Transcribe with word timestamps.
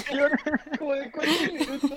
de 0.00 0.10
preparación 0.10 0.60
como 0.78 0.92
de 0.94 1.10
cuatro 1.10 1.32
minutos. 1.52 1.90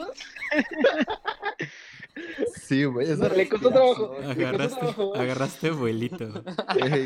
Sí, 2.64 2.84
güey. 2.86 3.12
esa 3.12 3.30
Le 3.30 3.50
costó 3.50 3.70
trabajo. 3.72 4.16
Agarraste, 4.24 4.78
trabajo. 4.78 5.16
agarraste 5.16 5.72
vuelito. 5.72 6.26
ey, 6.80 7.04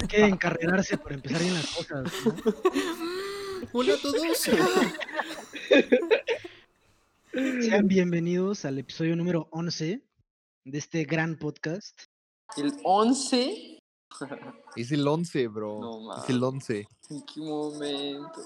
Hay 0.00 0.06
que 0.08 0.24
encarrerarse 0.24 0.96
para 0.98 1.14
empezar 1.16 1.40
bien 1.42 1.54
las 1.54 1.66
cosas. 1.74 2.12
¿no? 2.24 2.34
Hola 3.72 3.94
a 3.94 3.96
todos. 3.98 4.16
Sean 7.32 7.86
bienvenidos 7.86 8.64
al 8.64 8.78
episodio 8.78 9.14
número 9.16 9.48
11 9.50 10.02
de 10.64 10.78
este 10.78 11.04
gran 11.04 11.36
podcast. 11.36 12.00
El 12.56 12.72
11. 12.84 13.78
Es 14.76 14.92
el 14.92 15.06
11, 15.06 15.48
bro. 15.48 15.78
No 15.80 16.16
es 16.22 16.30
el 16.30 16.42
11. 16.42 16.88
¿En 17.10 17.22
qué 17.22 17.40
momento? 17.40 18.40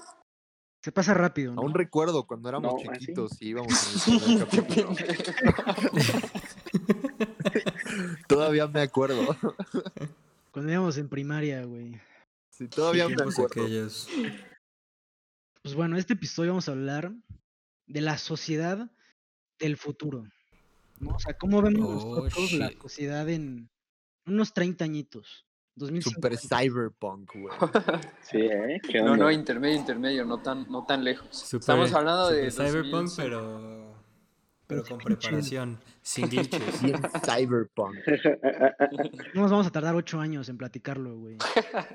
Se 0.83 0.91
pasa 0.91 1.13
rápido, 1.13 1.53
¿no? 1.53 1.61
Aún 1.61 1.73
recuerdo 1.73 2.27
cuando 2.27 2.49
éramos 2.49 2.81
chiquitos 2.81 3.41
y 3.41 3.49
íbamos 3.49 4.05
en 4.05 4.31
el 4.31 4.39
capítulo. 4.49 4.93
Todavía 8.27 8.67
me 8.67 8.81
acuerdo. 8.81 9.37
Cuando 10.51 10.71
íbamos 10.71 10.97
en 10.97 11.09
primaria, 11.09 11.63
güey. 11.63 11.99
Sí, 12.51 12.67
todavía 12.67 13.07
me 13.07 13.15
acuerdo. 13.15 13.45
aquellos. 13.45 14.07
Pues 15.63 15.73
bueno, 15.73 15.97
este 15.97 16.13
episodio 16.13 16.51
vamos 16.51 16.69
a 16.69 16.73
hablar 16.73 17.11
de 17.87 18.01
la 18.01 18.19
sociedad 18.19 18.91
del 19.57 19.77
futuro. 19.77 20.27
¿no? 20.99 21.15
O 21.15 21.19
sea, 21.19 21.35
cómo 21.37 21.59
vemos 21.61 22.03
Oh, 22.03 22.23
nosotros 22.23 22.51
la 22.53 22.71
sociedad 22.79 23.27
en 23.29 23.69
unos 24.27 24.53
30 24.53 24.85
añitos. 24.85 25.47
2050. 25.75 26.37
Super 26.37 26.37
cyberpunk, 26.37 27.31
güey. 27.35 27.55
Sí, 28.21 28.37
¿eh? 28.39 28.79
¿Qué 28.87 28.99
No, 29.01 29.13
onda? 29.13 29.25
no, 29.25 29.31
intermedio, 29.31 29.75
intermedio, 29.77 30.25
no 30.25 30.41
tan, 30.41 30.69
no 30.69 30.85
tan 30.85 31.03
lejos. 31.03 31.27
Super- 31.31 31.59
Estamos 31.61 31.93
hablando 31.93 32.29
de 32.29 32.51
Cyberpunk, 32.51 32.91
2005. 33.09 33.15
pero. 33.17 33.83
Pero 34.65 34.83
con 34.85 34.97
preparación. 34.99 35.79
Sin 36.01 36.29
glitches. 36.29 36.81
Bien 36.81 36.97
cyberpunk. 37.25 37.95
No 39.33 39.41
nos 39.41 39.51
vamos 39.51 39.67
a 39.67 39.71
tardar 39.71 39.93
8 39.95 40.19
años 40.19 40.47
en 40.49 40.57
platicarlo, 40.57 41.17
güey. 41.17 41.37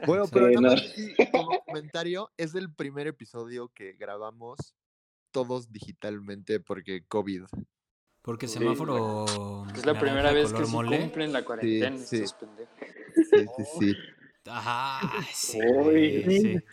Bueno, 0.06 0.27
Sí, 0.27 0.31
pero 0.34 0.61
no. 0.61 0.71
así, 0.73 1.15
como 1.33 1.61
comentario, 1.65 2.31
es 2.37 2.55
el 2.55 2.73
primer 2.73 3.06
episodio 3.06 3.69
que 3.75 3.93
grabamos 3.95 4.75
todos 5.31 5.73
digitalmente 5.73 6.61
porque 6.61 7.05
COVID. 7.06 7.45
Porque 8.23 8.49
Sí. 8.49 8.59
semáforo. 8.59 9.65
Es 9.75 9.87
la 9.87 9.99
primera 9.99 10.33
vez 10.33 10.53
que 10.53 10.65
se 10.67 10.71
mole. 10.73 10.99
cumplen 11.01 11.33
la 11.33 11.45
cuarentena. 11.45 11.97
sí. 11.99 12.17
estos 12.17 12.34
pendejos. 12.34 12.75
Sí, 13.25 13.47
sí, 13.57 13.65
sí. 13.79 13.97
Ajá, 14.51 15.01
sí. 15.35 15.59
Uy. 15.61 16.25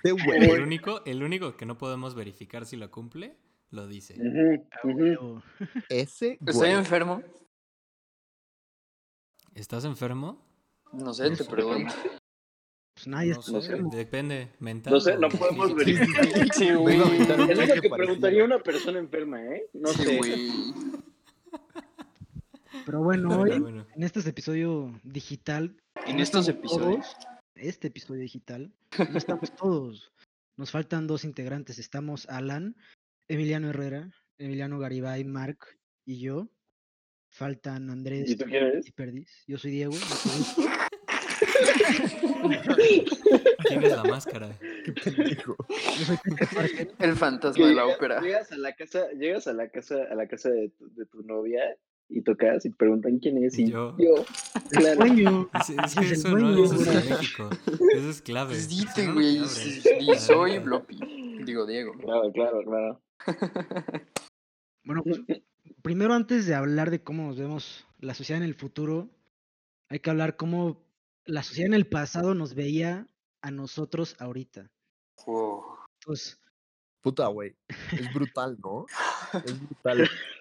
sí. 0.03 0.11
Güey. 0.11 0.49
El 0.49 0.61
único, 0.61 1.03
el 1.05 1.23
único 1.23 1.57
que 1.57 1.65
no 1.65 1.77
podemos 1.77 2.15
verificar 2.15 2.65
si 2.65 2.77
lo 2.77 2.89
cumple, 2.91 3.35
lo 3.71 3.87
dice. 3.87 4.15
O- 5.19 5.41
Ese 5.89 6.37
¿Estoy 6.45 6.69
enfermo? 6.69 7.21
¿Estás 9.53 9.85
enfermo? 9.85 10.41
No 10.93 11.13
sé, 11.13 11.31
te 11.31 11.43
pregunto. 11.45 11.93
Pues 12.93 13.07
nadie 13.07 13.33
No 13.33 13.39
está 13.39 13.51
sé, 13.51 13.57
enfermo. 13.57 13.89
depende. 13.93 14.51
Mental. 14.59 14.93
No 14.93 14.99
sé, 15.01 15.17
no 15.17 15.27
podemos 15.29 15.75
verificar. 15.75 16.25
Sí, 16.53 16.71
güey. 16.73 16.97
Es 16.97 17.27
lo 17.75 17.81
que 17.81 17.89
preguntaría 17.89 18.43
una 18.45 18.59
persona 18.59 18.99
enferma, 18.99 19.43
¿eh? 19.43 19.69
No 19.73 19.89
Sí, 19.89 20.03
sé. 20.03 20.17
güey. 20.17 20.49
Pero 22.85 23.01
bueno, 23.01 23.41
hoy, 23.41 23.59
bueno. 23.59 23.87
en 23.95 24.03
este 24.03 24.19
episodio 24.29 24.99
digital, 25.03 25.75
En 26.05 26.19
estos 26.19 26.47
episodios. 26.47 27.15
todos, 27.17 27.27
este 27.55 27.87
episodio 27.87 28.21
digital, 28.21 28.71
no 29.09 29.17
estamos 29.17 29.51
todos. 29.55 30.13
Nos 30.55 30.69
faltan 30.71 31.07
dos 31.07 31.23
integrantes. 31.25 31.79
Estamos 31.79 32.29
Alan, 32.29 32.75
Emiliano 33.27 33.69
Herrera, 33.69 34.11
Emiliano 34.37 34.77
Garibay, 34.77 35.23
Mark 35.23 35.57
y 36.05 36.19
yo. 36.19 36.47
Faltan 37.31 37.89
Andrés 37.89 38.29
¿Y 38.29 38.35
tú 38.37 38.45
quién 38.45 38.63
eres? 38.63 38.87
y 38.87 38.91
Perdiz. 38.91 39.43
Yo 39.47 39.57
soy 39.57 39.71
Diego. 39.71 39.93
¿Quién 43.67 43.83
es 43.83 43.91
la 43.91 44.03
máscara? 44.03 44.57
Qué 44.85 44.93
pendejo. 44.93 45.57
El 46.99 47.15
fantasma 47.15 47.67
de 47.67 47.73
la 47.73 47.87
ópera. 47.87 48.21
Llegas 48.21 48.51
a 48.51 48.57
la 48.57 48.73
casa, 48.75 49.11
llegas 49.13 49.47
a 49.47 49.53
la 49.53 49.69
casa, 49.69 50.03
a 50.09 50.15
la 50.15 50.27
casa 50.27 50.49
de 50.49 50.69
tu, 50.69 50.93
de 50.93 51.05
tu 51.07 51.23
novia 51.23 51.75
y 52.09 52.21
tocas 52.21 52.65
y 52.65 52.69
preguntan 52.69 53.19
quién 53.19 53.43
es 53.43 53.57
y 53.57 53.71
Yo. 53.71 53.95
claro. 54.69 54.97
Sueño. 54.97 55.49
Es, 55.53 55.69
es 55.69 55.95
que 55.95 56.05
es 56.05 56.11
eso 56.11 56.37
no, 56.37 56.63
eso 56.63 56.91
en 56.91 57.09
México. 57.09 57.49
Eso 57.93 58.09
es 58.09 58.21
clave. 58.21 58.49
Pues 58.51 58.69
dite, 58.69 59.03
no, 59.03 59.09
no 59.09 59.13
güey. 59.15 59.45
sí, 59.45 59.81
Y 59.99 60.15
soy. 60.15 60.59
Bloppy. 60.59 61.43
Digo, 61.45 61.65
Diego. 61.65 61.93
Claro, 61.93 62.31
claro, 62.31 62.63
claro. 62.63 63.01
Bueno, 64.83 65.03
pues, 65.03 65.21
primero 65.81 66.13
antes 66.13 66.45
de 66.45 66.55
hablar 66.55 66.91
de 66.91 67.03
cómo 67.03 67.23
nos 67.27 67.39
vemos 67.39 67.87
la 67.99 68.13
sociedad 68.13 68.41
en 68.41 68.47
el 68.47 68.55
futuro, 68.55 69.09
hay 69.89 69.99
que 69.99 70.09
hablar 70.09 70.35
cómo 70.35 70.85
la 71.25 71.41
sociedad 71.41 71.67
en 71.67 71.73
el 71.73 71.87
pasado 71.87 72.35
nos 72.35 72.53
veía 72.53 73.07
a 73.41 73.51
nosotros 73.51 74.15
ahorita. 74.19 74.71
Wow. 75.25 75.63
Entonces, 76.01 76.39
Puta, 77.05 77.27
güey. 77.27 77.55
Es 77.91 78.11
brutal, 78.11 78.57
¿no? 78.63 78.87
Es 79.45 79.59
brutal. 79.59 80.09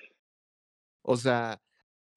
O 1.06 1.16
sea, 1.16 1.60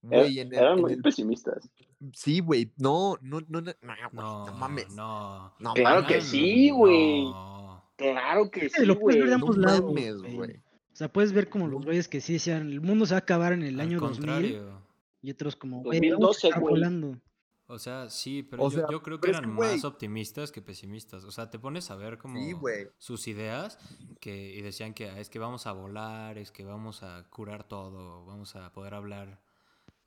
güey, 0.02 0.40
en 0.40 0.48
el, 0.48 0.54
Eran 0.60 0.74
en 0.78 0.82
muy 0.82 0.94
el- 0.94 1.02
pesimistas. 1.02 1.70
Sí, 2.14 2.40
güey. 2.40 2.72
No, 2.78 3.18
no, 3.22 3.42
no, 3.50 3.60
no, 3.60 3.62
no, 3.62 3.74
güey, 3.82 3.98
No, 4.14 4.46
no 4.48 4.54
mames. 4.54 4.90
no. 4.96 5.54
No 5.60 5.74
Claro 5.74 6.06
que 6.08 6.22
sí, 6.22 6.70
güey. 6.70 7.24
No. 7.26 7.84
Claro 7.98 8.50
que 8.52 8.70
Sí, 8.70 8.76
sí, 8.82 8.86
lo 8.86 9.00
puedes 9.00 9.20
ver 9.20 9.30
de 9.30 9.36
güey. 9.36 9.40
No 9.40 9.46
ambos 9.46 9.58
lados, 9.58 9.94
mames, 9.94 10.18
güey. 10.22 10.36
güey. 10.36 10.52
o 10.58 10.96
sea, 10.96 11.12
puedes 11.12 11.34
ver 11.34 11.50
como 11.50 11.68
los 11.68 11.84
güeyes 11.86 12.08
que 12.08 12.22
sí 12.22 12.34
decían, 12.34 12.70
el 12.72 12.82
mundo 12.82 13.06
se 13.06 13.14
va 13.14 13.18
a 13.18 13.20
acabar 13.20 13.54
en 13.54 13.64
el 13.64 13.76
Al 13.80 13.88
año 13.88 14.00
2000 14.00 14.20
contrario. 14.20 14.82
y 15.22 15.32
otros 15.32 15.56
como, 15.56 15.82
güey, 15.84 16.00
vamos 16.00 16.06
a 16.08 16.48
2012, 16.48 16.48
estar 16.48 16.62
güey. 16.62 16.72
volando. 16.74 17.20
O 17.68 17.80
sea, 17.80 18.10
sí, 18.10 18.44
pero 18.44 18.64
O 18.64 18.70
yo, 18.70 18.80
sea, 18.80 18.88
yo 18.88 19.02
creo 19.04 19.20
que 19.22 19.30
es 19.30 19.40
eran 19.40 19.46
que, 19.46 19.52
más 19.52 19.84
optimistas 19.84 20.52
que 20.52 20.62
pesimistas. 20.62 21.24
O 21.26 21.32
sea, 21.32 21.50
te 21.50 21.60
pones 21.60 21.92
a 21.92 21.96
ver 21.96 22.18
como 22.18 22.66
Sí, 22.66 22.88
sus 22.98 23.28
ideas 23.28 23.78
que, 24.20 24.54
y 24.56 24.62
decían 24.62 24.94
que 24.94 25.10
"Ah, 25.10 25.20
es 25.20 25.30
que 25.30 25.40
vamos 25.40 25.68
a 25.68 25.74
volar, 25.74 26.38
es 26.38 26.52
que 26.52 26.64
vamos 26.64 27.04
a 27.04 27.30
curar 27.30 27.68
todo, 27.68 28.26
vamos 28.26 28.56
a 28.56 28.72
poder 28.72 28.94
hablar 28.94 29.42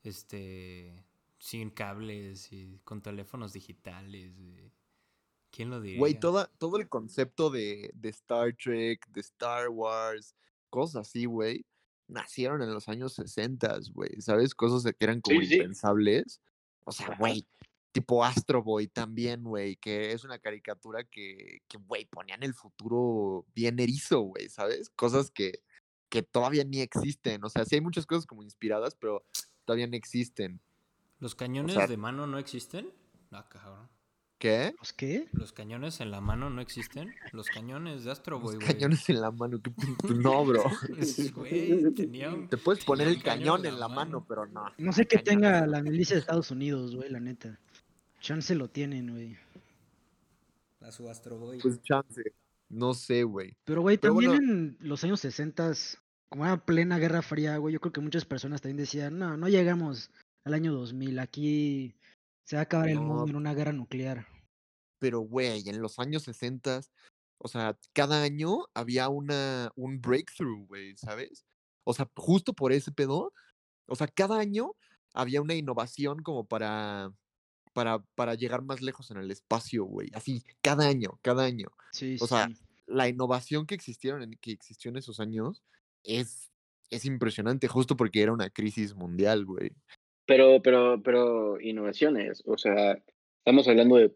este 0.03 1.05
sin 1.39 1.71
cables 1.71 2.51
y 2.53 2.79
con 2.83 3.01
teléfonos 3.03 3.53
digitales. 3.53 4.39
y- 4.39 4.73
¿Quién 5.51 5.69
lo 5.71 5.81
diría? 5.81 6.05
Güey, 6.05 6.15
toda, 6.15 6.47
todo 6.57 6.77
el 6.77 6.87
concepto 6.87 7.49
de, 7.49 7.91
de 7.93 8.09
Star 8.09 8.55
Trek, 8.55 9.05
de 9.09 9.19
Star 9.21 9.67
Wars, 9.69 10.35
cosas 10.69 11.07
así, 11.07 11.25
güey, 11.25 11.65
nacieron 12.07 12.61
en 12.61 12.73
los 12.73 12.87
años 12.87 13.13
60, 13.13 13.77
güey, 13.93 14.21
¿sabes? 14.21 14.55
Cosas 14.55 14.83
que 14.93 15.03
eran 15.05 15.19
como 15.21 15.39
Sí, 15.39 15.45
sí. 15.45 15.71
O 16.85 16.91
sea, 16.91 17.15
güey, 17.17 17.45
tipo 17.91 18.23
Astro 18.23 18.63
Boy 18.63 18.87
también, 18.87 19.43
güey, 19.43 19.75
que 19.75 20.11
es 20.13 20.23
una 20.23 20.39
caricatura 20.39 21.03
que, 21.03 21.61
que, 21.67 21.77
güey, 21.77 22.05
ponían 22.05 22.43
el 22.43 22.53
futuro 22.53 23.45
bien 23.53 23.79
erizo, 23.79 24.21
güey, 24.21 24.49
¿sabes? 24.49 24.89
Cosas 24.89 25.29
que, 25.31 25.61
que 26.09 26.23
todavía 26.23 26.63
ni 26.63 26.81
existen. 26.81 27.43
O 27.43 27.49
sea, 27.49 27.65
sí 27.65 27.75
hay 27.75 27.81
muchas 27.81 28.05
cosas 28.05 28.25
como 28.25 28.43
inspiradas, 28.43 28.95
pero 28.95 29.23
todavía 29.65 29.87
no 29.87 29.95
existen. 29.95 30.61
¿Los 31.19 31.35
cañones 31.35 31.75
sea- 31.75 31.87
de 31.87 31.97
mano 31.97 32.25
no 32.27 32.37
existen? 32.39 32.91
Ah, 33.31 33.47
cabrón. 33.47 33.89
¿Qué? 34.41 34.73
¿Los 34.79 34.91
qué? 34.91 35.27
¿Los 35.33 35.53
cañones 35.53 36.01
en 36.01 36.09
la 36.09 36.19
mano 36.19 36.49
no 36.49 36.61
existen? 36.61 37.13
Los 37.31 37.45
cañones 37.45 38.05
de 38.05 38.11
Astro 38.11 38.37
Los 38.39 38.43
Boy, 38.43 38.55
güey. 38.55 38.67
cañones 38.69 39.07
en 39.07 39.21
la 39.21 39.29
mano, 39.29 39.61
qué 39.61 39.71
No, 40.15 40.43
bro. 40.43 40.63
Es- 40.97 41.31
Güey, 41.35 41.93
tenía 41.93 42.33
un... 42.33 42.47
Te 42.49 42.57
puedes 42.57 42.83
poner 42.83 43.07
el 43.07 43.21
cañón 43.21 43.67
en 43.67 43.79
la 43.79 43.87
mano, 43.87 44.25
pero 44.27 44.47
no. 44.47 44.65
No 44.79 44.93
sé 44.93 45.05
qué 45.05 45.19
tenga 45.19 45.67
la 45.67 45.83
milicia 45.83 46.15
de 46.15 46.21
Estados 46.21 46.49
Unidos, 46.49 46.95
güey, 46.95 47.11
la 47.11 47.19
neta. 47.19 47.59
Chance 48.19 48.55
lo 48.55 48.67
tienen, 48.67 49.11
güey. 49.11 49.37
A 50.81 50.91
su 50.91 51.07
Astro 51.07 51.37
Boy. 51.37 51.59
Pues 51.59 51.79
chance. 51.83 52.23
No 52.67 52.95
sé, 52.95 53.21
güey. 53.23 53.55
Pero, 53.63 53.81
güey, 53.81 53.99
también 53.99 54.31
bueno. 54.31 54.51
en 54.53 54.77
los 54.79 55.03
años 55.03 55.19
60, 55.19 55.71
como 56.29 56.45
era 56.45 56.65
plena 56.65 56.97
Guerra 56.97 57.21
Fría, 57.21 57.57
güey, 57.57 57.73
yo 57.75 57.79
creo 57.79 57.93
que 57.93 58.01
muchas 58.01 58.25
personas 58.25 58.59
también 58.61 58.77
decían, 58.77 59.19
no, 59.19 59.37
no 59.37 59.47
llegamos 59.49 60.09
al 60.45 60.55
año 60.55 60.73
2000, 60.73 61.19
aquí 61.19 61.93
se 62.43 62.55
va 62.55 62.61
a 62.61 62.63
acabar 62.63 62.89
el 62.89 62.99
mundo 62.99 63.29
en 63.29 63.35
una 63.35 63.53
guerra 63.53 63.73
nuclear. 63.73 64.27
Pero, 64.99 65.21
güey, 65.21 65.67
en 65.67 65.81
los 65.81 65.99
años 65.99 66.23
60, 66.23 66.81
o 67.37 67.47
sea, 67.47 67.77
cada 67.93 68.21
año 68.21 68.65
había 68.73 69.09
una, 69.09 69.71
un 69.75 69.99
breakthrough, 69.99 70.67
güey, 70.67 70.95
¿sabes? 70.95 71.45
O 71.83 71.93
sea, 71.93 72.09
justo 72.15 72.53
por 72.53 72.71
ese 72.71 72.91
pedo, 72.91 73.33
o 73.87 73.95
sea, 73.95 74.07
cada 74.07 74.37
año 74.37 74.75
había 75.13 75.41
una 75.41 75.55
innovación 75.55 76.21
como 76.21 76.45
para, 76.45 77.11
para, 77.73 77.99
para 78.15 78.35
llegar 78.35 78.63
más 78.63 78.81
lejos 78.81 79.09
en 79.11 79.17
el 79.17 79.31
espacio, 79.31 79.85
güey. 79.85 80.09
Así, 80.13 80.43
cada 80.61 80.87
año, 80.87 81.19
cada 81.21 81.43
año. 81.43 81.69
Sí, 81.91 82.17
O 82.21 82.27
sea, 82.27 82.47
sí. 82.47 82.57
la 82.85 83.09
innovación 83.09 83.65
que 83.65 83.75
existieron 83.75 84.21
en, 84.21 84.31
que 84.33 84.51
existió 84.51 84.89
en 84.89 84.97
esos 84.97 85.19
años 85.19 85.63
es, 86.03 86.51
es 86.89 87.05
impresionante, 87.05 87.67
justo 87.67 87.95
porque 87.95 88.21
era 88.21 88.33
una 88.33 88.49
crisis 88.49 88.93
mundial, 88.93 89.45
güey. 89.45 89.71
Pero, 90.25 90.61
pero, 90.61 91.01
pero, 91.03 91.59
innovaciones. 91.59 92.43
O 92.45 92.57
sea, 92.57 93.01
estamos 93.39 93.67
hablando 93.67 93.97
de 93.97 94.15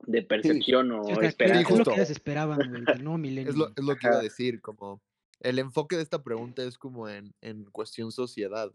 de 0.00 0.22
percepción 0.22 0.88
Sí, 0.88 0.92
o 0.92 1.00
o 1.00 1.04
sea, 1.06 1.16
¿qué, 1.20 1.26
esperanza. 1.26 1.60
es 1.62 1.70
lo 1.70 1.76
justo. 1.76 1.90
que 1.90 1.96
ellos 1.96 2.10
esperaban, 2.10 2.58
güey, 2.68 2.84
del 2.84 3.02
nuevo 3.02 3.24
Es 3.48 3.56
lo, 3.56 3.68
es 3.68 3.82
lo 3.82 3.96
que 3.96 4.06
iba 4.06 4.18
a 4.18 4.22
decir, 4.22 4.60
como 4.60 5.00
el 5.40 5.58
enfoque 5.58 5.96
de 5.96 6.02
esta 6.02 6.22
pregunta 6.22 6.62
es 6.62 6.76
como 6.76 7.08
en, 7.08 7.34
en 7.40 7.64
cuestión 7.64 8.12
sociedad. 8.12 8.70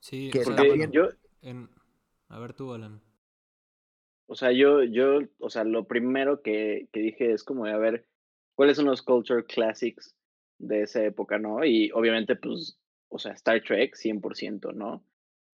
Sí, 0.00 0.28
Que 0.30 0.40
o 0.40 0.44
sea, 0.44 0.56
también- 0.56 0.92
yo, 0.92 1.08
en- 1.42 1.70
A 2.28 2.38
ver 2.38 2.52
tú, 2.52 2.72
Alan. 2.74 3.00
o 4.26 4.34
sea, 4.34 4.52
yo, 4.52 4.82
yo, 4.84 5.20
o 5.38 5.48
sea, 5.48 5.64
lo 5.64 5.86
primero 5.86 6.42
que, 6.42 6.88
que 6.92 7.00
dije 7.00 7.32
es 7.32 7.42
como 7.42 7.64
de, 7.64 7.72
a 7.72 7.78
ver, 7.78 8.06
¿cuáles 8.54 8.76
son 8.76 8.84
los 8.86 9.00
culture 9.02 9.44
classics 9.44 10.14
de 10.58 10.82
esa 10.82 11.02
época, 11.02 11.38
no? 11.38 11.64
Y 11.64 11.90
obviamente, 11.92 12.36
pues, 12.36 12.78
o 13.08 13.18
sea, 13.18 13.32
Star 13.32 13.62
Trek, 13.62 13.94
100%, 13.96 14.72
¿no? 14.72 15.04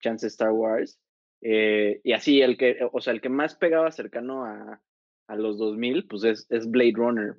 Chance 0.00 0.26
Star 0.28 0.50
Wars. 0.52 0.98
eh, 1.40 2.00
y 2.04 2.12
así, 2.12 2.40
el 2.40 2.56
que, 2.56 2.78
o 2.92 3.00
sea, 3.00 3.12
el 3.12 3.20
que 3.20 3.28
más 3.28 3.54
pegaba 3.56 3.90
cercano 3.90 4.44
a, 4.44 4.80
a 5.26 5.36
los 5.36 5.58
2000, 5.58 6.06
pues 6.06 6.22
es, 6.24 6.46
es 6.50 6.70
Blade 6.70 6.92
Runner. 6.94 7.36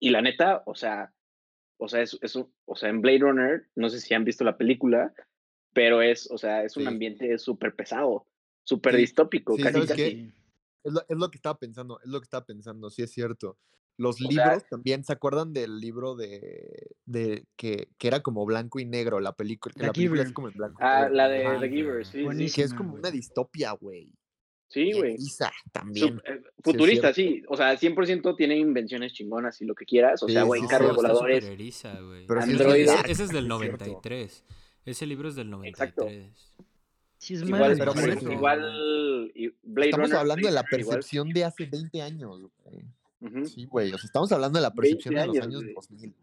Y 0.00 0.10
la 0.10 0.22
neta, 0.22 0.62
o 0.66 0.74
sea, 0.74 1.12
o 1.78 1.88
sea, 1.88 2.02
es, 2.02 2.18
es 2.22 2.34
un- 2.36 2.52
o 2.64 2.76
sea, 2.76 2.88
en 2.88 3.00
Blade 3.02 3.18
Runner, 3.20 3.68
no 3.74 3.88
sé 3.88 4.00
si 4.00 4.14
han 4.14 4.24
visto 4.24 4.44
la 4.44 4.56
película, 4.56 5.12
pero 5.72 6.02
es, 6.02 6.30
o 6.30 6.38
sea, 6.38 6.64
es 6.64 6.76
un 6.76 6.84
Sí. 6.84 6.88
ambiente 6.88 7.38
súper 7.38 7.74
pesado, 7.74 8.26
súper 8.64 8.94
Sí, 8.94 9.00
distópico, 9.00 9.56
sí, 9.56 9.62
casi. 9.62 10.32
Es 10.84 10.92
lo, 10.92 11.00
es 11.08 11.16
lo 11.16 11.30
que 11.30 11.36
estaba 11.36 11.58
pensando, 11.58 12.00
es 12.00 12.08
lo 12.08 12.20
que 12.20 12.24
estaba 12.24 12.46
pensando, 12.46 12.88
sí 12.90 13.02
es 13.02 13.10
cierto. 13.12 13.58
Los 13.98 14.14
O 14.14 14.18
sea- 14.18 14.28
libros 14.30 14.64
también, 14.70 15.04
¿se 15.04 15.12
acuerdan 15.12 15.52
del 15.52 15.78
libro 15.80 16.14
de, 16.14 16.86
de 17.04 17.44
que, 17.56 17.88
que 17.98 18.06
era 18.08 18.20
como 18.22 18.46
blanco 18.46 18.78
y 18.80 18.84
negro 18.86 19.18
la 19.20 19.32
película? 19.34 19.74
Que 19.74 19.80
The 19.80 19.86
la 19.88 19.92
película 19.92 20.22
es 20.22 20.32
como 20.32 20.48
en 20.48 20.54
blanco 20.54 20.78
y 20.80 20.84
Ah, 20.86 21.00
negro. 21.02 21.14
la 21.14 21.28
de 21.28 21.46
Ajá, 21.46 21.60
The 21.60 21.68
Giver, 21.68 22.06
sí, 22.06 22.24
sí. 22.48 22.54
Que 22.54 22.62
es 22.62 22.72
como 22.74 22.94
una 22.94 23.10
distopia, 23.10 23.72
güey. 23.72 24.10
Sí, 24.70 24.92
güey. 24.92 25.16
también. 25.72 26.20
eh, 26.26 26.42
Futurista, 26.62 27.12
sí. 27.14 27.42
O 27.48 27.56
sea, 27.56 27.74
100% 27.76 28.36
tiene 28.36 28.56
invenciones 28.56 29.14
chingonas 29.14 29.60
y 29.62 29.64
lo 29.64 29.74
que 29.74 29.84
quieras. 29.86 30.22
O 30.22 30.28
sea, 30.28 30.42
Sí, 30.42 30.46
güey, 30.46 30.60
sí, 30.60 30.66
carros 30.68 30.94
voladores. 30.94 31.44
eriza. 31.44 31.98
Pero 32.28 32.42
sí 32.42 32.50
es 32.52 32.60
Androides. 32.60 32.86
bien 32.86 32.98
Ese, 33.04 33.12
ese 33.12 33.22
es 33.24 33.28
del 33.30 33.44
sí 33.44 33.58
cierto. 33.58 33.84
93. 33.84 34.44
Ese 34.84 35.06
libro 35.06 35.28
es 35.28 35.34
del 35.36 35.52
Exacto. 35.64 36.02
93. 36.04 36.54
Sí, 37.16 37.34
es 37.34 37.42
Igual, 37.42 37.76
pero 37.78 37.92
güey. 37.94 38.32
igual 38.34 39.32
Blade 39.64 39.88
Estamos 39.88 40.06
Runner, 40.10 40.20
hablando 40.20 40.46
de 40.46 40.54
la 40.54 40.60
Blade 40.60 40.70
Runner 40.70 40.80
igual. 40.82 40.96
percepción 40.96 41.28
de 41.30 41.44
hace 41.44 41.66
20 41.66 42.02
años, 42.02 42.40
güey. 42.62 42.84
Sí, 43.46 43.64
güey. 43.66 43.92
O 43.92 43.98
sea, 43.98 44.06
estamos 44.06 44.30
hablando 44.32 44.58
de 44.58 44.62
la 44.62 44.70
20 44.70 44.80
percepción 44.80 45.14
de 45.14 45.26
los 45.26 45.46
años, 45.46 45.62
güey. 45.62 45.74
2000. 45.74 46.14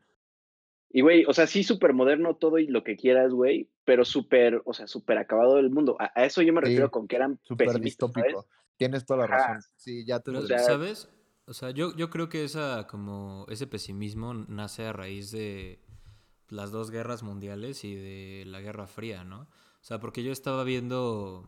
Y, 0.92 1.02
güey, 1.02 1.26
o 1.26 1.34
sea, 1.34 1.46
sí, 1.46 1.64
súper 1.64 1.94
moderno 1.94 2.36
todo 2.38 2.58
y 2.58 2.68
lo 2.68 2.84
que 2.84 2.96
quieras, 2.96 3.34
güey, 3.34 3.70
pero 3.84 4.06
súper, 4.06 4.62
o 4.66 4.74
sea, 4.74 4.88
súper 4.88 5.18
acabado 5.18 5.56
del 5.58 5.70
mundo. 5.70 5.98
A, 6.00 6.12
a 6.16 6.26
eso 6.26 6.42
yo 6.42 6.54
me 6.54 6.62
refiero 6.62 6.86
Sí, 6.88 6.92
con 6.92 7.08
que 7.08 7.18
eran 7.18 7.38
Súper 7.44 7.80
distópico. 7.82 8.48
Tienes 8.78 9.06
toda 9.06 9.22
la 9.22 9.28
razón. 9.28 9.60
Sí, 9.76 10.06
ya 10.06 10.20
te 10.20 10.26
Pero, 10.32 10.40
O 10.40 10.42
entendí. 10.44 10.64
sea- 10.64 10.74
¿sabes? 10.74 11.10
O 11.48 11.54
sea, 11.54 11.72
yo, 11.72 11.96
yo 11.96 12.10
creo 12.10 12.30
que 12.30 12.44
esa, 12.46 12.88
como, 12.88 13.46
ese 13.50 13.68
pesimismo 13.68 14.34
nace 14.34 14.86
a 14.86 14.94
raíz 14.94 15.32
de 15.32 15.80
las 16.50 16.72
dos 16.72 16.92
guerras 16.92 17.24
mundiales 17.24 17.84
y 17.84 17.94
de 17.96 18.44
la 18.48 18.62
Guerra 18.62 18.88
Fría, 18.88 19.24
¿no? 19.24 19.42
O 19.42 19.48
sea, 19.84 20.00
porque 20.00 20.24
yo 20.24 20.32
estaba 20.32 20.64
viendo 20.64 21.46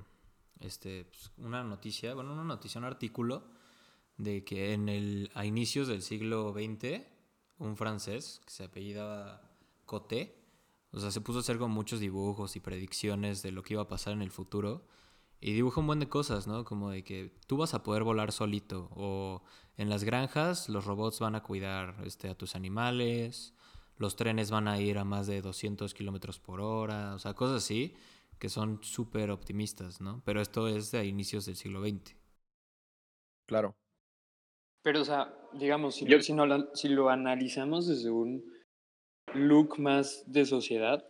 este, 0.59 1.05
pues, 1.05 1.31
una 1.37 1.63
noticia, 1.63 2.13
bueno, 2.13 2.33
una 2.33 2.43
noticia, 2.43 2.77
un 2.79 2.85
artículo 2.85 3.45
de 4.17 4.43
que 4.43 4.73
en 4.73 4.89
el, 4.89 5.31
a 5.33 5.45
inicios 5.45 5.87
del 5.87 6.01
siglo 6.01 6.53
XX, 6.53 7.01
un 7.59 7.77
francés 7.77 8.41
que 8.45 8.51
se 8.51 8.63
apellidaba 8.63 9.41
Coté, 9.85 10.37
o 10.91 10.99
sea, 10.99 11.11
se 11.11 11.21
puso 11.21 11.39
a 11.39 11.41
hacer 11.41 11.57
con 11.57 11.71
muchos 11.71 11.99
dibujos 11.99 12.55
y 12.55 12.59
predicciones 12.59 13.41
de 13.43 13.51
lo 13.51 13.63
que 13.63 13.73
iba 13.73 13.83
a 13.83 13.87
pasar 13.87 14.13
en 14.13 14.21
el 14.21 14.31
futuro. 14.31 14.85
Y 15.39 15.53
dibuja 15.53 15.81
un 15.81 15.87
buen 15.87 15.99
de 15.99 16.09
cosas, 16.09 16.47
¿no? 16.47 16.65
Como 16.65 16.89
de 16.89 17.03
que 17.03 17.37
tú 17.45 17.57
vas 17.57 17.73
a 17.73 17.83
poder 17.83 18.03
volar 18.03 18.31
solito. 18.31 18.89
O 18.95 19.43
en 19.77 19.89
las 19.89 20.03
granjas 20.03 20.69
los 20.69 20.85
robots 20.85 21.19
van 21.19 21.35
a 21.35 21.43
cuidar 21.43 22.01
este, 22.05 22.29
a 22.29 22.35
tus 22.35 22.55
animales. 22.55 23.53
Los 23.97 24.15
trenes 24.15 24.49
van 24.49 24.67
a 24.67 24.79
ir 24.79 24.97
a 24.97 25.03
más 25.03 25.27
de 25.27 25.41
200 25.41 25.93
kilómetros 25.93 26.39
por 26.39 26.61
hora. 26.61 27.13
O 27.13 27.19
sea, 27.19 27.33
cosas 27.33 27.63
así 27.63 27.95
que 28.39 28.49
son 28.49 28.79
súper 28.83 29.31
optimistas, 29.31 30.01
¿no? 30.01 30.21
Pero 30.25 30.41
esto 30.41 30.67
es 30.67 30.91
de 30.91 31.05
inicios 31.05 31.45
del 31.45 31.55
siglo 31.55 31.81
XX. 31.81 32.15
Claro. 33.45 33.75
Pero, 34.87 35.01
o 35.01 35.03
sea, 35.03 35.33
digamos, 35.51 35.95
si, 35.95 36.05
Yo- 36.05 36.21
si, 36.21 36.31
no 36.31 36.45
si 36.73 36.87
lo 36.87 37.09
analizamos 37.09 37.89
desde 37.89 38.09
un 38.09 38.41
look 39.33 39.77
más 39.79 40.23
de 40.31 40.45
sociedad, 40.45 41.05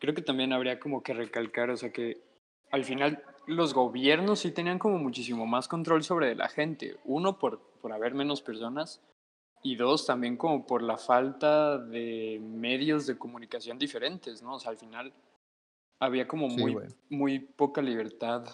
creo 0.00 0.16
que 0.16 0.22
también 0.22 0.52
habría 0.52 0.80
como 0.80 1.04
que 1.04 1.14
recalcar, 1.14 1.70
o 1.70 1.76
sea, 1.76 1.92
que 1.92 2.24
al 2.72 2.84
final 2.84 3.22
los 3.46 3.72
gobiernos 3.72 4.40
sí 4.40 4.50
tenían 4.50 4.80
como 4.80 4.98
muchísimo 4.98 5.46
más 5.46 5.68
control 5.68 6.02
sobre 6.02 6.34
la 6.34 6.48
gente. 6.48 6.96
Uno, 7.04 7.38
por, 7.38 7.60
por 7.80 7.92
haber 7.92 8.14
menos 8.14 8.42
personas, 8.42 9.00
y 9.62 9.76
dos, 9.76 10.06
también 10.06 10.36
como 10.36 10.66
por 10.66 10.82
la 10.82 10.98
falta 10.98 11.78
de 11.78 12.40
medios 12.42 13.06
de 13.06 13.16
comunicación 13.16 13.78
diferentes, 13.78 14.42
¿no? 14.42 14.54
O 14.56 14.58
sea, 14.58 14.72
al 14.72 14.78
final 14.78 15.12
había 16.00 16.26
como 16.26 16.50
Sí, 16.50 16.60
muy, 16.60 16.76
muy 17.10 17.38
poca 17.38 17.80
libertad 17.80 18.44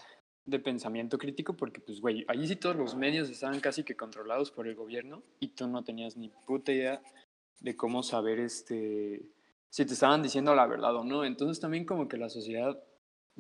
de 0.47 0.59
pensamiento 0.61 1.19
crítico 1.19 1.55
porque, 1.55 1.81
pues, 1.81 2.01
güey, 2.01 2.25
allí 2.29 2.47
sí 2.47 2.57
todos 2.57 2.77
los 2.77 2.95
medios 2.95 3.29
estaban 3.29 3.61
casi 3.61 3.83
que 3.83 3.97
controlados 3.97 4.51
por 4.53 4.67
el 4.69 4.77
gobierno 4.77 5.23
y 5.41 5.49
tú 5.49 5.67
no 5.67 5.83
tenías 5.83 6.17
ni 6.17 6.29
puta 6.47 6.73
idea 6.73 7.03
de 7.61 7.77
cómo 7.77 8.03
saber, 8.05 8.39
este, 8.39 9.23
si 9.71 9.85
te 9.85 9.93
estaban 9.95 10.23
diciendo 10.23 10.55
la 10.55 10.67
verdad 10.67 10.95
o 10.95 11.05
no. 11.05 11.25
Entonces 11.25 11.61
también 11.61 11.85
como 11.85 12.07
que 12.09 12.17
la 12.17 12.29
sociedad, 12.31 12.81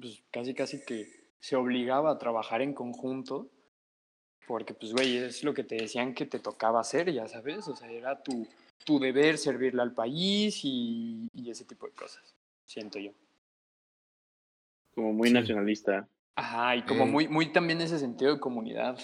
pues, 0.00 0.23
casi 0.32 0.53
casi 0.53 0.85
que 0.85 1.06
se 1.38 1.55
obligaba 1.55 2.11
a 2.11 2.19
trabajar 2.19 2.61
en 2.61 2.75
conjunto 2.75 3.49
porque, 4.49 4.75
pues, 4.75 4.93
güey, 4.93 5.17
es 5.19 5.44
lo 5.44 5.55
que 5.55 5.64
te 5.64 5.76
decían 5.76 6.12
que 6.14 6.26
te 6.26 6.38
tocaba 6.41 6.81
hacer, 6.81 7.13
ya 7.13 7.29
sabes, 7.29 7.67
o 7.69 7.77
sea, 7.77 7.91
era 7.91 8.20
tu, 8.22 8.46
tu 8.84 8.98
deber 8.98 9.39
servirle 9.39 9.82
al 9.82 9.93
país 9.93 10.60
y, 10.65 11.29
y 11.34 11.51
ese 11.51 11.65
tipo 11.65 11.86
de 11.86 11.93
cosas, 11.93 12.34
siento 12.65 12.98
yo. 12.98 13.13
Como 14.94 15.13
muy 15.13 15.29
Sí. 15.29 15.34
nacionalista. 15.34 16.08
Ajá, 16.36 16.76
y 16.76 16.82
como 16.82 17.05
Eh. 17.05 17.06
muy, 17.10 17.28
muy 17.28 17.52
también 17.52 17.81
ese 17.81 17.98
sentido 17.98 18.34
de 18.34 18.40
comunidad, 18.40 18.98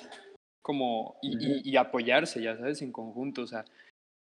como, 0.61 1.17
y, 1.23 1.37
y- 1.45 1.71
y 1.73 1.77
apoyarse, 1.77 2.43
ya 2.43 2.57
sabes, 2.57 2.83
en 2.83 2.93
conjunto, 2.93 3.43
o 3.43 3.47
sea, 3.47 3.65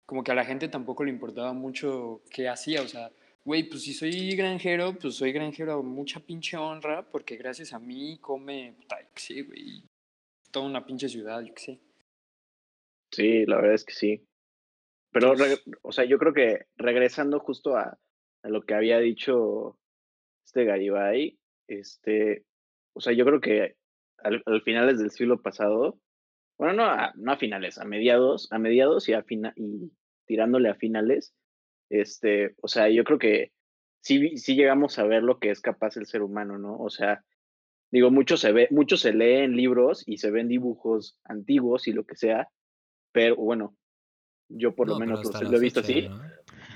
como 0.08 0.24
que 0.24 0.32
a 0.32 0.36
la 0.36 0.46
gente 0.46 0.68
tampoco 0.68 1.04
le 1.04 1.12
importaba 1.12 1.54
mucho 1.54 2.22
qué 2.32 2.50
hacía, 2.50 2.82
o 2.82 2.88
sea, 2.88 3.12
güey, 3.44 3.64
pues 3.70 3.84
si 3.84 3.94
soy 3.94 4.36
granjero, 4.36 4.98
pues 5.00 5.16
soy 5.16 5.32
granjero 5.32 5.74
a 5.74 5.82
mucha 5.84 6.20
pinche 6.20 6.58
honra, 6.58 7.04
porque 7.10 7.38
gracias 7.38 7.74
a 7.74 7.80
mí 7.80 8.18
come, 8.20 8.74
puta, 8.78 8.98
sé, 9.16 9.44
güey, 9.44 9.84
toda 10.52 10.66
una 10.66 10.86
pinche 10.86 11.08
ciudad, 11.08 11.42
yo 11.42 11.54
qué 11.54 11.62
sé. 11.62 11.80
Sí, 13.12 13.46
la 13.46 13.58
verdad 13.58 13.76
es 13.76 13.86
que 13.86 13.94
sí. 13.94 14.26
Pero, 15.12 15.32
Entonces- 15.34 15.64
o 15.84 15.92
sea, 15.92 16.06
yo 16.06 16.18
creo 16.18 16.34
que 16.34 16.66
regresando 16.76 17.40
justo 17.40 17.78
a, 17.78 17.98
a 18.44 18.50
lo 18.50 18.64
que 18.64 18.74
había 18.74 19.00
dicho 19.00 19.78
este 20.46 20.66
Garibay, 20.66 21.38
este, 21.68 22.44
o 22.96 23.02
sea, 23.02 23.14
yo 23.14 23.26
creo 23.26 23.42
que 23.42 23.76
al, 24.20 24.42
al 24.46 24.62
finales 24.64 25.00
del 25.00 25.12
siglo 25.12 25.42
pasado, 25.42 26.00
bueno, 26.58 26.74
no 26.76 26.86
a, 26.86 27.14
no 27.16 27.32
a 27.34 27.38
finales, 27.38 27.78
a 27.78 27.86
mediados, 27.86 28.48
a 28.52 28.60
mediados 28.60 29.10
y 29.10 29.14
a 29.14 29.24
fina, 29.24 29.54
y 29.56 29.92
tirándole 30.26 30.70
a 30.70 30.76
finales, 30.76 31.36
este, 31.90 32.56
o 32.62 32.68
sea, 32.68 32.90
yo 32.90 33.04
creo 33.04 33.20
que 33.20 33.52
sí, 34.02 34.38
sí 34.38 34.56
llegamos 34.56 34.98
a 35.00 35.06
ver 35.06 35.24
lo 35.24 35.40
que 35.40 35.52
es 35.52 35.62
capaz 35.62 35.98
el 35.98 36.06
ser 36.08 36.22
humano, 36.24 36.58
¿no? 36.58 36.78
O 36.78 36.90
sea, 36.90 37.24
digo, 37.92 38.12
mucho 38.12 38.38
se 38.38 38.52
ve, 38.52 38.68
mucho 38.72 38.98
se 38.98 39.14
lee 39.14 39.44
en 39.44 39.56
libros 39.56 40.04
y 40.08 40.18
se 40.18 40.32
ven 40.32 40.48
dibujos 40.48 41.20
antiguos 41.26 41.88
y 41.88 41.94
lo 41.94 42.06
que 42.06 42.16
sea, 42.16 42.50
pero 43.12 43.36
bueno, 43.36 43.78
yo 44.50 44.76
por 44.76 44.88
lo 44.88 44.94
No, 44.96 45.00
menos 45.02 45.24
lo, 45.24 45.32
sé- 45.34 45.46
la 45.46 45.52
lo 45.52 45.58
he 45.58 45.60
visto 45.62 45.80
así. 45.82 46.08
¿no? 46.10 46.20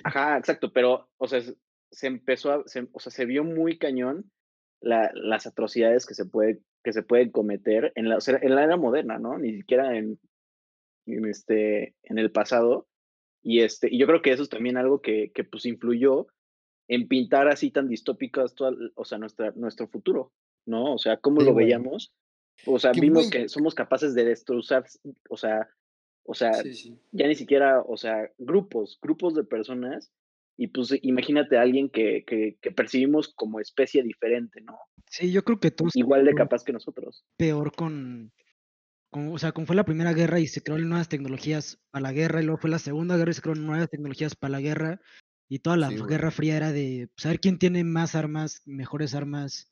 Ajá, 0.04 0.38
exacto, 0.38 0.72
pero, 0.74 1.10
o 1.18 1.28
sea, 1.28 1.42
se, 1.42 1.56
se 1.92 2.08
empezó 2.08 2.52
a, 2.52 2.64
se- 2.68 2.88
o 2.92 3.00
sea, 3.00 3.12
se 3.12 3.26
vio 3.26 3.44
muy 3.44 3.78
cañón 3.78 4.32
la- 4.82 5.12
las 5.14 5.46
atrocidades 5.48 6.06
que 6.06 6.14
se 6.14 6.26
puede, 6.26 6.62
que 6.84 6.94
se 6.94 7.04
pueden 7.04 7.32
cometer 7.32 7.92
en 7.96 8.10
la, 8.10 8.18
o 8.18 8.22
sea, 8.22 8.40
en 8.42 8.56
la 8.56 8.64
era 8.64 8.78
moderna, 8.78 9.18
¿no? 9.20 9.38
Ni 9.38 9.54
siquiera 9.58 9.98
en, 9.98 10.20
en 11.06 11.26
este, 11.26 11.96
en 12.04 12.18
el 12.20 12.32
pasado. 12.32 12.88
Y 13.42 13.62
este, 13.62 13.88
y 13.94 13.98
yo 13.98 14.06
creo 14.08 14.22
que 14.22 14.32
eso 14.32 14.44
es 14.44 14.50
también 14.50 14.78
algo 14.78 15.02
que, 15.02 15.32
que 15.34 15.44
pues 15.44 15.66
influyó 15.66 16.28
en 16.88 17.08
pintar 17.08 17.48
así 17.48 17.72
tan 17.72 17.88
distópicas 17.88 18.56
toda, 18.56 18.72
o 18.96 19.06
sea, 19.06 19.18
nuestra, 19.18 19.52
nuestro 19.56 19.88
futuro, 19.88 20.34
¿no? 20.66 20.94
O 20.94 20.98
sea, 20.98 21.18
cómo 21.18 21.42
Sí, 21.42 21.48
lo 21.48 21.54
veíamos. 21.54 22.14
O 22.66 22.80
sea, 22.80 22.92
vimos 22.92 23.30
que 23.30 23.48
somos 23.48 23.76
capaces 23.76 24.14
de 24.16 24.26
destrozar, 24.26 24.86
o 25.30 25.38
sea, 25.38 25.70
o 26.24 26.34
sea, 26.34 26.54
Sí, 26.56 26.74
sí. 26.74 27.00
ya 27.12 27.28
ni 27.28 27.36
siquiera, 27.36 27.82
o 27.82 27.96
sea, 27.96 28.30
grupos, 28.38 29.00
grupos 29.02 29.34
de 29.36 29.44
personas, 29.46 30.12
y 30.62 30.68
pues 30.68 30.94
imagínate 31.04 31.58
a 31.58 31.62
alguien 31.62 31.90
que, 31.90 32.26
que, 32.28 32.58
que 32.62 32.72
percibimos 32.72 33.34
como 33.34 33.62
especie 33.62 34.04
diferente, 34.04 34.60
¿no? 34.60 34.78
Sí, 35.08 35.32
yo 35.32 35.44
creo 35.46 35.58
que 35.58 35.72
todos 35.72 35.96
Igual 35.96 36.26
de 36.26 36.36
capaz 36.36 36.66
que 36.66 36.74
nosotros. 36.74 37.24
peor 37.38 37.72
con, 37.74 38.34
con- 39.10 39.30
o 39.32 39.38
sea, 39.40 39.54
como 39.54 39.66
fue 39.66 39.78
la 39.78 39.86
primera 39.86 40.12
guerra 40.12 40.42
y 40.42 40.48
se 40.48 40.62
crearon 40.62 40.90
nuevas 40.90 41.08
tecnologías 41.08 41.80
para 41.92 42.04
la 42.04 42.12
guerra, 42.12 42.42
y 42.42 42.46
luego 42.46 42.60
fue 42.60 42.70
la 42.70 42.80
segunda 42.80 43.16
guerra 43.16 43.32
y 43.32 43.36
se 43.36 43.42
crearon 43.42 43.66
nuevas 43.66 43.90
tecnologías 43.90 44.36
para 44.36 44.52
la 44.52 44.60
guerra, 44.60 45.00
y 45.48 45.60
toda 45.60 45.78
la 45.78 45.88
Sí, 45.92 45.96
güey. 45.96 46.10
Guerra 46.10 46.30
Fría 46.32 46.58
era 46.58 46.72
de 46.74 47.10
saber 47.16 47.40
quién 47.40 47.58
tiene 47.58 47.86
más 47.86 48.14
armas, 48.14 48.62
mejores 48.66 49.16
armas, 49.16 49.72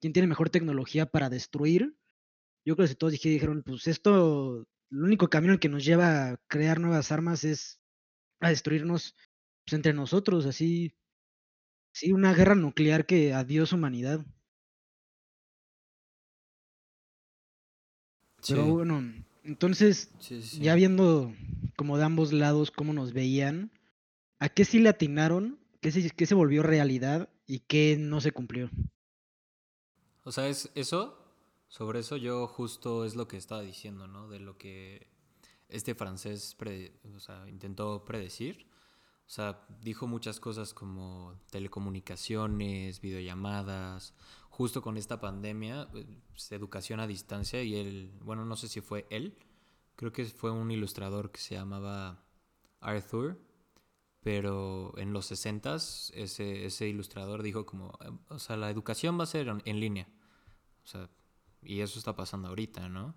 quién 0.00 0.12
tiene 0.12 0.26
mejor 0.26 0.50
tecnología 0.50 1.06
para 1.06 1.30
destruir, 1.30 1.94
yo 2.66 2.74
creo 2.74 2.88
que 2.88 2.96
todos 2.96 3.12
dije- 3.12 3.28
dijeron, 3.30 3.62
pues 3.62 3.86
esto, 3.86 4.66
el 4.90 5.02
único 5.04 5.28
camino 5.28 5.60
que 5.60 5.68
nos 5.68 5.84
lleva 5.84 6.30
a 6.30 6.36
crear 6.48 6.80
nuevas 6.80 7.12
armas 7.12 7.44
es 7.44 7.80
a 8.40 8.48
destruirnos 8.48 9.14
pues, 9.66 9.74
entre 9.74 9.92
nosotros, 9.94 10.46
así, 10.46 10.94
sí, 11.92 12.12
una 12.12 12.32
guerra 12.34 12.54
nuclear 12.54 13.06
que 13.06 13.34
adiós 13.34 13.72
humanidad. 13.72 14.24
Pero 18.46 18.64
Sí, 18.64 18.72
bueno, 18.72 19.02
entonces, 19.44 20.10
sí, 20.18 20.42
sí, 20.42 20.60
ya 20.60 20.74
viendo 20.74 21.32
como 21.76 21.98
de 21.98 22.04
ambos 22.04 22.32
lados 22.32 22.70
cómo 22.70 22.92
nos 22.92 23.12
veían, 23.12 23.70
¿a 24.40 24.48
qué 24.50 24.64
sí 24.64 24.78
le 24.80 24.90
atinaron? 24.90 25.60
¿Qué 25.80 25.92
se, 25.92 26.10
qué 26.10 26.26
se 26.26 26.34
volvió 26.36 26.62
realidad 26.62 27.30
y 27.46 27.60
qué 27.60 27.96
no 27.98 28.20
se 28.20 28.32
cumplió? 28.32 28.70
O 30.24 30.32
sea, 30.32 30.48
es 30.48 30.70
eso, 30.74 31.16
sobre 31.68 32.00
eso 32.00 32.16
yo 32.16 32.46
justo 32.48 33.04
es 33.04 33.14
lo 33.14 33.28
que 33.28 33.36
estaba 33.36 33.62
diciendo, 33.62 34.06
¿no? 34.08 34.28
De 34.28 34.40
lo 34.40 34.58
que 34.58 35.06
este 35.68 35.94
francés 35.94 36.54
pre- 36.56 36.94
o 37.16 37.20
sea, 37.20 37.48
intentó 37.48 38.04
predecir. 38.04 38.66
O 39.26 39.28
sea, 39.28 39.66
dijo 39.80 40.06
muchas 40.06 40.38
cosas 40.38 40.72
como 40.72 41.34
telecomunicaciones, 41.50 43.00
videollamadas, 43.00 44.14
justo 44.50 44.82
con 44.82 44.96
esta 44.96 45.20
pandemia, 45.20 45.88
eh, 45.94 46.06
educación 46.50 47.00
a 47.00 47.08
distancia 47.08 47.62
y 47.62 47.74
él, 47.74 48.12
bueno, 48.22 48.44
no 48.44 48.54
sé 48.56 48.68
si 48.68 48.80
fue 48.80 49.06
él, 49.10 49.36
creo 49.96 50.12
que 50.12 50.24
fue 50.26 50.52
un 50.52 50.70
ilustrador 50.70 51.32
que 51.32 51.40
se 51.40 51.56
llamaba 51.56 52.24
Arthur, 52.80 53.40
pero 54.22 54.94
en 54.96 55.12
los 55.12 55.30
60s 55.30 56.12
ese, 56.14 56.64
ese 56.66 56.88
ilustrador 56.88 57.42
dijo 57.42 57.66
como, 57.66 57.98
eh, 58.00 58.10
o 58.28 58.38
sea, 58.38 58.56
la 58.56 58.70
educación 58.70 59.18
va 59.18 59.24
a 59.24 59.26
ser 59.26 59.48
en, 59.48 59.62
en 59.64 59.80
línea. 59.80 60.08
O 60.84 60.86
sea, 60.86 61.10
y 61.62 61.80
eso 61.80 61.98
está 61.98 62.14
pasando 62.14 62.48
ahorita, 62.48 62.88
¿no? 62.88 63.16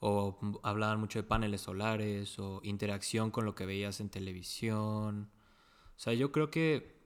O 0.00 0.38
hablaban 0.62 1.00
mucho 1.00 1.18
de 1.18 1.24
paneles 1.24 1.62
solares 1.62 2.38
o 2.38 2.60
interacción 2.62 3.30
con 3.30 3.44
lo 3.44 3.54
que 3.54 3.66
veías 3.66 4.00
en 4.00 4.08
televisión. 4.08 5.30
O 5.98 6.00
sea, 6.00 6.14
yo 6.14 6.32
creo 6.32 6.50
que 6.50 6.96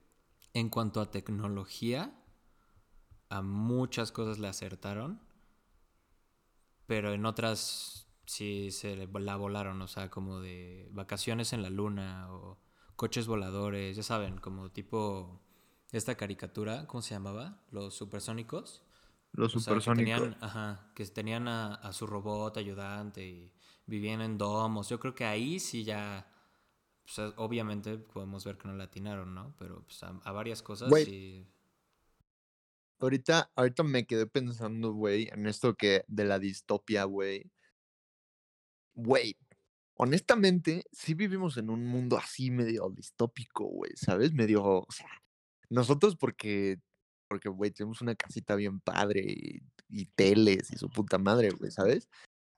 en 0.55 0.69
cuanto 0.69 1.01
a 1.01 1.11
tecnología, 1.11 2.15
a 3.31 3.43
muchas 3.43 4.13
cosas 4.13 4.39
le 4.39 4.47
acertaron, 4.47 5.21
pero 6.87 7.13
en 7.13 7.27
otras 7.27 8.09
sí 8.27 8.71
se 8.71 8.97
la 9.07 9.37
volaron, 9.37 9.81
o 9.83 9.89
sea, 9.89 10.11
como 10.11 10.41
de 10.41 10.89
vacaciones 10.93 11.53
en 11.53 11.63
la 11.63 11.71
luna 11.71 12.33
o 12.33 12.59
coches 12.97 13.27
voladores, 13.27 13.97
ya 13.97 14.03
saben, 14.03 14.39
como 14.39 14.71
tipo 14.71 15.41
esta 15.93 16.15
caricatura, 16.17 16.87
¿cómo 16.87 17.03
se 17.03 17.15
llamaba? 17.15 17.63
Los 17.71 17.95
supersónicos. 17.95 18.83
Los 19.33 19.55
O 19.55 19.61
sea, 19.61 19.81
que 19.81 19.91
supersónicos. 19.91 19.93
tenían, 19.93 20.37
ajá, 20.41 20.93
que 20.95 21.07
tenían 21.07 21.49
a, 21.49 21.75
a 21.77 21.93
su 21.93 22.07
robot 22.07 22.57
ayudante 22.59 23.27
y 23.27 23.53
vivían 23.87 24.23
en 24.23 24.39
domos. 24.39 24.89
Yo 24.89 25.01
creo 25.01 25.15
que 25.15 25.27
ahí 25.27 25.61
sí 25.61 25.85
ya, 25.85 26.32
pues, 27.05 27.19
obviamente 27.37 27.99
podemos 27.99 28.45
ver 28.45 28.59
que 28.59 28.69
no 28.69 28.75
le 28.75 28.85
atinaron, 28.85 29.35
¿no? 29.35 29.55
Pero 29.59 29.83
pues, 29.85 30.03
a, 30.03 30.09
a 30.25 30.33
varias 30.33 30.63
cosas 30.63 30.93
sí. 31.05 31.47
Ahorita, 32.99 33.51
ahorita 33.57 33.83
me 33.83 34.07
quedé 34.07 34.27
pensando, 34.27 34.93
güey, 34.93 35.29
en 35.33 35.47
esto 35.47 35.75
que 35.75 36.05
de 36.07 36.25
la 36.25 36.39
distopia, 36.39 37.03
güey. 37.05 37.51
Güey, 38.95 39.37
honestamente, 39.95 40.85
sí 40.93 41.15
vivimos 41.15 41.57
en 41.57 41.71
un 41.71 41.85
mundo 41.85 42.17
así 42.17 42.51
medio 42.53 42.91
distópico, 42.91 43.65
güey, 43.65 43.91
¿sabes? 43.97 44.33
Medio, 44.33 44.63
o 44.65 44.87
sea, 44.91 45.11
nosotros 45.69 46.17
porque, 46.17 46.79
porque, 47.27 47.49
güey, 47.49 47.73
tenemos 47.73 48.01
una 48.03 48.15
casita 48.15 48.55
bien 48.55 48.79
padre 48.79 49.25
y, 49.27 49.63
y 49.89 50.07
teles 50.07 50.71
y 50.71 50.77
su 50.77 50.89
puta 50.89 51.19
madre, 51.19 51.51
güey, 51.51 51.73
¿sabes? 51.73 52.09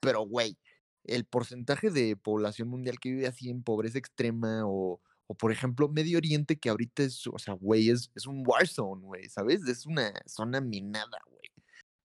Pero, 0.00 0.26
güey, 0.26 0.58
el 1.04 1.24
porcentaje 1.24 1.90
de 1.90 2.16
población 2.16 2.68
mundial 2.68 2.98
que 2.98 3.10
vive 3.10 3.26
así 3.26 3.50
en 3.50 3.62
pobreza 3.62 3.98
extrema 3.98 4.62
o, 4.66 5.00
o 5.26 5.34
por 5.34 5.52
ejemplo, 5.52 5.88
Medio 5.88 6.18
Oriente, 6.18 6.58
que 6.58 6.68
ahorita 6.70 7.02
es, 7.02 7.26
o 7.26 7.38
sea, 7.38 7.54
güey, 7.54 7.90
es, 7.90 8.10
es 8.14 8.26
un 8.26 8.42
war 8.46 8.66
zone, 8.66 9.02
güey, 9.02 9.28
¿sabes? 9.28 9.66
Es 9.66 9.86
una 9.86 10.12
zona 10.26 10.60
minada, 10.60 11.18
güey. 11.30 11.50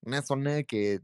Una 0.02 0.22
zona 0.22 0.64
que, 0.64 1.02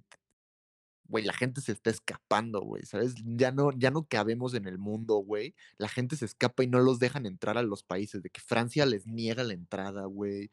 güey, 1.07 1.23
la 1.25 1.33
gente 1.33 1.61
se 1.61 1.73
está 1.73 1.89
escapando, 1.89 2.61
güey, 2.61 2.83
¿sabes? 2.85 3.15
Ya 3.23 3.51
no, 3.51 3.71
ya 3.77 3.91
no 3.91 4.07
cabemos 4.07 4.53
en 4.53 4.65
el 4.67 4.77
mundo, 4.77 5.15
güey. 5.17 5.55
La 5.77 5.89
gente 5.89 6.15
se 6.15 6.25
escapa 6.25 6.63
y 6.63 6.67
no 6.67 6.79
los 6.79 6.99
dejan 6.99 7.25
entrar 7.25 7.57
a 7.57 7.63
los 7.63 7.83
países, 7.83 8.23
de 8.23 8.29
que 8.29 8.41
Francia 8.41 8.85
les 8.85 9.07
niega 9.07 9.43
la 9.43 9.53
entrada, 9.53 10.05
güey. 10.05 10.51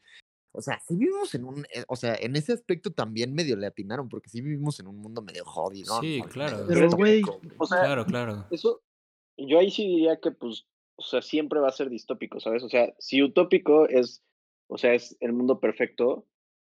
O 0.55 0.61
sea, 0.61 0.79
sí 0.87 0.95
vivimos 0.95 1.33
en 1.33 1.45
un, 1.45 1.65
eh, 1.73 1.83
o 1.87 1.95
sea, 1.95 2.15
en 2.15 2.35
ese 2.35 2.53
aspecto 2.53 2.91
también 2.91 3.33
medio 3.33 3.55
le 3.55 3.65
atinaron, 3.65 4.07
porque 4.07 4.29
sí 4.29 4.39
vivimos 4.41 4.79
en 4.79 4.87
un 4.87 4.97
mundo 4.97 5.23
medio 5.23 5.43
jodido. 5.45 5.99
Sí, 5.99 6.21
claro. 6.29 6.65
Pero, 6.67 6.91
güey, 6.91 7.23
O 7.57 7.65
sea, 7.65 7.81
Claro, 7.81 8.05
claro. 8.05 8.45
Eso, 8.51 8.83
yo 9.35 9.57
ahí 9.57 9.71
sí 9.71 9.87
diría 9.87 10.19
que, 10.21 10.29
pues, 10.31 10.67
o 10.95 11.01
sea, 11.01 11.23
siempre 11.23 11.59
va 11.59 11.69
a 11.69 11.73
ser 11.73 11.89
distópico, 11.89 12.39
¿sabes? 12.39 12.61
O 12.63 12.69
sea, 12.69 12.93
si 12.99 13.23
utópico 13.23 13.89
es, 13.89 14.21
o 14.67 14.77
sea, 14.77 14.93
es 14.93 15.17
el 15.21 15.33
mundo 15.33 15.59
perfecto, 15.59 16.27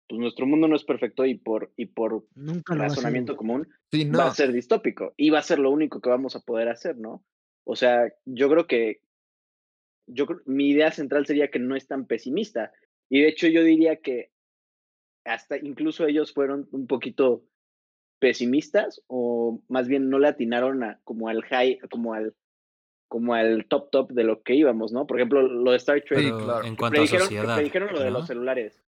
pues 0.08 0.20
nuestro 0.20 0.46
mundo 0.46 0.68
no 0.68 0.76
es 0.76 0.84
perfecto 0.84 1.26
y 1.26 1.34
por, 1.34 1.72
y 1.76 1.86
por 1.86 2.24
Nunca 2.34 2.74
razonamiento 2.74 3.36
común 3.36 3.68
Sí, 3.90 4.08
va 4.10 4.26
a 4.26 4.34
ser 4.34 4.52
distópico 4.52 5.12
y 5.16 5.30
va 5.30 5.40
a 5.40 5.42
ser 5.42 5.58
lo 5.58 5.70
único 5.70 6.00
que 6.00 6.10
vamos 6.10 6.36
a 6.36 6.40
poder 6.40 6.68
hacer, 6.68 6.96
¿no? 6.98 7.24
O 7.64 7.74
sea, 7.74 8.12
yo 8.26 8.48
creo 8.48 8.66
que, 8.66 9.00
yo 10.06 10.26
creo, 10.26 10.40
mi 10.46 10.70
idea 10.70 10.92
central 10.92 11.26
sería 11.26 11.50
que 11.50 11.58
no 11.58 11.74
es 11.74 11.86
tan 11.86 12.06
pesimista 12.06 12.72
y 13.12 13.20
de 13.20 13.28
hecho 13.28 13.46
yo 13.48 13.62
diría 13.62 13.96
que 13.96 14.30
hasta 15.24 15.58
incluso 15.58 16.06
ellos 16.06 16.32
fueron 16.32 16.66
un 16.72 16.86
poquito 16.86 17.44
pesimistas 18.18 19.02
o 19.08 19.62
más 19.68 19.88
bien 19.88 20.08
no 20.08 20.18
le 20.18 20.28
atinaron 20.28 20.82
a, 20.82 21.00
como 21.04 21.28
al 21.28 21.42
high, 21.42 21.78
como 21.90 22.14
al 22.14 22.34
como 23.08 23.34
al 23.34 23.66
top 23.66 23.90
top 23.90 24.12
de 24.12 24.24
lo 24.24 24.42
que 24.42 24.54
íbamos, 24.54 24.90
¿no? 24.92 25.06
Por 25.06 25.18
ejemplo, 25.18 25.42
lo 25.42 25.72
de 25.72 25.76
Star 25.76 26.00
Trek, 26.02 26.24
Pero 26.24 26.38
claro. 26.38 26.64
en 26.64 26.72
que 26.74 26.78
cuanto 26.78 26.94
a 27.02 27.04
predijeron, 27.04 27.28
que 27.28 27.34
sociedad. 27.36 27.54
predijeron 27.56 27.92
lo 27.92 28.00
de 28.00 28.10
¿no? 28.10 28.18
los 28.18 28.26
celulares, 28.26 28.82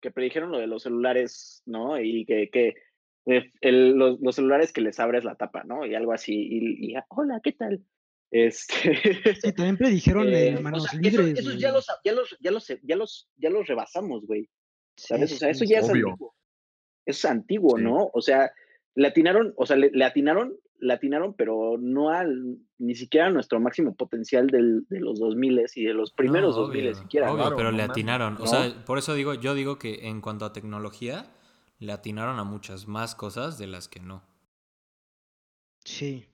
que 0.00 0.10
predijeron 0.10 0.50
lo 0.50 0.58
de 0.58 0.66
los 0.66 0.82
celulares, 0.82 1.62
¿no? 1.66 2.00
Y 2.00 2.24
que, 2.24 2.48
que 2.48 2.74
eh, 3.26 3.52
el- 3.60 3.90
los, 3.92 4.18
los 4.22 4.34
celulares 4.34 4.72
que 4.72 4.80
les 4.80 4.98
abres 4.98 5.24
la 5.24 5.34
tapa, 5.34 5.62
¿no? 5.64 5.84
Y 5.84 5.94
algo 5.94 6.12
así, 6.14 6.32
y, 6.34 6.92
y, 6.92 6.94
hola, 7.10 7.40
¿qué 7.44 7.52
tal? 7.52 7.84
Este, 8.30 9.34
Sí, 9.40 9.52
también 9.52 9.76
predijeron 9.76 10.28
eh, 10.28 10.56
o 10.58 10.60
manos 10.62 10.86
eso- 10.86 10.98
libres. 10.98 11.38
esos 11.38 11.58
ya 11.58 11.72
los, 11.72 11.86
ya 12.04 12.12
los, 12.12 12.36
ya 12.40 12.50
los, 12.50 12.66
ya 12.82 12.96
los, 12.96 13.28
ya 13.36 13.50
los 13.50 13.66
rebasamos, 13.66 14.26
güey. 14.26 14.48
Sí, 14.96 15.06
¿Sabes? 15.08 15.32
O 15.32 15.36
sea, 15.36 15.50
eso 15.50 15.64
ya 15.64 15.78
es 15.80 15.88
Obvio. 15.90 16.08
antiguo. 16.10 16.34
Eso 17.06 17.18
es 17.18 17.24
antiguo, 17.30 17.76
Sí. 17.78 17.84
¿no? 17.84 18.10
O 18.12 18.20
sea, 18.20 18.50
le 18.94 19.06
atinaron, 19.08 19.54
o 19.56 19.64
sea, 19.66 19.76
le, 19.76 19.90
le 19.92 20.04
atinaron, 20.04 20.56
le 20.78 20.92
atinaron, 20.92 21.34
pero 21.34 21.76
no 21.78 22.10
al, 22.10 22.58
ni 22.78 22.94
siquiera 22.94 23.26
a 23.26 23.30
nuestro 23.30 23.60
máximo 23.60 23.94
potencial 23.94 24.48
del, 24.48 24.86
de 24.88 25.00
los 25.00 25.18
2000 25.20 25.64
y 25.76 25.84
de 25.84 25.94
los 25.94 26.12
primeros 26.12 26.56
No, 26.56 26.62
2000 26.62 26.82
obvio, 26.88 26.94
siquiera. 26.94 27.30
obvio, 27.32 27.42
Claro, 27.42 27.56
pero 27.56 27.70
no 27.70 27.76
le 27.76 27.82
atinaron. 27.84 28.36
O 28.40 28.46
sea, 28.46 28.84
por 28.84 28.98
eso 28.98 29.14
digo, 29.14 29.34
yo 29.34 29.54
digo 29.54 29.78
que 29.78 30.08
en 30.08 30.20
cuanto 30.20 30.44
a 30.44 30.52
tecnología, 30.52 31.32
le 31.78 31.92
atinaron 31.92 32.38
a 32.38 32.44
muchas 32.44 32.88
más 32.88 33.14
cosas 33.14 33.56
de 33.58 33.66
las 33.68 33.86
que 33.88 34.00
no. 34.00 34.24
Sí. 35.84 36.26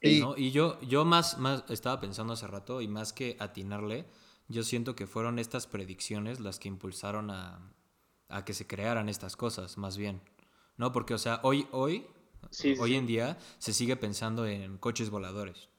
Y 0.00 0.50
yo, 0.50 0.80
yo 0.82 1.04
más, 1.04 1.38
más 1.38 1.64
estaba 1.70 2.00
pensando 2.00 2.34
hace 2.34 2.46
rato, 2.46 2.80
y 2.80 2.88
más 2.88 3.12
que 3.12 3.36
atinarle, 3.40 4.06
yo 4.48 4.62
siento 4.62 4.94
que 4.94 5.06
fueron 5.06 5.38
estas 5.38 5.66
predicciones 5.66 6.38
las 6.38 6.58
que 6.58 6.68
impulsaron 6.68 7.30
a, 7.30 7.72
a 8.28 8.44
que 8.44 8.52
se 8.52 8.66
crearan 8.66 9.08
estas 9.08 9.36
cosas, 9.36 9.78
más 9.78 9.96
bien. 9.96 10.20
¿No? 10.76 10.92
Porque, 10.92 11.14
o 11.14 11.18
sea, 11.18 11.40
hoy, 11.42 11.66
hoy, 11.72 12.06
sí, 12.50 12.74
hoy 12.78 12.90
sí. 12.90 12.96
en 12.96 13.06
día 13.06 13.38
se 13.58 13.72
sigue 13.72 13.96
pensando 13.96 14.46
en 14.46 14.78
coches 14.78 15.10
voladores. 15.10 15.70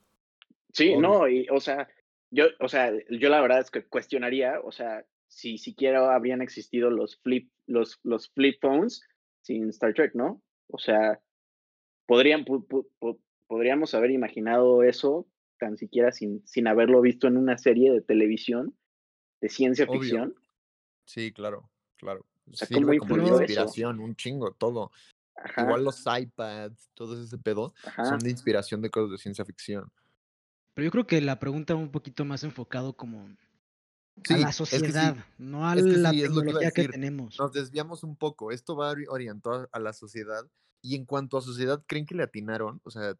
Sí, 0.73 0.89
Obvio. 0.89 1.01
no, 1.01 1.27
y, 1.27 1.47
o 1.49 1.59
sea, 1.61 1.87
yo, 2.31 2.45
o 2.59 2.67
sea, 2.67 2.91
yo 3.09 3.29
la 3.29 3.39
verdad 3.41 3.59
es 3.59 3.71
que 3.71 3.85
cuestionaría, 3.85 4.59
o 4.63 4.71
sea, 4.71 5.05
si 5.27 5.57
siquiera 5.57 6.13
habrían 6.15 6.41
existido 6.41 6.89
los 6.89 7.17
flip, 7.17 7.51
los, 7.67 7.99
los 8.03 8.29
flip 8.31 8.59
phones 8.59 9.01
sin 9.41 9.69
Star 9.69 9.93
Trek, 9.93 10.15
¿no? 10.15 10.41
O 10.67 10.79
sea, 10.79 11.21
podrían, 12.05 12.43
pu- 12.43 12.65
pu- 12.67 12.89
pu- 12.99 13.21
podríamos 13.47 13.93
haber 13.93 14.11
imaginado 14.11 14.83
eso 14.83 15.27
tan 15.59 15.77
siquiera 15.77 16.11
sin, 16.11 16.45
sin 16.47 16.67
haberlo 16.67 17.01
visto 17.01 17.27
en 17.27 17.37
una 17.37 17.57
serie 17.57 17.91
de 17.91 18.01
televisión 18.01 18.77
de 19.41 19.49
ciencia 19.49 19.85
Obvio. 19.85 19.99
ficción. 19.99 20.35
Sí, 21.05 21.31
claro, 21.31 21.69
claro. 21.97 22.25
sea, 22.53 22.67
Sirve 22.67 22.97
¿cómo 22.99 22.99
como 22.99 23.15
de 23.17 23.31
eso? 23.31 23.41
inspiración, 23.41 23.99
un 23.99 24.15
chingo, 24.15 24.51
todo. 24.53 24.91
Ajá, 25.35 25.63
Igual 25.63 25.83
los 25.83 26.03
iPads, 26.05 26.89
todo 26.93 27.21
ese 27.21 27.37
pedo, 27.37 27.73
ajá. 27.83 28.05
son 28.05 28.19
de 28.19 28.29
inspiración 28.31 28.81
de 28.81 28.89
cosas 28.89 29.11
de 29.11 29.17
ciencia 29.17 29.45
ficción. 29.45 29.91
Pero 30.73 30.85
yo 30.85 30.91
creo 30.91 31.07
que 31.07 31.21
la 31.21 31.39
pregunta 31.39 31.73
va 31.73 31.79
un 31.79 31.91
poquito 31.91 32.23
más 32.25 32.43
enfocado 32.43 32.93
como 32.93 33.29
Sí, 34.23 34.33
a 34.33 34.37
la 34.37 34.49
es 34.49 34.57
que 34.57 34.61
sí, 34.71 34.79
sociedad, 34.79 35.15
no 35.37 35.67
a 35.67 35.75
es 35.75 35.83
que 35.85 35.97
la 35.97 36.09
sí, 36.11 36.17
que 36.21 36.27
tecnología 36.27 36.71
que 36.71 36.87
tenemos. 36.87 37.37
Nos 37.39 37.53
desviamos 37.53 38.03
un 38.03 38.15
poco. 38.15 38.51
Esto 38.51 38.75
va 38.75 38.91
ori- 38.91 39.05
orientado 39.09 39.69
a 39.71 39.79
la 39.79 39.93
sociedad. 39.93 40.43
Y 40.87 40.95
en 40.95 41.05
cuanto 41.05 41.37
a 41.37 41.41
sociedad, 41.41 41.83
¿creen 41.85 42.05
que 42.05 42.15
le 42.15 42.23
atinaron? 42.23 42.79
O 42.85 42.91
sea, 42.91 43.13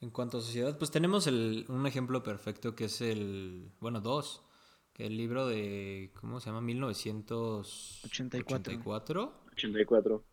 En 0.00 0.10
cuanto 0.10 0.38
a 0.38 0.40
sociedad, 0.42 0.76
pues 0.78 0.90
tenemos 0.90 1.26
el, 1.26 1.64
un 1.68 1.86
ejemplo 1.86 2.22
perfecto 2.22 2.74
que 2.76 2.84
es 2.84 3.00
el, 3.00 3.72
bueno, 3.80 4.00
dos, 4.00 4.44
que 4.92 5.06
el 5.06 5.16
libro 5.16 5.46
de, 5.46 6.12
¿cómo 6.20 6.38
se 6.38 6.50
llama? 6.50 6.60
1984. 6.60 8.44
84. 8.44 9.32
84. 9.52 10.24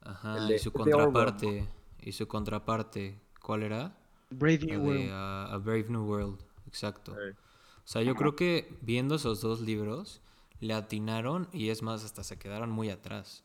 Ajá, 0.00 0.38
El 0.38 0.48
de- 0.48 0.56
y 0.56 0.58
su 0.58 0.72
contraparte. 0.72 1.68
Y 2.00 2.12
su 2.12 2.26
contraparte, 2.28 3.20
¿cuál 3.40 3.62
era? 3.62 3.96
Brave 4.30 4.58
New 4.58 4.80
de 4.80 4.86
World. 4.86 5.10
ah, 5.12 5.48
A 5.52 5.58
Brave 5.58 5.86
New 5.88 6.04
World, 6.04 6.40
exacto. 6.66 7.12
O 7.12 7.88
sea, 7.88 8.02
yo 8.02 8.14
creo 8.16 8.34
que 8.36 8.76
viendo 8.82 9.14
esos 9.14 9.40
dos 9.40 9.60
libros, 9.60 10.20
le 10.60 10.74
atinaron 10.74 11.48
y 11.52 11.70
es 11.70 11.82
más, 11.82 12.04
hasta 12.04 12.22
se 12.24 12.38
quedaron 12.38 12.70
muy 12.70 12.90
atrás. 12.90 13.44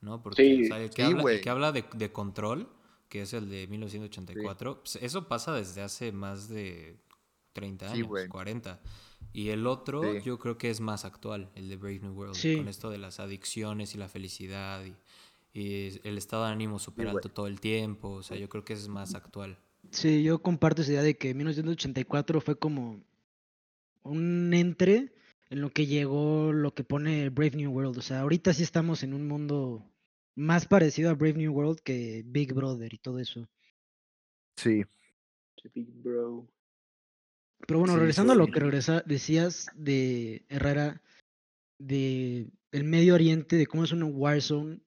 ¿No? 0.00 0.22
Porque 0.22 0.42
Sí, 0.42 0.64
o 0.64 0.66
sea, 0.68 0.80
el 0.80 0.90
que 0.90 0.96
sí, 0.96 1.02
habla, 1.02 1.16
el 1.16 1.22
güey. 1.22 1.40
que 1.40 1.50
habla 1.50 1.72
de, 1.72 1.84
de 1.94 2.12
control, 2.12 2.68
que 3.08 3.22
es 3.22 3.32
el 3.32 3.48
de 3.50 3.66
1984, 3.66 4.80
pues, 4.80 4.96
eso 4.96 5.26
pasa 5.28 5.52
desde 5.54 5.80
hace 5.82 6.12
más 6.12 6.48
de 6.48 6.96
30 7.52 7.88
Sí, 7.88 7.94
años, 7.94 8.08
güey. 8.08 8.28
40. 8.28 8.80
Y 9.32 9.48
el 9.48 9.66
otro, 9.66 10.02
Sí. 10.02 10.20
yo 10.24 10.38
creo 10.38 10.56
que 10.56 10.70
es 10.70 10.80
más 10.80 11.04
actual, 11.04 11.50
el 11.54 11.68
de 11.68 11.76
Brave 11.76 11.98
New 12.00 12.12
World, 12.12 12.34
Sí. 12.34 12.56
con 12.56 12.68
esto 12.68 12.90
de 12.90 12.98
las 12.98 13.18
adicciones 13.18 13.94
y 13.94 13.98
la 13.98 14.08
felicidad 14.08 14.84
y, 14.84 14.94
y 15.58 16.00
el 16.04 16.16
estado 16.18 16.44
de 16.44 16.52
ánimo 16.52 16.78
súper 16.78 17.08
alto 17.08 17.28
todo 17.28 17.46
el 17.48 17.60
tiempo. 17.60 18.10
O 18.10 18.22
sea, 18.22 18.36
yo 18.36 18.48
creo 18.48 18.64
que 18.64 18.74
es 18.74 18.86
más 18.88 19.14
actual. 19.14 19.58
Sí, 19.90 20.22
yo 20.22 20.40
comparto 20.40 20.82
esa 20.82 20.92
idea 20.92 21.02
de 21.02 21.16
que 21.16 21.34
1984 21.34 22.40
fue 22.40 22.56
como 22.56 23.00
un 24.04 24.52
entre 24.54 25.12
en 25.50 25.60
lo 25.60 25.70
que 25.70 25.86
llegó 25.86 26.52
lo 26.52 26.74
que 26.74 26.84
pone 26.84 27.28
Brave 27.30 27.56
New 27.56 27.70
World. 27.72 27.98
O 27.98 28.02
sea, 28.02 28.20
ahorita 28.20 28.52
sí 28.52 28.62
estamos 28.62 29.02
en 29.02 29.14
un 29.14 29.26
mundo 29.26 29.90
más 30.34 30.66
parecido 30.66 31.10
a 31.10 31.14
Brave 31.14 31.34
New 31.38 31.52
World 31.52 31.80
que 31.80 32.22
Big 32.26 32.52
Brother 32.52 32.92
y 32.92 32.98
todo 32.98 33.18
eso. 33.18 33.48
Sí, 34.56 34.84
Big 35.74 35.90
bro. 36.02 36.46
Pero 37.66 37.80
bueno, 37.80 37.94
Sí, 37.94 38.00
regresando 38.00 38.32
sí, 38.32 38.36
a 38.38 38.38
lo 38.44 38.50
que 38.50 38.60
regresa, 38.60 39.02
decías 39.04 39.66
de 39.74 40.44
Herrera, 40.48 41.02
de 41.78 42.50
el 42.70 42.84
Medio 42.84 43.14
Oriente, 43.14 43.56
de 43.56 43.66
cómo 43.66 43.84
es 43.84 43.92
una 43.92 44.06
Warzone, 44.06 44.80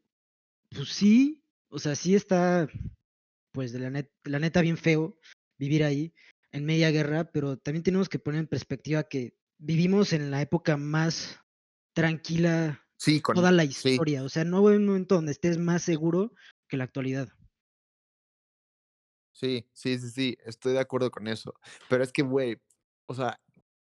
pues 0.69 0.89
sí, 0.89 1.43
o 1.69 1.79
sea, 1.79 1.95
sí 1.95 2.15
está, 2.15 2.69
pues 3.51 3.73
de 3.73 3.79
la, 3.79 3.89
net- 3.89 4.11
la 4.23 4.39
neta 4.39 4.61
bien 4.61 4.77
feo 4.77 5.17
vivir 5.57 5.83
ahí 5.83 6.13
en 6.51 6.65
media 6.65 6.91
guerra, 6.91 7.31
pero 7.31 7.57
también 7.57 7.83
tenemos 7.83 8.09
que 8.09 8.19
poner 8.19 8.39
en 8.39 8.47
perspectiva 8.47 9.03
que 9.03 9.35
vivimos 9.61 10.11
en 10.11 10.31
la 10.31 10.41
época 10.41 10.75
más 10.75 11.39
tranquila 11.93 12.83
sí, 12.97 13.21
con 13.21 13.35
toda 13.35 13.51
la 13.51 13.63
sí. 13.65 13.89
historia, 13.91 14.23
o 14.23 14.29
sea, 14.29 14.43
no 14.43 14.67
hay 14.67 14.75
un 14.77 14.85
momento 14.87 15.15
donde 15.15 15.31
estés 15.31 15.57
más 15.57 15.83
seguro 15.83 16.33
que 16.67 16.77
la 16.77 16.83
actualidad. 16.85 17.29
Sí, 19.33 19.67
sí, 19.73 19.97
sí, 19.99 20.09
sí, 20.09 20.37
estoy 20.45 20.73
de 20.73 20.79
acuerdo 20.79 21.09
con 21.09 21.27
eso. 21.27 21.53
Pero 21.89 22.03
es 22.03 22.11
que, 22.11 22.21
güey, 22.21 22.57
o 23.07 23.13
sea, 23.15 23.39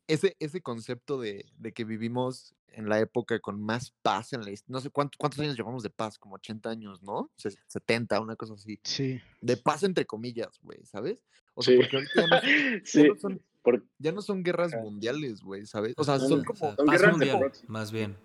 ese, 0.06 0.36
ese 0.38 0.60
concepto 0.60 1.20
de, 1.20 1.44
de 1.56 1.72
que 1.72 1.84
vivimos 1.84 2.54
en 2.68 2.88
la 2.88 2.98
época 3.00 3.38
con 3.40 3.60
más 3.62 3.92
paz 4.02 4.32
en 4.32 4.42
la 4.42 4.50
his- 4.50 4.64
no 4.68 4.80
sé 4.80 4.90
cuánto- 4.90 5.16
cuántos 5.18 5.40
años 5.40 5.56
llevamos 5.56 5.82
de 5.82 5.90
paz, 5.90 6.18
como 6.18 6.34
80 6.36 6.70
años, 6.70 7.02
¿no? 7.02 7.30
Se- 7.36 7.56
70, 7.68 8.20
una 8.20 8.36
cosa 8.36 8.54
así. 8.54 8.80
Sí. 8.84 9.20
De 9.40 9.56
paz 9.56 9.82
entre 9.82 10.04
comillas, 10.06 10.58
güey, 10.62 10.84
¿sabes? 10.84 11.24
O 11.54 11.62
sea, 11.62 11.72
Sí. 11.74 11.80
porque 11.80 11.96
ahorita 11.96 12.12
ya 12.16 12.26
no, 12.26 12.40
son- 12.40 12.80
ya 12.80 12.80
sí, 12.84 13.08
no 13.08 13.16
son, 13.16 13.42
por- 13.64 13.84
ya 13.98 14.12
no 14.12 14.22
son 14.22 14.44
guerras 14.44 14.72
Ajá. 14.74 14.82
mundiales, 14.82 15.40
güey, 15.40 15.66
¿sabes? 15.66 15.94
O 15.96 16.04
sea, 16.04 16.18
No, 16.18 16.28
son 16.28 16.38
no, 16.38 16.42
O 16.42 16.44
como, 16.44 16.58
sea, 16.58 16.76
Son 16.76 16.86
guerras 16.86 17.06
de 17.06 17.10
mundial, 17.12 17.38
proxy. 17.40 17.64
más 17.66 17.90
bien. 17.90 18.16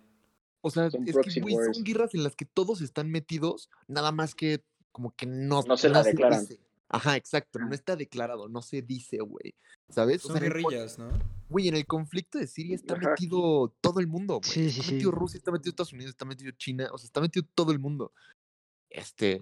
o 0.62 0.70
sea, 0.70 0.92
son 0.92 1.08
es 1.08 1.16
que, 1.18 1.40
güey, 1.42 1.56
son 1.56 1.84
guerras 1.84 2.14
en 2.14 2.24
las 2.24 2.36
que 2.36 2.46
todos 2.46 2.82
están 2.82 3.10
metidos, 3.10 3.70
nada 3.88 4.12
más 4.12 4.36
que 4.36 4.62
como 4.92 5.16
que 5.16 5.26
no, 5.26 5.64
No 5.64 5.78
se 5.78 5.90
la 5.90 6.04
declaran. 6.04 6.42
dice. 6.42 6.60
Ajá, 6.92 7.16
exacto, 7.16 7.60
no 7.60 7.66
Ajá. 7.68 7.76
está 7.76 7.96
declarado, 7.96 8.50
no 8.50 8.62
se 8.62 8.82
dice, 8.82 9.20
güey, 9.22 9.54
¿sabes? 9.90 10.26
O 10.26 10.28
Son 10.30 10.38
sea, 10.38 10.46
el 10.48 10.52
con- 10.54 10.62
guerrillas, 10.64 11.00
¿no? 11.00 11.08
Güey, 11.48 11.68
en 11.70 11.76
el 11.76 11.86
conflicto 11.86 12.38
de 12.40 12.48
Siria 12.48 12.76
está 12.76 12.96
Ajá. 12.96 13.12
metido 13.12 13.74
todo 13.80 14.00
el 14.02 14.08
mundo, 14.08 14.40
güey. 14.40 14.52
Sí, 14.52 14.66
está 14.68 14.82
sí, 14.82 14.88
sí. 14.90 14.94
metido 14.96 15.12
Rusia, 15.12 15.38
está 15.38 15.52
metido 15.52 15.70
Estados 15.70 15.94
Unidos, 15.94 16.10
está 16.10 16.26
metido 16.26 16.52
China, 16.52 16.90
o 16.92 16.98
sea, 16.98 17.06
está 17.06 17.22
metido 17.22 17.46
todo 17.56 17.72
el 17.72 17.80
mundo. 17.80 18.12
Este, 18.90 19.40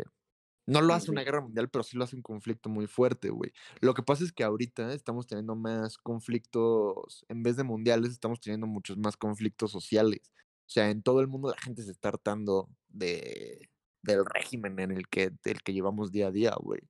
no 0.67 0.81
lo 0.81 0.93
hace 0.93 1.11
una 1.11 1.23
guerra 1.23 1.41
mundial, 1.41 1.69
pero 1.69 1.83
sí 1.83 1.97
lo 1.97 2.03
hace 2.03 2.15
un 2.15 2.21
conflicto 2.21 2.69
muy 2.69 2.87
fuerte, 2.87 3.29
güey. 3.29 3.51
Lo 3.81 3.93
que 3.93 4.03
pasa 4.03 4.23
es 4.23 4.31
que 4.33 4.43
ahorita 4.43 4.93
estamos 4.93 5.25
teniendo 5.27 5.55
más 5.55 5.97
conflictos, 5.97 7.25
en 7.29 7.43
vez 7.43 7.55
de 7.57 7.63
mundiales, 7.63 8.11
estamos 8.11 8.39
teniendo 8.41 8.67
muchos 8.67 8.97
más 8.97 9.17
conflictos 9.17 9.71
sociales. 9.71 10.31
O 10.67 10.69
sea, 10.69 10.89
en 10.89 11.01
todo 11.01 11.21
el 11.21 11.27
mundo 11.27 11.49
la 11.49 11.61
gente 11.61 11.83
se 11.83 11.91
está 11.91 12.09
hartando 12.09 12.69
de, 12.89 13.69
del 14.01 14.25
régimen 14.25 14.79
en 14.79 14.91
el 14.91 15.07
que, 15.07 15.31
del 15.43 15.63
que 15.63 15.73
llevamos 15.73 16.11
día 16.11 16.27
a 16.27 16.31
día, 16.31 16.55
güey. 16.59 16.81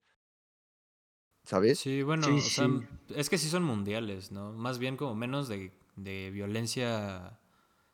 ¿Sabes? 1.45 1.79
Sí, 1.79 2.01
bueno, 2.03 2.27
Sí, 2.27 2.31
o 2.31 2.41
sea, 2.41 2.67
es 3.15 3.29
que 3.29 3.37
sí 3.37 3.49
son 3.49 3.63
mundiales, 3.63 4.31
¿no? 4.31 4.51
Más 4.53 4.79
bien 4.79 4.97
como 4.97 5.15
menos 5.15 5.47
de, 5.47 5.71
de 5.95 6.31
violencia 6.31 7.39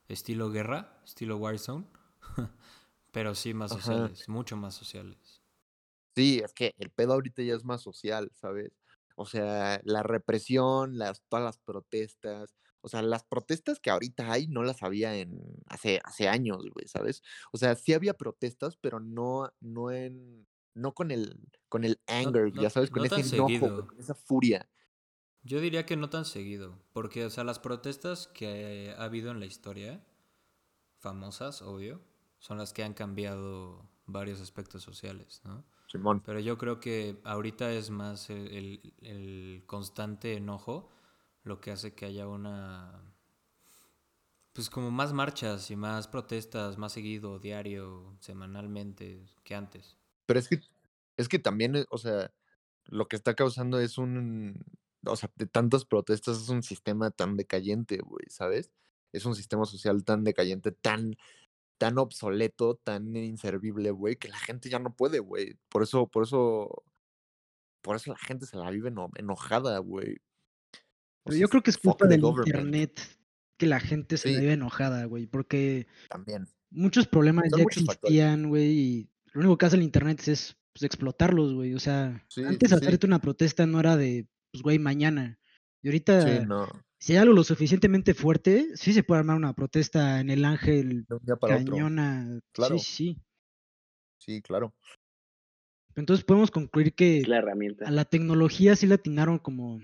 estilo 0.08 0.50
guerra, 0.50 1.02
estilo 1.06 1.38
Warzone, 1.38 1.86
pero 3.12 3.36
sí 3.36 3.54
más 3.54 3.72
Ajá. 3.72 3.82
sociales, 3.82 4.30
mucho 4.30 4.58
más 4.58 4.74
sociales. 4.74 5.33
Sí, 6.15 6.41
es 6.43 6.54
que 6.54 6.73
el 6.78 6.91
pedo 6.91 7.13
ahorita 7.13 7.41
ya 7.43 7.56
es 7.56 7.63
más 7.65 7.82
social, 7.82 8.30
¿sabes? 8.34 8.71
O 9.15 9.26
sea, 9.26 9.80
la 9.84 10.04
represión, 10.04 10.97
las, 10.97 11.23
todas 11.30 11.43
las 11.45 11.58
protestas, 11.60 12.56
o 12.82 12.89
sea, 12.89 13.02
las 13.02 13.23
protestas 13.23 13.80
que 13.80 13.89
ahorita 13.89 14.32
hay 14.32 14.47
no 14.47 14.63
las 14.63 14.84
había 14.84 15.15
en 15.15 15.39
hace, 15.67 15.99
hace 16.04 16.28
años, 16.28 16.60
güey, 16.73 16.88
¿sabes? 16.88 17.21
O 17.52 17.58
sea, 17.58 17.76
sí 17.76 17.93
había 17.93 18.13
protestas, 18.15 18.78
pero 18.78 18.99
no, 18.99 19.52
no 19.60 19.91
en, 19.91 20.47
no 20.76 20.93
con 20.93 21.12
el, 21.12 21.39
con 21.69 21.84
el 21.84 21.99
anger, 22.08 22.52
no- 22.52 22.54
ya 22.54 22.69
sabes, 22.69 22.91
con 22.91 23.06
no 23.06 23.06
ese 23.06 23.21
enojo, 23.21 23.73
seguido. 23.73 23.88
con 23.88 23.99
esa 23.99 24.13
furia. 24.15 24.69
Yo 25.43 25.60
diría 25.60 25.86
que 25.86 25.97
no 25.97 26.10
tan 26.10 26.26
seguido, 26.26 26.80
porque, 26.93 27.26
o 27.26 27.30
sea, 27.30 27.43
las 27.43 27.60
protestas 27.60 28.28
que 28.28 28.95
ha 28.97 29.04
habido 29.04 29.30
en 29.32 29.39
la 29.39 29.45
historia, 29.45 30.06
famosas, 30.99 31.62
obvio, 31.62 32.02
son 32.39 32.58
las 32.58 32.73
que 32.73 32.84
han 32.84 32.93
cambiado 32.93 33.89
varios 34.06 34.41
aspectos 34.41 34.84
sociales, 34.84 35.41
¿no? 35.45 35.65
Simón. 35.93 36.25
Pero 36.25 36.39
yo 36.39 36.58
creo 36.58 36.79
que 36.79 37.19
ahorita 37.23 37.71
es 37.73 37.89
más 37.89 38.29
el, 38.29 38.47
el- 38.53 38.93
el 39.01 39.63
constante 39.65 40.36
enojo 40.36 40.89
lo 41.43 41.60
que 41.62 41.71
hace 41.71 41.93
que 41.93 42.06
haya 42.06 42.27
una... 42.27 43.01
Pues 44.53 44.69
como 44.69 44.89
más 44.91 45.13
marchas 45.13 45.69
y 45.71 45.75
más 45.75 46.08
protestas, 46.08 46.77
más 46.77 46.93
seguido, 46.93 47.39
diario, 47.39 48.15
semanalmente 48.19 49.25
que 49.43 49.56
antes. 49.56 49.97
Pero 50.25 50.39
es 50.39 50.47
que, 50.47 50.62
es 51.17 51.27
que 51.29 51.39
también, 51.39 51.75
eh, 51.75 51.86
o 51.89 51.97
sea, 51.97 52.32
lo 52.86 53.08
que 53.08 53.15
está 53.15 53.36
causando 53.36 53.79
es 53.79 53.97
un, 53.97 54.63
o 55.06 55.15
sea, 55.15 55.32
de 55.36 55.47
tantas 55.47 55.86
protestas 55.86 56.41
es 56.41 56.49
un 56.49 56.63
sistema 56.63 57.12
tan 57.12 57.38
decayente, 57.38 57.99
güey, 57.99 58.25
¿sabes? 58.29 58.71
Es 59.12 59.25
un 59.25 59.36
sistema 59.36 59.65
social 59.65 60.03
tan 60.06 60.23
decayente, 60.23 60.71
tan, 60.71 61.15
tan 61.84 61.98
obsoleto, 61.98 62.76
tan 62.84 63.13
inservible, 63.15 63.91
güey, 63.91 64.15
que 64.15 64.30
la 64.30 64.38
gente 64.38 64.69
ya 64.69 64.80
no 64.80 64.96
puede, 64.96 65.19
güey. 65.19 65.58
Por 65.69 65.84
eso, 65.84 66.08
por 66.08 66.24
eso, 66.24 66.84
por 67.82 67.98
eso 67.98 68.12
la 68.12 68.17
gente 68.17 68.46
se 68.46 68.56
la 68.58 68.69
vive 68.72 68.89
eno- 68.89 69.12
enojada, 69.17 69.78
güey. 69.80 70.17
Pero 71.26 71.34
sea, 71.34 71.41
yo 71.41 71.50
creo 71.50 71.62
que 71.62 71.72
es 71.72 71.78
culpa 71.78 72.08
del 72.08 72.22
government. 72.22 72.48
internet 72.48 73.02
que 73.58 73.65
la 73.65 73.80
gente 73.82 74.17
se 74.17 74.32
la 74.32 74.39
vive 74.39 74.54
enojada, 74.54 75.06
güey, 75.06 75.28
porque 75.28 75.88
También. 76.10 76.48
muchos 76.69 77.06
problemas 77.08 77.50
Son 77.50 77.60
ya 77.60 77.63
muchos 77.63 77.84
existían, 77.84 78.48
güey, 78.48 78.72
y 78.72 79.10
lo 79.34 79.41
único 79.41 79.58
que 79.58 79.65
hace 79.65 79.76
el 79.76 79.84
internet 79.84 80.26
es 80.28 80.56
pues, 80.74 80.84
explotarlos, 80.84 81.54
güey. 81.54 81.74
O 81.76 81.80
sea, 81.80 82.26
Sí, 82.30 82.43
antes 82.43 82.69
sí. 82.69 82.76
hacerte 82.76 83.06
una 83.06 83.19
protesta 83.19 83.65
no 83.67 83.80
era 83.82 83.96
de, 83.98 84.26
pues, 84.52 84.63
güey, 84.63 84.80
mañana. 84.80 85.38
Y 85.82 85.89
ahorita, 85.89 86.22
Sí, 86.39 86.46
no, 86.48 86.65
si 87.04 87.12
hay 87.12 87.18
algo 87.20 87.34
lo 87.34 87.44
suficientemente 87.44 88.13
fuerte, 88.13 88.78
sí 88.78 88.94
se 88.94 89.04
puede 89.04 89.20
armar 89.20 89.36
una 89.36 89.52
protesta 89.52 90.22
en 90.22 90.30
el 90.30 90.46
Ángel. 90.46 91.06
Cañona. 91.42 92.39
Claro. 92.54 92.80
Sí, 92.80 92.86
sí. 92.86 93.18
Sí, 94.20 94.42
claro. 94.42 94.74
Entonces 95.98 96.24
podemos 96.24 96.50
concluir 96.50 96.94
que 96.94 97.24
la 97.28 97.39
herramienta. 97.39 97.86
a 97.86 97.92
la 97.92 98.06
tecnología 98.06 98.78
sí 98.78 98.88
le 98.88 98.96
atinaron 98.96 99.38
como 99.38 99.82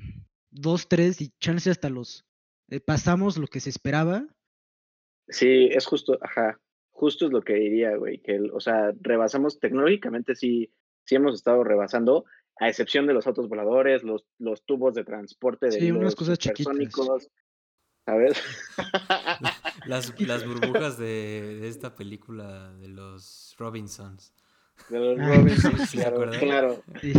dos, 0.49 0.87
tres 0.87 1.19
y 1.19 1.33
chance 1.41 1.69
hasta 1.69 1.89
los 1.89 2.25
eh, 2.69 2.79
pasamos 2.79 3.37
lo 3.37 3.47
que 3.47 3.59
se 3.59 3.69
esperaba. 3.69 4.25
Sí, 5.27 5.65
es 5.73 5.85
justo, 5.85 6.17
ajá, 6.21 6.61
justo 6.91 7.25
es 7.25 7.33
lo 7.33 7.41
que 7.41 7.55
diría, 7.55 7.97
güey, 7.97 8.21
que, 8.21 8.35
el- 8.37 8.51
o 8.51 8.61
sea, 8.61 8.93
rebasamos, 9.01 9.59
tecnológicamente 9.59 10.35
sí, 10.35 10.71
sí 11.03 11.15
hemos 11.15 11.35
estado 11.35 11.65
rebasando, 11.65 12.23
a 12.59 12.67
excepción 12.69 13.07
de 13.07 13.13
los 13.13 13.25
autos 13.27 13.47
voladores, 13.47 14.03
los, 14.03 14.25
los 14.37 14.63
tubos 14.63 14.93
de 14.93 15.03
transporte 15.03 15.67
de 15.67 15.79
Sí, 15.79 15.91
unas 15.91 16.03
los 16.03 16.15
cosas 16.15 16.37
chiquitas. 16.39 16.65
supersónicos, 16.65 17.29
¿sabes? 18.05 18.37
Las, 19.85 20.13
las 20.27 20.45
burbujas 20.45 20.97
de, 20.97 21.57
de 21.61 21.67
esta 21.69 21.95
película 21.95 22.73
de 22.73 22.89
los 22.89 23.55
Robinsons. 23.57 24.33
de 24.89 24.99
los 24.99 25.17
Robinson, 25.17 25.77
sí, 25.79 25.85
sí, 25.85 25.97
¿se 25.97 26.03
claro, 26.03 26.39
claro. 26.39 26.83
Sí. 27.01 27.13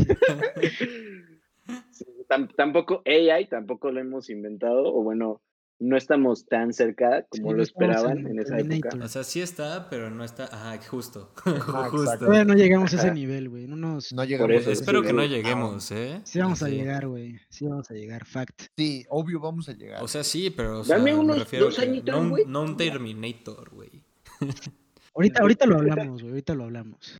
Sí, 1.93 2.05
tam- 2.29 2.55
tampoco 2.55 3.03
AI, 3.07 3.47
tampoco 3.49 3.91
lo 3.91 4.01
hemos 4.01 4.31
inventado, 4.31 4.85
o 4.95 5.03
bueno, 5.03 5.41
no 5.81 5.97
estamos 5.97 6.45
tan 6.47 6.73
cerca 6.73 7.27
como 7.31 7.51
Sí, 7.51 7.57
lo 7.57 7.63
esperaban 7.63 8.19
en 8.19 8.27
en 8.29 8.39
esa 8.41 8.57
Terminator. 8.57 8.93
época. 8.93 9.05
O 9.07 9.09
sea, 9.09 9.25
sí 9.25 9.41
está, 9.41 9.89
pero 9.91 10.11
no 10.11 10.23
está. 10.25 10.45
Ajá, 10.45 10.79
justo. 10.89 11.33
Ajá, 11.45 11.89
justo. 11.91 12.19
Todavía 12.19 12.45
no 12.45 12.55
llegamos 12.55 12.93
a 12.93 12.97
ese 12.97 13.13
nivel, 13.13 13.49
güey. 13.49 13.67
No 13.67 13.77
nos... 13.77 14.13
No 14.13 14.23
llegamos 14.25 14.51
eso, 14.53 14.69
a 14.69 14.73
ese 14.73 14.81
Espero 14.83 15.03
que 15.03 15.13
no 15.13 15.25
lleguemos, 15.25 15.91
¿eh? 15.91 16.21
Sí 16.25 16.39
vamos 16.39 16.63
a 16.63 16.69
llegar, 16.69 17.09
güey. 17.09 17.41
Sí 17.49 17.67
vamos 17.67 17.91
a 17.91 17.95
llegar, 17.95 18.25
fact. 18.27 18.63
Sí, 18.77 19.05
obvio 19.09 19.41
vamos 19.41 19.69
a 19.69 19.73
llegar. 19.73 20.03
O 20.05 20.09
sea, 20.09 20.23
sí, 20.23 20.51
pero 20.51 20.81
o 20.81 20.85
Dame 20.85 21.11
sea, 21.13 21.19
unos 21.21 21.39
refiero 21.39 21.65
dos 21.65 21.79
añitos, 21.79 22.29
güey. 22.29 22.45
no 22.47 22.63
un 22.63 22.77
Terminator, 22.77 23.71
güey. 23.71 24.05
Ahorita, 25.15 25.41
ahorita 25.43 25.67
lo 25.67 25.77
hablamos, 25.79 26.21
güey. 26.23 26.31
Ahorita 26.33 26.55
lo 26.55 26.65
hablamos. 26.65 27.19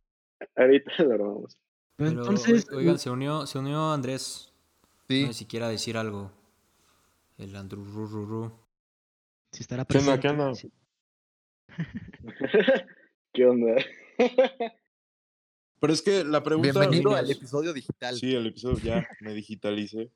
Ahorita 0.55 0.91
lo 1.03 1.13
armamos. 1.13 1.57
Pero, 1.97 2.09
entonces, 2.11 2.67
oi- 2.71 2.77
oigan, 2.77 2.97
se 2.99 3.09
unió, 3.09 3.45
se 3.45 3.59
unió 3.59 3.91
Andrés. 3.91 4.53
Sí. 5.09 5.21
No 5.23 5.27
sé 5.27 5.33
si 5.39 5.45
quiera 5.45 5.67
decir 5.67 5.97
algo. 5.97 6.31
El 7.41 7.55
Andrew 7.55 7.83
Ru, 7.83 8.05
Ru, 8.05 8.25
Ru. 8.25 8.51
si 9.51 9.63
estará 9.63 9.83
¿Qué 9.83 9.97
onda, 9.97 10.19
presente. 10.19 10.21
qué 10.21 10.41
onda? 10.43 10.55
sí. 10.55 10.71
¿Qué 13.33 13.45
onda? 13.47 13.75
Pero 15.79 15.93
es 15.93 16.03
que 16.03 16.23
la 16.23 16.43
pregunta. 16.43 16.79
Bienvenido 16.79 17.15
al 17.15 17.31
episodio 17.31 17.73
digital. 17.73 18.15
Sí, 18.15 18.35
el 18.35 18.45
episodio 18.45 18.77
ya 18.77 19.07
me 19.21 19.33
digitalicé. 19.33 20.11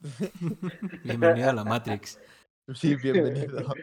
Bienvenido 1.04 1.50
a 1.50 1.52
la 1.52 1.64
Matrix. 1.64 2.18
Sí, 2.74 2.96
bienvenido. 2.96 3.58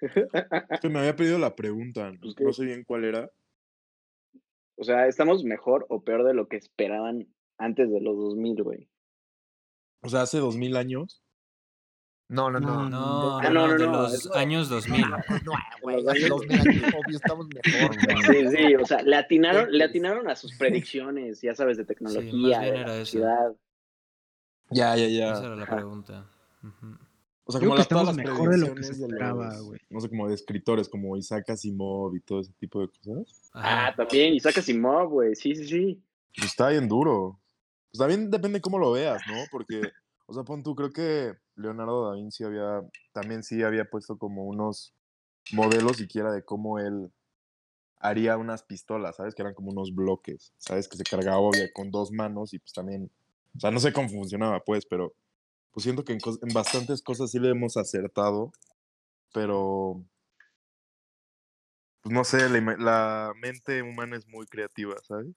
Es 0.00 0.80
que 0.80 0.88
me 0.88 1.00
había 1.00 1.14
pedido 1.14 1.38
la 1.38 1.54
pregunta. 1.54 2.10
Pues, 2.22 2.34
¿qué? 2.34 2.44
No 2.44 2.54
sé 2.54 2.64
bien 2.64 2.84
cuál 2.84 3.04
era. 3.04 3.30
O 4.78 4.84
sea, 4.84 5.06
¿estamos 5.08 5.44
mejor 5.44 5.84
o 5.90 6.02
peor 6.04 6.24
de 6.24 6.32
lo 6.32 6.48
que 6.48 6.56
esperaban 6.56 7.28
antes 7.58 7.90
de 7.90 8.00
los 8.00 8.16
2000, 8.16 8.62
güey? 8.62 8.88
O 10.00 10.08
sea, 10.08 10.22
hace 10.22 10.38
dos 10.38 10.56
mil 10.56 10.76
años. 10.76 11.22
No, 12.32 12.48
no, 12.50 12.60
no. 12.60 12.88
No, 12.88 12.88
No, 12.88 13.38
Ah, 13.38 13.50
no, 13.50 13.50
no, 13.50 13.66
no, 13.66 13.66
no, 13.66 13.78
de 13.78 13.86
no, 13.86 13.92
los 14.02 14.14
eso- 14.14 14.34
años 14.36 14.68
2000. 14.68 15.00
No, 15.44 15.52
güey. 15.82 15.96
Los 16.02 16.08
hace 16.08 16.18
años- 16.18 16.28
dos 16.30 16.46
mil 16.46 16.60
años, 16.60 16.94
obvio, 16.94 17.16
estamos 17.16 17.46
mejor, 17.48 17.96
güey. 18.06 18.48
Sí, 18.50 18.56
sí, 18.56 18.74
o 18.76 18.86
sea, 18.86 19.02
le 19.02 19.16
atinaron, 19.16 19.70
le 19.72 19.84
atinaron 19.84 20.28
a 20.30 20.36
sus 20.36 20.54
predicciones, 20.56 21.40
ya 21.40 21.54
sabes, 21.56 21.76
de 21.76 21.84
tecnología, 21.84 22.60
bien 22.60 22.60
de 22.60 22.68
era 22.68 22.86
la 22.86 22.94
eso. 22.94 23.04
sociedad. 23.06 23.52
Ya, 24.70 24.96
ya, 24.96 25.04
Esa 25.32 25.40
ya. 25.40 25.46
era 25.46 25.56
la 25.56 25.66
pregunta. 25.66 26.30
O 27.44 27.52
sea, 27.52 27.58
Creo 27.58 27.70
como 27.70 27.78
las, 27.78 27.88
todas 27.88 28.06
las 28.06 28.16
mejor 28.16 28.48
de 28.50 28.58
lo 28.58 28.74
que 28.76 28.82
se 28.84 28.92
esperaba, 28.92 29.58
güey. 29.60 29.80
No 29.90 30.00
sé, 30.00 30.08
como 30.08 30.28
de 30.28 30.34
escritores, 30.34 30.88
como 30.88 31.16
Isaac 31.16 31.50
Asimov 31.50 32.14
y 32.14 32.20
todo 32.20 32.40
ese 32.40 32.52
tipo 32.52 32.80
de 32.80 32.88
cosas. 33.04 33.50
Ajá. 33.52 33.86
Ah, 33.88 33.94
también, 33.96 34.34
Isaac 34.34 34.58
Asimov, 34.58 35.08
güey, 35.08 35.34
sí, 35.34 35.56
sí, 35.56 35.66
sí. 35.66 36.02
Pues 36.36 36.46
está 36.46 36.68
bien 36.68 36.86
duro. 36.88 37.40
Pues 37.90 37.98
también 37.98 38.30
depende 38.30 38.60
cómo 38.60 38.78
lo 38.78 38.92
veas, 38.92 39.20
¿no? 39.26 39.34
Porque, 39.50 39.82
o 40.26 40.32
sea, 40.32 40.44
pon 40.44 40.62
tú, 40.62 40.76
creo 40.76 40.92
que 40.92 41.34
Leonardo 41.60 42.08
da 42.08 42.14
Vinci 42.14 42.44
había, 42.44 42.82
también 43.12 43.42
sí 43.42 43.62
había 43.62 43.84
puesto 43.84 44.18
como 44.18 44.44
unos 44.44 44.94
modelos 45.52 45.96
siquiera 45.96 46.32
de 46.32 46.44
cómo 46.44 46.78
él 46.78 47.12
haría 47.98 48.36
unas 48.36 48.62
pistolas, 48.62 49.16
¿sabes? 49.16 49.34
Que 49.34 49.42
eran 49.42 49.54
como 49.54 49.70
unos 49.70 49.94
bloques, 49.94 50.52
¿sabes? 50.58 50.88
Que 50.88 50.96
se 50.96 51.04
cargaba 51.04 51.38
obvio, 51.38 51.64
con 51.74 51.90
dos 51.90 52.10
manos 52.10 52.54
y 52.54 52.58
pues 52.58 52.72
también, 52.72 53.10
o 53.56 53.60
sea, 53.60 53.70
no 53.70 53.78
sé 53.78 53.92
cómo 53.92 54.08
funcionaba, 54.08 54.60
pues, 54.60 54.86
pero 54.86 55.14
pues 55.72 55.84
siento 55.84 56.04
que 56.04 56.12
en, 56.12 56.18
bastantes 56.54 57.02
cosas 57.02 57.30
sí 57.30 57.38
le 57.38 57.50
hemos 57.50 57.76
acertado, 57.76 58.52
pero 59.32 60.02
pues 62.00 62.14
no 62.14 62.24
sé, 62.24 62.48
la, 62.48 62.76
la 62.78 63.32
mente 63.36 63.82
humana 63.82 64.16
es 64.16 64.26
muy 64.26 64.46
creativa, 64.46 64.96
¿sabes? 65.02 65.36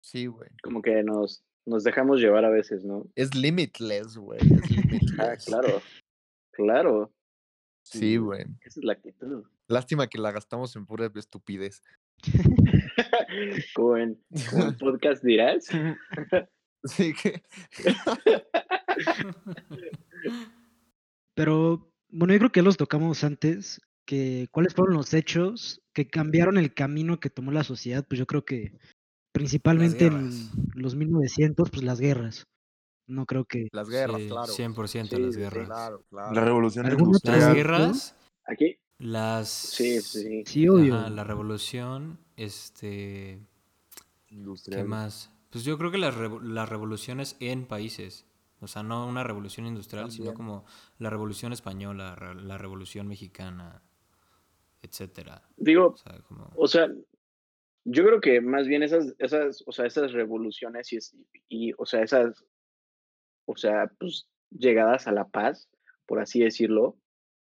Sí, 0.00 0.26
güey. 0.26 0.50
Como 0.62 0.82
que 0.82 1.02
nos, 1.02 1.42
nos 1.66 1.84
dejamos 1.84 2.20
llevar 2.20 2.44
a 2.44 2.50
veces, 2.50 2.84
¿no? 2.84 3.06
Es 3.14 3.34
limitless, 3.34 4.16
güey. 4.16 4.40
Es 4.40 4.70
limitless. 4.70 5.18
Ah, 5.20 5.36
claro, 5.36 5.82
claro, 6.52 7.12
Sí, 7.84 8.16
güey. 8.16 8.42
esa 8.64 8.80
es 8.80 8.84
la 8.84 8.92
actitud. 8.92 9.44
Lástima 9.68 10.06
que 10.06 10.18
la 10.18 10.30
gastamos 10.32 10.76
en 10.76 10.86
pura 10.86 11.10
estupidez. 11.14 11.82
Como 13.74 13.96
en, 13.96 14.22
como 14.50 14.64
en 14.66 14.76
podcast 14.76 15.24
dirás. 15.24 15.66
Sí 16.84 17.14
que. 17.14 17.40
Pero, 21.34 21.92
bueno, 22.08 22.32
yo 22.32 22.38
creo 22.40 22.52
que 22.52 22.60
ya 22.60 22.64
los 22.64 22.76
tocamos 22.76 23.22
antes, 23.24 23.80
que 24.04 24.48
cuáles 24.50 24.74
fueron 24.74 24.94
los 24.96 25.14
hechos 25.14 25.80
que 25.94 26.08
cambiaron 26.08 26.58
el 26.58 26.74
camino 26.74 27.20
que 27.20 27.30
tomó 27.30 27.52
la 27.52 27.62
sociedad, 27.64 28.04
pues 28.08 28.18
yo 28.18 28.26
creo 28.26 28.44
que 28.44 28.72
principalmente 29.32 30.06
en 30.06 30.30
los 30.74 30.94
1900, 30.94 31.70
pues 31.70 31.82
las 31.82 32.00
guerras. 32.00 32.46
No 33.06 33.26
creo 33.26 33.44
que... 33.44 33.68
Las 33.72 33.88
guerras, 33.88 34.20
Sí, 34.20 34.28
claro. 34.28 34.52
100% 34.52 34.86
Sí, 35.08 35.16
las 35.22 35.34
sí, 35.34 35.40
guerras. 35.40 35.66
Claro, 35.66 36.04
claro. 36.08 36.32
La 36.34 36.40
revolución 36.44 36.86
¿Algún 36.86 37.14
otro 37.16 37.32
Las 37.32 37.40
industrial. 37.42 37.54
guerras, 37.54 38.14
Aquí, 38.46 38.76
las... 38.98 39.48
sí, 39.48 40.00
sí. 40.00 40.44
Sí, 40.46 40.68
obvio. 40.68 40.94
Ajá, 40.96 41.10
la 41.10 41.24
revolución, 41.24 42.18
este... 42.36 43.40
¿Qué 44.26 44.34
industrial. 44.36 44.86
más? 44.86 45.30
Pues 45.50 45.64
yo 45.64 45.76
creo 45.76 45.90
que 45.90 45.98
las, 45.98 46.14
revo- 46.14 46.40
las 46.40 46.68
revoluciones 46.68 47.36
en 47.40 47.66
países. 47.66 48.24
O 48.60 48.68
sea, 48.68 48.82
no 48.82 49.06
una 49.06 49.24
revolución 49.24 49.66
industrial, 49.66 50.10
sino 50.12 50.32
como 50.34 50.64
la 50.98 51.10
revolución 51.10 51.52
española, 51.52 52.16
la 52.34 52.56
revolución 52.58 53.08
mexicana, 53.08 53.82
etcétera. 54.82 55.42
Digo, 55.56 55.88
O 55.88 55.96
sea, 55.96 56.18
como... 56.28 56.50
o 56.54 56.68
sea, 56.68 56.86
yo 57.84 58.04
creo 58.04 58.20
que 58.20 58.40
más 58.40 58.66
bien 58.68 58.82
esas, 58.82 59.14
esas, 59.18 59.62
o 59.66 59.72
sea, 59.72 59.86
esas 59.86 60.12
revoluciones 60.12 60.92
y, 60.92 60.96
es- 60.96 61.16
y, 61.48 61.72
o 61.78 61.86
sea, 61.86 62.02
esas, 62.02 62.44
o 63.46 63.56
sea, 63.56 63.90
pues 63.98 64.28
llegadas 64.50 65.06
a 65.08 65.12
la 65.12 65.28
paz, 65.28 65.68
por 66.06 66.20
así 66.20 66.40
decirlo, 66.40 66.96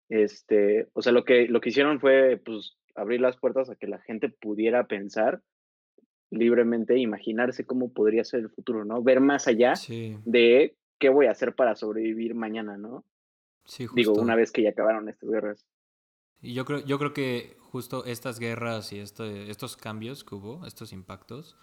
este, 0.09 0.87
o 0.93 1.01
sea, 1.01 1.11
lo 1.11 1.23
que, 1.25 1.47
lo 1.47 1.61
que 1.61 1.69
hicieron 1.69 1.99
fue, 1.99 2.37
pues, 2.43 2.77
abrir 2.95 3.21
las 3.21 3.37
puertas 3.37 3.69
a 3.69 3.75
que 3.75 3.87
la 3.87 3.99
gente 3.99 4.29
pudiera 4.29 4.87
pensar 4.87 5.41
libremente, 6.29 6.95
e 6.95 6.99
imaginarse 6.99 7.65
cómo 7.65 7.93
podría 7.93 8.23
ser 8.23 8.41
el 8.41 8.49
futuro, 8.49 8.83
¿no? 8.83 9.01
Ver 9.01 9.21
más 9.21 9.47
allá 9.47 9.75
Sí, 9.75 10.17
de 10.25 10.75
qué 10.99 11.09
voy 11.09 11.27
a 11.27 11.31
hacer 11.31 11.55
para 11.55 11.75
sobrevivir 11.75 12.35
mañana, 12.35 12.77
¿no? 12.77 13.05
sí, 13.65 13.85
justo. 13.85 13.95
Digo, 13.95 14.13
una 14.13 14.35
vez 14.35 14.51
que 14.51 14.61
ya 14.63 14.69
acabaron 14.71 15.07
estas 15.09 15.29
guerras. 15.29 15.65
Y 16.41 16.53
yo 16.53 16.65
creo, 16.65 16.79
yo 16.85 16.97
creo 16.99 17.13
que 17.13 17.55
justo 17.77 18.05
estas 18.05 18.39
guerras 18.39 18.91
y 18.91 18.99
este, 18.99 19.51
estos 19.51 19.77
cambios 19.77 20.23
que 20.23 20.33
hubo, 20.33 20.65
estos 20.65 20.91
impactos, 20.91 21.55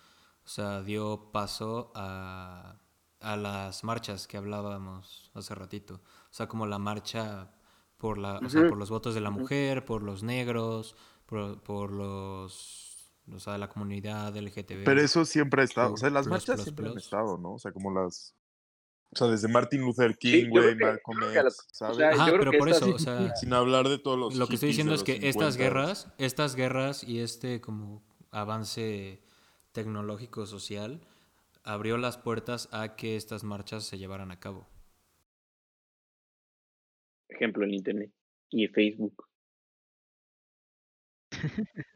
o 0.45 0.49
sea, 0.49 0.81
dio 0.81 1.33
paso 1.33 1.91
a, 1.97 2.79
a 3.19 3.37
las 3.37 3.83
marchas 3.83 4.29
que 4.29 4.37
hablábamos 4.37 5.33
hace 5.35 5.57
ratito. 5.57 5.95
O 5.95 6.31
sea, 6.31 6.47
como 6.47 6.67
la 6.67 6.79
marcha 6.79 7.51
por 7.97 8.19
la, 8.19 8.39
o 8.39 8.49
sea, 8.49 8.61
Ujú, 8.61 8.69
por 8.71 8.79
los 8.79 8.91
votos 8.91 9.17
de 9.17 9.23
la 9.23 9.31
mujer, 9.31 9.85
por 9.85 10.05
los 10.05 10.23
negros, 10.23 10.95
por, 11.27 11.61
por 11.65 11.91
los, 11.91 13.13
o 13.33 13.41
sea, 13.41 13.59
la 13.59 13.69
comunidad 13.69 14.37
LGTB. 14.37 14.85
Pero 14.85 15.01
eso 15.01 15.25
siempre 15.25 15.63
ha 15.63 15.65
estado, 15.65 15.95
o 15.95 15.97
sea, 15.97 16.11
las 16.11 16.29
marchas 16.29 16.63
siempre 16.63 16.89
han 16.89 16.97
estado, 16.97 17.39
¿no? 17.39 17.55
O 17.55 17.59
sea, 17.59 17.73
como 17.73 17.91
las... 17.91 18.37
O 19.15 19.17
sea, 19.17 19.29
desde 19.29 19.47
Martin 19.47 19.83
Luther 19.83 20.17
King, 20.19 20.49
güey, 20.49 20.75
Malcolm 20.75 21.23
X, 21.23 21.45
o 21.45 21.75
¿sabes? 21.75 22.01
Ajá, 22.01 22.33
pero 22.37 22.51
por 22.59 22.69
eso, 22.69 22.93
o 22.93 22.99
sea, 22.99 23.35
Sin 23.37 23.53
hablar 23.53 23.89
de 23.89 23.99
todos 23.99 24.19
los 24.19 24.35
lo 24.35 24.49
que 24.49 24.55
estoy 24.55 24.71
diciendo 24.71 24.93
es 24.93 25.05
que 25.05 25.29
estas 25.29 25.57
50s. 25.57 25.59
guerras, 25.59 26.13
estas 26.19 26.57
guerras 26.57 27.05
y 27.05 27.21
este 27.21 27.61
como 27.61 28.03
avance 28.33 29.23
tecnológico 29.73 30.47
social 30.47 31.01
abrió 31.63 31.97
las 31.97 32.19
puertas 32.19 32.69
a 32.73 32.97
que 32.97 33.15
estas 33.17 33.45
marchas 33.45 33.85
se 33.85 33.99
llevaran 33.99 34.33
a 34.33 34.41
cabo. 34.41 34.67
Ejemplo 37.29 37.65
en 37.65 37.75
Internet 37.75 38.13
y 38.51 38.67
Facebook. 38.67 39.29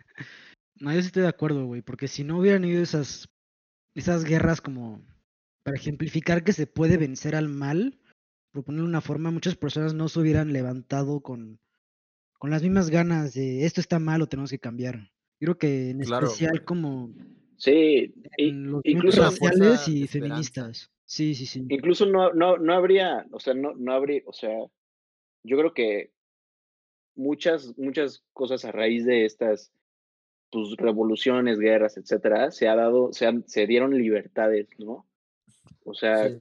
No, 0.81 0.93
yo 0.93 1.01
sí 1.01 1.09
estoy 1.09 1.23
de 1.23 1.29
acuerdo, 1.29 1.67
güey, 1.67 1.83
porque 1.83 2.07
si 2.07 2.23
no 2.23 2.39
hubieran 2.39 2.65
ido 2.65 2.81
esas, 2.81 3.29
esas 3.97 4.23
guerras 4.23 4.61
como 4.61 5.03
para 5.69 5.77
ejemplificar 5.77 6.45
que 6.45 6.53
se 6.55 6.67
puede 6.67 6.97
vencer 6.97 7.37
al 7.37 7.49
mal, 7.51 7.99
por 8.53 8.65
ponerle 8.65 8.89
una 8.89 9.03
forma, 9.03 9.31
muchas 9.31 9.55
personas 9.55 9.93
no 9.93 10.09
se 10.09 10.19
hubieran 10.21 10.53
levantado 10.55 11.21
con, 11.21 11.61
con 12.39 12.51
las 12.51 12.63
mismas 12.63 12.89
ganas 12.89 13.35
de 13.35 13.67
esto 13.67 13.81
está 13.83 13.99
mal 13.99 14.23
o 14.23 14.27
tenemos 14.27 14.51
que 14.51 14.59
cambiar. 14.59 15.11
Yo 15.41 15.55
creo 15.55 15.59
que 15.59 15.91
en 15.91 16.01
Claro, 16.01 16.27
especial 16.27 16.65
como 16.65 17.13
Sí, 17.59 18.15
i- 18.39 18.49
en 18.49 18.71
los 18.71 18.81
incluso, 18.85 19.23
raciales 19.23 19.87
y 19.89 20.07
feministas. 20.07 20.91
Sí, 21.05 21.35
sí, 21.35 21.45
sí. 21.45 21.67
incluso 21.69 22.07
no, 22.07 22.33
no, 22.33 22.57
no 22.57 22.73
habría, 22.73 23.27
o 23.33 23.39
sea, 23.41 23.53
no, 23.53 23.75
no 23.75 23.93
habría, 23.93 24.23
o 24.27 24.33
sea, 24.33 24.57
yo 25.43 25.59
creo 25.59 25.75
que 25.75 26.13
muchas, 27.15 27.77
muchas 27.77 28.25
cosas 28.33 28.65
a 28.65 28.73
raíz 28.73 29.05
de 29.05 29.25
estas 29.27 29.73
pues, 30.51 30.77
revoluciones, 30.79 31.59
guerras, 31.59 31.97
etcétera, 31.97 32.51
se 32.53 32.69
ha 32.69 32.75
dado, 32.77 33.13
se, 33.13 33.27
han- 33.27 33.47
se 33.47 33.67
dieron 33.67 33.97
libertades, 33.99 34.69
¿no? 34.79 35.05
O 35.85 35.95
sea, 35.95 36.29
Sí. 36.29 36.41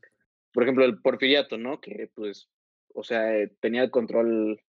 por 0.53 0.63
ejemplo, 0.63 0.85
el 0.85 1.01
porfiriato, 1.01 1.57
¿no? 1.57 1.79
Que 1.81 2.09
pues, 2.15 2.49
o 2.93 3.03
sea, 3.03 3.37
eh, 3.37 3.51
tenía 3.59 3.83
el 3.83 3.91
control, 3.91 4.61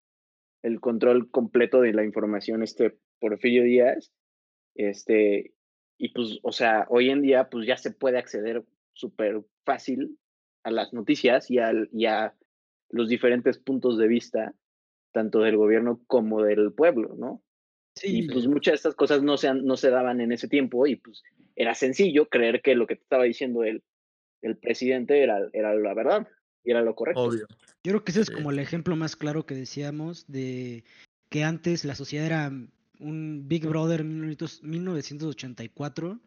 el 0.63 0.79
control 0.81 1.29
completo 1.31 1.81
de 1.81 1.93
la 1.93 2.03
información, 2.03 2.63
este 2.63 2.97
Porfirio 3.19 3.63
Díaz, 3.63 4.11
este, 4.75 5.53
y 5.97 6.09
pues, 6.09 6.39
o 6.43 6.51
sea, 6.51 6.85
hoy 6.89 7.09
en 7.09 7.21
día, 7.21 7.49
pues 7.49 7.65
ya 7.67 7.77
se 7.77 7.91
puede 7.91 8.17
acceder 8.19 8.63
súper 8.93 9.41
fácil 9.65 10.17
a 10.63 10.71
las 10.71 10.93
noticias 10.93 11.49
y, 11.49 11.59
al, 11.59 11.89
y 11.91 12.05
a 12.05 12.35
los 12.89 13.09
diferentes 13.09 13.57
puntos 13.59 13.97
de 13.97 14.07
vista, 14.07 14.53
tanto 15.13 15.39
del 15.39 15.57
gobierno 15.57 16.01
como 16.07 16.43
del 16.43 16.73
pueblo, 16.73 17.15
¿no? 17.17 17.41
Y 18.03 18.23
Sí, 18.23 18.27
pues 18.31 18.45
muchas 18.47 18.73
de 18.73 18.75
estas 18.75 18.95
cosas 18.95 19.23
no 19.23 19.37
se, 19.37 19.51
no 19.55 19.75
se 19.77 19.89
daban 19.89 20.21
en 20.21 20.31
ese 20.31 20.47
tiempo 20.47 20.85
y 20.85 20.97
pues 20.97 21.23
era 21.55 21.73
sencillo 21.73 22.27
creer 22.29 22.61
que 22.61 22.75
lo 22.75 22.85
que 22.85 22.95
te 22.95 23.01
estaba 23.01 23.23
diciendo 23.23 23.63
el, 23.63 23.83
el 24.41 24.57
presidente 24.57 25.21
era, 25.23 25.39
era 25.53 25.73
la 25.75 25.93
verdad 25.93 26.27
y 26.63 26.71
era 26.71 26.81
lo 26.81 26.95
correcto. 26.95 27.21
Obvio. 27.23 27.47
Yo 27.83 27.91
creo 27.91 28.03
que 28.03 28.11
ese 28.11 28.21
es 28.21 28.27
Sí. 28.27 28.33
como 28.33 28.51
el 28.51 28.59
ejemplo 28.59 28.95
más 28.95 29.15
claro 29.15 29.45
que 29.45 29.55
decíamos 29.55 30.25
de 30.27 30.83
que 31.29 31.43
antes 31.43 31.85
la 31.85 31.95
sociedad 31.95 32.25
era 32.25 32.51
un 32.99 33.47
Big 33.47 33.65
Brother 33.67 34.03
1984 34.03 36.19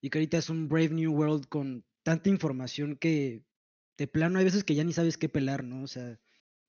y 0.00 0.10
que 0.10 0.18
ahorita 0.18 0.38
es 0.38 0.50
un 0.50 0.68
Brave 0.68 0.90
New 0.90 1.12
World 1.12 1.46
con 1.48 1.84
tanta 2.02 2.28
información 2.28 2.96
que 2.96 3.42
de 3.96 4.06
plano 4.06 4.38
hay 4.38 4.44
veces 4.44 4.64
que 4.64 4.74
ya 4.74 4.84
ni 4.84 4.92
sabes 4.92 5.16
qué 5.18 5.28
pelar, 5.28 5.64
¿no? 5.64 5.82
O 5.82 5.86
sea, 5.86 6.18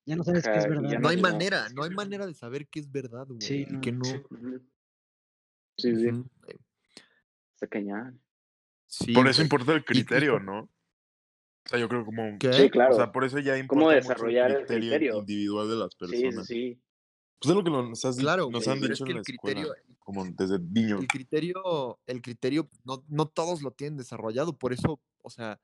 ya 0.06 0.16
no 0.16 0.24
sabes 0.24 0.44
qué 0.46 0.58
es 0.58 0.68
verdad. 0.68 1.00
No 1.00 1.10
hay 1.10 1.16
no- 1.18 1.22
manera, 1.22 1.70
no 1.70 1.84
hay 1.84 1.92
manera 1.92 2.26
de 2.26 2.34
saber 2.34 2.68
qué 2.68 2.80
es 2.80 2.92
verdad, 2.92 3.28
güey. 3.28 3.42
Sí, 3.42 3.66
y 3.70 3.72
no, 3.72 3.82
qué 3.82 3.92
no. 3.92 4.04
sí. 4.04 4.22
Sí, 5.78 5.94
está 7.54 7.68
cañón. 7.68 8.20
Sí, 8.88 9.14
Por 9.14 9.28
eso 9.28 9.44
importa 9.44 9.74
el 9.74 9.86
criterio, 9.86 10.40
¿no? 10.40 10.68
O 11.70 11.72
sea, 11.72 11.80
yo 11.80 11.88
creo 11.88 12.04
como... 12.04 12.40
¿Qué? 12.40 12.52
Sí, 12.52 12.70
claro. 12.72 12.96
O 12.96 12.98
sea, 12.98 13.12
por 13.12 13.24
eso 13.24 13.38
ya 13.38 13.56
importa 13.56 13.68
¿Cómo 13.80 13.86
mucho 13.86 13.96
desarrollar 13.96 14.50
el 14.50 14.58
criterio, 14.66 14.90
criterio? 14.90 15.18
individual 15.20 15.70
de 15.70 15.76
las 15.76 15.92
Sí, 15.94 15.98
sí, 16.08 16.22
personas. 16.24 16.48
sí. 16.48 16.82
Pues 17.40 17.50
es 17.52 17.56
lo 17.56 17.64
que 17.64 17.70
nos, 17.70 18.06
has 18.06 18.18
Claro, 18.18 18.50
nos 18.50 18.68
han 18.68 18.80
pero 18.82 18.92
es 18.94 18.98
dicho 19.00 19.06
que 19.06 19.12
en 19.12 19.18
la 19.18 19.22
el 19.26 19.34
escuela, 19.34 19.62
criterio, 19.62 19.96
como 20.00 20.26
desde 20.26 20.60
niños. 20.60 21.02
el 21.02 21.08
criterio, 21.08 22.00
el 22.08 22.22
criterio, 22.24 22.70
no, 22.84 23.04
no 23.08 23.28
todos 23.28 23.62
lo 23.62 23.70
tienen 23.72 23.98
desarrollado, 23.98 24.58
por 24.58 24.74
eso, 24.74 25.00
o 25.22 25.30
sea, 25.30 25.62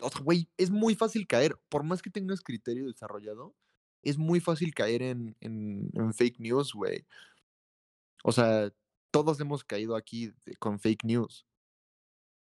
o 0.00 0.10
sea, 0.10 0.20
güey, 0.22 0.48
es 0.56 0.70
muy 0.70 0.96
fácil 0.96 1.26
caer, 1.28 1.56
por 1.68 1.84
más 1.84 2.02
que 2.02 2.10
tengas 2.10 2.40
criterio 2.40 2.88
desarrollado, 2.88 3.54
es 4.02 4.18
muy 4.18 4.40
fácil 4.40 4.74
caer 4.74 5.02
en, 5.02 5.36
en, 5.40 5.88
en 5.94 6.12
fake 6.12 6.40
news, 6.40 6.72
güey. 6.74 7.06
O 8.24 8.32
sea, 8.32 8.70
todos 9.12 9.38
hemos 9.40 9.62
caído 9.64 9.94
aquí 9.96 10.32
de- 10.44 10.56
con 10.58 10.78
fake 10.80 11.04
news. 11.04 11.46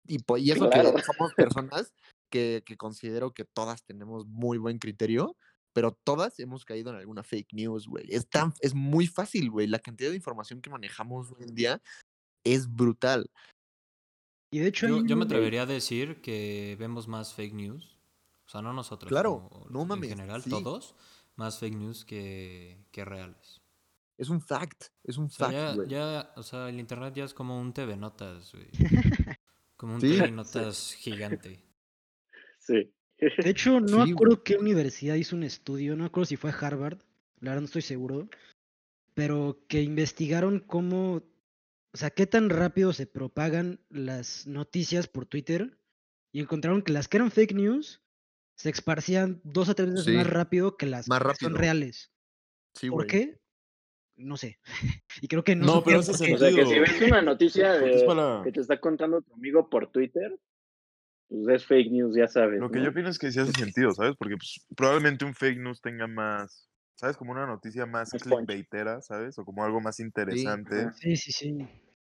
Y, 0.06 0.18
po- 0.20 0.38
y 0.38 0.50
eso 0.50 0.68
Claro. 0.70 0.94
que 0.94 1.02
somos 1.02 1.34
personas 1.36 1.92
que, 2.28 2.62
que 2.66 2.76
considero 2.76 3.32
que 3.32 3.44
todas 3.44 3.84
tenemos 3.84 4.26
muy 4.26 4.58
buen 4.58 4.78
criterio, 4.78 5.36
pero 5.72 5.92
todas 6.04 6.38
hemos 6.40 6.64
caído 6.64 6.90
en 6.90 6.96
alguna 6.96 7.22
fake 7.22 7.52
news, 7.52 7.86
güey. 7.86 8.06
Es, 8.08 8.28
tan, 8.28 8.52
es 8.60 8.74
muy 8.74 9.06
fácil, 9.06 9.50
güey. 9.50 9.66
La 9.66 9.78
cantidad 9.78 10.10
de 10.10 10.16
información 10.16 10.60
que 10.60 10.70
manejamos 10.70 11.30
hoy 11.32 11.44
en 11.44 11.54
día 11.54 11.82
es 12.44 12.68
brutal. 12.72 13.30
Y 14.50 14.60
de 14.60 14.68
hecho, 14.68 14.88
Yo, 14.88 15.04
yo 15.04 15.16
me 15.16 15.24
atrevería 15.24 15.62
a 15.62 15.66
decir 15.66 16.20
que 16.22 16.76
vemos 16.78 17.06
más 17.06 17.34
fake 17.34 17.54
news. 17.54 17.98
O 18.46 18.48
sea, 18.50 18.62
no 18.62 18.72
nosotros. 18.72 19.08
Claro, 19.10 19.48
como 19.50 19.66
no 19.68 19.84
mames, 19.84 20.10
En 20.10 20.18
general, 20.18 20.42
sí. 20.42 20.48
todos. 20.50 20.94
Más 21.36 21.58
fake 21.58 21.76
news 21.76 22.04
que, 22.04 22.86
que 22.90 23.04
reales. 23.04 23.60
Es 24.16 24.30
un 24.30 24.40
fact, 24.40 24.86
es 25.04 25.16
un 25.18 25.26
O 25.26 25.28
sea, 25.28 25.46
fact, 25.48 25.52
ya, 25.52 25.74
güey. 25.74 25.88
ya, 25.88 26.32
o 26.36 26.42
sea, 26.42 26.68
el 26.70 26.80
internet 26.80 27.14
ya 27.14 27.24
es 27.24 27.34
como 27.34 27.60
un 27.60 27.72
TV 27.72 27.96
Notas, 27.96 28.52
güey. 28.52 28.68
Como 29.76 29.94
un 29.94 30.00
Sí. 30.00 30.08
TV 30.08 30.32
Notas 30.32 30.92
gigante. 30.94 31.62
Sí. 32.68 32.92
De 33.48 33.50
hecho, 33.50 33.80
no 33.80 34.04
Sí, 34.04 34.12
acuerdo 34.12 34.44
qué 34.44 34.56
universidad 34.56 35.16
hizo 35.16 35.34
un 35.34 35.42
estudio, 35.42 35.96
no 35.96 36.04
acuerdo 36.04 36.26
si 36.26 36.36
fue 36.36 36.52
Harvard, 36.52 36.98
la 37.40 37.50
verdad 37.50 37.62
no 37.62 37.66
estoy 37.66 37.82
seguro, 37.82 38.28
pero 39.14 39.58
que 39.68 39.82
investigaron 39.82 40.60
cómo, 40.60 41.14
o 41.92 41.96
sea, 41.96 42.10
qué 42.10 42.26
tan 42.26 42.48
rápido 42.50 42.92
se 42.92 43.06
propagan 43.06 43.80
las 43.90 44.46
noticias 44.46 45.08
por 45.08 45.26
Twitter 45.26 45.78
y 46.32 46.40
encontraron 46.40 46.82
que 46.82 46.92
las 46.92 47.08
que 47.08 47.16
eran 47.16 47.30
fake 47.32 47.54
news 47.54 48.02
se 48.56 48.70
esparcían 48.70 49.40
dos 49.44 49.68
o 49.68 49.74
tres 49.74 49.90
veces 49.90 50.04
Sí, 50.04 50.12
más 50.12 50.26
rápido 50.26 50.76
que 50.76 50.86
las 50.86 51.08
más 51.08 51.18
que 51.20 51.24
son 51.24 51.32
rápido. 51.54 51.58
reales. 51.58 52.12
Sí, 52.74 52.88
¿Por 52.90 53.06
güey. 53.06 53.08
qué? 53.08 53.38
No 54.16 54.36
sé. 54.36 54.58
y 55.22 55.28
creo 55.28 55.42
que 55.44 55.56
no, 55.56 55.66
No, 55.66 55.84
pero 55.84 56.02
supieron 56.02 56.02
hace 56.02 56.12
por 56.12 56.26
qué. 56.26 56.34
O 56.34 56.38
sea, 56.38 56.50
que 56.50 56.66
si 56.66 56.78
ves 57.00 57.10
una 57.10 57.22
noticia 57.22 57.72
Porque 57.78 57.94
es 57.94 58.00
de- 58.02 58.06
para- 58.06 58.42
que 58.44 58.52
te 58.52 58.60
está 58.60 58.80
contando 58.80 59.22
tu 59.22 59.34
amigo 59.34 59.68
por 59.70 59.90
Twitter, 59.90 60.38
pues 61.28 61.48
es 61.48 61.66
fake 61.66 61.90
news, 61.90 62.16
ya 62.16 62.26
sabes. 62.26 62.60
Lo 62.60 62.70
que 62.70 62.78
¿no? 62.78 62.84
yo 62.84 62.90
opino 62.90 63.08
es 63.08 63.18
que 63.18 63.30
sí 63.30 63.38
hace 63.38 63.52
sentido, 63.52 63.92
¿sabes? 63.92 64.16
Porque 64.18 64.36
pues, 64.36 64.66
probablemente 64.76 65.24
un 65.24 65.34
fake 65.34 65.58
news 65.58 65.80
tenga 65.80 66.06
más, 66.06 66.68
¿sabes? 66.94 67.16
Como 67.16 67.32
una 67.32 67.46
noticia 67.46 67.86
más 67.86 68.10
punch. 68.10 68.22
clickbaitera, 68.22 69.00
¿sabes? 69.02 69.38
O 69.38 69.44
como 69.44 69.64
algo 69.64 69.80
más 69.80 70.00
interesante. 70.00 70.90
Sí, 70.94 71.16
sí, 71.16 71.32
sí. 71.32 71.68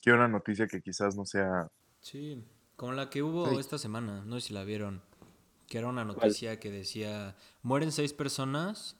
que 0.01 0.11
una 0.11 0.27
noticia 0.27 0.67
que 0.67 0.81
quizás 0.81 1.15
no 1.15 1.25
sea... 1.25 1.67
Sí, 1.99 2.43
como 2.75 2.93
la 2.93 3.09
que 3.09 3.21
hubo 3.21 3.47
Sí. 3.49 3.57
esta 3.59 3.77
semana, 3.77 4.23
no 4.25 4.39
sé 4.39 4.47
si 4.47 4.53
la 4.53 4.63
vieron, 4.63 5.01
que 5.67 5.77
era 5.77 5.87
una 5.87 6.03
noticia 6.05 6.59
que 6.59 6.71
decía, 6.71 7.35
mueren 7.61 7.91
seis 7.91 8.13
personas 8.13 8.97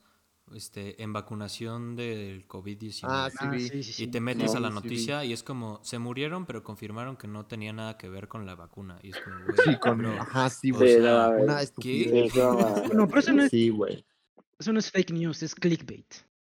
este, 0.54 1.02
en 1.02 1.12
vacunación 1.12 1.96
del 1.96 2.46
COVID-19. 2.48 3.00
Ah, 3.04 3.28
sí, 3.30 3.36
Ah, 3.40 3.52
sí, 3.58 3.68
sí, 3.68 3.82
sí. 3.82 4.04
Y 4.04 4.06
te 4.08 4.20
metes 4.20 4.52
No, 4.52 4.58
a 4.58 4.60
la 4.60 4.68
sí 4.68 4.74
noticia 4.74 5.24
y 5.24 5.32
es 5.32 5.42
como, 5.42 5.80
se 5.84 5.98
murieron, 5.98 6.46
pero 6.46 6.62
confirmaron 6.62 7.16
que 7.16 7.28
no 7.28 7.46
tenía 7.46 7.72
nada 7.72 7.96
que 7.98 8.08
ver 8.08 8.28
con 8.28 8.46
la 8.46 8.54
vacuna. 8.54 8.98
Y 9.02 9.10
es 9.10 9.16
como, 9.20 9.36
güey, 9.44 9.56
Sí, 9.64 9.78
con, 9.80 9.98
bro, 9.98 10.12
ajá, 10.20 10.50
sí, 10.50 10.70
güey. 10.70 10.94
Sí, 10.96 11.00
sea, 11.02 11.30
no. 11.30 11.66
Sí, 11.82 12.90
pero 13.08 13.18
eso 13.20 13.32
no 13.32 13.42
es, 13.44 13.50
Sí, 13.50 13.68
güey. 13.70 14.04
eso 14.58 14.72
no 14.72 14.78
es 14.78 14.90
fake 14.90 15.12
news, 15.12 15.42
es 15.42 15.54
clickbait. 15.54 16.06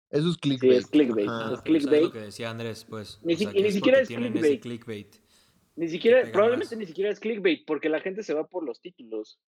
Eso 0.09 0.27
es 0.29 0.33
Sí, 0.35 0.39
clickbait. 0.41 0.71
es 0.79 0.87
clickbait. 0.87 1.27
Ajá. 1.27 1.37
Ah, 1.37 1.41
es 1.41 1.45
pero 1.45 1.55
¿sabes 1.55 1.63
clickbait. 1.63 2.03
lo 2.03 2.11
que 2.11 2.19
decía 2.19 2.49
Andrés, 2.49 2.85
pues. 2.89 3.19
Ni 3.23 3.33
O 3.33 3.37
si- 3.37 3.43
sea, 3.45 3.53
y 3.57 3.61
ni 3.61 3.67
es 3.69 3.73
siquiera 3.75 3.99
es 4.01 4.07
tienen 4.07 4.35
ese 4.37 4.59
clickbait. 4.59 4.61
clickbait. 4.61 5.15
Ni 5.77 5.87
siquiera, 5.87 6.29
probablemente 6.31 6.75
más. 6.75 6.79
ni 6.81 6.85
siquiera 6.85 7.09
es 7.11 7.19
clickbait, 7.21 7.65
porque 7.65 7.87
la 7.87 8.01
gente 8.01 8.23
se 8.23 8.33
va 8.33 8.45
por 8.45 8.63
los 8.65 8.81
títulos. 8.81 9.39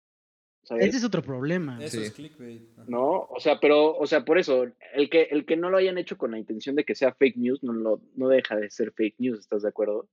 ¿Sabes? 0.64 0.86
Ese 0.86 0.98
es 0.98 1.04
otro 1.04 1.22
problema. 1.22 1.82
Eso 1.82 1.98
Sí. 1.98 2.04
es 2.04 2.12
clickbait. 2.12 2.62
ajá. 2.76 2.84
No, 2.88 3.26
o 3.28 3.40
sea, 3.40 3.58
pero, 3.60 3.96
o 3.96 4.06
sea, 4.06 4.24
por 4.24 4.38
eso, 4.38 4.64
el 4.94 5.10
que, 5.10 5.22
el 5.30 5.44
que 5.44 5.56
no 5.56 5.70
lo 5.70 5.76
hayan 5.78 5.98
hecho 5.98 6.16
con 6.16 6.30
la 6.30 6.38
intención 6.38 6.76
de 6.76 6.84
que 6.84 6.94
sea 6.94 7.12
fake 7.14 7.36
news, 7.36 7.62
no, 7.62 7.72
lo, 7.72 8.00
no 8.14 8.28
deja 8.28 8.56
de 8.56 8.70
ser 8.70 8.92
fake 8.92 9.16
news, 9.18 9.40
¿estás 9.40 9.62
de 9.62 9.68
acuerdo? 9.68 10.08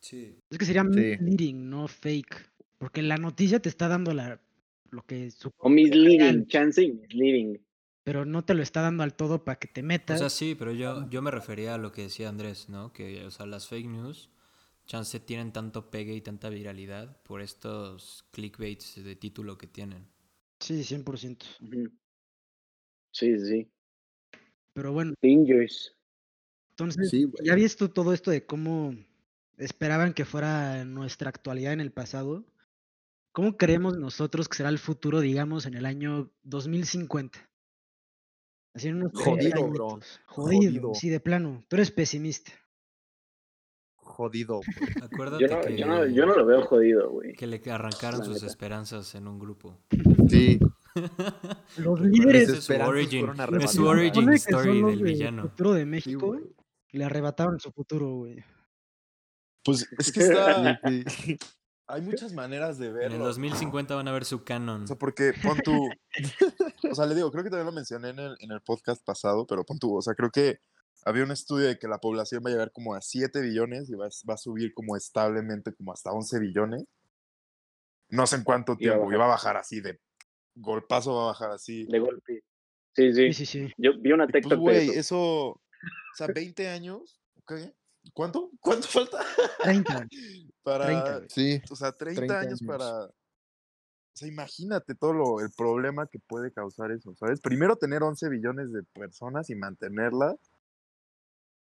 Sí. 0.00 0.36
Es 0.50 0.58
que 0.58 0.64
sería 0.66 0.82
Sí. 0.82 0.88
misleading, 0.90 1.70
no 1.70 1.88
fake. 1.88 2.50
Porque 2.78 3.00
la 3.02 3.16
noticia 3.16 3.58
te 3.60 3.70
está 3.70 3.88
dando 3.88 4.12
la, 4.12 4.38
lo 4.90 5.02
que 5.02 5.30
O 5.56 5.68
misleading, 5.70 6.46
chance 6.46 6.82
y 6.82 6.92
misleading. 6.92 7.58
pero 8.04 8.26
no 8.26 8.44
te 8.44 8.52
lo 8.52 8.62
está 8.62 8.82
dando 8.82 9.02
al 9.02 9.14
todo 9.14 9.44
para 9.44 9.58
que 9.58 9.66
te 9.66 9.80
O 9.80 9.84
metas. 9.84 10.18
sea, 10.18 10.28
sí, 10.28 10.54
pero 10.54 10.72
yo, 10.72 11.08
yo 11.08 11.22
me 11.22 11.30
refería 11.30 11.74
a 11.74 11.78
lo 11.78 11.90
que 11.90 12.02
decía 12.02 12.28
Andrés, 12.28 12.68
¿no? 12.68 12.92
Que, 12.92 13.24
o 13.24 13.30
sea, 13.30 13.46
las 13.46 13.66
fake 13.66 13.86
news, 13.88 14.28
chance 14.86 15.18
tienen 15.20 15.52
tanto 15.52 15.90
pegue 15.90 16.14
y 16.14 16.20
tanta 16.20 16.48
viralidad 16.48 17.20
por 17.22 17.40
estos 17.42 18.24
clickbaits 18.32 19.02
de 19.04 19.16
título 19.16 19.58
que 19.58 19.66
tienen. 19.66 20.08
Sí, 20.60 20.82
100%. 20.84 21.44
Ujú. 21.60 21.90
Sí, 23.12 23.38
sí, 23.38 23.46
sí. 23.46 23.70
Pero 24.72 24.92
bueno, 24.92 25.14
Dangerous. 25.22 25.94
entonces, 26.70 27.10
Sí. 27.10 27.26
¿ya 27.42 27.54
visto 27.54 27.90
todo 27.90 28.12
esto 28.12 28.30
de 28.30 28.44
cómo 28.46 28.94
esperaban 29.56 30.12
que 30.12 30.24
fuera 30.24 30.84
nuestra 30.84 31.30
actualidad 31.30 31.72
en 31.72 31.80
el 31.80 31.92
pasado? 31.92 32.44
¿Cómo 33.32 33.56
creemos 33.56 33.98
nosotros 33.98 34.48
que 34.48 34.56
será 34.56 34.68
el 34.70 34.78
futuro, 34.78 35.20
digamos, 35.20 35.66
en 35.66 35.74
el 35.74 35.84
año 35.84 36.30
2050? 36.42 37.38
Así 38.74 38.88
en 38.88 38.96
unos 38.96 39.12
30 39.12 39.56
Jodido, 39.56 39.68
bro. 39.70 39.88
Jodido, 40.26 40.70
Jodido. 40.70 40.94
sí, 40.94 41.08
de 41.08 41.20
plano. 41.20 41.64
Tú 41.68 41.76
eres 41.76 41.90
pesimista. 41.90 42.52
Jodido. 44.16 44.60
Acuérdate 45.02 45.46
Yo 45.46 45.54
no, 45.54 45.60
que, 45.60 45.76
yo, 45.76 45.86
no, 45.86 46.06
yo 46.06 46.24
no 46.24 46.34
lo 46.34 46.46
veo 46.46 46.62
jodido, 46.64 47.10
güey. 47.10 47.34
que 47.34 47.46
le 47.46 47.60
arrancaron 47.70 48.24
sus 48.24 48.42
esperanzas 48.42 49.14
en 49.14 49.28
un 49.28 49.38
grupo. 49.38 49.78
Sí. 50.30 50.58
Los 51.76 52.00
líderes 52.00 52.42
es 52.44 52.48
su 52.48 52.72
esperanzas 52.72 52.88
origin, 52.88 53.26
fueron 53.34 53.60
es 53.62 53.70
su 53.72 53.86
origin 53.86 54.32
story 54.32 54.64
son 54.68 54.80
los 54.80 54.90
del 54.92 54.98
de 55.00 55.04
villano. 55.04 55.42
futuro 55.42 55.72
de 55.74 55.80
Sí, 55.82 55.86
México. 55.86 56.26
güey. 56.28 56.40
le 56.92 57.04
arrebataron 57.04 57.60
su 57.60 57.70
futuro, 57.72 58.08
güey. 58.14 58.42
Pues 59.62 59.86
es 59.98 60.12
que 60.12 60.20
está... 60.20 60.80
Hay 61.88 62.00
muchas 62.02 62.32
maneras 62.32 62.78
de 62.78 62.88
En 62.88 62.94
verlo. 62.94 63.16
el 63.18 63.22
2050 63.22 63.94
van 63.94 64.08
a 64.08 64.12
ver 64.12 64.24
su 64.24 64.42
canon. 64.42 64.84
O 64.84 64.86
sea, 64.88 64.96
porque 64.96 65.32
pon 65.40 65.58
tú. 65.62 65.88
o 66.90 66.94
sea, 66.94 67.04
le 67.06 67.14
digo, 67.14 67.30
creo 67.30 67.44
que 67.44 67.50
también 67.50 67.66
lo 67.66 67.72
mencioné 67.72 68.08
en 68.08 68.18
el, 68.18 68.36
en 68.40 68.50
el 68.50 68.60
podcast 68.62 69.04
pasado, 69.04 69.46
pero 69.46 69.62
pon 69.64 69.78
tú, 69.78 69.94
o 69.96 70.02
sea, 70.02 70.14
creo 70.14 70.30
que 70.30 70.58
había 71.04 71.24
un 71.24 71.30
estudio 71.30 71.66
de 71.68 71.78
que 71.78 71.88
la 71.88 71.98
población 71.98 72.42
va 72.44 72.50
a 72.50 72.52
llegar 72.52 72.72
como 72.72 72.94
a 72.94 73.00
7 73.00 73.40
billones 73.40 73.88
y 73.90 73.94
va, 73.94 74.06
a- 74.06 74.28
va 74.28 74.34
a 74.34 74.38
subir 74.38 74.74
como 74.74 74.96
establemente 74.96 75.72
como 75.74 75.92
hasta 75.92 76.10
11 76.12 76.38
billones. 76.40 76.84
No 78.08 78.26
sé 78.26 78.36
en 78.36 78.44
cuánto 78.44 78.76
tiempo, 78.76 79.12
y 79.12 79.16
va 79.16 79.24
a 79.24 79.28
bajar 79.28 79.56
así 79.56 79.80
de 79.80 79.98
golpazo, 80.54 81.14
va 81.14 81.22
a 81.24 81.26
bajar 81.26 81.50
así. 81.50 81.86
De 81.86 81.98
golpe. 81.98 82.42
Sí, 82.94 83.12
sí. 83.12 83.32
Sí, 83.32 83.46
sí, 83.46 83.46
sí. 83.46 83.72
Yo 83.76 83.98
vi 83.98 84.12
una 84.12 84.24
Y 84.24 84.28
pues, 84.28 84.42
TikTok 84.42 84.52
de 84.52 84.56
güey, 84.62 84.88
eso. 84.90 85.00
eso, 85.00 85.18
o 85.48 85.60
sea, 86.14 86.28
20 86.28 86.68
años, 86.68 87.20
¿qué? 87.46 87.74
¿Cuánto? 88.14 88.50
¿Cuánto 88.60 88.86
falta? 88.86 89.18
30. 89.62 90.06
para, 90.62 90.86
30, 90.86 91.16
güey. 91.18 91.28
Sí. 91.28 91.60
o 91.70 91.76
sea, 91.76 91.92
30, 91.92 92.20
30 92.20 92.40
años, 92.40 92.62
años. 92.62 92.62
para... 92.66 93.04
O 93.06 94.18
sea, 94.18 94.28
imagínate 94.28 94.94
todo 94.94 95.12
lo, 95.12 95.40
el 95.40 95.50
problema 95.50 96.06
que 96.06 96.18
puede 96.20 96.50
causar 96.50 96.90
eso, 96.90 97.14
¿sabes? 97.16 97.40
Primero 97.40 97.76
tener 97.76 98.02
11 98.02 98.30
billones 98.30 98.72
de 98.72 98.82
personas 98.94 99.50
y 99.50 99.56
mantenerlas 99.56 100.36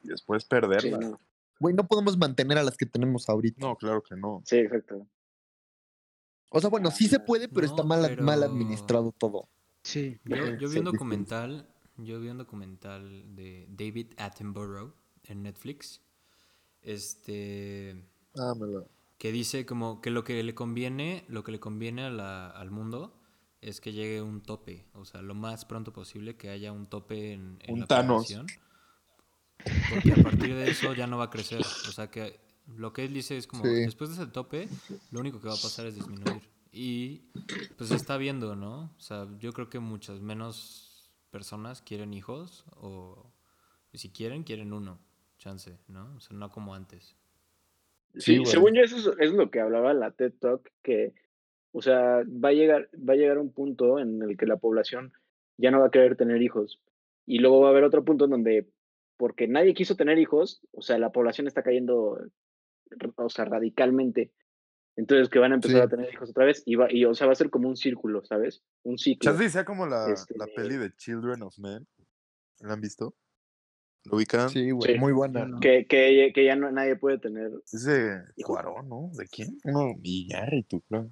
y 0.04 0.08
después 0.10 0.48
Sí, 0.82 0.92
no. 0.92 1.20
Güey, 1.60 1.76
no 1.76 1.86
podemos 1.88 2.18
mantener 2.18 2.58
a 2.58 2.64
las 2.64 2.78
que 2.78 2.86
tenemos 2.86 3.28
ahorita. 3.30 3.66
No, 3.66 3.76
claro 3.76 4.02
que 4.02 4.16
no. 4.16 4.42
Sí, 4.46 4.58
exacto. 4.58 5.06
O 6.50 6.60
sea, 6.62 6.70
bueno, 6.70 6.90
sí 6.92 7.08
se 7.08 7.20
puede, 7.20 7.48
pero 7.50 7.66
está 7.68 7.84
No, 7.84 7.88
mal, 7.90 8.02
mal 8.22 8.40
pero- 8.40 8.52
administrado 8.52 9.12
todo. 9.18 9.48
Sí. 9.84 10.18
Yo, 10.26 10.56
yo 10.58 10.70
vi 10.70 10.80
un 10.80 10.86
documental, 10.86 11.68
yo 11.98 12.20
vi 12.20 12.30
un 12.30 12.38
documental 12.38 13.36
de 13.36 13.68
David 13.70 14.08
Attenborough 14.18 14.94
en 15.24 15.44
Netflix. 15.44 16.02
Este 16.82 18.04
Ah, 18.38 18.54
me 18.60 18.68
la- 18.68 18.84
que 19.18 19.32
dice 19.32 19.66
como 19.66 20.02
que 20.02 20.12
lo 20.12 20.24
que 20.24 20.42
le 20.44 20.56
conviene, 20.56 21.26
lo 21.28 21.44
que 21.44 21.52
le 21.52 21.60
conviene 21.60 22.04
a 22.04 22.10
la- 22.10 22.50
al 22.50 22.72
mundo 22.72 23.14
es 23.62 23.82
que 23.82 23.92
llegue 23.92 24.22
un 24.22 24.42
tope, 24.42 24.86
o 24.94 25.04
sea, 25.06 25.22
lo 25.22 25.36
más 25.36 25.66
pronto 25.66 25.92
posible 25.92 26.38
que 26.38 26.50
haya 26.50 26.72
un 26.72 26.88
tope 26.88 27.34
en, 27.34 27.58
en 27.62 27.74
Un 27.74 27.80
la 27.82 27.86
Thanos. 27.88 28.16
población. 28.28 28.48
Porque 29.90 30.14
a 30.20 30.24
partir 30.24 30.56
de 30.56 30.70
eso 30.70 30.94
ya 30.94 31.08
no 31.08 31.18
va 31.18 31.26
a 31.26 31.30
crecer. 31.30 31.62
O 31.62 31.92
sea 31.92 32.10
que 32.10 32.40
lo 32.78 32.94
que 32.94 33.06
él 33.06 33.14
dice 33.14 33.38
es 33.38 33.48
como, 33.48 33.64
Sí. 33.64 33.70
después 33.70 34.10
de 34.10 34.24
ese 34.24 34.32
tope, 34.32 34.68
lo 35.12 35.20
único 35.20 35.40
que 35.40 35.48
va 35.48 35.54
a 35.54 35.62
pasar 35.62 35.86
es 35.88 35.96
disminuir. 35.96 36.42
Y 36.72 37.24
pues 37.78 37.90
se 37.90 37.96
está 37.96 38.18
viendo, 38.18 38.56
¿no? 38.56 38.94
O 38.98 39.00
sea, 39.00 39.28
yo 39.40 39.54
creo 39.54 39.70
que 39.70 39.80
muchas 39.80 40.22
menos 40.22 41.12
personas 41.32 41.82
quieren 41.82 42.14
hijos 42.14 42.66
o 42.78 43.32
si 43.94 44.10
quieren, 44.10 44.44
quieren 44.44 44.72
uno, 44.74 45.00
chance, 45.38 45.80
¿no? 45.88 46.16
O 46.16 46.20
sea, 46.20 46.38
no 46.38 46.50
como 46.52 46.76
antes. 46.76 47.16
Sí, 48.16 48.44
según 48.46 48.74
yo, 48.74 48.82
eso 48.82 48.98
es, 48.98 49.10
es 49.20 49.34
lo 49.34 49.52
que 49.52 49.60
hablaba 49.60 49.94
la 49.94 50.12
TED 50.12 50.34
Talk, 50.40 50.72
que, 50.84 51.14
o 51.72 51.82
sea, 51.82 52.24
va 52.28 52.50
a 52.50 52.54
llegar, 52.54 52.90
va 52.98 53.14
a 53.14 53.18
llegar 53.18 53.38
un 53.38 53.52
punto 53.52 54.00
en 54.00 54.22
el 54.22 54.38
que 54.38 54.46
la 54.46 54.58
población 54.58 55.14
ya 55.58 55.72
no 55.72 55.80
va 55.80 55.88
a 55.88 55.92
querer 55.92 56.16
tener 56.16 56.42
hijos. 56.42 56.80
Y 57.26 57.40
luego 57.40 57.62
va 57.62 57.68
a 57.68 57.72
haber 57.72 57.84
otro 57.84 58.04
punto 58.04 58.26
en 58.26 58.32
donde, 58.32 58.68
porque 59.20 59.50
nadie 59.50 59.74
quiso 59.74 59.98
tener 59.98 60.18
hijos, 60.18 60.62
o 60.72 60.82
sea, 60.82 60.98
la 60.98 61.12
población 61.12 61.46
está 61.46 61.62
cayendo, 61.62 62.18
o 63.18 63.30
sea, 63.30 63.44
radicalmente. 63.44 64.32
Entonces, 64.96 65.28
que 65.30 65.40
van 65.40 65.52
a 65.52 65.56
empezar 65.56 65.82
Sí. 65.82 65.84
a 65.86 65.90
tener 65.90 66.14
hijos 66.14 66.30
otra 66.30 66.46
vez 66.46 66.64
y, 66.66 66.76
va, 66.76 66.88
y, 66.92 67.04
o 67.04 67.14
sea, 67.14 67.28
va 67.28 67.34
a 67.34 67.36
ser 67.36 67.50
como 67.50 67.68
un 67.68 67.76
círculo, 67.76 68.24
¿sabes? 68.24 68.64
Un 68.84 68.98
ciclo. 68.98 69.30
Chance 69.32 69.50
sea 69.50 69.66
como 69.66 69.86
la, 69.86 70.10
Este- 70.12 70.36
la 70.38 70.48
peli 70.48 70.78
de 70.78 70.94
Children 70.96 71.42
of 71.44 71.58
Men. 71.60 71.86
¿La 72.62 72.74
han 72.74 72.82
visto? 72.82 73.14
¿Lo 74.06 74.16
ubican? 74.18 74.50
Sí, 74.50 74.72
güey, 74.72 74.94
Sí. 74.94 75.00
muy 75.00 75.12
buena. 75.12 75.46
No. 75.46 75.60
Que, 75.60 75.86
que, 75.86 76.32
que 76.34 76.46
ya 76.46 76.56
no, 76.56 76.72
nadie 76.72 76.96
puede 76.96 77.18
tener. 77.20 77.52
Es 77.74 77.84
de 77.84 78.22
Hijo. 78.38 78.54
Cuarón, 78.54 78.88
¿no? 78.88 79.10
¿De 79.18 79.26
quién? 79.28 79.58
Uno, 79.66 79.96
Iñárritu, 80.02 80.82
claro. 80.88 81.12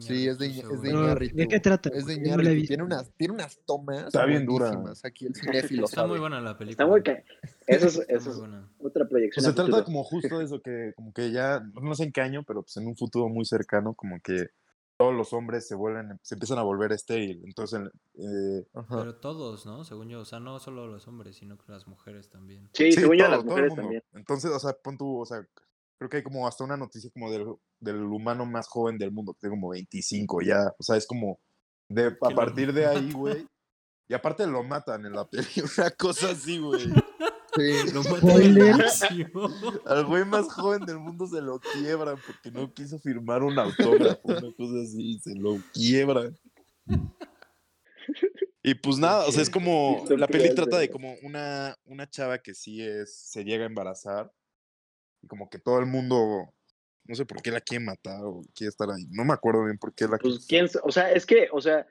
Sí, 0.00 0.26
es 0.26 0.38
de, 0.38 0.46
es 0.46 0.56
de 0.56 0.62
seguro. 0.62 1.04
Iñárritu. 1.04 1.36
¿De 1.36 1.46
qué 1.48 1.60
trata? 1.60 1.90
Es 1.90 2.06
de 2.06 2.16
no 2.16 2.22
Iñárritu. 2.26 2.54
visto. 2.54 2.68
Tiene 2.68 2.82
unas, 2.82 3.10
tiene 3.16 3.34
unas 3.34 3.58
tomas 3.64 4.06
Está 4.08 4.24
bien 4.26 4.44
dura. 4.44 4.72
Aquí 5.04 5.26
el 5.26 5.34
cinéfilo 5.34 5.84
Está 5.84 5.96
sabe. 5.96 6.08
muy 6.08 6.18
buena 6.18 6.40
la 6.40 6.58
película. 6.58 6.72
Está 6.72 6.86
muy... 6.86 7.02
ca- 7.02 7.22
Eso 7.68 7.86
es, 7.86 7.98
eso 8.08 8.20
muy 8.20 8.30
es 8.30 8.38
buena. 8.38 8.68
otra 8.80 9.04
Pues 9.04 9.08
proyección. 9.10 9.44
se 9.44 9.52
trata 9.52 9.84
como 9.84 10.02
justo 10.02 10.38
de 10.38 10.44
eso, 10.46 10.60
que 10.60 10.92
como 10.96 11.12
que 11.12 11.30
ya, 11.30 11.60
no 11.80 11.94
sé 11.94 12.02
en 12.04 12.12
qué 12.12 12.20
año, 12.20 12.42
pero 12.42 12.62
pues 12.62 12.76
en 12.78 12.86
un 12.88 12.96
futuro 12.96 13.28
muy 13.28 13.44
cercano, 13.44 13.94
como 13.94 14.18
que 14.20 14.48
todos 14.96 15.14
los 15.14 15.32
hombres 15.34 15.68
se 15.68 15.74
vuelven, 15.74 16.18
se 16.22 16.34
empiezan 16.34 16.58
a 16.58 16.62
volver 16.62 16.90
estéril. 16.90 17.42
Entonces, 17.44 17.80
eh. 18.18 18.66
Pero 18.88 19.14
todos, 19.16 19.66
¿no? 19.66 19.84
Según 19.84 20.08
yo, 20.08 20.20
o 20.20 20.24
sea, 20.24 20.40
no 20.40 20.58
solo 20.58 20.88
los 20.88 21.06
hombres, 21.06 21.36
sino 21.36 21.58
que 21.58 21.70
las 21.70 21.86
mujeres 21.86 22.28
también. 22.30 22.68
Sí, 22.72 22.90
según 22.92 23.18
yo, 23.18 23.28
las 23.28 23.44
mujeres 23.44 23.74
también. 23.74 24.02
Entonces, 24.14 24.50
o 24.50 24.58
sea, 24.58 24.72
pon 24.72 24.96
tú, 24.98 25.20
o 25.20 25.26
sea, 25.26 25.46
creo 25.98 26.10
que 26.10 26.18
hay 26.18 26.22
como 26.22 26.46
hasta 26.46 26.64
una 26.64 26.76
noticia 26.76 27.10
como 27.10 27.30
del, 27.30 27.46
del 27.80 28.02
humano 28.02 28.46
más 28.46 28.68
joven 28.68 28.98
del 28.98 29.10
mundo, 29.10 29.32
que 29.34 29.40
tiene 29.40 29.56
como 29.56 29.70
25 29.70 30.42
ya, 30.42 30.74
o 30.78 30.82
sea, 30.82 30.96
es 30.96 31.06
como 31.06 31.40
de, 31.88 32.16
a 32.20 32.30
partir 32.30 32.72
de 32.72 32.86
ahí, 32.86 33.12
güey. 33.12 33.46
Y 34.08 34.14
aparte 34.14 34.46
lo 34.46 34.62
matan 34.62 35.04
en 35.04 35.12
la 35.12 35.28
peli, 35.28 35.46
una 35.78 35.90
cosa 35.90 36.30
así, 36.30 36.58
güey. 36.58 36.84
Sí. 36.84 37.92
Lo 37.92 38.02
matan 38.04 38.80
al 39.86 40.04
güey 40.04 40.24
más 40.24 40.52
joven 40.52 40.84
del 40.84 40.98
mundo 40.98 41.26
se 41.26 41.40
lo 41.40 41.58
quiebran 41.58 42.18
porque 42.26 42.50
no 42.50 42.72
quiso 42.72 42.98
firmar 42.98 43.42
un 43.42 43.58
autógrafo, 43.58 44.20
una 44.24 44.52
cosa 44.54 44.82
así, 44.84 45.18
se 45.20 45.34
lo 45.34 45.58
quiebran. 45.72 46.36
Y 48.62 48.74
pues 48.74 48.98
nada, 48.98 49.26
o 49.26 49.32
sea, 49.32 49.42
es 49.42 49.50
como, 49.50 50.04
la 50.10 50.26
peli 50.26 50.54
trata 50.54 50.78
de 50.78 50.90
como 50.90 51.14
una, 51.22 51.76
una 51.84 52.08
chava 52.08 52.38
que 52.38 52.52
sí 52.52 52.82
es, 52.82 53.16
se 53.16 53.44
llega 53.44 53.64
a 53.64 53.68
embarazar 53.68 54.30
y 55.26 55.28
como 55.28 55.50
que 55.50 55.58
todo 55.58 55.80
el 55.80 55.86
mundo, 55.86 56.54
no 57.04 57.14
sé 57.14 57.26
por 57.26 57.42
qué 57.42 57.50
la 57.50 57.60
quiere 57.60 57.84
matar 57.84 58.24
o 58.24 58.42
quiere 58.54 58.68
estar 58.68 58.88
ahí, 58.88 59.06
no 59.10 59.24
me 59.24 59.34
acuerdo 59.34 59.64
bien 59.64 59.76
por 59.76 59.92
qué 59.92 60.06
la 60.06 60.18
Pues 60.18 60.46
quién, 60.46 60.68
o 60.84 60.92
sea, 60.92 61.10
es 61.10 61.26
que, 61.26 61.48
o 61.52 61.60
sea, 61.60 61.86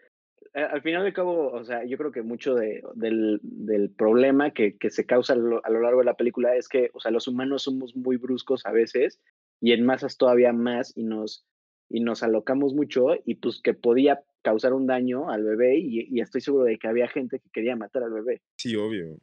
al 0.54 0.82
final 0.82 1.04
de 1.04 1.12
cabo, 1.12 1.52
o 1.52 1.66
sea, 1.66 1.84
yo 1.84 1.98
creo 1.98 2.14
que 2.14 2.22
mucho 2.22 2.56
de, 2.56 2.82
del, 2.96 3.42
del 3.44 3.90
problema 3.90 4.52
que, 4.52 4.78
que 4.78 4.90
se 4.90 5.06
causa 5.06 5.34
a 5.34 5.36
lo, 5.36 5.64
a 5.66 5.70
lo 5.70 5.82
largo 5.82 6.00
de 6.00 6.06
la 6.06 6.16
película 6.16 6.56
es 6.56 6.70
que, 6.70 6.92
o 6.94 7.02
sea, 7.02 7.12
los 7.12 7.28
humanos 7.28 7.64
somos 7.64 7.96
muy 7.96 8.16
bruscos 8.16 8.66
a 8.66 8.72
veces 8.72 9.20
y 9.60 9.74
en 9.74 9.86
masas 9.86 10.18
todavía 10.18 10.54
más 10.54 10.94
y 10.96 11.04
nos, 11.04 11.46
y 11.90 12.00
nos 12.00 12.24
alocamos 12.24 12.74
mucho 12.74 13.08
y 13.26 13.36
pues 13.36 13.62
que 13.62 13.74
podía 13.74 14.24
causar 14.44 14.74
un 14.74 14.88
daño 14.88 15.30
al 15.30 15.44
bebé 15.44 15.78
y, 15.78 16.08
y 16.10 16.22
estoy 16.22 16.40
seguro 16.40 16.64
de 16.64 16.78
que 16.78 16.88
había 16.88 17.10
gente 17.10 17.40
que 17.40 17.50
quería 17.50 17.76
matar 17.76 18.04
al 18.04 18.14
bebé. 18.14 18.42
Sí, 18.56 18.76
obvio. 18.78 19.18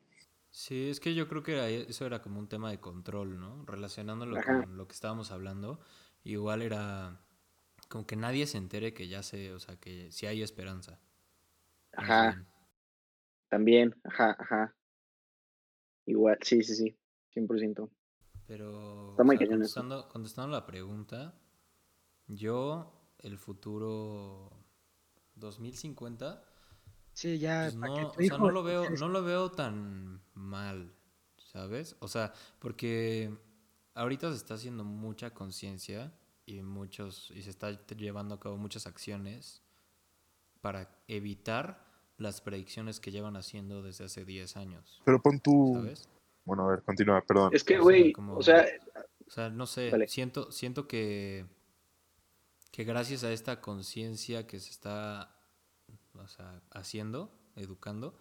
Sí, 0.52 0.88
es 0.90 1.00
que 1.00 1.14
yo 1.14 1.28
creo 1.28 1.42
que 1.42 1.52
era- 1.54 1.68
eso 1.68 2.06
era 2.06 2.22
como 2.22 2.38
un 2.38 2.48
tema 2.48 2.70
de 2.70 2.78
control, 2.80 3.40
¿no? 3.40 3.64
Relacionándolo 3.66 4.40
Ajá. 4.40 4.64
con 4.64 4.76
lo 4.76 4.86
que 4.86 4.94
estábamos 4.94 5.30
hablando, 5.32 5.80
igual 6.24 6.62
era 6.62 7.20
como 7.88 8.06
que 8.06 8.16
nadie 8.16 8.46
se 8.46 8.58
entere 8.58 8.94
que 8.94 9.08
ya 9.08 9.22
se, 9.22 9.52
o 9.54 9.60
sea, 9.60 9.76
que 9.80 10.12
sí 10.12 10.26
hay 10.26 10.42
esperanza. 10.42 11.00
Ajá, 11.96 12.36
también, 13.48 13.94
ajá, 14.02 14.34
ajá. 14.36 14.74
Igual, 16.06 16.38
sí, 16.42 16.62
sí, 16.62 16.76
sí, 16.76 16.96
100%. 17.32 17.90
Pero 18.46 18.68
Está 19.12 19.24
o 19.24 19.24
muy 19.24 19.36
sea, 19.36 19.38
cañón 19.38 19.62
eso. 19.62 19.86
contestando, 19.86 20.08
contestando 20.08 20.50
la 20.52 20.66
pregunta, 20.66 21.34
yo 22.28 22.92
el 23.20 23.38
futuro 23.38 24.50
2050 25.36 26.44
Sí, 27.12 27.38
ya. 27.38 27.64
Pues 27.64 27.74
no, 27.76 28.08
o 28.08 28.14
sea, 28.14 28.38
no 28.38 28.50
lo 28.50 28.62
veo, 28.62 28.90
no 28.90 29.08
lo 29.08 29.22
veo 29.22 29.50
tan 29.50 30.22
mal, 30.34 30.94
¿sabes? 31.36 31.96
O 32.00 32.08
sea, 32.08 32.32
porque 32.58 33.36
ahorita 33.94 34.30
se 34.30 34.36
está 34.36 34.54
haciendo 34.54 34.84
mucha 34.84 35.30
conciencia 35.30 36.12
y 36.46 36.62
muchos, 36.62 37.30
y 37.34 37.42
se 37.42 37.50
está 37.50 37.70
llevando 37.94 38.34
a 38.34 38.40
cabo 38.40 38.56
muchas 38.56 38.86
acciones 38.86 39.62
para 40.60 40.88
evitar 41.08 41.84
las 42.18 42.40
predicciones 42.40 43.00
que 43.00 43.10
llevan 43.10 43.36
haciendo 43.36 43.82
desde 43.82 44.04
hace 44.04 44.24
10 44.24 44.56
años, 44.56 45.02
Pero 45.04 45.20
pon 45.20 45.40
tú, 45.40 45.72
¿sabes? 45.74 46.08
bueno, 46.44 46.66
a 46.66 46.70
ver, 46.70 46.82
continúa, 46.82 47.20
perdón. 47.20 47.50
Es 47.54 47.64
que, 47.64 47.74
O 47.74 47.76
sea, 47.78 47.82
güey, 47.82 48.12
o 48.16 48.42
sea, 48.42 48.66
O 49.26 49.30
sea, 49.30 49.50
no 49.50 49.66
sé, 49.66 49.90
siento, 50.08 50.50
siento 50.52 50.86
que, 50.86 51.46
que 52.70 52.84
gracias 52.84 53.24
a 53.24 53.32
esta 53.32 53.60
conciencia 53.60 54.46
que 54.46 54.60
se 54.60 54.70
está 54.70 55.41
o 56.22 56.28
sea, 56.28 56.62
haciendo, 56.70 57.32
educando, 57.56 58.18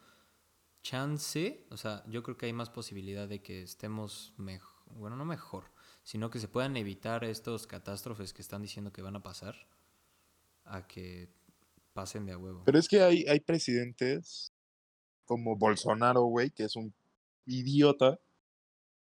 chance, 0.82 1.66
o 1.70 1.78
sea, 1.78 2.04
yo 2.08 2.24
creo 2.24 2.38
que 2.38 2.48
hay 2.48 2.54
más 2.54 2.70
posibilidad 2.70 3.28
de 3.28 3.42
que 3.42 3.62
estemos 3.62 4.34
mejor, 4.38 4.84
bueno, 4.96 5.16
no 5.16 5.26
mejor, 5.26 5.66
sino 6.04 6.30
que 6.30 6.40
se 6.40 6.48
puedan 6.48 6.76
evitar 6.78 7.24
estos 7.24 7.68
catástrofes 7.68 8.34
que 8.34 8.42
están 8.42 8.62
diciendo 8.62 8.92
que 8.92 9.02
van 9.02 9.16
a 9.16 9.24
pasar 9.24 9.56
a 10.66 10.88
que 10.88 11.30
pasen 11.94 12.26
de 12.26 12.34
a 12.34 12.38
huevo. 12.38 12.64
Pero 12.66 12.80
es 12.80 12.88
que 12.88 13.02
hay, 13.02 13.26
hay 13.28 13.40
presidentes 13.40 14.52
como 15.26 15.56
Bolsonaro, 15.56 16.24
güey, 16.24 16.52
que 16.52 16.64
es 16.66 16.76
un 16.76 16.94
idiota. 17.46 18.20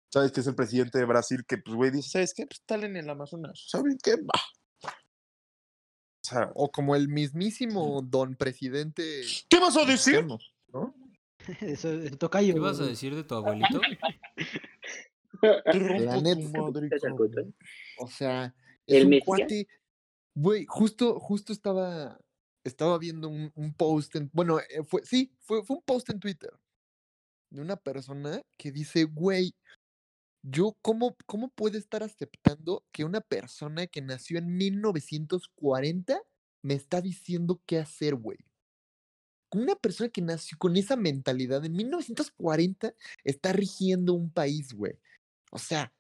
¿Sabes? 0.09 0.31
Que 0.31 0.41
es 0.41 0.47
el 0.47 0.55
presidente 0.55 0.99
de 0.99 1.07
Brasil 1.07 1.45
que, 1.47 1.57
pues, 1.59 1.75
güey, 1.75 1.91
dice, 1.91 2.11
¿sabes 2.11 2.35
qué? 2.35 2.47
Pues 2.47 2.61
en 2.85 2.97
el 2.97 3.09
Amazonas. 3.09 3.65
¿Saben 3.67 3.97
qué? 4.03 4.17
Va. 4.17 4.41
O 6.23 6.29
sea, 6.29 6.53
O 6.55 6.71
como 6.71 6.95
el 6.95 7.09
mismísimo 7.09 8.01
don 8.03 8.37
presidente. 8.37 9.23
¿qué 9.49 9.59
vas 9.59 9.77
a 9.77 9.85
decir? 9.85 10.25
¿no? 10.25 10.39
Eso, 11.61 11.93
eso 11.93 12.17
tocayo. 12.17 12.55
¿Qué 12.55 12.61
vas 12.61 12.79
a 12.81 12.87
decir 12.87 13.15
de 13.15 13.25
tu 13.25 13.35
abuelito? 13.35 13.81
La 15.43 16.21
neta. 16.21 16.49
madre. 16.51 16.89
O 17.99 18.09
sea, 18.09 18.55
¿El 18.87 19.13
es 19.13 19.21
un 19.21 19.21
cuate. 19.21 19.67
Güey, 20.35 20.65
justo, 20.67 21.19
justo 21.19 21.53
estaba, 21.53 22.19
estaba 22.65 22.97
viendo 22.99 23.29
un, 23.29 23.51
un 23.55 23.75
post 23.75 24.17
en, 24.17 24.31
bueno, 24.33 24.61
eh, 24.61 24.83
fue, 24.85 25.05
sí, 25.05 25.35
fue, 25.41 25.63
fue 25.63 25.77
un 25.77 25.83
post 25.83 26.09
en 26.11 26.21
Twitter 26.21 26.51
de 27.51 27.61
una 27.61 27.77
persona 27.77 28.41
que 28.57 28.73
dice, 28.73 29.05
güey, 29.05 29.55
yo, 30.43 30.77
¿cómo, 30.83 31.17
¿cómo 31.27 31.49
puedo 31.49 31.79
estar 31.79 32.03
aceptando 32.03 32.85
que 32.93 33.05
una 33.05 33.21
persona 33.21 33.87
que 33.87 34.03
nació 34.03 34.39
en 34.39 34.57
1940 34.57 36.21
me 36.63 36.75
está 36.75 37.01
diciendo 37.01 37.61
qué 37.67 37.79
hacer, 37.79 38.17
güey? 38.17 38.39
Una 39.53 39.77
persona 39.77 40.09
que 40.09 40.23
nació 40.23 40.59
con 40.59 40.77
esa 40.77 40.97
mentalidad 40.97 41.65
en 41.65 41.73
1940 41.73 42.95
está 43.25 43.53
rigiendo 43.53 44.15
un 44.15 44.31
país, 44.33 44.73
güey. 44.73 44.99
O 45.51 45.59
sea, 45.59 45.93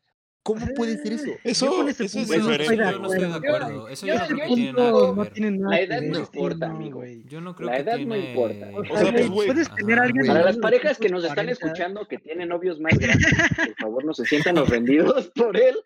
¿cómo 0.43 0.67
puede 0.75 0.97
ser 0.99 1.13
eso? 1.13 1.31
Eso- 1.45 1.69
con 1.77 1.89
ese 1.89 2.05
eso 2.05 2.19
es 2.21 2.27
punto 2.29 2.43
no 2.43 2.51
estoy 2.53 2.67
de 2.67 2.73
diferente. 2.75 2.93
yo 2.93 2.99
no 3.01 3.13
estoy 3.13 3.29
de 3.29 3.35
acuerdo. 3.37 3.89
Eso 3.89 4.07
Yo- 4.07 4.15
yo 4.15 4.19
no 4.21 4.27
creo 4.27 4.39
yo- 4.39 4.45
que 4.45 4.55
tiene 4.55 4.73
Punto 4.73 4.83
nada 4.83 4.93
que 4.93 5.07
no 5.07 5.15
ver. 5.23 5.33
tiene 5.33 5.51
nada 5.53 5.71
La 5.71 5.81
edad 5.81 6.03
no 6.03 6.15
sí, 6.15 6.21
importa, 6.21 6.67
amigo. 6.67 6.99
güey. 6.99 7.25
Yo 7.25 7.41
no 7.41 7.55
creo 7.55 7.69
La 7.71 7.75
que 7.77 7.83
edad 7.83 7.99
no 7.99 8.17
importa. 8.17 8.71
O 8.75 8.85
sea, 8.99 9.13
pues, 9.13 9.29
güey, 9.31 9.47
puedes 9.49 9.67
Ajá. 9.69 9.77
tener 9.77 9.99
a 9.99 10.03
alguien 10.03 10.19
Güey. 10.27 10.29
Para 10.29 10.45
las 10.45 10.57
parejas 10.59 10.99
que 10.99 11.09
nos 11.09 11.25
están 11.25 11.47
1940, 11.47 11.53
escuchando 11.53 12.09
que 12.09 12.19
tienen 12.19 12.49
novios 12.49 12.81
más 12.81 12.99
grandes, 12.99 13.33
por 13.57 13.75
favor 13.77 14.05
no 14.05 14.15
se 14.15 14.25
sientan 14.27 14.59
ofendidos 14.59 15.31
por 15.35 15.57
él. 15.57 15.77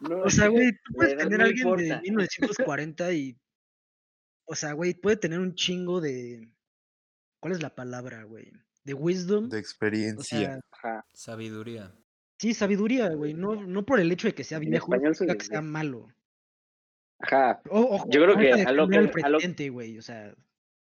No, 0.00 0.18
O 0.22 0.30
sea, 0.30 0.48
güey, 0.48 0.72
tú 0.72 0.78
la 0.92 0.94
puedes 0.96 1.16
tener 1.16 1.38
no 1.38 1.44
a 1.44 1.46
alguien 1.48 1.66
importa. 1.66 1.82
de 1.96 2.00
1940 2.02 3.12
y. 3.12 3.36
O 4.46 4.54
sea, 4.54 4.72
güey, 4.74 4.92
puede 4.94 5.16
tener 5.16 5.38
un 5.40 5.54
chingo 5.54 6.00
de. 6.00 6.50
¿Cuál 7.40 7.52
es 7.54 7.62
la 7.62 7.74
palabra, 7.74 8.24
güey? 8.24 8.52
De 8.84 8.92
wisdom. 8.92 9.48
De 9.48 9.56
O 9.56 9.60
experiencia. 9.60 10.38
sea, 10.38 10.60
Ajá. 10.72 11.06
Sabiduría. 11.14 11.94
Sí, 12.38 12.54
sabiduría, 12.54 13.08
güey. 13.10 13.34
No, 13.34 13.54
no 13.54 13.84
por 13.84 14.00
el 14.00 14.10
hecho 14.12 14.28
de 14.28 14.34
que 14.34 14.44
sea 14.44 14.58
En 14.58 14.70
viejo, 14.70 14.86
español 14.92 15.14
significa 15.14 15.44
se 15.44 15.48
que 15.48 15.52
sea 15.54 15.62
malo. 15.62 16.08
Ajá. 17.20 17.62
O, 17.70 17.80
ojo, 17.80 18.08
Yo 18.10 18.22
creo 18.22 18.36
que 18.36 18.52
a 18.52 18.72
lo 18.72 18.88
que- 18.88 19.22
a 19.22 19.28
lo- 19.28 19.38
güey. 19.72 19.98
O 19.98 20.02
sea, 20.02 20.34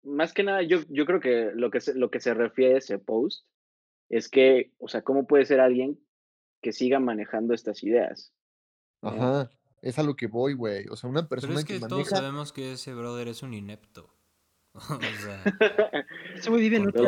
Más 0.03 0.33
que 0.33 0.43
nada, 0.43 0.61
yo, 0.61 0.81
yo 0.89 1.05
creo 1.07 1.19
que 1.19 1.51
lo 1.55 1.71
que 1.71 1.81
se, 1.81 1.95
lo 1.95 2.11
que 2.11 2.19
se 2.19 2.33
refiere 2.35 2.75
a 2.75 2.77
ese 2.77 2.99
post 2.99 3.47
es 4.09 4.29
que, 4.29 4.71
o 4.77 4.87
sea, 4.87 5.01
¿cómo 5.01 5.25
puede 5.25 5.45
ser 5.45 5.59
alguien 5.59 5.99
que 6.61 6.73
siga 6.73 6.99
manejando 6.99 7.55
estas 7.55 7.83
ideas? 7.83 8.31
¿no? 9.01 9.09
Ajá, 9.09 9.49
es 9.81 9.97
a 9.97 10.03
lo 10.03 10.15
que 10.15 10.27
voy, 10.27 10.53
güey. 10.53 10.85
O 10.91 10.95
sea, 10.95 11.09
una 11.09 11.21
Pero 11.27 11.41
persona 11.41 11.59
es 11.59 11.65
que 11.65 11.79
que 11.79 11.87
todos 11.87 12.07
sabemos 12.09 12.53
que 12.53 12.73
ese 12.73 12.93
brother 12.93 13.27
es 13.29 13.41
un 13.41 13.53
inepto. 13.55 14.14
o 14.89 14.99
sea, 14.99 15.43
vive 16.51 16.78
en 16.78 16.88
otro 16.88 17.03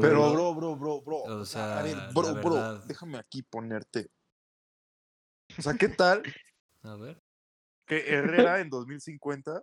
Pero, 0.00 0.32
bro, 0.32 0.54
bro, 0.54 0.76
bro, 0.76 1.02
bro. 1.02 1.16
O 1.22 1.44
sea, 1.44 1.78
a 1.78 1.82
ver, 1.82 1.94
sea, 1.94 2.10
bro, 2.14 2.34
la 2.34 2.40
bro, 2.40 2.78
déjame 2.86 3.18
aquí 3.18 3.42
ponerte. 3.42 4.10
O 5.58 5.62
sea, 5.62 5.74
¿qué 5.74 5.88
tal 5.88 6.22
a 6.82 6.96
ver. 6.96 7.20
que 7.86 8.08
Herrera 8.08 8.60
en 8.60 8.70
2050 8.70 9.62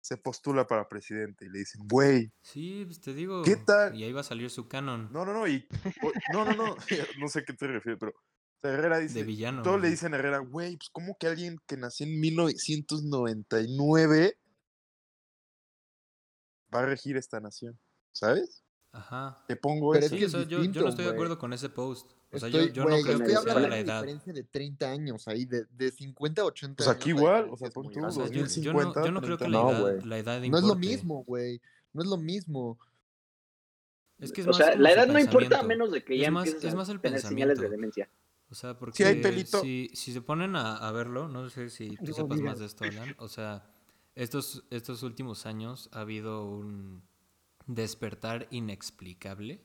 se 0.00 0.16
postula 0.16 0.66
para 0.66 0.88
presidente 0.88 1.44
y 1.44 1.50
le 1.50 1.58
dicen, 1.60 1.82
güey, 1.86 2.32
Sí, 2.42 2.84
pues 2.86 3.00
te 3.00 3.12
digo. 3.12 3.42
¿Qué 3.42 3.56
tal? 3.56 3.94
Y 3.94 4.04
ahí 4.04 4.12
va 4.12 4.22
a 4.22 4.24
salir 4.24 4.48
su 4.50 4.68
canon 4.68 5.10
no, 5.12 5.26
no, 5.26 5.32
no, 5.32 5.46
y, 5.46 5.66
o- 6.02 6.12
no, 6.32 6.44
no, 6.44 6.54
no, 6.54 6.76
no 7.20 7.28
sé 7.28 7.40
a 7.40 7.44
qué 7.44 7.52
te 7.52 7.66
refieres, 7.66 7.98
pero 8.00 8.12
o 8.12 8.60
sea, 8.60 8.72
Herrera 8.72 8.96
de 8.96 9.02
dice, 9.02 9.24
villano. 9.24 9.62
todos 9.62 9.80
le 9.80 9.90
dicen 9.90 10.14
a 10.14 10.16
Herrera, 10.16 10.38
güey, 10.38 10.76
pues 10.76 10.88
como 10.90 11.16
que 11.18 11.26
alguien 11.26 11.58
que 11.66 11.76
nació 11.76 12.06
en 12.06 12.18
1999 12.18 14.38
va 16.74 16.80
a 16.80 16.86
regir 16.86 17.16
esta 17.16 17.40
nación, 17.40 17.78
¿sabes? 18.12 18.62
Ajá. 18.92 19.42
Te 19.48 19.56
pongo 19.56 19.92
Pero 19.92 20.04
eso. 20.04 20.14
es 20.14 20.18
Sí, 20.18 20.18
que 20.18 20.26
o 20.26 20.28
sea, 20.28 20.40
yo, 20.42 20.48
yo 20.48 20.58
distinto, 20.58 20.80
no 20.82 20.88
estoy 20.90 21.04
de 21.04 21.10
güey. 21.10 21.16
acuerdo 21.16 21.38
con 21.38 21.52
ese 21.54 21.68
post. 21.70 22.10
O 22.30 22.38
sea, 22.38 22.48
Estoy, 22.48 22.66
yo, 22.68 22.72
yo 22.72 22.82
güey, 22.84 22.96
no 22.98 23.02
creo 23.06 23.18
que 23.20 23.26
sea 23.28 23.54
la 23.54 23.68
de 23.68 23.80
edad. 23.80 24.00
diferencia 24.02 24.32
de 24.34 24.44
30 24.44 24.90
años 24.90 25.28
ahí, 25.28 25.44
de, 25.46 25.64
de 25.70 25.90
50 25.90 26.42
a 26.42 26.44
80 26.46 26.76
Pues 26.76 26.88
años. 26.88 26.96
aquí 27.00 27.10
la 27.12 27.16
igual, 27.18 27.48
o 27.50 27.56
sea, 27.56 27.68
es 27.68 27.74
pon 27.74 27.84
tú, 27.84 27.88
O 27.90 27.92
grande. 28.02 28.14
sea, 28.14 28.26
yo, 28.26 28.40
2050, 28.42 28.92
yo 28.94 29.00
no, 29.00 29.06
yo 29.06 29.12
no 29.12 29.20
creo 29.22 29.38
que 29.38 29.48
la 29.48 29.60
30. 29.60 29.62
No, 29.62 29.70
edad, 29.86 29.94
güey. 29.96 30.08
la 30.08 30.18
edad 30.18 30.40
No 30.42 30.58
es 30.58 30.64
lo 30.64 30.74
mismo, 30.74 31.24
güey. 31.24 31.60
No 31.94 32.02
es 32.02 32.08
lo 32.08 32.16
mismo. 32.18 32.78
Es 34.18 34.30
que 34.32 34.42
es 34.42 34.46
O 34.46 34.50
más 34.50 34.56
sea, 34.58 34.76
la 34.76 34.92
edad 34.92 35.06
no 35.06 35.18
importa 35.18 35.60
a 35.60 35.62
menos 35.62 35.90
de 35.90 36.04
que 36.04 36.14
Es 36.14 36.20
ya 36.22 36.30
más- 36.30 36.46
empieces 36.46 36.68
es 36.70 36.74
más 36.74 36.88
el 36.88 37.00
tener 37.00 37.20
señales 37.20 37.58
de 37.58 37.68
pensamiento. 37.68 37.96
demencia. 38.00 38.10
O 38.50 38.54
sea, 38.54 38.78
porque 38.78 38.98
Sí, 38.98 39.04
hay 39.04 39.22
pelito. 39.22 39.60
si, 39.62 39.90
si 39.94 40.12
se 40.12 40.20
ponen 40.20 40.54
a, 40.56 40.76
a 40.76 40.92
verlo, 40.92 41.28
no 41.28 41.48
sé 41.48 41.70
si 41.70 41.96
tú 41.96 42.04
No 42.08 42.12
sepas 42.14 42.36
digas. 42.36 42.52
más 42.52 42.58
de 42.60 42.66
esto, 42.66 42.84
Alan. 42.84 43.14
O 43.18 43.28
sea, 43.28 43.71
estos, 44.14 44.64
estos 44.70 45.02
últimos 45.02 45.46
años 45.46 45.88
ha 45.92 46.00
habido 46.00 46.44
un 46.46 47.02
despertar 47.66 48.48
inexplicable 48.50 49.62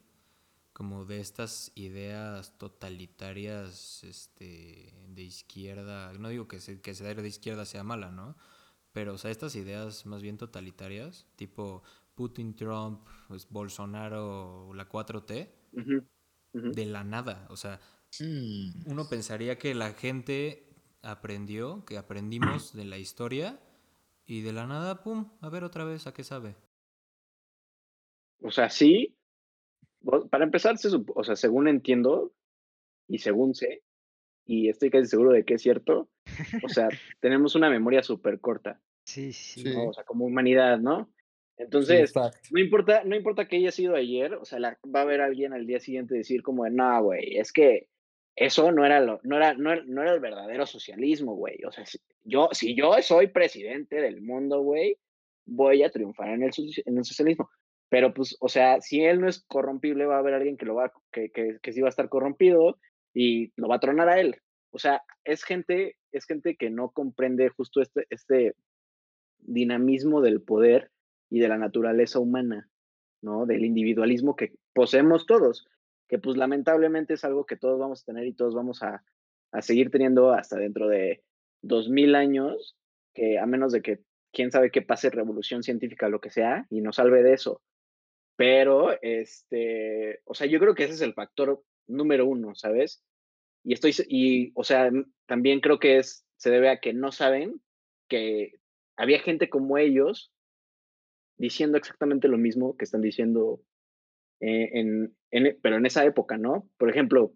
como 0.74 1.06
de 1.06 1.20
estas 1.20 1.72
ideas 1.74 2.56
totalitarias 2.60 4.04
este, 4.04 4.94
de 5.08 5.24
izquierda. 5.24 6.14
No 6.14 6.30
digo 6.30 6.48
que, 6.48 6.60
se, 6.60 6.80
que 6.82 6.94
ser 6.94 7.22
de 7.22 7.28
izquierda 7.28 7.66
sea 7.66 7.84
mala, 7.84 8.12
¿no? 8.12 8.38
Pero, 8.92 9.16
o 9.16 9.18
sea, 9.18 9.32
estas 9.32 9.56
ideas 9.56 10.06
más 10.06 10.22
bien 10.22 10.38
totalitarias, 10.38 11.26
tipo 11.36 11.82
Putin, 12.14 12.56
Trump, 12.56 13.08
pues, 13.28 13.48
Bolsonaro, 13.50 14.72
la 14.76 14.88
4T, 14.88 15.50
Ujú, 15.74 16.08
ujú. 16.54 16.72
de 16.72 16.86
la 16.86 17.04
nada. 17.04 17.48
O 17.50 17.58
sea, 17.58 17.80
uno 18.86 19.10
pensaría 19.10 19.58
que 19.58 19.74
la 19.74 19.94
gente 19.94 20.76
aprendió, 21.02 21.86
que 21.86 21.98
aprendimos 21.98 22.74
de 22.74 22.86
la 22.86 22.98
historia 22.98 23.60
y 24.28 24.42
de 24.42 24.54
la 24.54 24.68
nada, 24.68 25.02
pum, 25.04 25.32
a 25.42 25.50
ver 25.50 25.64
otra 25.64 25.84
vez, 25.86 26.06
¿a 26.06 26.14
qué 26.14 26.24
sabe? 26.24 26.56
O 28.42 28.52
sea, 28.52 28.70
sí. 28.70 29.16
Para 30.30 30.44
empezar, 30.44 30.78
se 30.78 30.90
o 31.16 31.24
sea, 31.24 31.36
según 31.36 31.68
entiendo 31.68 32.34
y 33.08 33.18
según 33.18 33.56
sé, 33.56 33.84
y 34.46 34.70
estoy 34.70 34.90
casi 34.90 35.08
seguro 35.08 35.32
de 35.32 35.44
que 35.44 35.56
es 35.56 35.62
cierto, 35.62 36.10
o 36.64 36.70
sea, 36.70 36.88
tenemos 37.20 37.56
una 37.56 37.70
memoria 37.70 38.04
súper 38.04 38.40
corta, 38.40 38.82
Sí, 39.06 39.32
sí. 39.32 39.74
O 39.76 39.94
sea, 39.94 40.04
como 40.04 40.26
humanidad, 40.26 40.80
¿no? 40.80 41.10
Entonces, 41.58 42.14
no 42.52 42.60
importa, 42.60 43.04
no 43.06 43.16
importa 43.16 43.48
que 43.48 43.56
haya 43.56 43.72
sido 43.72 43.96
ayer, 43.96 44.34
o 44.36 44.46
sea, 44.46 44.60
la- 44.60 44.78
va 44.94 45.00
a 45.00 45.04
haber 45.04 45.22
alguien 45.22 45.54
al 45.54 45.66
día 45.66 45.80
siguiente 45.80 46.14
decir 46.14 46.44
como, 46.44 46.70
no, 46.70 47.04
güey, 47.04 47.38
es 47.38 47.52
que 47.52 47.90
eso 48.38 48.72
no 48.72 48.86
era 48.86 49.00
lo, 49.02 49.20
no 49.24 49.36
era, 49.36 49.56
no 49.56 49.72
era, 49.72 49.84
no 49.88 50.04
era 50.04 50.14
el 50.14 50.20
verdadero 50.20 50.68
socialismo, 50.68 51.36
güey. 51.36 51.58
O 51.68 51.72
sea, 51.72 51.88
si 51.88 51.98
yo, 52.24 52.50
si 52.52 52.76
yo 52.76 52.94
soy 53.02 53.28
presidente 53.28 54.00
del 54.00 54.22
mundo, 54.22 54.62
güey, 54.62 54.96
voy 55.48 55.82
a 55.82 55.90
triunfar 55.90 56.30
en 56.30 56.44
el, 56.44 56.52
en 56.86 56.98
el 57.00 57.04
socialismo. 57.04 57.50
Pero 57.90 58.14
pues, 58.14 58.38
o 58.40 58.48
sea, 58.48 58.80
si 58.80 59.04
él 59.04 59.20
no 59.20 59.28
es 59.28 59.44
corrompible, 59.48 60.06
va 60.06 60.18
a 60.18 60.20
haber 60.20 60.36
alguien 60.36 60.56
que 60.56 60.68
lo 60.68 60.76
va, 60.76 60.94
que, 61.12 61.32
que, 61.32 61.58
que 61.64 61.74
sí 61.74 61.82
va 61.82 61.88
a 61.88 61.90
estar 61.90 62.10
corrompido 62.10 62.78
y 63.12 63.52
lo 63.56 63.68
va 63.68 63.78
a 63.78 63.80
tronar 63.80 64.08
a 64.08 64.20
él. 64.20 64.36
O 64.70 64.78
sea, 64.78 65.02
es 65.24 65.44
gente, 65.44 65.96
es 66.12 66.26
gente 66.26 66.58
que 66.58 66.70
no 66.70 66.92
comprende 66.92 67.50
justo 67.50 67.82
este, 67.82 68.06
este 68.12 68.54
dinamismo 69.40 70.22
del 70.22 70.44
poder 70.44 70.92
y 71.32 71.40
de 71.40 71.48
la 71.48 71.58
naturaleza 71.58 72.20
humana, 72.20 72.70
¿no? 73.24 73.48
Del 73.48 73.66
individualismo 73.66 74.36
que 74.36 74.54
poseemos 74.74 75.26
todos, 75.26 75.68
que 76.08 76.20
pues 76.20 76.38
lamentablemente 76.38 77.16
es 77.16 77.24
algo 77.24 77.46
que 77.46 77.58
todos 77.58 77.80
vamos 77.80 78.02
a 78.02 78.06
tener 78.06 78.26
y 78.26 78.34
todos 78.34 78.56
vamos 78.56 78.84
a, 78.84 79.04
a 79.52 79.62
seguir 79.62 79.92
teniendo 79.92 80.32
hasta 80.32 80.58
dentro 80.58 80.88
de 80.88 81.24
dos 81.62 81.90
mil 81.90 82.16
años, 82.16 82.78
que 83.14 83.40
a 83.40 83.46
menos 83.46 83.72
de 83.72 83.82
que 83.82 84.00
quién 84.32 84.52
sabe 84.52 84.72
qué 84.72 84.82
pase, 84.82 85.10
revolución 85.10 85.64
científica, 85.64 86.10
lo 86.10 86.22
que 86.22 86.30
sea, 86.30 86.66
y 86.70 86.82
nos 86.82 86.98
salve 86.98 87.24
de 87.24 87.34
eso. 87.34 87.62
Pero, 88.36 89.02
este, 89.02 90.22
o 90.26 90.34
sea, 90.34 90.48
yo 90.48 90.60
creo 90.60 90.76
que 90.76 90.84
ese 90.84 90.94
es 90.94 91.02
el 91.02 91.14
factor 91.14 91.64
número 91.88 92.26
uno, 92.28 92.54
¿sabes? 92.56 93.04
Y 93.64 93.74
estoy, 93.74 93.96
y, 94.08 94.52
o 94.56 94.64
sea, 94.64 94.92
también 95.26 95.60
creo 95.60 95.80
que 95.80 95.98
es, 95.98 96.26
se 96.38 96.52
debe 96.52 96.70
a 96.70 96.80
que 96.80 96.94
no 96.94 97.12
saben 97.12 97.62
que 98.08 98.54
había 98.96 99.20
gente 99.20 99.50
como 99.50 99.78
ellos 99.78 100.32
diciendo 101.38 101.78
exactamente 101.78 102.28
lo 102.28 102.38
mismo 102.38 102.78
que 102.78 102.86
están 102.86 103.02
diciendo 103.02 103.62
eh, 104.40 104.70
en, 104.74 105.16
pero 105.62 105.78
en 105.78 105.86
esa 105.86 106.06
época, 106.06 106.38
¿no? 106.38 106.70
Por 106.78 106.90
ejemplo, 106.90 107.34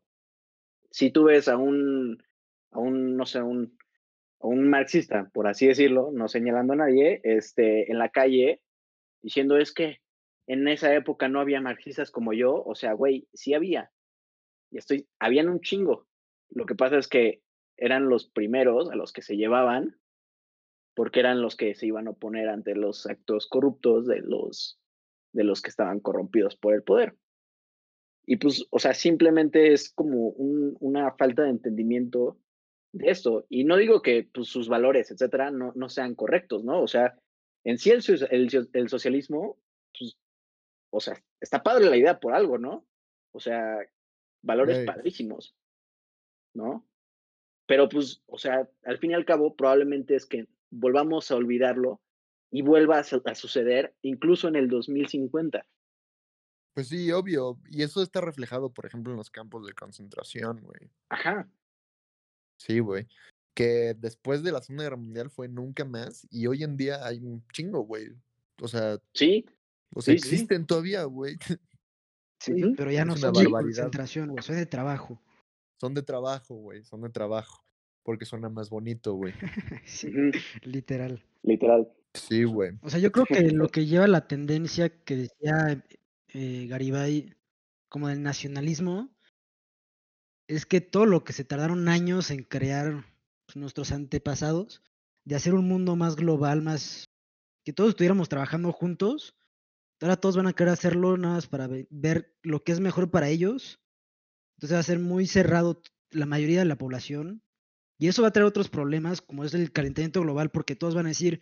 si 0.91 1.11
tú 1.11 1.25
ves 1.25 1.47
a 1.47 1.57
un, 1.57 2.21
a 2.71 2.79
un, 2.79 3.17
no 3.17 3.25
sé, 3.25 3.41
un, 3.41 3.77
a 4.39 4.47
un 4.47 4.69
marxista, 4.69 5.29
por 5.33 5.47
así 5.47 5.67
decirlo, 5.67 6.11
no 6.11 6.27
señalando 6.27 6.73
a 6.73 6.77
nadie, 6.77 7.21
este, 7.23 7.91
en 7.91 7.97
la 7.97 8.09
calle, 8.09 8.61
diciendo 9.21 9.57
es 9.57 9.73
que 9.73 10.01
en 10.47 10.67
esa 10.67 10.93
época 10.93 11.27
no 11.29 11.39
había 11.39 11.61
marxistas 11.61 12.11
como 12.11 12.33
yo, 12.33 12.63
o 12.63 12.75
sea, 12.75 12.93
güey, 12.93 13.27
sí 13.33 13.53
había, 13.53 13.91
y 14.71 14.77
estoy, 14.77 15.07
habían 15.19 15.49
un 15.49 15.59
chingo. 15.61 16.07
Lo 16.49 16.65
que 16.65 16.75
pasa 16.75 16.97
es 16.97 17.07
que 17.07 17.41
eran 17.77 18.09
los 18.09 18.29
primeros 18.29 18.89
a 18.89 18.95
los 18.95 19.11
que 19.13 19.21
se 19.21 19.37
llevaban, 19.37 19.97
porque 20.95 21.19
eran 21.19 21.41
los 21.41 21.55
que 21.55 21.75
se 21.75 21.87
iban 21.87 22.07
a 22.07 22.11
oponer 22.11 22.49
ante 22.49 22.75
los 22.75 23.05
actos 23.05 23.47
corruptos 23.47 24.07
de 24.07 24.21
los, 24.21 24.80
de 25.33 25.43
los 25.43 25.61
que 25.61 25.69
estaban 25.69 25.99
corrompidos 25.99 26.55
por 26.55 26.73
el 26.73 26.83
poder. 26.83 27.15
Y 28.25 28.37
pues, 28.37 28.65
o 28.69 28.79
sea, 28.79 28.93
simplemente 28.93 29.73
es 29.73 29.91
como 29.93 30.29
un- 30.29 30.77
una 30.79 31.11
falta 31.13 31.43
de 31.43 31.49
entendimiento 31.49 32.37
de 32.93 33.09
esto. 33.09 33.45
Y 33.49 33.63
no 33.63 33.77
digo 33.77 34.01
que 34.01 34.29
pues, 34.31 34.47
sus 34.47 34.67
valores, 34.69 35.11
etcétera, 35.11 35.51
no, 35.51 35.71
no 35.75 35.89
sean 35.89 36.15
correctos, 36.15 36.63
¿no? 36.63 36.81
O 36.81 36.87
sea, 36.87 37.17
en 37.63 37.77
sí 37.77 37.89
el, 37.91 38.03
el, 38.29 38.69
el 38.73 38.89
socialismo, 38.89 39.57
pues, 39.97 40.17
o 40.91 40.99
sea, 40.99 41.21
está 41.39 41.63
padre 41.63 41.89
la 41.89 41.97
idea 41.97 42.19
por 42.19 42.33
algo, 42.33 42.57
¿no? 42.57 42.85
O 43.33 43.39
sea, 43.39 43.77
valores 44.43 44.77
Güey. 44.77 44.85
padrísimos, 44.85 45.55
¿no? 46.53 46.85
Pero 47.67 47.87
pues, 47.87 48.21
o 48.27 48.37
sea, 48.37 48.69
al 48.83 48.97
fin 48.97 49.11
y 49.11 49.13
al 49.13 49.25
cabo, 49.25 49.55
probablemente 49.55 50.15
es 50.15 50.25
que 50.25 50.47
volvamos 50.69 51.31
a 51.31 51.35
olvidarlo 51.37 52.01
y 52.51 52.61
vuelva 52.61 52.99
a, 52.99 53.03
su- 53.03 53.21
a 53.25 53.33
suceder 53.35 53.95
incluso 54.01 54.47
en 54.47 54.55
el 54.57 54.67
2050. 54.69 55.65
Pues 56.73 56.87
sí, 56.87 57.11
obvio. 57.11 57.59
Y 57.69 57.83
eso 57.83 58.01
está 58.01 58.21
reflejado, 58.21 58.73
por 58.73 58.85
ejemplo, 58.85 59.11
en 59.11 59.17
los 59.17 59.29
campos 59.29 59.65
de 59.65 59.73
concentración, 59.73 60.61
güey. 60.61 60.89
Ajá. 61.09 61.49
Sí, 62.57 62.79
güey. 62.79 63.07
Que 63.53 63.93
después 63.97 64.43
de 64.43 64.51
la 64.51 64.61
Segunda 64.61 64.83
Guerra 64.85 64.95
Mundial 64.97 65.29
fue 65.29 65.47
nunca 65.49 65.83
más. 65.83 66.25
Y 66.29 66.47
hoy 66.47 66.63
en 66.63 66.77
día 66.77 67.05
hay 67.05 67.19
un 67.19 67.45
chingo, 67.51 67.81
güey. 67.81 68.07
O 68.61 68.67
sea, 68.67 68.99
Sí, 69.13 69.45
o 69.93 70.01
sea 70.01 70.13
Sí, 70.13 70.19
sí. 70.19 70.27
existen 70.35 70.65
todavía, 70.65 71.03
güey. 71.05 71.35
Sí, 72.39 72.53
pero 72.77 72.89
ya 72.91 73.05
no 73.05 73.17
son 73.17 73.33
de 73.33 73.45
concentración, 73.45 74.29
güey, 74.29 74.43
son 74.43 74.55
de 74.55 74.65
trabajo. 74.65 75.21
Son 75.79 75.93
de 75.93 76.01
trabajo, 76.03 76.55
güey. 76.55 76.83
Son 76.83 77.01
de 77.01 77.09
trabajo. 77.09 77.63
Porque 78.03 78.25
suena 78.25 78.49
más 78.49 78.69
bonito, 78.69 79.13
güey. 79.13 79.33
Sí, 79.85 80.11
literal. 80.63 81.23
literal. 81.43 81.91
Sí, 82.13 82.43
güey. 82.43 82.71
O 82.81 82.89
sea, 82.89 82.99
yo 82.99 83.11
creo 83.11 83.25
que 83.25 83.51
lo 83.51 83.69
que 83.69 83.85
lleva 83.85 84.07
la 84.07 84.27
tendencia 84.27 84.89
que 84.89 85.15
decía 85.15 85.85
eh, 86.33 86.67
Garibay 86.67 87.35
como 87.89 88.07
del 88.07 88.21
nacionalismo 88.23 89.09
es 90.47 90.65
que 90.65 90.81
todo 90.81 91.05
lo 91.05 91.23
que 91.23 91.33
se 91.33 91.45
tardaron 91.45 91.87
años 91.87 92.31
en 92.31 92.43
crear 92.43 93.05
pues, 93.45 93.55
nuestros 93.55 93.91
antepasados, 93.91 94.83
de 95.23 95.35
hacer 95.35 95.53
un 95.53 95.67
mundo 95.67 95.95
más 95.95 96.15
global, 96.15 96.61
más 96.61 97.05
que 97.63 97.73
todos 97.73 97.91
estuviéramos 97.91 98.27
trabajando 98.27 98.71
juntos, 98.71 99.35
ahora 100.01 100.17
todos 100.17 100.35
van 100.35 100.47
a 100.47 100.53
querer 100.53 100.73
hacerlo 100.73 101.15
nada 101.17 101.35
más 101.35 101.47
para 101.47 101.67
ve- 101.67 101.87
ver 101.89 102.35
lo 102.43 102.63
que 102.63 102.71
es 102.71 102.79
mejor 102.79 103.11
para 103.11 103.29
ellos. 103.29 103.79
Entonces 104.57 104.75
va 104.75 104.79
a 104.79 104.83
ser 104.83 104.99
muy 104.99 105.27
cerrado 105.27 105.81
la 106.11 106.25
mayoría 106.25 106.59
de 106.59 106.65
la 106.65 106.77
población. 106.77 107.43
Y 107.99 108.07
eso 108.07 108.23
va 108.23 108.29
a 108.29 108.31
traer 108.31 108.47
otros 108.47 108.69
problemas, 108.69 109.21
como 109.21 109.45
es 109.45 109.53
el 109.53 109.71
calentamiento 109.71 110.21
global, 110.21 110.49
porque 110.51 110.75
todos 110.75 110.95
van 110.95 111.05
a 111.05 111.09
decir, 111.09 111.41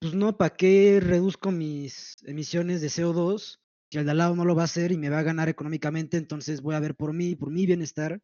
pues 0.00 0.14
no, 0.14 0.36
¿para 0.36 0.56
qué 0.56 0.98
reduzco 1.00 1.50
mis 1.50 2.16
emisiones 2.24 2.80
de 2.80 2.88
CO2 2.88 3.60
que 3.90 3.98
el 3.98 4.04
de 4.04 4.12
al 4.12 4.18
lado 4.18 4.36
no 4.36 4.44
lo 4.44 4.54
va 4.54 4.62
a 4.62 4.66
hacer 4.66 4.92
y 4.92 4.96
me 4.96 5.10
va 5.10 5.18
a 5.18 5.24
ganar 5.24 5.48
económicamente, 5.48 6.16
entonces 6.16 6.62
voy 6.62 6.76
a 6.76 6.80
ver 6.80 6.94
por 6.94 7.12
mí, 7.12 7.34
por 7.34 7.50
mi 7.50 7.66
bienestar, 7.66 8.22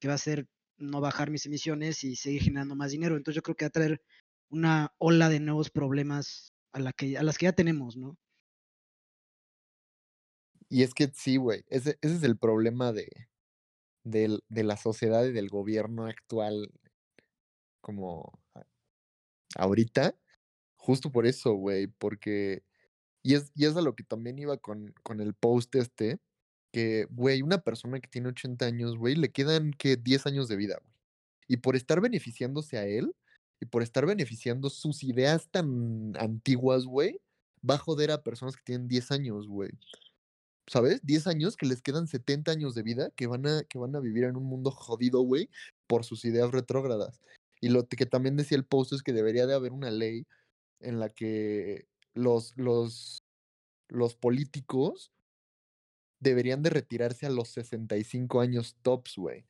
que 0.00 0.08
va 0.08 0.14
a 0.14 0.18
ser 0.18 0.48
no 0.76 1.00
bajar 1.00 1.30
mis 1.30 1.46
emisiones 1.46 2.02
y 2.02 2.16
seguir 2.16 2.42
generando 2.42 2.74
más 2.74 2.90
dinero. 2.90 3.16
Entonces 3.16 3.36
yo 3.36 3.42
creo 3.42 3.54
que 3.54 3.64
va 3.64 3.68
a 3.68 3.70
traer 3.70 4.02
una 4.50 4.92
ola 4.98 5.28
de 5.28 5.38
nuevos 5.38 5.70
problemas 5.70 6.52
a, 6.72 6.80
las 6.80 6.94
que 6.94 7.44
ya 7.44 7.52
tenemos, 7.52 7.96
¿no? 7.96 8.18
Y 10.68 10.82
es 10.82 10.92
que 10.94 11.12
sí, 11.14 11.36
güey, 11.36 11.64
ese, 11.68 11.96
es 12.00 12.22
el 12.24 12.36
problema 12.36 12.92
de, 12.92 13.08
la 14.50 14.76
sociedad 14.76 15.24
y 15.24 15.32
del 15.32 15.48
gobierno 15.48 16.06
actual, 16.06 16.72
como 17.80 18.32
ahorita, 19.54 20.16
justo 20.84 21.10
por 21.10 21.26
eso, 21.26 21.54
güey, 21.54 21.86
porque, 21.86 22.62
y 23.22 23.34
es, 23.34 23.50
y 23.54 23.64
es 23.64 23.76
a 23.76 23.80
lo 23.80 23.94
que 23.96 24.04
también 24.04 24.38
iba 24.38 24.58
con, 24.58 24.94
con 25.02 25.20
el 25.20 25.32
post 25.32 25.74
este, 25.76 26.18
que, 26.72 27.06
güey, 27.10 27.40
una 27.40 27.62
persona 27.62 28.00
que 28.00 28.08
tiene 28.08 28.28
80 28.28 28.66
años, 28.66 28.98
güey, 28.98 29.14
le 29.16 29.32
quedan, 29.32 29.72
que 29.72 29.96
10 29.96 30.26
años 30.26 30.48
de 30.48 30.56
vida, 30.56 30.78
güey. 30.82 30.94
Y 31.48 31.56
por 31.58 31.76
estar 31.76 32.00
beneficiándose 32.02 32.76
a 32.78 32.86
él, 32.86 33.14
y 33.60 33.66
por 33.66 33.82
estar 33.82 34.04
beneficiando 34.04 34.68
sus 34.68 35.02
ideas 35.04 35.48
tan 35.50 36.14
antiguas, 36.18 36.84
güey, 36.84 37.18
va 37.68 37.76
a 37.76 37.78
joder 37.78 38.10
a 38.10 38.22
personas 38.22 38.56
que 38.56 38.64
tienen 38.64 38.88
10 38.88 39.10
años, 39.10 39.48
güey. 39.48 39.70
¿sabes? 40.66 41.00
10 41.04 41.26
años 41.26 41.56
que 41.56 41.66
les 41.66 41.82
quedan 41.82 42.06
70 42.08 42.50
años 42.52 42.74
de 42.74 42.82
vida 42.82 43.10
que 43.16 43.26
van 43.26 43.46
a, 43.46 43.64
que 43.64 43.78
van 43.78 43.94
a 43.96 44.00
vivir 44.00 44.24
en 44.24 44.36
un 44.36 44.44
mundo 44.44 44.70
jodido, 44.70 45.20
güey, 45.20 45.48
por 45.86 46.04
sus 46.04 46.24
ideas 46.24 46.50
retrógradas. 46.52 47.20
Y 47.60 47.68
lo 47.68 47.86
que 47.86 48.06
también 48.06 48.36
decía 48.36 48.58
el 48.58 48.64
post 48.64 48.92
es 48.92 49.02
que 49.02 49.12
debería 49.12 49.46
de 49.46 49.54
haber 49.54 49.72
una 49.72 49.90
ley 49.90 50.26
en 50.84 51.00
la 51.00 51.08
que 51.08 51.88
los, 52.14 52.56
los, 52.56 53.24
los 53.88 54.14
políticos 54.16 55.12
deberían 56.20 56.62
de 56.62 56.70
retirarse 56.70 57.26
a 57.26 57.30
los 57.30 57.48
65 57.50 58.40
años 58.40 58.76
tops, 58.82 59.16
güey. 59.16 59.44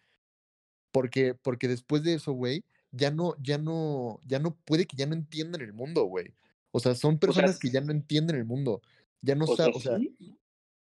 Porque, 0.92 1.34
porque 1.34 1.68
después 1.68 2.02
de 2.02 2.14
eso, 2.14 2.32
güey, 2.32 2.64
ya 2.90 3.10
no, 3.10 3.34
ya 3.42 3.58
no, 3.58 4.20
ya 4.24 4.38
no 4.38 4.56
puede 4.64 4.86
que 4.86 4.96
ya 4.96 5.06
no 5.06 5.14
entiendan 5.14 5.60
el 5.60 5.72
mundo, 5.72 6.04
güey. 6.04 6.34
O 6.70 6.80
sea, 6.80 6.94
son 6.94 7.18
personas 7.18 7.58
que 7.58 7.70
ya 7.70 7.80
no 7.80 7.92
entienden 7.92 8.36
el 8.36 8.44
mundo. 8.44 8.82
Ya 9.20 9.34
no 9.34 9.44
O 9.44 9.56
sea, 9.56 9.66
saben, 9.66 9.76
o 9.76 9.80
sea, 9.80 9.98
sí. 9.98 10.38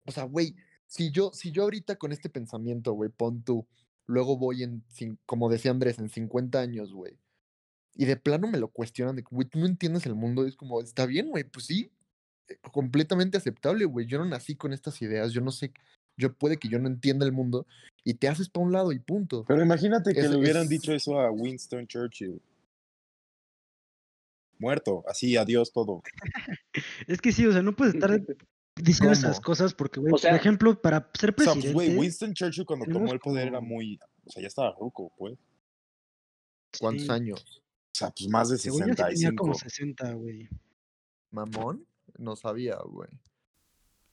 o 0.06 0.12
sea, 0.12 0.24
güey, 0.24 0.56
si 0.88 1.12
yo, 1.12 1.32
si 1.34 1.52
yo 1.52 1.64
ahorita 1.64 1.96
con 1.96 2.12
este 2.12 2.30
pensamiento, 2.30 2.94
güey, 2.94 3.10
pon 3.10 3.44
tú, 3.44 3.68
luego 4.06 4.38
voy 4.38 4.64
en, 4.64 4.84
como 5.26 5.50
decía 5.50 5.72
Andrés, 5.72 6.00
en 6.00 6.10
50 6.10 6.60
años, 6.60 6.94
güey, 6.94 7.18
y 7.96 8.06
de 8.06 8.18
plano 8.18 8.48
me 8.48 8.60
lo 8.60 8.68
cuestionan 8.68 9.16
de, 9.16 9.24
que, 9.24 9.30
güey, 9.34 9.48
tú 9.48 9.60
no 9.60 9.66
entiendes 9.66 10.06
el 10.06 10.16
mundo, 10.16 10.46
es 10.46 10.56
como, 10.56 10.82
está 10.82 11.06
bien, 11.06 11.30
güey, 11.30 11.44
pues 11.46 11.66
sí, 11.68 11.90
eh, 12.50 12.58
completamente 12.72 13.38
aceptable, 13.38 13.86
güey, 13.86 14.06
yo 14.06 14.18
no 14.20 14.26
nací 14.26 14.56
con 14.56 14.74
estas 14.74 15.02
ideas, 15.02 15.32
yo 15.32 15.42
no 15.42 15.52
sé, 15.52 15.72
yo 16.18 16.34
puede 16.34 16.58
que 16.58 16.68
yo 16.70 16.78
no 16.80 16.88
entienda 16.88 17.26
el 17.26 17.32
mundo, 17.32 17.66
y 18.04 18.14
te 18.16 18.28
haces 18.28 18.50
para 18.50 18.66
un 18.66 18.72
lado 18.74 18.92
y 18.92 19.00
punto. 19.00 19.46
Pero 19.48 19.64
imagínate 19.64 20.14
que 20.14 20.20
Es- 20.20 20.30
le 20.30 20.38
hubieran 20.38 20.64
es- 20.64 20.70
dicho 20.70 20.94
eso 20.94 21.20
a 21.20 21.32
Winston 21.32 21.88
Churchill. 21.88 22.42
Muerto, 24.58 25.04
así, 25.08 25.36
adiós 25.38 25.72
todo. 25.74 26.02
Es 27.08 27.20
que 27.22 27.32
sí, 27.32 27.46
o 27.46 27.52
sea, 27.52 27.62
no 27.62 27.76
puedes 27.76 27.96
estar 27.96 28.10
diciendo 28.76 29.14
esas 29.14 29.40
cosas 29.42 29.74
porque, 29.74 30.00
güey, 30.00 30.14
O 30.14 30.18
sea- 30.18 30.32
por 30.32 30.40
ejemplo, 30.40 30.82
para 30.82 31.10
ser 31.20 31.32
O 31.38 31.44
sea, 31.44 31.54
presidente... 31.54 31.74
pues, 31.74 31.88
güey, 31.88 31.98
Winston 31.98 32.34
Churchill 32.34 32.66
cuando 32.66 32.86
tomó 32.86 33.12
el 33.12 33.20
poder 33.20 33.48
era 33.50 33.60
muy. 33.62 34.00
O 34.26 34.30
sea, 34.32 34.42
ya 34.42 34.48
estaba 34.48 34.74
ruco, 34.80 35.12
pues. 35.18 35.38
¿Cuántos 36.80 37.06
sí, 37.06 37.12
años? 37.12 37.62
O 37.96 37.98
sea, 37.98 38.12
pues 38.12 38.28
más 38.30 38.50
de 38.50 38.58
Según 38.58 38.80
yo 38.82 38.86
sí 38.88 38.92
tenía 38.96 39.10
65. 39.12 39.42
como 39.42 39.54
60, 39.54 40.12
güey. 40.16 40.50
¿Mamón? 41.32 41.88
No 42.18 42.36
sabía, 42.36 42.76
güey. 42.84 43.08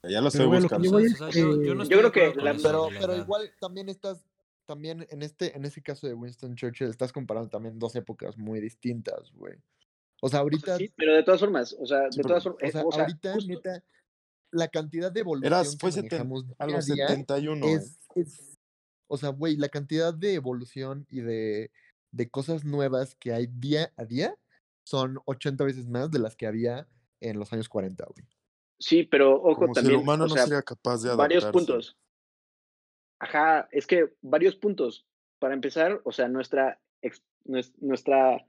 Ya 0.05 0.21
lo 0.21 0.29
estoy 0.29 0.49
que 0.49 0.61
buscando. 0.61 1.01
yo 1.01 1.29
que- 1.29 1.89
creo 1.89 2.13
que 2.13 2.35
la- 2.37 2.55
Pero, 2.63 2.91
la 2.93 3.01
pero 3.01 3.17
igual 3.17 3.51
también 3.61 3.89
estás, 3.89 4.25
también 4.67 5.05
en 5.11 5.23
este, 5.23 5.57
en 5.57 5.65
ese 5.65 5.83
caso 5.83 6.07
de 6.07 6.15
Winston 6.15 6.55
Churchill, 6.55 6.91
estás 6.91 7.13
comparando 7.13 7.49
también 7.51 7.77
dos 7.81 7.97
épocas 7.97 8.39
muy 8.39 8.61
distintas, 8.61 9.33
güey. 9.33 9.55
O 9.55 9.59
sea, 9.59 9.65
O 10.21 10.29
sea, 10.29 10.41
ahorita, 10.43 10.79
sí, 10.79 10.93
pero 10.97 11.15
de 11.17 11.25
todas 11.25 11.41
formas, 11.41 11.77
o 11.77 11.85
sea, 11.85 12.09
de 12.09 12.23
todas 12.23 12.45
formas, 12.45 12.63
o 12.63 12.67
eh, 12.67 12.71
sea, 12.71 12.85
o 12.87 12.93
sea, 12.93 13.03
ahorita, 13.03 13.33
justo- 13.35 13.49
neta, 13.53 13.85
la 14.53 14.69
cantidad 14.69 15.11
de 15.11 15.21
evolución 15.21 15.65
que 15.65 15.77
fue 15.81 15.91
seten- 15.91 16.03
manejamos 16.03 16.45
a 16.57 16.67
los 16.69 16.87
día 16.87 17.09
71. 17.09 17.67
eh. 17.67 17.73
es, 17.75 17.99
es- 18.15 18.59
o 19.09 19.17
sea, 19.17 19.31
güey, 19.31 19.57
la 19.57 19.69
cantidad 19.69 20.15
de 20.15 20.35
evolución 20.35 21.05
y 21.11 21.21
de, 21.21 21.73
de 22.13 22.31
cosas 22.31 22.65
nuevas 22.65 23.15
que 23.17 23.33
hay 23.33 23.47
día 23.49 23.93
a 23.97 24.05
día 24.05 24.37
son 24.85 25.19
80 25.27 25.65
veces 25.65 25.89
más 25.89 26.11
de 26.11 26.19
las 26.19 26.37
que 26.37 26.47
había 26.47 26.87
en 27.21 27.39
los 27.39 27.53
años 27.53 27.69
40, 27.69 28.05
güey. 28.07 28.27
sí, 28.79 29.05
pero 29.05 29.37
ojo 29.43 29.61
Como 29.61 29.75
si 29.75 29.81
también, 29.81 29.95
el 30.01 30.03
humano 30.05 30.25
o 30.25 30.29
no 30.29 30.35
sea, 30.35 30.45
sería 30.45 30.63
capaz 30.63 31.03
de 31.03 31.15
varios 31.17 31.45
adaptarse. 31.45 31.67
puntos. 31.67 31.97
Ajá, 33.21 33.69
es 33.71 33.87
que 33.87 34.13
varios 34.21 34.57
puntos. 34.57 35.07
Para 35.39 35.55
empezar, 35.55 36.01
o 36.05 36.13
sea, 36.13 36.29
nuestra, 36.29 36.81
ex- 37.03 37.23
nues- 37.45 37.75
nuestra 37.79 38.47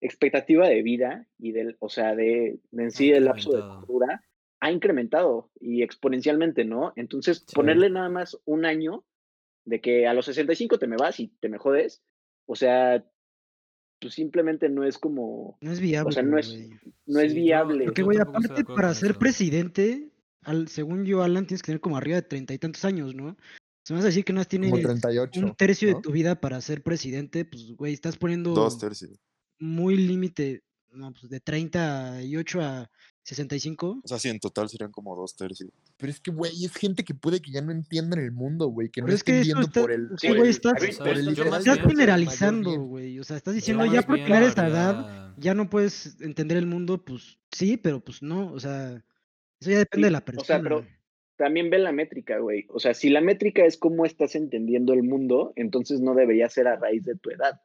expectativa 0.00 0.68
de 0.68 0.82
vida 0.82 1.28
y 1.38 1.52
del, 1.52 1.76
o 1.78 1.88
sea, 1.88 2.14
de, 2.14 2.58
de 2.70 2.82
en 2.82 2.90
sí 2.90 3.10
el 3.12 3.24
lapso 3.26 3.50
de 3.52 3.60
cordura 3.62 4.24
ha 4.60 4.70
incrementado 4.70 5.50
y 5.60 5.82
exponencialmente, 5.82 6.64
¿no? 6.64 6.92
Entonces, 6.96 7.44
Sí. 7.46 7.54
ponerle 7.54 7.90
nada 7.90 8.08
más 8.08 8.38
un 8.44 8.64
año 8.64 9.04
de 9.64 9.80
que 9.80 10.06
a 10.06 10.14
los 10.14 10.26
65 10.26 10.78
te 10.78 10.86
me 10.86 10.96
vas 10.96 11.20
y 11.20 11.28
te 11.28 11.48
me 11.48 11.58
jodes, 11.58 12.02
o 12.52 12.56
sea, 12.56 13.04
pues 14.00 14.14
simplemente 14.14 14.68
no 14.68 14.84
es 14.84 14.98
como, 14.98 15.56
No 15.60 15.72
es 15.72 15.80
viable, 15.80 16.12
sea, 16.12 16.22
no 16.22 16.38
es- 16.38 16.54
no 17.06 17.20
es 17.20 17.32
Sí, 17.32 17.38
viable. 17.38 17.84
Porque, 17.86 18.02
güey, 18.02 18.18
aparte 18.18 18.64
para 18.64 18.92
ser 18.94 19.12
eso. 19.12 19.18
presidente, 19.18 20.10
al, 20.42 20.68
según 20.68 21.04
yo, 21.04 21.22
Alan, 21.22 21.46
tienes 21.46 21.62
que 21.62 21.66
tener 21.66 21.80
como 21.80 21.96
arriba 21.96 22.16
de 22.16 22.22
treinta 22.22 22.52
y 22.52 22.58
tantos 22.58 22.84
años, 22.84 23.14
¿no? 23.14 23.36
Se 23.84 23.92
me 23.94 23.98
vas 23.98 24.04
a 24.04 24.08
decir 24.08 24.24
que 24.24 24.32
no 24.32 24.44
tienes 24.44 24.70
38. 24.72 25.40
un 25.40 25.54
tercio 25.54 25.90
¿no? 25.90 25.96
de 25.96 26.02
tu 26.02 26.12
vida 26.12 26.40
para 26.40 26.60
ser 26.60 26.82
presidente, 26.82 27.44
pues, 27.44 27.72
güey, 27.74 27.94
estás 27.94 28.16
poniendo 28.16 28.52
Dos 28.54 28.78
tercios. 28.78 29.18
muy 29.58 29.96
límite, 29.96 30.62
no, 30.90 31.12
pues 31.12 31.28
de 31.30 31.40
38 31.40 32.60
a 32.60 32.90
65. 33.24 34.00
O 34.04 34.08
sea, 34.08 34.18
sí, 34.18 34.28
en 34.28 34.40
total 34.40 34.68
serían 34.68 34.90
como 34.90 35.14
dos 35.16 35.36
tercios. 35.36 35.70
Pero 35.96 36.10
es 36.10 36.20
que, 36.20 36.30
güey, 36.32 36.64
es 36.64 36.72
gente 36.74 37.04
que 37.04 37.14
puede 37.14 37.40
que 37.40 37.52
ya 37.52 37.62
no 37.62 37.70
entiendan 37.72 38.18
el 38.18 38.32
mundo, 38.32 38.66
güey, 38.68 38.88
que 38.88 39.00
Pero 39.00 39.08
no 39.08 39.14
es 39.14 39.22
que 39.22 39.40
viendo 39.40 39.62
está- 39.62 39.80
por 39.80 39.92
el. 39.92 40.08
sí, 40.18 40.26
por 40.28 40.36
güey, 40.38 40.48
el- 40.48 40.54
estás- 40.56 40.98
por 40.98 41.88
generalizando, 41.88 42.80
güey. 42.80 43.18
O 43.20 43.24
sea, 43.24 43.36
estás 43.36 43.54
diciendo 43.54 43.86
ya 43.86 44.02
porque 44.02 44.24
bien 44.24 44.36
eres 44.38 44.56
edad, 44.56 45.32
ya 45.36 45.54
no 45.54 45.70
puedes 45.70 46.20
entender 46.20 46.56
el 46.58 46.66
mundo, 46.66 47.04
pues 47.04 47.38
sí, 47.52 47.76
pero 47.76 48.00
pues 48.00 48.22
no. 48.22 48.52
O 48.52 48.58
sea, 48.60 49.02
eso 49.60 49.70
ya 49.70 49.78
depende 49.78 50.06
Sí, 50.06 50.08
de 50.08 50.10
la 50.10 50.18
o 50.18 50.24
persona. 50.24 50.44
sea, 50.46 50.60
pero 50.62 50.84
también 51.36 51.70
ve 51.70 51.78
la 51.78 51.92
métrica, 51.92 52.38
güey. 52.38 52.66
O 52.70 52.80
sea, 52.80 52.92
si 52.94 53.08
la 53.08 53.20
métrica 53.20 53.64
es 53.64 53.76
cómo 53.76 54.04
estás 54.04 54.34
entendiendo 54.34 54.92
el 54.92 55.02
mundo, 55.04 55.52
entonces 55.56 56.00
no 56.00 56.14
debería 56.14 56.48
ser 56.48 56.66
a 56.68 56.76
raíz 56.76 57.04
de 57.04 57.14
tu 57.16 57.30
edad, 57.30 57.60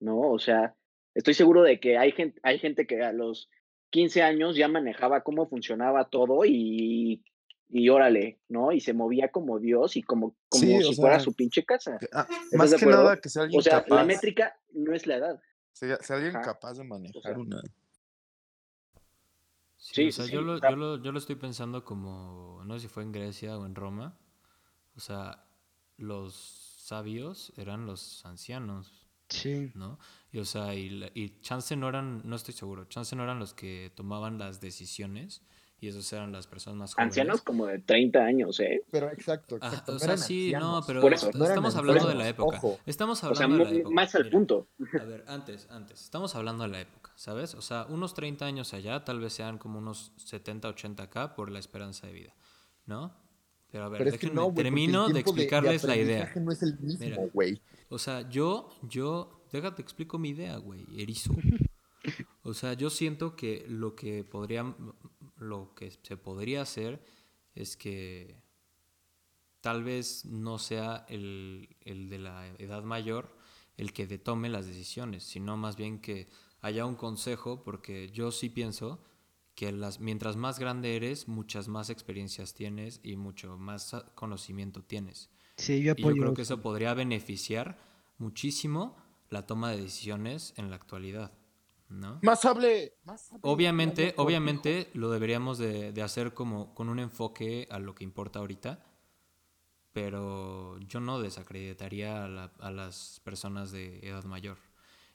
¿no? 0.00 0.20
O 0.20 0.38
sea, 0.38 0.74
estoy 1.14 1.32
seguro 1.34 1.62
de 1.62 1.80
que 1.80 1.96
hay 1.98 2.12
gente, 2.12 2.38
hay 2.42 2.58
gente 2.58 2.86
que 2.86 3.02
a 3.02 3.12
los 3.12 3.48
15 3.94 4.22
años 4.24 4.56
ya 4.56 4.66
manejaba 4.66 5.20
cómo 5.22 5.46
funcionaba 5.46 6.08
todo 6.10 6.44
y, 6.44 7.22
y 7.68 7.88
órale, 7.90 8.40
¿no? 8.48 8.72
Y 8.72 8.80
se 8.80 8.92
movía 8.92 9.30
como 9.30 9.60
Dios 9.60 9.96
y 9.96 10.02
como, 10.02 10.34
como 10.48 10.64
Sí, 10.64 10.76
o 10.78 10.82
si 10.90 10.96
fuera 10.96 11.14
sea, 11.16 11.24
su 11.24 11.32
pinche 11.32 11.64
casa. 11.64 11.98
Que- 11.98 12.08
ah, 12.12 12.26
¿Estás 12.28 12.58
más 12.58 12.70
que 12.70 12.76
acuerdo? 12.76 13.02
nada 13.04 13.20
que 13.20 13.28
sea 13.28 13.42
alguien 13.44 13.60
O 13.60 13.62
sea, 13.62 13.74
la 13.76 13.82
capaz. 13.84 14.04
métrica 14.04 14.58
no 14.72 14.92
es 14.94 15.06
la 15.06 15.14
edad. 15.16 15.40
sea, 15.72 15.96
sea 16.02 16.16
alguien 16.16 16.34
Ajá. 16.34 16.44
capaz 16.44 16.74
de 16.78 16.82
manejar 16.84 17.22
sea, 17.22 17.38
una. 17.38 17.62
Sí, 19.76 19.92
Sí, 19.94 20.08
o 20.08 20.12
sea, 20.12 20.24
sí, 20.24 20.32
yo, 20.32 20.40
sí, 20.40 20.44
lo, 20.46 20.58
yo, 20.58 20.76
lo, 20.76 21.02
yo 21.02 21.12
lo 21.12 21.18
estoy 21.18 21.36
pensando 21.36 21.84
como, 21.84 22.62
no 22.64 22.74
sé 22.74 22.80
si 22.80 22.88
fue 22.88 23.04
en 23.04 23.12
Grecia 23.12 23.56
o 23.58 23.64
en 23.66 23.76
Roma. 23.76 24.18
O 24.96 25.00
sea, 25.00 25.44
los 25.98 26.34
sabios 26.34 27.52
eran 27.56 27.86
los 27.86 28.26
ancianos, 28.26 29.06
Sí. 29.28 29.70
¿no? 29.74 29.98
Y 30.34 30.40
o 30.40 30.44
sea, 30.44 30.74
y, 30.74 31.08
y 31.14 31.40
chance 31.42 31.76
no 31.76 31.88
eran, 31.88 32.22
no 32.24 32.34
estoy 32.34 32.54
seguro, 32.54 32.86
chance 32.86 33.14
no 33.14 33.22
eran 33.22 33.38
los 33.38 33.54
que 33.54 33.92
tomaban 33.94 34.36
las 34.36 34.60
decisiones 34.60 35.42
y 35.78 35.86
esos 35.86 36.12
eran 36.12 36.32
las 36.32 36.48
personas 36.48 36.76
más 36.76 36.94
jóvenes. 36.94 37.10
Ancianos 37.12 37.42
como 37.42 37.66
de 37.66 37.78
30 37.78 38.18
años, 38.18 38.58
¿eh? 38.58 38.82
Pero 38.90 39.10
exacto, 39.12 39.56
exacto. 39.56 39.92
o 39.94 39.98
sea, 40.00 40.16
sí, 40.16 40.52
no, 40.58 40.82
pero 40.86 41.00
Por 41.00 41.14
eso. 41.14 41.30
No 41.34 41.44
estamos 41.44 41.76
hablando 41.76 42.08
de 42.08 42.16
la 42.16 42.28
época. 42.28 42.56
ojo. 42.56 42.80
Estamos 42.84 43.22
O 43.22 43.26
hablando 43.28 43.58
sea, 43.58 43.66
de 43.66 43.72
la 43.74 43.78
época. 43.80 43.94
más 43.94 44.14
al 44.16 44.24
Mira, 44.24 44.32
punto. 44.32 44.66
A 45.00 45.04
ver, 45.04 45.24
antes, 45.28 45.68
antes. 45.70 46.02
Estamos 46.02 46.34
hablando 46.34 46.64
de 46.64 46.70
la 46.70 46.80
época, 46.80 47.12
¿sabes? 47.14 47.54
O 47.54 47.62
sea, 47.62 47.86
unos 47.88 48.14
30 48.14 48.44
años 48.44 48.74
allá, 48.74 49.04
tal 49.04 49.20
vez 49.20 49.34
sean 49.34 49.58
como 49.58 49.78
unos 49.78 50.10
70, 50.16 50.68
80 50.68 51.00
acá 51.04 51.34
por 51.36 51.48
la 51.52 51.60
esperanza 51.60 52.08
de 52.08 52.12
vida, 52.12 52.34
¿no? 52.86 53.14
Pero 53.70 53.84
a 53.84 53.88
ver, 53.88 53.98
Pero 53.98 54.10
es 54.10 54.18
que 54.18 54.26
déjenme, 54.28 54.48
no, 54.48 54.54
termino 54.54 55.08
de 55.08 55.20
explicarles 55.20 55.84
la 55.84 55.96
idea. 55.96 56.32
no 56.36 56.50
es 56.50 56.62
el 56.62 56.76
Mira. 56.80 57.08
mismo, 57.08 57.30
güey. 57.32 57.60
O 57.88 57.98
sea, 57.98 58.28
yo, 58.28 58.68
yo, 58.82 59.43
déjate 59.60 59.82
explico 59.82 60.18
mi 60.18 60.30
idea, 60.30 60.56
güey, 60.58 60.86
erizo. 61.00 61.34
O 62.42 62.52
sea, 62.52 62.74
yo 62.74 62.90
siento 62.90 63.34
que 63.34 63.64
lo 63.68 63.94
que 63.96 64.24
podría, 64.24 64.74
lo 65.38 65.74
que 65.74 65.90
se 66.02 66.16
podría 66.18 66.62
hacer 66.62 67.02
es 67.54 67.76
que 67.76 68.36
tal 69.60 69.82
vez 69.84 70.24
no 70.26 70.58
sea 70.58 71.06
el, 71.08 71.76
el 71.80 72.08
de 72.10 72.18
la 72.18 72.46
edad 72.58 72.82
mayor 72.82 73.34
el 73.76 73.92
que 73.92 74.06
tome 74.18 74.48
las 74.48 74.66
decisiones, 74.66 75.24
sino 75.24 75.56
más 75.56 75.76
bien 75.76 76.00
que 76.00 76.28
haya 76.60 76.86
un 76.86 76.94
consejo, 76.94 77.64
porque 77.64 78.10
yo 78.10 78.30
sí 78.30 78.48
pienso 78.48 79.02
que 79.56 79.72
las, 79.72 79.98
mientras 80.00 80.36
más 80.36 80.58
grande 80.58 80.94
eres, 80.96 81.26
muchas 81.28 81.66
más 81.68 81.90
experiencias 81.90 82.54
tienes 82.54 83.00
y 83.02 83.16
mucho 83.16 83.58
más 83.58 83.96
conocimiento 84.14 84.82
tienes. 84.82 85.30
Sí, 85.56 85.82
yo 85.82 85.92
Y 85.96 86.06
yo 86.06 86.14
apoyo. 86.14 86.18
creo 86.18 86.34
que 86.34 86.42
eso 86.42 86.62
podría 86.62 86.94
beneficiar 86.94 87.78
muchísimo 88.18 88.96
la 89.34 89.46
toma 89.46 89.70
de 89.70 89.82
decisiones 89.82 90.54
en 90.56 90.70
la 90.70 90.76
actualidad, 90.76 91.32
¿no? 91.90 92.18
Más 92.22 92.44
hable. 92.46 92.94
Más 93.04 93.30
hable. 93.30 93.40
Obviamente, 93.42 94.14
obviamente 94.16 94.90
lo 94.94 95.10
deberíamos 95.10 95.58
de, 95.58 95.92
de 95.92 96.02
hacer 96.02 96.32
como 96.32 96.74
con 96.74 96.88
un 96.88 96.98
enfoque 96.98 97.68
a 97.70 97.78
lo 97.78 97.94
que 97.94 98.04
importa 98.04 98.38
ahorita, 98.38 98.82
pero 99.92 100.78
yo 100.80 101.00
no 101.00 101.20
desacreditaría 101.20 102.24
a, 102.24 102.28
la- 102.28 102.52
a 102.60 102.70
las 102.70 103.20
personas 103.24 103.70
de 103.70 104.00
edad 104.08 104.24
mayor. 104.24 104.58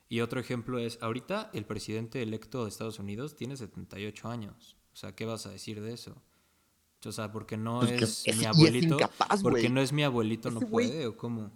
Y 0.08 0.22
otro 0.22 0.40
ejemplo 0.40 0.80
es, 0.80 0.98
ahorita 1.02 1.50
el 1.54 1.66
presidente 1.66 2.22
electo 2.24 2.64
de 2.64 2.70
Estados 2.70 2.98
Unidos 3.00 3.36
tiene 3.36 3.58
78 3.58 4.30
años. 4.30 4.78
O 4.94 4.96
sea, 4.96 5.14
¿qué 5.16 5.26
vas 5.26 5.46
a 5.46 5.52
decir 5.52 5.82
de 5.82 5.94
eso? 5.94 6.22
O 7.06 7.12
sea, 7.12 7.32
porque 7.32 7.58
no 7.58 7.80
Pues 7.80 7.92
que- 7.92 8.04
es 8.06 8.24
es- 8.28 8.36
mi 8.38 8.44
es 8.44 8.48
abuelito, 8.50 8.96
incapaz, 8.96 9.42
porque 9.42 9.70
no 9.70 9.82
es 9.82 9.94
mi 9.94 10.04
abuelito, 10.04 10.50
no 10.52 10.60
Ese 10.60 10.68
puede, 10.68 11.08
o 11.08 11.16
cómo. 11.16 11.52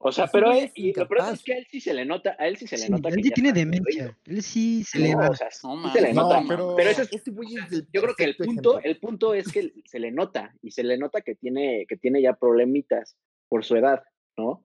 O 0.00 0.12
sea, 0.12 0.26
pero 0.28 0.52
él- 0.52 0.64
es 0.64 0.72
y 0.74 0.92
lo 0.92 1.06
peor 1.08 1.32
es 1.32 1.42
que 1.42 1.54
a 1.54 1.58
él 1.58 1.66
sí 1.70 1.80
se 1.80 1.92
le 1.94 2.04
nota, 2.04 2.36
a 2.38 2.46
él 2.48 2.56
sí 2.56 2.66
se 2.66 2.76
le 2.76 2.82
Sí, 2.86 2.92
nota 2.92 3.08
él 3.08 3.16
que 3.22 3.30
tiene 3.30 3.52
demencia. 3.52 4.16
Él 4.24 4.42
sí 4.42 4.82
se 4.84 4.98
No, 4.98 5.04
le 5.04 5.14
va. 5.16 5.28
o 5.30 5.34
sea, 5.34 5.50
sí 5.50 5.66
No 5.66 5.92
se 5.92 6.00
le 6.00 6.14
mames, 6.14 6.14
nota. 6.14 6.40
No, 6.40 6.48
pero- 6.48 6.74
pero 6.76 6.90
eso 6.90 7.02
es, 7.02 7.12
Este 7.12 7.30
güey 7.30 7.54
es 7.56 7.72
el 7.72 7.88
yo 7.92 8.02
creo 8.02 8.14
que 8.14 8.24
el 8.24 8.36
punto, 8.36 8.72
ejemplo. 8.78 8.80
el 8.90 8.98
punto 8.98 9.34
es 9.34 9.52
que 9.52 9.72
se 9.84 9.98
le 9.98 10.10
nota 10.12 10.54
y 10.62 10.70
se 10.70 10.82
le 10.84 10.96
nota 10.98 11.20
que 11.20 11.34
tiene, 11.34 11.86
que 11.88 11.96
tiene 11.96 12.22
ya 12.22 12.34
problemitas 12.34 13.16
por 13.48 13.64
su 13.64 13.76
edad, 13.76 14.02
¿no? 14.36 14.64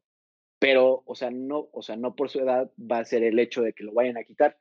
Pero, 0.60 1.04
o 1.06 1.16
sea, 1.16 1.32
no, 1.32 1.70
o 1.72 1.82
sea, 1.82 1.96
no 1.96 2.16
por 2.16 2.30
su 2.30 2.40
edad 2.40 2.72
va 2.80 3.00
a 3.00 3.06
ser 3.06 3.24
el 3.24 3.40
hecho 3.40 3.62
de 3.64 3.74
que 3.74 3.84
lo 3.84 3.94
vayan 3.94 4.18
a 4.18 4.24
quitar. 4.24 4.58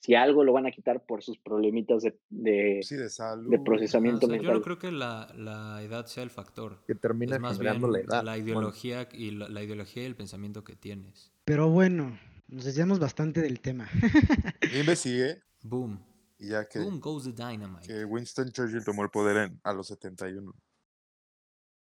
Si 0.00 0.14
algo 0.14 0.44
lo 0.44 0.52
van 0.52 0.66
a 0.66 0.70
quitar 0.70 1.04
por 1.04 1.22
sus 1.22 1.38
problemitas 1.38 2.02
de, 2.02 2.18
de, 2.30 2.80
Sí, 2.82 2.94
de 2.96 3.08
salud. 3.10 3.50
de 3.50 3.56
Ajá, 3.56 3.62
o 3.62 3.64
procesamiento 3.64 4.20
sea, 4.26 4.36
yo 4.36 4.42
mental. 4.42 4.54
no 4.58 4.62
creo 4.62 4.78
que 4.78 4.92
la, 4.92 5.32
la 5.36 5.82
edad 5.82 6.06
sea 6.06 6.22
el 6.22 6.30
factor. 6.30 6.84
Que 6.86 6.94
termina 6.94 7.36
Es 7.36 7.40
más 7.42 7.58
bien 7.58 7.80
la 7.80 7.98
edad. 8.00 8.22
la 8.22 8.32
Bueno, 8.32 8.36
ideología 8.44 9.08
y 9.12 9.32
la, 9.32 9.48
la 9.48 9.62
ideología 9.62 10.02
y 10.02 10.06
el 10.06 10.14
pensamiento 10.14 10.62
que 10.62 10.76
tienes. 10.76 11.32
Pero 11.44 11.70
bueno, 11.70 12.16
nos 12.46 12.64
desviamos 12.64 12.98
bastante 13.00 13.40
del 13.40 13.60
tema. 13.60 13.88
Investigué 14.78 15.42
Boom. 15.62 15.98
y 16.38 16.50
ya 16.50 16.68
que, 16.68 16.78
Boom 16.78 17.00
goes 17.00 17.24
the 17.24 17.32
dynamite. 17.32 17.86
que 17.88 18.04
Winston 18.04 18.50
Churchill 18.52 18.84
tomó 18.84 19.02
el 19.02 19.10
poder 19.10 19.36
en- 19.48 19.60
a 19.64 19.72
los 19.72 19.88
71. 19.88 20.50
O 20.50 20.54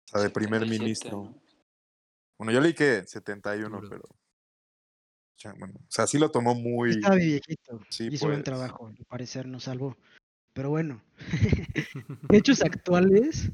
sea, 0.07 0.21
de 0.23 0.31
primer 0.31 0.61
77, 0.61 0.79
ministro. 0.83 1.11
¿no? 1.25 1.43
Bueno, 2.39 2.53
yo 2.53 2.61
leí 2.61 2.73
que 2.75 3.03
71, 3.07 3.69
Duro. 3.69 3.89
pero. 3.91 4.03
Bueno, 5.59 5.75
o 5.79 5.87
sea, 5.91 6.07
sí 6.07 6.19
lo 6.19 6.31
tomó 6.31 6.55
muy. 6.55 6.91
Estaba 6.91 7.17
viejito. 7.17 7.81
Sí, 7.91 8.09
hizo 8.11 8.27
buen 8.27 8.39
pues. 8.39 8.45
trabajo, 8.45 8.87
al 8.89 8.97
parecer 9.07 9.47
nos 9.47 9.65
salvó. 9.65 9.97
Pero 10.55 10.71
bueno, 10.71 11.03
¿qué 12.31 12.37
hechos 12.37 12.63
actuales 12.63 13.51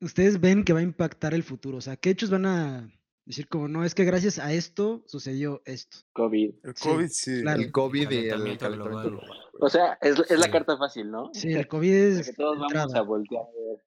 ustedes 0.00 0.40
ven 0.40 0.64
que 0.64 0.72
va 0.72 0.80
a 0.80 0.82
impactar 0.82 1.34
el 1.34 1.42
futuro? 1.42 1.78
O 1.78 1.80
sea, 1.80 1.96
¿qué 1.96 2.10
hechos 2.10 2.30
van 2.30 2.46
a 2.46 2.90
decir 3.26 3.46
como 3.48 3.68
no, 3.68 3.84
es 3.84 3.94
que 3.94 4.04
gracias 4.04 4.38
a 4.38 4.52
esto 4.52 5.02
sucedió 5.06 5.60
esto? 5.66 5.98
COVID. 6.14 6.54
El 6.64 6.74
COVID 6.74 7.08
sí. 7.08 7.42
claro. 7.42 7.60
el 7.60 7.72
COVID 7.72 8.10
y 8.10 8.16
el 8.16 8.28
Calentamiento 8.30 8.64
calentamiento 8.64 9.10
global. 9.10 9.10
global. 9.10 9.38
O 9.60 9.68
sea, 9.68 9.98
es, 10.00 10.18
es 10.30 10.38
la 10.38 10.46
Sí. 10.46 10.50
carta 10.52 10.76
fácil, 10.78 11.10
¿no? 11.10 11.30
Sí, 11.34 11.52
el 11.52 11.68
COVID 11.68 11.92
es 12.20 12.26
que 12.28 12.32
todos 12.34 12.58
vamos 12.58 12.74
a 12.74 12.82
entrada. 12.84 13.02
voltear 13.02 13.42
a 13.42 13.46
ver. 13.70 13.84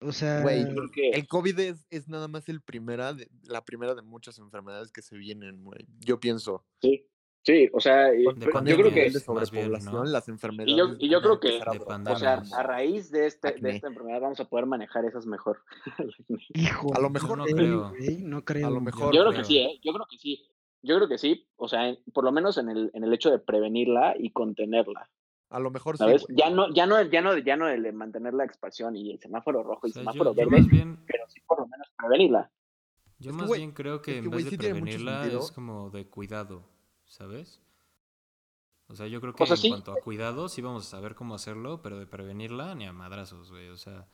O 0.00 0.12
sea, 0.12 0.42
Güey, 0.42 0.64
El 1.12 1.26
COVID 1.26 1.58
es, 1.58 1.86
es 1.90 2.08
nada 2.08 2.28
más 2.28 2.48
el 2.48 2.60
primera 2.60 3.12
de, 3.14 3.28
la 3.44 3.64
primera 3.64 3.94
de 3.94 4.02
muchas 4.02 4.38
enfermedades 4.38 4.92
que 4.92 5.02
se 5.02 5.16
vienen, 5.16 5.64
güey. 5.64 5.86
Yo 6.00 6.20
pienso. 6.20 6.64
sí, 6.80 7.04
sí, 7.44 7.68
o 7.72 7.80
sea, 7.80 8.12
yo 8.14 8.32
creo 8.34 8.92
que 8.92 9.10
de 9.10 9.10
más 9.10 9.50
bien, 9.50 9.64
sobrepoblación, 9.64 9.92
¿no? 9.94 10.04
las 10.04 10.28
enfermedades. 10.28 10.72
y 10.72 10.76
yo, 10.78 10.94
y 10.98 11.08
yo 11.08 11.18
a 11.18 11.22
creo 11.22 11.40
que, 11.40 11.60
a 11.60 12.12
o 12.12 12.16
sea, 12.16 12.42
a 12.56 12.62
raíz 12.62 13.10
de 13.10 13.26
este, 13.26 13.52
de 13.52 13.70
esta 13.70 13.88
enfermedad 13.88 14.20
vamos 14.20 14.38
a 14.40 14.44
poder 14.48 14.66
manejar 14.66 15.04
esas 15.04 15.26
mejor. 15.26 15.62
hijo, 16.54 16.94
A 16.94 17.00
lo 17.00 17.10
mejor 17.10 17.38
no 17.38 17.44
creo. 17.44 17.90
güey, 17.90 18.18
no 18.18 18.44
creo. 18.44 18.68
lo 18.68 18.74
güey. 18.74 18.84
mejor, 18.84 19.14
Yo 19.14 19.24
no 19.24 19.30
creo 19.30 19.40
que 19.42 19.46
sí, 19.46 19.58
¿eh? 19.58 19.80
Yo 19.82 19.92
creo 19.92 20.06
que 20.10 20.18
sí. 20.18 20.44
Yo 20.80 20.94
creo 20.96 21.08
que 21.08 21.18
sí, 21.18 21.48
o 21.56 21.66
sea, 21.66 21.88
en- 21.88 21.98
por 22.14 22.22
lo 22.22 22.30
menos 22.30 22.56
en 22.56 22.68
el, 22.68 22.90
en 22.94 23.02
el 23.02 23.12
hecho 23.12 23.30
de 23.30 23.40
prevenirla 23.40 24.14
y 24.16 24.30
contenerla, 24.30 25.10
A 25.50 25.58
lo 25.60 25.70
mejor 25.70 25.96
sí, 25.96 26.04
ya 26.28 26.50
no, 26.50 26.72
ya 26.74 26.84
no, 26.86 27.00
ya 27.02 27.22
no, 27.22 27.38
ya 27.38 27.56
no 27.56 27.68
el 27.68 27.82
de 27.82 27.92
mantener 27.92 28.34
la 28.34 28.44
expansión 28.44 28.94
y 28.96 29.12
el 29.12 29.18
semáforo 29.20 29.62
rojo 29.62 29.86
y 29.86 29.90
O 29.90 29.92
sea, 29.94 30.02
semáforo 30.02 30.34
yo, 30.34 30.42
yo 30.42 30.50
verde, 30.50 30.68
bien, 30.68 30.98
pero 31.06 31.24
sí 31.28 31.40
por 31.46 31.60
lo 31.60 31.66
menos 31.68 31.88
prevenirla. 31.96 32.50
yo 33.18 33.30
Es 33.30 33.36
que, 33.36 33.42
más 33.42 33.56
bien 33.56 33.72
creo 33.72 34.02
que 34.02 34.18
es 34.18 34.24
en 34.24 34.30
que, 34.30 34.36
vez 34.36 34.50
de 34.50 34.58
prevenirla 34.58 35.26
es 35.26 35.50
como 35.52 35.88
de 35.90 36.06
cuidado, 36.06 36.68
¿sabes? 37.06 37.62
O 38.88 38.94
sea, 38.94 39.06
yo 39.06 39.20
creo 39.22 39.34
que 39.34 39.42
O 39.42 39.46
sea, 39.46 39.56
en 39.56 39.60
sí. 39.62 39.68
cuanto 39.70 39.92
a 39.92 40.00
cuidado 40.00 40.48
sí 40.50 40.60
vamos 40.62 40.86
a 40.86 40.90
saber 40.90 41.14
cómo 41.14 41.34
hacerlo, 41.34 41.80
pero 41.82 41.98
de 41.98 42.06
prevenirla 42.06 42.74
ni 42.74 42.86
a 42.86 42.92
madrazos, 42.92 43.50
güey. 43.50 43.68
O 43.68 43.76
sea, 43.78 44.06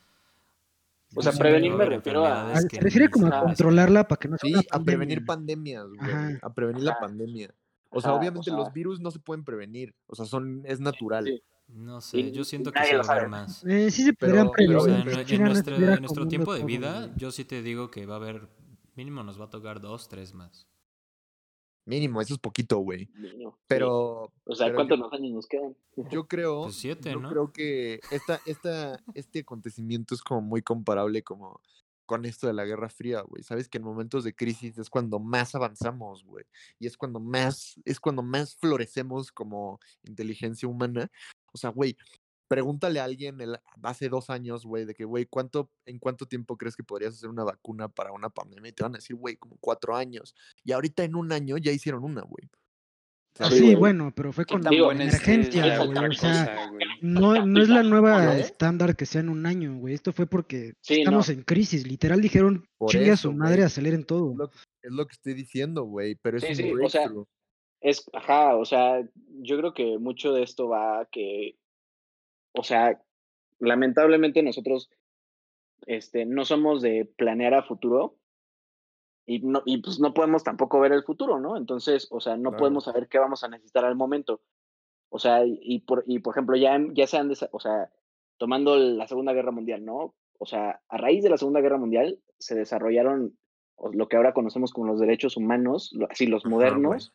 O 1.17 1.23
sea, 1.23 1.33
prevenir 1.33 1.75
me 1.75 1.85
refiero 1.85 2.25
a- 2.27 2.53
que 2.69 2.77
se 2.77 2.81
refiere 2.83 3.09
como 3.11 3.27
a 3.27 3.41
controlarla 3.43 4.07
para 4.09 4.19
que 4.21 4.29
no 4.29 4.37
sea 4.39 4.61
Sí, 4.61 4.67
a 4.71 4.79
prevenir 4.81 5.25
pandemia. 5.25 5.83
pandemias, 5.83 6.23
güey. 6.23 6.39
A 6.43 6.53
prevenir 6.55 6.83
la 6.85 6.99
pandemia. 6.99 7.55
O 7.95 8.01
sea, 8.01 8.13
o 8.15 8.19
obviamente 8.19 8.51
los 8.51 8.73
virus 8.73 9.01
no 9.01 9.11
se 9.11 9.19
pueden 9.21 9.45
prevenir. 9.45 9.95
O 10.07 10.15
sea, 10.15 10.27
son, 10.27 10.63
es 10.67 10.81
natural. 10.81 11.25
sí. 11.27 11.43
No 11.67 12.03
sé, 12.03 12.31
yo 12.31 12.45
siento 12.45 12.71
que 12.73 12.79
lo 12.93 13.03
va 13.03 13.09
a 13.09 13.13
haber 13.13 13.23
sabe. 13.23 13.29
más. 13.29 13.65
Eh, 13.65 13.91
sí 13.91 14.03
se 14.05 14.13
podrían 14.13 14.51
Pero- 14.51 14.53
prevenir. 14.53 14.77
pero, 14.77 14.83
O 14.83 14.85
sea, 14.85 15.03
güey, 15.77 15.95
en, 15.95 16.01
nuestro 16.03 16.29
tiempo 16.29 16.53
de 16.53 16.63
vida, 16.63 17.11
yo 17.17 17.31
sí 17.31 17.47
te 17.47 17.63
digo 17.63 17.91
que 17.91 18.05
va 18.05 18.15
a 18.15 18.19
haber, 18.19 18.49
mínimo 18.97 19.23
nos 19.23 19.41
va 19.41 19.47
a 19.47 19.51
tocar 19.51 19.81
dos, 19.81 20.07
tres 20.09 20.35
más. 20.35 20.67
Mínimo, 21.87 22.21
eso 22.21 22.35
es 22.35 22.41
poquito, 22.41 22.79
güey. 22.79 23.07
Sí. 23.15 23.45
Pero, 23.67 24.31
O 24.45 24.55
sea, 24.55 24.67
pero 24.67 24.77
¿cuántos 24.77 24.99
yo- 24.99 25.13
años 25.13 25.33
nos 25.33 25.47
quedan? 25.47 25.77
yo 26.11 26.27
creo, 26.29 26.63
Pues 26.65 26.77
siete, 26.77 27.13
yo 27.13 27.21
¿no? 27.21 27.29
creo 27.31 27.53
que 27.53 28.01
esta, 28.11 28.41
esta, 28.47 28.99
este 29.15 29.41
acontecimiento 29.41 30.15
es 30.15 30.23
como 30.23 30.41
muy 30.43 30.61
comparable 30.63 31.23
como 31.23 31.61
con 32.07 32.25
esto 32.25 32.47
de 32.47 32.53
la 32.53 32.65
Guerra 32.65 32.89
Fría, 32.89 33.23
güey. 33.23 33.43
Sabes 33.43 33.69
que 33.69 33.79
en 33.79 33.85
momentos 33.85 34.25
de 34.25 34.35
crisis 34.35 34.79
es 34.79 34.91
cuando 34.91 35.19
más 35.19 35.55
avanzamos, 35.55 36.25
güey. 36.25 36.45
Y 36.79 36.87
es 36.87 36.97
cuando 36.97 37.21
más, 37.21 37.81
es 37.85 38.01
cuando 38.01 38.23
más 38.23 38.57
florecemos 38.57 39.33
como 39.33 39.81
inteligencia 40.03 40.69
humana. 40.69 41.11
O 41.53 41.59
sea, 41.59 41.71
güey, 41.71 41.97
pregúntale 42.49 43.01
a 43.01 43.05
alguien 43.05 43.39
hace 43.83 44.09
dos 44.09 44.31
años, 44.31 44.65
güey, 44.65 44.85
de 44.85 44.95
que, 44.95 45.05
güey, 45.05 45.27
¿cuánto, 45.27 45.71
¿en 45.87 45.99
cuánto 45.99 46.27
tiempo 46.27 46.57
crees 46.57 46.77
que 46.77 46.85
podrías 46.85 47.15
hacer 47.15 47.29
una 47.29 47.45
vacuna 47.45 47.89
para 47.89 48.13
una 48.13 48.31
pandemia? 48.31 48.71
Y 48.71 48.73
te 48.73 48.83
van 48.83 48.95
a 48.95 48.99
decir, 48.99 49.17
güey, 49.17 49.37
como 49.37 49.57
cuatro 49.61 49.97
años. 49.97 50.35
Y 50.63 50.73
ahorita 50.73 51.05
en 51.05 51.17
un 51.17 51.33
año 51.33 51.57
ya 51.59 51.73
hicieron 51.73 52.05
una, 52.05 52.23
güey. 52.23 52.49
Ah, 53.41 53.51
Sí, 53.51 53.61
güey. 53.63 53.75
bueno, 53.75 54.13
pero 54.15 54.33
fue 54.33 54.45
¿Qué 54.47 54.53
con 54.55 54.63
tan 54.63 54.71
Digo, 54.71 54.85
buena 54.87 55.05
es- 55.05 55.15
emergencia, 55.15 55.85
güey. 55.85 56.07
O 56.09 56.13
sea, 56.13 56.69
güey? 56.71 56.87
no, 57.01 57.45
no 57.45 57.63
es 57.63 57.69
la 57.69 57.83
nueva 57.83 58.37
¿Eh? 58.37 58.41
estándar 58.41 58.95
que 58.95 59.07
sea 59.07 59.23
en 59.23 59.29
un 59.29 59.45
año, 59.45 59.77
güey. 59.79 59.95
Esto 59.95 60.13
fue 60.13 60.27
porque 60.27 60.75
Sí, 60.81 61.01
estamos 61.01 61.29
no. 61.29 61.35
en 61.35 61.43
crisis. 61.43 61.85
Literal 61.87 62.21
dijeron, 62.21 62.69
Por 62.79 62.91
chingue 62.91 63.11
a 63.11 63.15
eso, 63.15 63.31
su 63.31 63.33
madre, 63.33 63.57
güey. 63.57 63.67
aceleren 63.67 64.05
todo. 64.05 64.31
Es 64.33 64.37
lo, 64.39 64.49
que- 64.51 64.59
es 64.83 64.93
lo 64.93 65.07
que 65.07 65.13
estoy 65.13 65.35
diciendo, 65.35 65.83
güey, 65.85 66.15
pero 66.15 66.37
es 66.37 66.45
Sí, 66.45 66.51
un 66.51 66.55
sí, 66.57 66.73
o 66.85 66.89
sea. 66.89 67.11
Es, 67.81 68.09
ajá, 68.13 68.57
o 68.57 68.65
sea, 68.65 69.03
yo 69.43 69.59
creo 69.59 69.75
que 69.75 69.99
mucho 69.99 70.33
de 70.33 70.43
esto 70.45 70.69
va 70.69 71.01
a 71.01 71.07
que, 71.07 71.57
o 72.53 72.63
sea, 72.63 73.03
lamentablemente 73.59 74.43
nosotros 74.43 74.91
este, 75.87 76.25
no 76.25 76.45
somos 76.45 76.81
de 76.83 77.05
planear 77.17 77.53
a 77.55 77.63
futuro 77.65 78.17
y, 79.27 79.41
no, 79.41 79.63
y 79.65 79.79
pues 79.79 80.01
no 80.01 80.13
podemos 80.15 80.45
tampoco 80.45 80.81
ver 80.81 80.93
el 80.93 81.03
futuro, 81.05 81.41
¿no? 81.41 81.57
Entonces, 81.57 82.09
o 82.11 82.21
sea, 82.21 82.37
no 82.37 82.51
Claro. 82.51 82.57
podemos 82.57 82.85
saber 82.85 83.09
qué 83.09 83.19
vamos 83.19 83.43
a 83.45 83.49
necesitar 83.49 83.85
al 83.85 83.97
momento. 83.97 84.41
O 85.09 85.19
sea, 85.19 85.45
y, 85.47 85.59
y 85.63 85.81
por, 85.81 86.05
y 86.07 86.19
por 86.19 86.35
ejemplo, 86.35 86.57
ya, 86.57 86.79
ya 86.93 87.07
se 87.07 87.17
han, 87.17 87.31
o 87.53 87.61
sea, 87.61 87.91
tomando 88.39 88.77
la 88.77 89.07
Segunda 89.07 89.33
Guerra 89.33 89.51
Mundial, 89.53 89.85
¿no? 89.85 90.15
O 90.39 90.47
sea, 90.47 90.83
a 90.89 90.97
raíz 90.99 91.23
de 91.23 91.31
la 91.31 91.39
Segunda 91.39 91.61
Guerra 91.61 91.79
Mundial 91.79 92.21
se 92.39 92.55
desarrollaron 92.55 93.39
lo 93.93 94.09
que 94.09 94.17
ahora 94.17 94.35
conocemos 94.35 94.73
como 94.73 94.87
los 94.89 95.01
derechos 95.01 95.37
humanos, 95.37 95.97
así 96.11 96.27
los 96.27 96.45
Ajá, 96.45 96.51
modernos, 96.51 97.13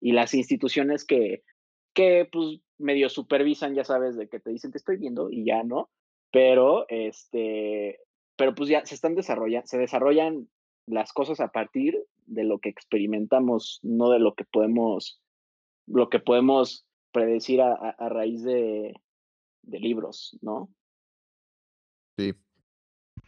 y 0.00 0.12
las 0.12 0.34
instituciones 0.34 1.04
que, 1.04 1.42
que 1.94 2.28
pues 2.30 2.60
medio 2.78 3.08
supervisan, 3.08 3.74
ya 3.74 3.84
sabes, 3.84 4.16
de 4.16 4.28
que 4.28 4.40
te 4.40 4.50
dicen 4.50 4.70
te 4.70 4.78
estoy 4.78 4.96
viendo 4.96 5.30
y 5.30 5.44
ya 5.44 5.62
no, 5.64 5.90
pero 6.30 6.86
este, 6.88 8.00
pero 8.36 8.54
pues 8.54 8.68
ya 8.68 8.84
se 8.86 8.94
están 8.94 9.14
desarrollando, 9.14 9.66
se 9.66 9.78
desarrollan 9.78 10.48
las 10.90 11.12
cosas 11.12 11.40
a 11.40 11.48
partir 11.48 11.98
de 12.26 12.44
lo 12.44 12.58
que 12.58 12.68
experimentamos, 12.68 13.80
no 13.82 14.10
de 14.10 14.18
lo 14.18 14.34
que 14.34 14.44
podemos, 14.44 15.20
lo 15.86 16.08
que 16.10 16.18
podemos 16.20 16.86
predecir 17.12 17.60
a, 17.62 17.72
a- 17.72 17.90
a 17.98 18.08
raíz 18.08 18.42
de, 18.42 18.94
de 19.62 19.78
libros, 19.80 20.36
¿no? 20.42 20.68
Sí. 22.18 22.34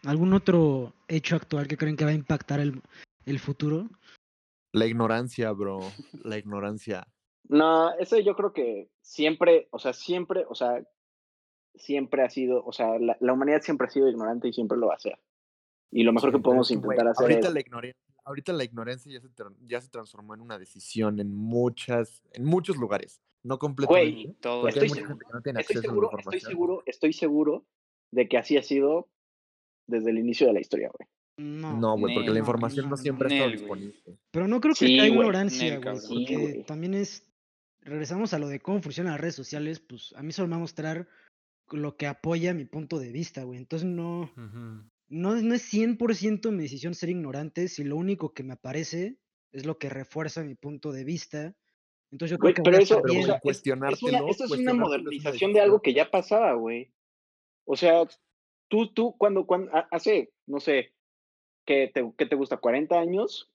¿Algún 0.04 0.32
otro 0.32 0.92
hecho 1.08 1.36
actual 1.36 1.68
que 1.68 1.76
creen 1.76 1.96
que 1.96 2.04
va 2.04 2.10
a 2.10 2.14
impactar 2.14 2.60
el, 2.60 2.80
el 3.26 3.38
futuro? 3.38 3.88
La 4.72 4.86
ignorancia, 4.86 5.50
bro. 5.52 5.80
La 6.24 6.38
ignorancia. 6.38 7.06
No, 7.48 7.90
eso 7.98 8.18
yo 8.18 8.34
creo 8.36 8.52
que 8.52 8.90
siempre, 9.02 9.68
o 9.72 9.78
sea, 9.78 9.92
siempre, 9.92 10.44
o 10.48 10.54
sea, 10.54 10.82
siempre 11.74 12.22
ha 12.22 12.30
sido, 12.30 12.64
o 12.64 12.72
sea, 12.72 12.98
la, 12.98 13.16
la 13.20 13.32
humanidad 13.32 13.62
siempre 13.62 13.86
ha 13.86 13.90
sido 13.90 14.08
ignorante 14.08 14.48
y 14.48 14.52
siempre 14.52 14.78
lo 14.78 14.88
va 14.88 14.94
a 14.94 15.00
ser. 15.00 15.18
Y 15.90 16.04
lo 16.04 16.12
mejor 16.12 16.30
Sí, 16.30 16.36
que 16.36 16.42
podemos 16.42 16.70
intentar 16.70 17.08
hacer 17.08 17.22
ahorita 17.24 17.48
es... 17.48 17.54
la 17.54 17.60
ignorancia, 17.60 18.00
ahorita 18.24 18.52
la 18.52 18.64
ignorancia 18.64 19.12
ya 19.12 19.20
se, 19.20 19.28
ya 19.66 19.80
se 19.80 19.88
transformó 19.88 20.34
en 20.34 20.40
una 20.40 20.58
decisión 20.58 21.18
en 21.18 21.34
muchas, 21.34 22.22
en 22.32 22.44
muchos 22.44 22.76
lugares. 22.76 23.20
No 23.42 23.58
completamente. 23.58 24.22
Güey, 24.22 24.34
Todo 24.40 24.68
estoy 24.68 24.88
seguro- 24.90 25.18
no 25.32 25.60
Estoy 25.60 25.76
seguro, 25.80 26.10
estoy 26.18 26.40
seguro, 26.40 26.82
estoy 26.86 27.12
seguro 27.12 27.66
de 28.12 28.28
que 28.28 28.36
así 28.38 28.56
ha 28.56 28.62
sido 28.62 29.08
desde 29.86 30.10
el 30.10 30.18
inicio 30.18 30.46
de 30.46 30.52
la 30.52 30.60
historia, 30.60 30.90
güey. 30.96 31.08
No. 31.38 31.74
No, 31.76 31.98
güey, 31.98 32.14
porque 32.14 32.30
la 32.30 32.38
información 32.38 32.84
no, 32.84 32.90
no 32.90 32.96
no, 32.96 33.02
siempre 33.02 33.28
ha 33.28 33.32
estado 33.32 33.50
disponible. 33.50 33.94
Pero 34.30 34.46
no 34.46 34.60
creo 34.60 34.74
que 34.74 34.86
Sí, 34.86 34.96
sea 34.96 35.06
ignorancia, 35.06 35.78
güey. 35.78 35.96
Sí, 35.96 36.26
porque 36.28 36.64
también 36.66 36.92
es, 36.94 37.26
regresamos 37.80 38.34
a 38.34 38.38
lo 38.38 38.48
de 38.48 38.60
cómo 38.60 38.82
funcionan 38.82 39.12
las 39.14 39.20
redes 39.22 39.36
sociales, 39.36 39.80
pues 39.80 40.12
a 40.16 40.22
mí 40.22 40.32
solo 40.32 40.48
me 40.48 40.52
va 40.52 40.56
a 40.58 40.60
mostrar 40.60 41.08
lo 41.70 41.96
que 41.96 42.06
apoya 42.06 42.52
mi 42.52 42.66
punto 42.66 42.98
de 42.98 43.10
vista, 43.10 43.42
güey. 43.44 43.58
Entonces 43.58 43.88
no, 43.88 44.30
Ujú. 44.36 44.89
No, 45.10 45.34
no 45.34 45.54
es 45.54 45.72
100% 45.72 46.52
mi 46.52 46.62
decisión 46.62 46.94
ser 46.94 47.10
ignorante 47.10 47.68
si 47.68 47.84
lo 47.84 47.96
único 47.96 48.32
que 48.32 48.44
me 48.44 48.54
aparece 48.54 49.16
es 49.52 49.66
lo 49.66 49.76
que 49.76 49.90
refuerza 49.90 50.44
mi 50.44 50.54
punto 50.54 50.92
de 50.92 51.04
vista. 51.04 51.54
Entonces 52.12 52.30
yo 52.32 52.38
creo 52.38 52.46
Güey, 52.52 52.54
que 52.54 52.62
pero 52.62 52.78
eso, 52.78 53.02
Pero, 53.02 53.20
o 53.20 53.22
sea, 53.24 53.40
es- 53.42 53.62
una, 53.66 53.88
esto 54.30 54.44
es 54.44 54.74
modernización 54.74 55.52
de 55.52 55.60
algo 55.60 55.82
que 55.82 55.92
ya 55.92 56.10
pasaba, 56.10 56.54
güey. 56.54 56.92
O 57.64 57.76
sea, 57.76 58.04
tú, 58.68 58.92
tú, 58.92 59.16
cuando, 59.18 59.46
cuando, 59.46 59.74
ha- 59.76 59.88
hace, 59.90 60.32
no 60.46 60.60
sé, 60.60 60.92
¿qué 61.64 61.90
te, 61.92 62.02
gusta? 62.36 62.60
¿40 62.60 62.98
años? 62.98 63.52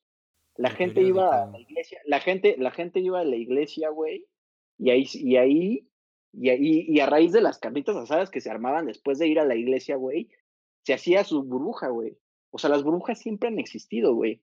La 0.58 0.70
El 0.70 0.76
gente 0.76 1.02
iba 1.02 1.44
a 1.44 1.48
la 1.48 1.60
iglesia, 1.60 2.00
la 2.06 2.20
gente, 2.20 2.56
la 2.58 2.72
gente 2.72 3.00
iba 3.00 3.20
a 3.20 3.26
la 3.26 3.36
iglesia, 3.36 3.90
güey, 3.90 4.26
y 4.78 4.90
ahí, 4.90 5.06
y 5.14 5.36
ahí, 5.38 5.88
y 6.34 6.50
ahí, 6.50 6.86
y 6.88 7.00
a 7.00 7.06
raíz 7.06 7.32
de 7.34 7.42
las 7.42 7.60
carnitas 7.60 7.96
asadas 7.96 8.30
que 8.30 8.42
se 8.42 8.50
armaban 8.50 8.86
después 8.86 9.20
de 9.20 9.28
ir 9.28 9.40
a 9.40 9.46
la 9.46 9.56
iglesia, 9.56 9.96
güey, 9.98 10.30
se 10.86 10.94
hacía 10.94 11.24
su 11.24 11.44
burbuja, 11.44 11.90
güey. 11.90 12.18
O 12.52 12.58
sea, 12.60 12.70
las 12.70 12.84
burbujas 12.84 13.20
siempre 13.20 13.50
han 13.50 13.60
existido, 13.60 14.14
güey. 14.14 14.42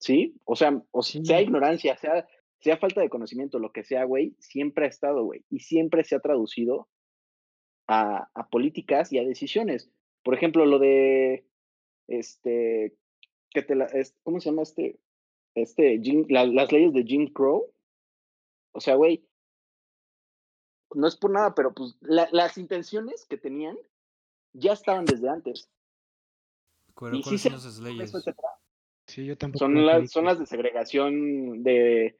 ¿Sí? 0.00 0.36
O 0.44 0.54
sea, 0.54 0.80
o 0.92 1.02
Sí. 1.02 1.24
sea 1.24 1.40
ignorancia, 1.42 1.96
sea, 1.96 2.26
sea 2.60 2.76
falta 2.78 3.00
de 3.00 3.08
conocimiento, 3.10 3.58
lo 3.58 3.72
que 3.72 3.82
sea, 3.84 4.04
güey, 4.04 4.36
siempre 4.38 4.84
ha 4.86 4.88
estado, 4.88 5.24
güey. 5.24 5.44
Y 5.50 5.60
siempre 5.60 6.04
se 6.04 6.14
ha 6.14 6.20
traducido 6.20 6.88
a, 7.88 8.28
a 8.32 8.48
políticas 8.48 9.12
y 9.12 9.18
a 9.18 9.24
decisiones. 9.24 9.90
Por 10.22 10.34
ejemplo, 10.34 10.66
lo 10.66 10.78
de, 10.78 11.46
este, 12.06 12.96
que 13.50 13.62
te 13.62 13.74
la, 13.74 13.86
es- 13.86 14.14
¿cómo 14.22 14.40
se 14.40 14.50
llama 14.50 14.62
este? 14.62 15.00
Este, 15.54 15.98
Jim- 16.00 16.26
la- 16.28 16.46
las 16.46 16.70
leyes 16.70 16.92
de 16.92 17.02
Jim 17.02 17.32
Crow. 17.32 17.72
O 18.72 18.80
sea, 18.80 18.94
güey, 18.94 19.24
no 20.94 21.06
es 21.08 21.16
por 21.16 21.30
nada, 21.32 21.54
pero 21.54 21.74
pues 21.74 21.96
la- 22.00 22.28
las 22.30 22.56
intenciones 22.58 23.26
que 23.26 23.36
tenían 23.36 23.76
ya 24.52 24.72
estaban 24.72 25.04
desde 25.04 25.28
antes. 25.28 25.60
Sí 26.86 26.92
¿cuáles 26.94 27.24
son 27.24 27.54
esas 27.54 27.64
Eso, 27.66 27.82
leyes? 27.82 28.12
Sí, 29.06 29.24
yo 29.24 29.38
tampoco 29.38 29.64
son 29.64 29.86
las 29.86 30.10
son 30.10 30.24
las 30.26 30.38
de 30.38 30.46
segregación 30.46 31.62
de, 31.62 32.16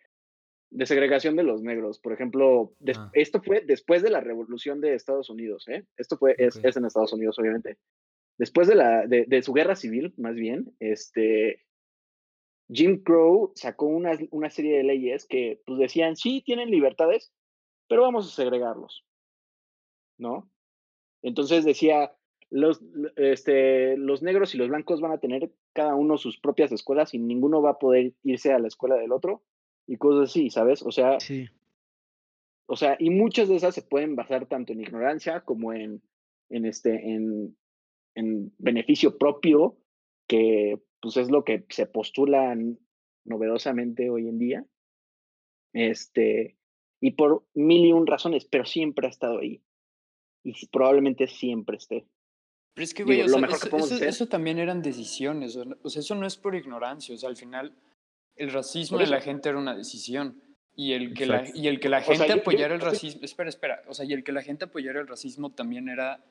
de 0.70 0.86
segregación 0.86 1.36
de 1.36 1.42
los 1.42 1.62
negros. 1.62 1.98
Por 1.98 2.12
ejemplo, 2.12 2.72
des- 2.78 2.96
Ah. 2.98 3.10
esto 3.12 3.42
fue 3.42 3.60
después 3.62 4.02
de 4.02 4.10
la 4.10 4.20
revolución 4.20 4.80
de 4.80 4.94
Estados 4.94 5.28
Unidos, 5.30 5.66
¿eh? 5.68 5.84
Esto 5.96 6.16
fue, 6.16 6.34
es 6.38 6.56
en 6.56 6.84
Estados 6.84 7.12
Unidos, 7.12 7.38
obviamente. 7.38 7.76
Después 8.38 8.68
de, 8.68 8.76
la, 8.76 9.06
de, 9.06 9.24
de 9.26 9.42
su 9.42 9.52
guerra 9.52 9.74
civil, 9.74 10.14
más 10.16 10.36
bien, 10.36 10.72
este, 10.78 11.66
Jim 12.72 13.02
Crow 13.02 13.52
sacó 13.56 13.86
una, 13.86 14.16
una 14.30 14.48
serie 14.48 14.76
de 14.76 14.84
leyes 14.84 15.26
que 15.26 15.60
pues, 15.66 15.80
decían, 15.80 16.14
sí, 16.14 16.40
tienen 16.46 16.70
libertades, 16.70 17.32
pero 17.88 18.02
vamos 18.02 18.28
a 18.28 18.36
segregarlos, 18.36 19.04
¿no? 20.18 20.48
Entonces 21.22 21.64
decía, 21.64 22.12
los, 22.50 22.80
este, 23.16 23.96
los 23.96 24.22
negros 24.22 24.54
y 24.54 24.58
los 24.58 24.68
blancos 24.68 25.00
van 25.00 25.12
a 25.12 25.18
tener 25.18 25.52
cada 25.72 25.94
uno 25.94 26.16
sus 26.18 26.38
propias 26.38 26.72
escuelas 26.72 27.12
y 27.14 27.18
ninguno 27.18 27.60
va 27.62 27.70
a 27.70 27.78
poder 27.78 28.14
irse 28.22 28.52
a 28.52 28.58
la 28.58 28.68
escuela 28.68 28.96
del 28.96 29.12
otro 29.12 29.42
y 29.86 29.96
cosas 29.96 30.30
así, 30.30 30.50
¿sabes? 30.50 30.82
O 30.82 30.90
sea, 30.90 31.20
Sí. 31.20 31.48
o 32.66 32.76
sea, 32.76 32.96
y 32.98 33.10
muchas 33.10 33.48
de 33.48 33.56
esas 33.56 33.74
se 33.74 33.82
pueden 33.82 34.16
basar 34.16 34.46
tanto 34.46 34.72
en 34.72 34.80
ignorancia 34.80 35.42
como 35.42 35.72
en, 35.72 36.02
en 36.50 36.64
este, 36.66 37.10
en, 37.10 37.56
en 38.14 38.52
beneficio 38.58 39.18
propio, 39.18 39.76
que 40.26 40.80
pues 41.00 41.16
es 41.16 41.30
lo 41.30 41.44
que 41.44 41.64
se 41.68 41.86
postula 41.86 42.52
n- 42.52 42.76
novedosamente 43.24 44.10
hoy 44.10 44.28
en 44.28 44.38
día. 44.38 44.66
Este, 45.72 46.56
y 47.00 47.12
por 47.12 47.46
mil 47.54 47.84
y 47.86 47.92
un 47.92 48.06
razones, 48.06 48.44
pero 48.46 48.64
siempre 48.64 49.06
ha 49.06 49.10
estado 49.10 49.38
ahí. 49.38 49.62
Y 50.44 50.66
probablemente 50.68 51.26
siempre 51.26 51.76
esté. 51.76 52.06
Pero 52.74 52.84
es 52.84 52.94
que, 52.94 53.02
Digo, 53.04 53.08
güey, 53.16 53.20
o 53.22 53.24
lo 53.24 53.30
sea, 53.30 53.40
mejor 53.40 53.60
que 53.70 53.76
eso, 53.76 53.94
eso- 53.96 54.04
eso 54.04 54.26
también 54.28 54.58
eran 54.58 54.82
decisiones. 54.82 55.56
O 55.56 55.64
o 55.82 55.90
sea, 55.90 56.00
eso 56.00 56.14
no 56.14 56.26
es 56.26 56.36
por 56.36 56.54
ignorancia. 56.54 57.14
O 57.14 57.18
sea, 57.18 57.28
al 57.28 57.36
final, 57.36 57.74
el 58.36 58.52
racismo 58.52 58.98
de 58.98 59.06
la 59.08 59.16
eso. 59.18 59.24
gente 59.24 59.48
era 59.48 59.58
una 59.58 59.74
decisión. 59.76 60.40
Y 60.76 60.92
el 60.92 61.12
que 61.12 61.26
la, 61.26 61.44
y 61.52 61.66
el 61.66 61.80
que 61.80 61.88
la 61.88 62.00
sea, 62.02 62.14
gente 62.14 62.28
yo- 62.28 62.34
yo- 62.36 62.40
apoyara 62.42 62.74
el 62.76 62.80
yo 62.80 62.86
estoy- 62.86 63.08
racismo. 63.08 63.24
Espera, 63.24 63.48
espera. 63.48 63.82
O 63.88 63.94
sea, 63.94 64.04
y 64.04 64.12
el 64.12 64.22
que 64.22 64.30
la 64.30 64.42
gente 64.42 64.66
apoyara 64.66 65.00
el 65.00 65.08
racismo 65.08 65.50
también 65.50 65.88
era. 65.88 66.24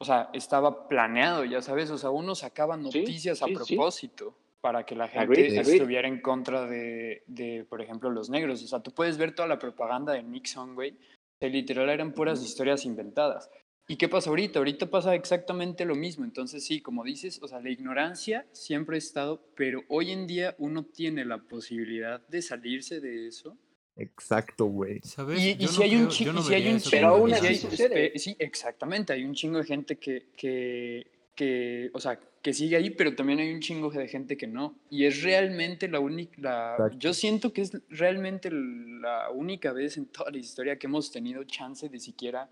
O 0.00 0.04
sea, 0.04 0.28
estaba 0.34 0.88
planeado, 0.88 1.44
ya 1.44 1.62
sabes. 1.62 1.90
O 1.90 1.96
sea, 1.98 2.10
uno 2.10 2.34
sacaba 2.34 2.76
noticias 2.76 3.40
a 3.42 3.46
sí, 3.46 3.54
sí. 3.64 3.74
propósito 3.76 4.36
para 4.60 4.84
que 4.84 4.96
la 4.96 5.06
gente 5.06 5.20
Agreed, 5.24 5.58
agreed. 5.58 5.74
estuviera 5.74 6.08
en 6.08 6.20
contra 6.20 6.66
de, 6.66 7.22
de, 7.28 7.64
por 7.68 7.80
ejemplo, 7.80 8.10
los 8.10 8.28
negros. 8.28 8.62
O 8.64 8.66
sea, 8.66 8.80
tú 8.82 8.90
puedes 8.90 9.16
ver 9.16 9.32
toda 9.34 9.46
la 9.46 9.60
propaganda 9.60 10.12
de 10.12 10.24
Nixon, 10.24 10.74
güey. 10.74 10.98
Que 11.40 11.48
literal 11.50 11.88
eran 11.90 12.12
puras 12.12 12.42
historias 12.42 12.84
inventadas. 12.84 13.50
¿Y 13.88 13.96
qué 13.96 14.08
pasa 14.08 14.30
ahorita? 14.30 14.58
Ahorita 14.58 14.90
pasa 14.90 15.14
exactamente 15.14 15.84
lo 15.84 15.94
mismo. 15.94 16.24
Entonces, 16.24 16.64
sí, 16.64 16.80
como 16.80 17.04
dices, 17.04 17.40
o 17.42 17.46
sea, 17.46 17.60
la 17.60 17.70
ignorancia 17.70 18.46
siempre 18.52 18.96
ha 18.96 18.98
estado, 18.98 19.46
pero 19.54 19.82
hoy 19.88 20.10
en 20.10 20.26
día 20.26 20.56
uno 20.58 20.84
tiene 20.84 21.24
la 21.24 21.38
posibilidad 21.38 22.26
de 22.26 22.42
salirse 22.42 23.00
de 23.00 23.28
eso. 23.28 23.56
Exacto, 23.96 24.64
güey. 24.66 25.00
¿Sabes? 25.02 25.40
Y, 25.40 25.56
y 25.62 25.68
si 25.68 25.78
no 25.78 25.84
hay 25.84 25.94
un 25.94 25.98
creo- 26.00 26.08
chingo, 26.10 26.30
yo 26.30 26.32
no 26.32 26.42
si 26.42 26.54
hay 26.54 26.68
un 26.68 26.78
chingo, 26.80 26.90
Pero 26.90 27.08
aún 27.08 27.32
así 27.34 27.54
sucede. 27.54 28.18
sí, 28.18 28.34
exactamente, 28.38 29.12
hay 29.12 29.24
un 29.24 29.34
chingo 29.34 29.58
de 29.58 29.64
gente 29.64 29.96
que, 29.98 30.26
que, 30.36 31.06
que, 31.36 31.90
o 31.92 32.00
sea, 32.00 32.18
que 32.42 32.52
sigue 32.52 32.76
ahí, 32.76 32.90
pero 32.90 33.14
también 33.14 33.38
hay 33.38 33.52
un 33.52 33.60
chingo 33.60 33.90
de 33.90 34.08
gente 34.08 34.36
que 34.36 34.46
no. 34.46 34.74
Y 34.90 35.04
es 35.04 35.22
realmente 35.22 35.88
la 35.88 36.00
única, 36.00 36.72
Exacto. 36.72 36.98
yo 36.98 37.12
siento 37.14 37.52
que 37.52 37.62
es 37.62 37.72
realmente 37.88 38.50
la 38.50 39.30
única 39.30 39.72
vez 39.72 39.96
en 39.98 40.06
toda 40.06 40.30
la 40.30 40.38
historia 40.38 40.78
que 40.78 40.86
hemos 40.86 41.12
tenido 41.12 41.44
chance 41.44 41.88
de 41.88 42.00
siquiera 42.00 42.50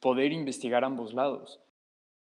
poder 0.00 0.32
investigar 0.32 0.84
ambos 0.84 1.14
lados. 1.14 1.60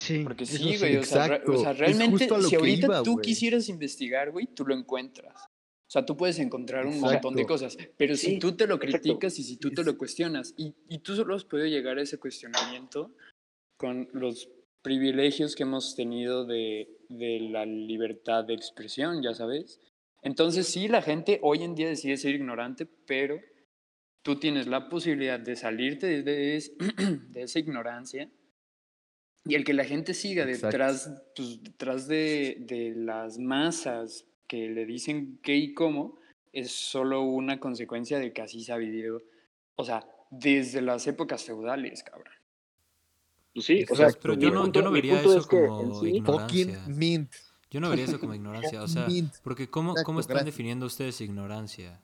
Sí. 0.01 0.23
Porque 0.23 0.45
sí, 0.45 0.77
güey, 0.77 0.95
o 0.97 1.03
sea, 1.03 1.25
Exacto, 1.25 1.51
o 1.51 1.57
sea, 1.57 1.73
realmente, 1.73 2.27
si 2.47 2.55
ahorita 2.55 2.85
iba, 2.85 3.03
tú 3.03 3.13
güey. 3.13 3.23
quisieras 3.23 3.67
investigar, 3.67 4.31
güey, 4.31 4.47
tú 4.47 4.65
lo 4.65 4.73
encuentras. 4.73 5.43
O 5.43 5.91
sea, 5.91 6.05
tú 6.05 6.15
puedes 6.15 6.39
encontrar 6.39 6.85
un 6.85 6.99
montón 7.01 7.35
de 7.35 7.41
Exacto. 7.41 7.47
cosas, 7.67 7.77
pero 7.97 8.15
si 8.15 8.27
Sí, 8.33 8.39
tú 8.39 8.53
te 8.55 8.65
lo 8.67 8.75
exacto. 8.75 8.99
criticas 9.01 9.37
y 9.39 9.43
si 9.43 9.57
tú 9.57 9.71
te 9.71 9.83
lo 9.83 9.97
cuestionas, 9.97 10.53
y, 10.55 10.73
y 10.87 10.99
tú 10.99 11.15
solo 11.15 11.35
has 11.35 11.43
podido 11.43 11.67
llegar 11.67 11.97
a 11.97 12.03
ese 12.03 12.17
cuestionamiento 12.19 13.11
con 13.75 14.07
los 14.13 14.49
privilegios 14.81 15.55
que 15.55 15.63
hemos 15.63 15.95
tenido 15.95 16.45
de, 16.45 16.87
de 17.09 17.39
la 17.41 17.65
libertad 17.65 18.43
de 18.45 18.53
expresión, 18.53 19.21
ya 19.21 19.33
sabes. 19.33 19.79
Entonces 20.21 20.67
sí, 20.67 20.87
la 20.87 21.01
gente 21.01 21.39
hoy 21.43 21.63
en 21.63 21.75
día 21.75 21.87
decide 21.87 22.17
ser 22.17 22.35
ignorante, 22.35 22.85
pero 22.85 23.39
tú 24.21 24.37
tienes 24.39 24.67
la 24.67 24.89
posibilidad 24.89 25.39
de 25.39 25.55
salirte 25.55 26.23
de, 26.23 26.55
es- 26.57 26.73
de 27.31 27.41
esa 27.41 27.59
ignorancia 27.59 28.29
y 29.45 29.55
el 29.55 29.63
que 29.63 29.73
la 29.73 29.85
gente 29.85 30.13
siga 30.13 30.43
Exacto. 30.43 30.67
detrás, 30.67 31.23
pues, 31.35 31.63
detrás 31.63 32.07
de, 32.07 32.57
de 32.59 32.93
las 32.95 33.39
masas 33.39 34.25
que 34.47 34.69
le 34.69 34.85
dicen 34.85 35.39
qué 35.41 35.55
y 35.55 35.73
cómo, 35.73 36.19
es 36.51 36.71
solo 36.71 37.21
una 37.21 37.59
consecuencia 37.59 38.19
de 38.19 38.33
que 38.33 38.41
así 38.41 38.63
se 38.63 38.73
ha 38.73 38.77
vivido, 38.77 39.21
o 39.75 39.83
sea, 39.85 40.05
desde 40.31 40.81
las 40.81 41.07
épocas 41.07 41.43
feudales, 41.45 42.03
cabrón. 42.03 42.33
Pues 43.53 43.65
sí, 43.65 43.85
o 43.89 43.95
sea, 43.95 44.09
Pero 44.21 44.35
yo 44.35 44.51
no, 44.51 44.61
punto- 44.63 44.79
yo 44.79 44.85
no 44.85 44.91
vería 44.91 45.19
eso 45.19 45.37
es 45.37 45.47
como 45.47 45.99
sí- 46.01 46.07
ignorancia. 46.17 46.83
mint. 46.87 47.31
Yo 47.71 47.79
no 47.79 47.89
vería 47.89 48.05
eso 48.05 48.19
como 48.19 48.33
ignorancia. 48.33 48.81
O 48.83 48.87
sea, 48.87 49.07
porque 49.43 49.69
¿cómo, 49.69 49.91
Exacto, 49.91 50.05
cómo 50.05 50.19
están 50.19 50.35
gracias. 50.35 50.53
definiendo 50.53 50.85
ustedes 50.85 51.21
ignorancia? 51.21 52.01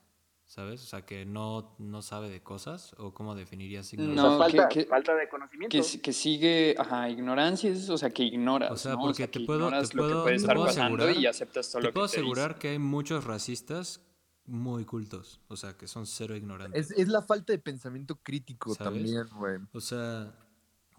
¿Sabes? 0.48 0.80
O 0.80 0.86
sea, 0.86 1.04
que 1.04 1.26
no, 1.26 1.74
no 1.78 2.02
sabe 2.02 2.30
de 2.30 2.40
cosas. 2.40 2.94
¿O 2.98 3.12
cómo 3.12 3.34
definirías 3.34 3.86
o 3.86 3.90
sea, 3.90 3.98
ignorancia? 4.00 4.30
No, 4.30 4.38
falta, 4.38 4.68
que- 4.68 4.80
que- 4.84 4.86
falta 4.86 5.14
de 5.16 5.28
conocimiento. 5.28 5.76
Que, 6.02 6.12
sigue, 6.12 6.76
ajá, 6.78 7.10
ignorancia 7.10 7.68
es, 7.70 7.90
o 7.90 7.98
sea, 7.98 8.10
que 8.10 8.22
ignoras, 8.22 8.70
O 8.70 8.76
sea, 8.76 8.92
¿no? 8.92 8.98
porque 8.98 9.10
o 9.24 9.26
sea, 9.26 9.30
te 9.30 9.40
puedo- 9.40 9.68
te 9.70 9.96
lo 9.96 10.02
puedo- 10.02 10.24
te 10.24 10.34
estar 10.36 10.54
puedo 10.54 10.68
asegurar- 10.68 11.16
y 11.16 11.26
aceptas 11.26 11.70
todo 11.72 11.80
Te 11.80 11.86
lo 11.86 11.90
que 11.90 11.94
puedo 11.94 12.06
te 12.06 12.12
asegurar 12.18 12.58
que 12.58 12.68
hay 12.68 12.78
muchos 12.78 13.24
racistas 13.24 14.00
muy 14.44 14.84
cultos. 14.84 15.40
O 15.48 15.56
sea, 15.56 15.76
que 15.76 15.88
son 15.88 16.06
cero 16.06 16.36
ignorantes. 16.36 16.92
Es, 16.92 16.96
es 16.96 17.08
la 17.08 17.22
falta 17.22 17.52
de 17.52 17.58
pensamiento 17.58 18.14
crítico 18.22 18.72
¿Sabes? 18.72 19.02
también, 19.02 19.24
güey. 19.36 19.58
O 19.72 19.80
sea, 19.80 20.32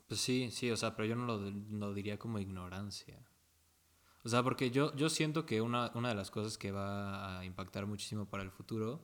pues 0.08 0.20
sí, 0.22 0.50
sí, 0.52 0.72
o 0.72 0.78
sea, 0.78 0.96
pero 0.96 1.08
yo 1.08 1.16
no 1.16 1.26
lo, 1.26 1.38
lo 1.40 1.94
diría 1.94 2.18
como 2.18 2.40
ignorancia. 2.40 3.18
O 4.24 4.30
sea, 4.30 4.44
porque 4.44 4.72
yo, 4.72 4.94
yo 4.96 5.10
siento 5.10 5.46
que 5.46 5.62
una, 5.62 5.92
una 5.96 6.10
de 6.10 6.16
las 6.16 6.32
cosas 6.32 6.58
que 6.58 6.72
va 6.72 7.40
a 7.40 7.46
impactar 7.46 7.86
muchísimo 7.86 8.26
para 8.26 8.44
el 8.44 8.52
futuro 8.52 9.02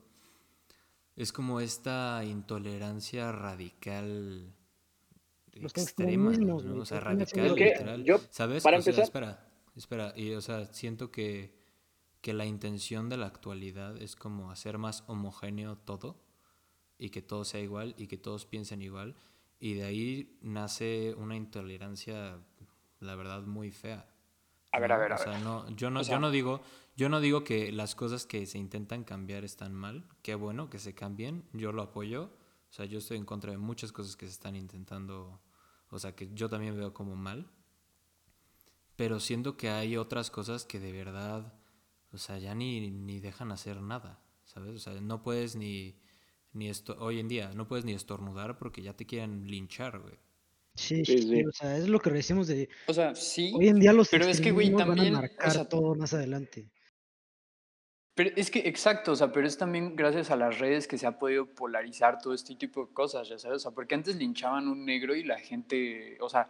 es 1.16 1.32
como 1.32 1.62
esta 1.62 2.24
intolerancia 2.26 3.32
radical 3.32 4.54
Los 5.54 5.72
extrema, 5.78 6.32
¿no? 6.32 6.56
O 6.58 6.86
sea, 6.86 7.00
radical, 7.00 7.24
haciendo- 7.28 7.54
Es 7.56 7.60
que 7.60 7.66
literal. 7.66 8.04
yo, 8.04 8.20
¿Sabes? 8.30 8.64
para 8.64 8.80
o 8.80 8.82
sea, 8.82 8.92
empezar- 8.92 9.04
espera. 9.04 9.50
espera, 9.76 10.14
y 10.18 10.34
o 10.34 10.42
sea, 10.42 10.66
siento 10.74 11.12
que, 11.12 11.56
que 12.22 12.34
la 12.34 12.46
intención 12.46 13.08
de 13.10 13.18
la 13.18 13.28
actualidad 13.28 14.02
es 14.02 14.16
como 14.16 14.52
hacer 14.52 14.78
más 14.78 15.04
homogéneo 15.08 15.78
todo 15.78 16.20
y 16.98 17.10
que 17.12 17.22
todo 17.22 17.46
sea 17.46 17.60
igual 17.62 17.94
y 17.98 18.08
que 18.08 18.18
todos 18.18 18.46
piensen 18.46 18.82
igual 18.82 19.16
y 19.66 19.76
de 19.76 19.86
ahí 19.86 20.38
nace 20.42 21.14
una 21.18 21.38
intolerancia, 21.38 22.38
la 23.00 23.16
verdad, 23.16 23.44
muy 23.44 23.72
fea. 23.72 24.06
A 24.74 24.80
ver, 24.80 24.92
a 24.92 24.98
ver, 24.98 25.14
a 25.14 25.16
O 25.16 25.18
sea, 25.20 25.32
ver. 25.32 25.42
no, 25.42 25.70
yo 25.70 25.90
no, 25.90 26.02
O 26.02 26.04
sea- 26.04 26.16
yo 26.16 26.20
no 26.20 26.32
digo, 26.32 26.62
yo 26.98 27.08
no 27.08 27.22
digo 27.22 27.46
que 27.46 27.72
las 27.72 27.96
cosas 27.96 28.26
que 28.26 28.46
se 28.46 28.58
intentan 28.58 29.06
cambiar 29.06 29.46
están 29.46 29.74
mal. 29.74 30.06
Qué 30.22 30.36
bueno 30.36 30.70
que 30.70 30.80
se 30.80 30.94
cambien. 30.94 31.46
Yo 31.54 31.72
lo 31.72 31.82
apoyo. 31.82 32.24
O 32.70 32.74
sea, 32.74 32.86
yo 32.86 32.98
estoy 32.98 33.18
en 33.18 33.24
contra 33.26 33.52
de 33.52 33.58
muchas 33.58 33.94
cosas 33.94 34.18
que 34.18 34.26
se 34.26 34.34
están 34.34 34.58
intentando. 34.58 35.40
O 35.92 35.98
sea, 35.98 36.14
que 36.14 36.30
yo 36.34 36.50
también 36.50 36.76
veo 36.76 36.94
como 36.94 37.16
mal. 37.16 37.50
Pero 38.98 39.22
siento 39.22 39.56
que 39.56 39.70
hay 39.70 39.96
otras 39.96 40.30
cosas 40.30 40.66
que 40.66 40.80
de 40.82 40.92
verdad, 40.92 41.54
o 42.12 42.18
sea, 42.18 42.38
ya 42.38 42.54
ni, 42.54 42.92
ni 42.92 43.20
dejan 43.22 43.52
hacer 43.54 43.82
nada, 43.82 44.20
¿sabes? 44.44 44.76
O 44.76 44.80
sea, 44.80 45.00
no 45.00 45.24
puedes 45.24 45.56
ni, 45.56 45.98
ni 46.54 46.70
esto, 46.70 46.96
hoy 47.00 47.20
en 47.20 47.28
día, 47.28 47.52
no 47.54 47.68
puedes 47.68 47.86
ni 47.86 47.94
estornudar 47.94 48.58
porque 48.58 48.82
ya 48.82 48.94
te 48.94 49.06
quieren 49.06 49.48
linchar, 49.48 50.00
güey. 50.00 50.16
Sí, 50.76 51.06
Sí, 51.06 51.22
sí, 51.22 51.44
o 51.46 51.52
sea, 51.52 51.78
es 51.78 51.88
lo 51.88 52.00
que 52.00 52.10
decimos 52.10 52.48
de 52.48 52.68
O 52.88 52.94
sea, 52.94 53.14
sí. 53.14 53.54
hoy 53.56 53.68
en 53.68 53.80
día 53.80 53.94
los 53.94 54.10
pero 54.10 54.26
es 54.26 54.42
que, 54.42 54.52
güey, 54.52 54.68
extremismos 54.68 54.88
van 54.88 54.92
a 54.92 54.96
también, 54.96 55.16
o 55.16 55.18
marcar 55.18 55.52
sea, 55.52 55.70
todo 55.70 55.94
más 55.96 56.14
adelante. 56.14 56.72
Pero 58.16 58.32
es 58.36 58.52
que, 58.52 58.60
exacto, 58.60 59.12
o 59.12 59.16
sea, 59.16 59.32
pero 59.32 59.48
es 59.48 59.58
también 59.58 59.96
gracias 59.96 60.30
a 60.30 60.36
las 60.36 60.60
redes 60.60 60.88
que 60.88 60.98
se 60.98 61.08
ha 61.08 61.18
podido 61.18 61.48
polarizar 61.48 62.20
todo 62.20 62.34
este 62.34 62.56
tipo 62.56 62.86
de 62.86 62.94
cosas, 62.94 63.28
ya 63.28 63.40
sabes, 63.40 63.58
o 63.58 63.60
sea, 63.60 63.72
porque 63.72 63.96
antes 63.96 64.16
linchaban 64.16 64.68
un 64.68 64.86
negro 64.86 65.16
y 65.16 65.24
la 65.24 65.40
gente, 65.40 66.18
o 66.22 66.30
sea, 66.30 66.50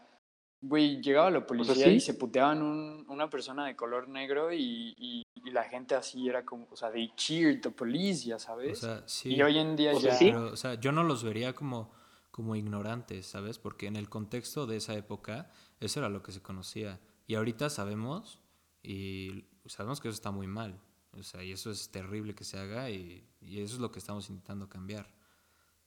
güey, 0.66 1.02
llegaba 1.02 1.30
la 1.30 1.46
policía 1.46 1.90
y 1.90 2.00
sí. 2.00 2.06
se 2.08 2.14
puteaban 2.14 2.62
un, 2.62 3.06
una 3.10 3.30
persona 3.30 3.68
de 3.68 3.76
color 3.76 4.08
negro 4.08 4.54
y, 4.54 4.94
y, 4.98 5.24
y 5.36 5.52
la 5.52 5.64
gente 5.66 5.94
así 5.94 6.30
era 6.30 6.46
como, 6.46 6.68
o 6.72 6.76
sea, 6.78 6.90
they 6.90 7.12
cheered 7.18 7.62
the 7.62 7.70
police, 7.70 8.26
ya 8.26 8.38
O 8.38 8.40
sabes. 8.40 8.80
sea, 8.80 9.04
sí. 9.06 9.36
y 9.36 9.42
hoy 9.42 9.58
en 9.58 9.76
día 9.76 9.92
O 9.94 10.00
sea, 10.00 10.12
ya... 10.12 10.18
sí. 10.18 10.26
Pero, 10.28 10.46
o 10.54 10.56
sea, 10.56 10.76
yo 10.76 10.94
no 10.94 11.04
los 11.04 11.22
vería 11.24 11.54
como, 11.54 11.92
como 12.32 12.56
ignorantes, 12.56 13.26
¿sabes? 13.26 13.60
Porque 13.60 13.88
en 13.88 13.98
el 13.98 14.08
contexto 14.08 14.66
de 14.66 14.78
esa 14.78 14.96
época, 14.96 15.52
eso 15.82 16.00
era 16.00 16.08
lo 16.08 16.24
que 16.24 16.32
se 16.32 16.42
conocía. 16.42 17.02
Y 17.28 17.36
ahorita 17.36 17.70
sabemos, 17.70 18.40
y 18.82 19.44
sabemos 19.66 20.00
que 20.00 20.08
eso 20.08 20.16
está 20.16 20.32
muy 20.32 20.48
mal. 20.48 20.80
O 21.12 21.24
sea, 21.24 21.44
y 21.44 21.52
eso 21.52 21.72
es 21.72 21.92
terrible 21.92 22.36
que 22.36 22.46
se 22.46 22.58
haga, 22.58 22.90
y, 22.90 23.28
y 23.42 23.60
eso 23.60 23.76
es 23.76 23.82
lo 23.82 23.92
que 23.92 24.00
estamos 24.00 24.30
intentando 24.30 24.70
cambiar. 24.70 25.14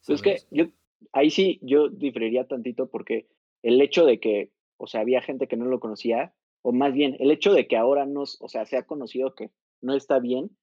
Pues 0.06 0.16
es 0.16 0.22
que 0.22 0.38
¿sabes? 0.38 0.48
yo, 0.50 0.66
ahí 1.12 1.30
sí, 1.30 1.58
yo 1.62 1.88
diferiría 1.88 2.46
tantito 2.46 2.90
porque 2.90 3.26
el 3.62 3.80
hecho 3.80 4.04
de 4.04 4.20
que, 4.20 4.50
o 4.76 4.86
sea, 4.86 5.00
había 5.00 5.22
gente 5.22 5.46
que 5.48 5.56
no 5.56 5.66
lo 5.66 5.80
conocía, 5.80 6.34
o 6.62 6.72
más 6.72 6.92
bien, 6.92 7.16
el 7.20 7.30
hecho 7.30 7.52
de 7.52 7.66
que 7.66 7.76
ahora 7.76 8.06
nos, 8.06 8.40
o 8.40 8.48
sea, 8.48 8.66
se 8.66 8.76
ha 8.76 8.86
conocido 8.86 9.34
que 9.34 9.50
no 9.80 9.94
está 9.94 10.18
bien, 10.18 10.56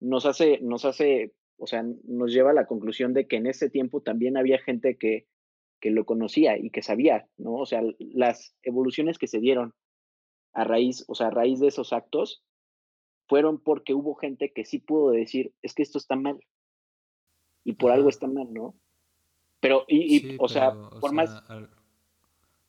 nos 0.00 0.26
hace, 0.26 0.58
nos 0.60 0.84
hace, 0.84 1.34
o 1.56 1.66
sea, 1.66 1.84
nos 2.04 2.32
lleva 2.32 2.50
a 2.50 2.54
la 2.54 2.66
conclusión 2.66 3.12
de 3.14 3.26
que 3.26 3.36
en 3.36 3.46
ese 3.46 3.68
tiempo 3.68 4.00
también 4.00 4.36
había 4.36 4.58
gente 4.58 4.96
que, 4.96 5.26
que 5.80 5.90
lo 5.90 6.04
conocía 6.04 6.56
y 6.56 6.70
que 6.70 6.82
sabía, 6.82 7.28
¿no? 7.36 7.54
O 7.54 7.66
sea, 7.66 7.82
las 7.98 8.54
evoluciones 8.62 9.18
que 9.18 9.26
se 9.26 9.40
dieron 9.40 9.74
a 10.52 10.64
raíz, 10.64 11.04
o 11.08 11.14
sea, 11.14 11.28
a 11.28 11.30
raíz 11.30 11.60
de 11.60 11.68
esos 11.68 11.92
actos, 11.92 12.44
fueron 13.26 13.58
porque 13.60 13.94
hubo 13.94 14.14
gente 14.14 14.52
que 14.52 14.64
sí 14.64 14.78
pudo 14.78 15.10
decir, 15.10 15.52
es 15.62 15.74
que 15.74 15.82
esto 15.82 15.98
está 15.98 16.16
mal. 16.16 16.40
Y 17.64 17.74
por 17.74 17.90
algo 17.90 18.08
está 18.08 18.26
mal, 18.26 18.52
¿no? 18.52 18.74
Pero, 19.60 19.84
y, 19.88 20.16
y, 20.16 20.20
Sí, 20.20 20.36
o 20.38 20.48
sea, 20.48 20.70
o 20.70 21.00
por 21.00 21.10
sea, 21.10 21.12
más, 21.12 21.50
al- 21.50 21.68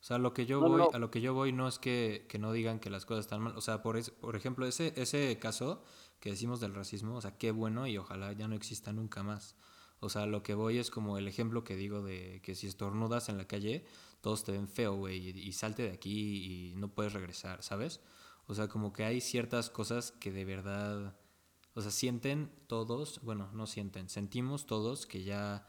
o 0.00 0.02
sea, 0.02 0.18
lo 0.18 0.32
que 0.32 0.46
yo 0.46 0.60
No, 0.60 0.68
voy, 0.68 0.78
no. 0.78 0.90
a 0.92 0.98
lo 0.98 1.10
que 1.10 1.20
yo 1.20 1.34
voy 1.34 1.52
no 1.52 1.68
es 1.68 1.78
que, 1.78 2.26
que 2.28 2.38
no 2.38 2.52
digan 2.52 2.80
que 2.80 2.88
las 2.90 3.04
cosas 3.04 3.24
están 3.26 3.42
mal. 3.42 3.56
O 3.56 3.60
sea, 3.60 3.82
por, 3.82 3.96
es- 3.96 4.10
por 4.10 4.34
ejemplo, 4.36 4.66
ese, 4.66 4.92
ese 4.96 5.38
caso 5.38 5.82
que 6.20 6.30
decimos 6.30 6.60
del 6.60 6.74
racismo, 6.74 7.16
o 7.16 7.20
sea, 7.20 7.36
qué 7.38 7.50
bueno 7.50 7.86
y 7.86 7.98
ojalá 7.98 8.32
ya 8.32 8.48
no 8.48 8.54
exista 8.56 8.92
nunca 8.92 9.22
más. 9.22 9.56
O 10.00 10.08
sea, 10.08 10.24
lo 10.26 10.42
que 10.42 10.54
voy 10.54 10.78
es 10.78 10.90
como 10.90 11.18
el 11.18 11.28
ejemplo 11.28 11.64
que 11.64 11.76
digo 11.76 12.02
de 12.02 12.40
que 12.42 12.54
si 12.54 12.66
estornudas 12.66 13.28
en 13.28 13.36
la 13.36 13.46
calle, 13.46 13.84
todos 14.22 14.44
te 14.44 14.52
ven 14.52 14.68
feo, 14.68 14.94
güey, 14.94 15.18
y, 15.30 15.38
y 15.38 15.52
salte 15.52 15.82
de 15.82 15.90
aquí 15.92 16.70
y 16.72 16.74
no 16.76 16.88
puedes 16.94 17.12
regresar, 17.12 17.62
¿sabes? 17.62 18.00
O 18.46 18.54
sea, 18.54 18.68
como 18.68 18.92
que 18.94 19.04
hay 19.04 19.20
ciertas 19.20 19.68
cosas 19.70 20.12
que 20.12 20.32
de 20.32 20.44
verdad, 20.46 21.14
o 21.74 21.82
sea, 21.82 21.90
sienten 21.90 22.50
todos, 22.66 23.20
bueno, 23.22 23.50
no 23.52 23.66
sienten, 23.66 24.08
sentimos 24.08 24.64
todos 24.66 25.06
que 25.06 25.22
ya 25.22 25.66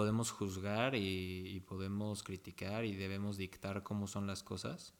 podemos 0.00 0.30
juzgar 0.30 0.94
y, 0.94 1.46
y 1.46 1.60
podemos 1.60 2.22
criticar 2.22 2.86
y 2.86 2.96
debemos 2.96 3.36
dictar 3.36 3.82
cómo 3.82 4.06
son 4.06 4.26
las 4.26 4.42
cosas 4.42 4.94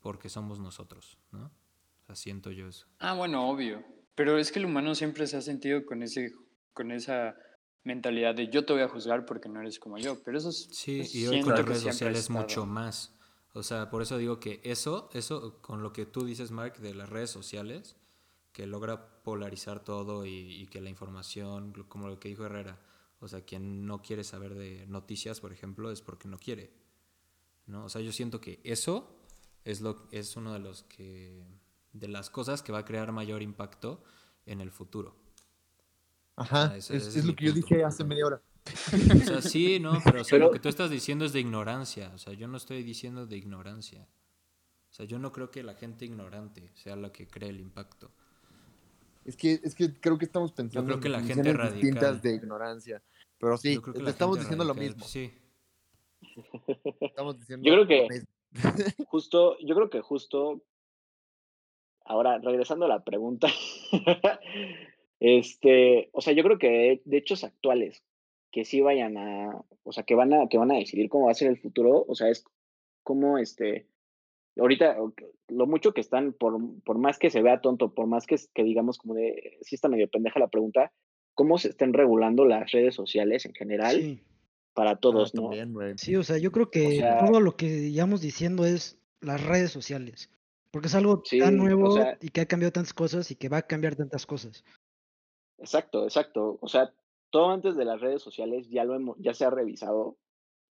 porque 0.00 0.30
somos 0.30 0.58
nosotros, 0.60 1.18
¿no? 1.30 1.44
O 1.44 2.06
sea, 2.06 2.14
siento 2.14 2.50
yo 2.50 2.68
eso. 2.68 2.86
Ah, 3.00 3.12
bueno, 3.12 3.46
obvio. 3.50 3.84
Pero 4.14 4.38
es 4.38 4.50
que 4.50 4.60
el 4.60 4.64
humano 4.64 4.94
siempre 4.94 5.26
se 5.26 5.36
ha 5.36 5.42
sentido 5.42 5.84
con 5.84 6.02
ese, 6.02 6.32
con 6.72 6.90
esa 6.90 7.36
mentalidad 7.84 8.34
de 8.34 8.48
yo 8.48 8.64
te 8.64 8.72
voy 8.72 8.80
a 8.80 8.88
juzgar 8.88 9.26
porque 9.26 9.50
no 9.50 9.60
eres 9.60 9.78
como 9.78 9.98
yo. 9.98 10.22
Pero 10.24 10.38
eso 10.38 10.48
es, 10.48 10.70
Sí, 10.72 11.00
pues, 11.00 11.14
y 11.14 11.26
hoy 11.26 11.42
con 11.42 11.52
las 11.52 11.66
redes 11.66 11.82
sociales 11.82 12.30
mucho 12.30 12.64
más. 12.64 13.14
O 13.52 13.62
sea, 13.62 13.90
por 13.90 14.00
eso 14.00 14.16
digo 14.16 14.40
que 14.40 14.62
eso, 14.64 15.10
eso 15.12 15.60
con 15.60 15.82
lo 15.82 15.92
que 15.92 16.06
tú 16.06 16.24
dices, 16.24 16.50
Mark, 16.50 16.78
de 16.78 16.94
las 16.94 17.10
redes 17.10 17.28
sociales, 17.28 17.94
que 18.54 18.66
logra 18.66 19.20
polarizar 19.22 19.84
todo 19.84 20.24
y, 20.24 20.30
y 20.30 20.66
que 20.68 20.80
la 20.80 20.88
información, 20.88 21.74
como 21.88 22.08
lo 22.08 22.18
que 22.18 22.30
dijo 22.30 22.46
Herrera, 22.46 22.78
o 23.20 23.28
sea, 23.28 23.42
quien 23.42 23.86
no 23.86 24.00
quiere 24.02 24.24
saber 24.24 24.54
de 24.54 24.86
noticias, 24.86 25.40
por 25.40 25.52
ejemplo, 25.52 25.90
es 25.90 26.02
porque 26.02 26.28
no 26.28 26.38
quiere. 26.38 26.72
¿no? 27.66 27.84
O 27.84 27.88
sea, 27.88 28.00
yo 28.00 28.12
siento 28.12 28.40
que 28.40 28.60
eso 28.64 29.10
es, 29.64 29.80
lo, 29.80 30.08
es 30.12 30.36
uno 30.36 30.52
de 30.52 30.58
los 30.60 30.84
que 30.84 31.44
de 31.92 32.08
las 32.08 32.30
cosas 32.30 32.62
que 32.62 32.70
va 32.72 32.78
a 32.80 32.84
crear 32.84 33.12
mayor 33.12 33.42
impacto 33.42 34.02
en 34.46 34.60
el 34.60 34.70
futuro. 34.70 35.16
Ajá, 36.36 36.76
ese- 36.76 36.96
es, 36.96 37.02
ese 37.06 37.08
es 37.08 37.16
es 37.16 37.24
lo 37.24 37.34
que 37.34 37.46
yo 37.46 37.52
dije 37.52 37.84
hace 37.84 38.04
media 38.04 38.26
hora. 38.26 38.42
O 39.22 39.24
sea, 39.24 39.42
sí, 39.42 39.80
no, 39.80 39.98
pero 40.04 40.20
o 40.20 40.24
sea, 40.24 40.38
lo 40.38 40.50
que 40.50 40.60
tú 40.60 40.68
estás 40.68 40.90
diciendo 40.90 41.24
es 41.24 41.32
de 41.32 41.40
ignorancia. 41.40 42.12
O 42.14 42.18
sea, 42.18 42.34
yo 42.34 42.46
no 42.48 42.56
estoy 42.56 42.82
diciendo 42.82 43.26
de 43.26 43.36
ignorancia. 43.36 44.06
O 44.90 44.94
sea, 44.94 45.06
yo 45.06 45.18
no 45.18 45.32
creo 45.32 45.50
que 45.50 45.62
la 45.62 45.74
gente 45.74 46.04
ignorante 46.04 46.70
sea 46.74 46.96
la 46.96 47.10
que 47.12 47.26
cree 47.26 47.50
el 47.50 47.60
impacto. 47.60 48.10
Es 49.28 49.36
que, 49.36 49.60
es 49.62 49.74
que 49.74 49.92
creo 50.00 50.16
que 50.18 50.24
estamos 50.24 50.52
pensando 50.52 50.86
creo 50.88 51.00
que 51.00 51.06
en 51.08 51.12
la 51.12 51.18
gente 51.20 51.34
definiciones 51.42 51.60
radical- 51.72 51.80
distintas 51.80 52.22
de 52.22 52.34
ignorancia. 52.34 53.02
Pero 53.38 53.56
sí, 53.58 53.74
Yo 53.74 53.82
creo 53.82 53.92
que 53.94 53.98
te 54.00 54.04
la 54.04 54.10
estamos 54.10 54.36
gente 54.38 54.44
diciendo 54.56 54.64
lo 54.64 54.74
mismo. 54.80 55.04
Sí. 55.04 55.30
Estamos 57.00 57.38
diciendo 57.38 57.64
Yo 57.66 57.72
creo 57.74 57.82
lo 57.84 57.88
que- 57.88 58.08
mismo. 58.08 58.28
justo, 59.08 59.58
yo 59.58 59.74
creo 59.74 59.90
que 59.90 60.00
justo, 60.00 60.62
ahora, 62.04 62.38
regresando 62.38 62.86
a 62.86 62.88
la 62.88 63.04
pregunta, 63.04 63.48
este, 65.20 66.08
o 66.12 66.20
sea, 66.20 66.32
yo 66.32 66.42
creo 66.42 66.58
que 66.58 67.02
de 67.04 67.16
hechos 67.18 67.44
actuales 67.44 68.02
que 68.50 68.64
sí 68.64 68.80
vayan 68.80 69.18
a, 69.18 69.62
o 69.82 69.92
sea, 69.92 70.04
que 70.04 70.14
van 70.14 70.32
a, 70.32 70.48
que 70.48 70.56
van 70.58 70.70
a 70.72 70.76
decidir 70.76 71.08
cómo 71.10 71.26
va 71.26 71.32
a 71.32 71.34
ser 71.34 71.48
el 71.48 71.58
futuro, 71.60 72.04
o 72.08 72.14
sea, 72.14 72.28
es 72.30 72.44
como 73.02 73.36
este, 73.38 73.86
ahorita, 74.58 74.96
lo 75.48 75.66
mucho 75.66 75.92
que 75.92 76.00
están, 76.00 76.32
por, 76.32 76.58
por 76.84 76.98
más 76.98 77.18
que 77.18 77.30
se 77.30 77.42
vea 77.42 77.60
tonto, 77.60 77.94
por 77.94 78.06
más 78.06 78.26
que, 78.26 78.36
que 78.54 78.64
digamos 78.64 78.98
como 78.98 79.14
de, 79.14 79.58
sí 79.62 79.74
está 79.74 79.88
medio 79.88 80.08
pendeja 80.08 80.38
la 80.40 80.48
pregunta, 80.48 80.92
cómo 81.34 81.58
se 81.58 81.68
estén 81.68 81.92
regulando 81.92 82.44
las 82.44 82.70
redes 82.72 82.94
sociales 82.94 83.46
en 83.46 83.54
general 83.54 83.92
Sí, 83.96 84.22
para 84.74 84.90
Ah, 84.92 84.96
todos, 84.96 85.34
¿no? 85.34 85.50
también, 85.50 85.74
sí, 85.98 86.16
o 86.16 86.22
sea, 86.22 86.38
yo 86.38 86.52
creo 86.52 86.70
que 86.70 86.96
sea- 86.96 87.18
todo 87.18 87.40
lo 87.40 87.56
que 87.56 87.90
llevamos 87.90 88.20
diciendo 88.20 88.64
es 88.64 88.98
las 89.20 89.44
redes 89.44 89.70
sociales, 89.70 90.30
porque 90.70 90.88
es 90.88 90.94
algo 90.94 91.22
Sí, 91.24 91.40
tan 91.40 91.54
o 91.58 91.62
nuevo 91.62 91.90
sea- 91.90 92.18
y 92.20 92.28
que 92.28 92.40
ha 92.42 92.46
cambiado 92.46 92.72
tantas 92.72 92.94
cosas 92.94 93.30
y 93.30 93.36
que 93.36 93.48
va 93.48 93.58
a 93.58 93.66
cambiar 93.66 93.96
tantas 93.96 94.26
cosas. 94.26 94.64
Exacto, 95.58 96.04
exacto. 96.04 96.58
O 96.60 96.68
sea, 96.68 96.92
todo 97.30 97.50
antes 97.50 97.76
de 97.76 97.84
las 97.84 98.00
redes 98.00 98.22
sociales 98.22 98.68
ya 98.70 98.84
lo 98.84 98.94
hemos, 98.94 99.16
ya 99.18 99.34
se 99.34 99.44
ha 99.44 99.50
revisado 99.50 100.16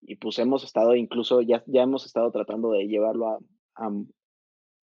y 0.01 0.17
pues 0.17 0.37
hemos 0.39 0.63
estado 0.65 0.95
incluso, 0.95 1.41
ya, 1.41 1.63
ya 1.67 1.83
hemos 1.83 2.05
estado 2.05 2.29
tratando 2.31 2.71
de 2.71 2.87
llevarlo 2.87 3.29
a, 3.29 3.39
a, 3.75 3.89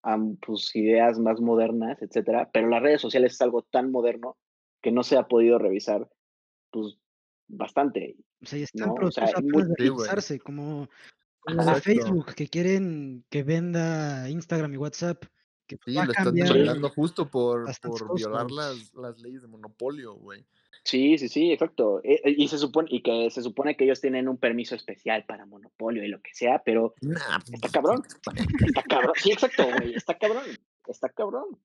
a, 0.02 0.18
pues, 0.44 0.74
ideas 0.74 1.18
más 1.18 1.40
modernas, 1.40 2.00
etcétera, 2.00 2.50
pero 2.52 2.68
las 2.68 2.82
redes 2.82 3.00
sociales 3.00 3.34
es 3.34 3.40
algo 3.42 3.62
tan 3.62 3.90
moderno 3.90 4.36
que 4.80 4.92
no 4.92 5.02
se 5.02 5.16
ha 5.16 5.26
podido 5.26 5.58
revisar, 5.58 6.08
pues, 6.70 6.98
bastante. 7.48 8.16
O 8.42 8.46
sea, 8.46 8.58
y 8.58 8.62
está 8.62 8.84
en 8.84 8.90
No, 8.90 8.94
o 9.08 9.10
sea, 9.10 9.32
muy- 9.42 9.64
de 9.64 9.74
revisarse, 9.76 10.38
como, 10.38 10.88
como 11.40 11.64
de. 11.64 11.80
Facebook, 11.80 12.34
que 12.34 12.48
quieren 12.48 13.24
que 13.28 13.42
venda 13.42 14.28
Instagram 14.30 14.72
y 14.74 14.76
WhatsApp, 14.76 15.24
que 15.66 15.76
Sí, 15.84 15.92
lo 15.94 16.02
están 16.02 16.34
demandando 16.34 16.88
justo 16.90 17.28
por, 17.28 17.66
por 17.82 18.14
violar 18.14 18.50
las, 18.50 18.94
las 18.94 19.18
leyes 19.18 19.42
de 19.42 19.48
monopolio, 19.48 20.14
güey. 20.14 20.46
Sí, 20.84 21.18
sí, 21.18 21.28
sí, 21.28 21.52
exacto. 21.52 22.00
E- 22.02 22.20
e- 22.24 22.34
Y 22.38 22.48
se 22.48 22.56
supone, 22.58 22.88
y 22.90 23.02
que 23.02 23.30
se 23.30 23.42
supone 23.42 23.76
que 23.76 23.84
ellos 23.84 24.00
tienen 24.00 24.28
un 24.28 24.38
permiso 24.38 24.74
especial 24.74 25.24
para 25.26 25.44
monopolio 25.46 26.02
y 26.04 26.08
lo 26.08 26.20
que 26.22 26.32
sea, 26.32 26.62
pero 26.64 26.94
Nah, 27.02 27.38
Está 27.52 27.68
cabrón. 27.68 28.02
está 28.74 28.82
cabrón. 28.84 29.12
Sí, 29.16 29.32
exacto, 29.32 29.64
güey. 29.76 29.94
Está 29.94 30.18
cabrón. 30.18 30.44
Está 30.86 31.08
cabrón. 31.10 31.58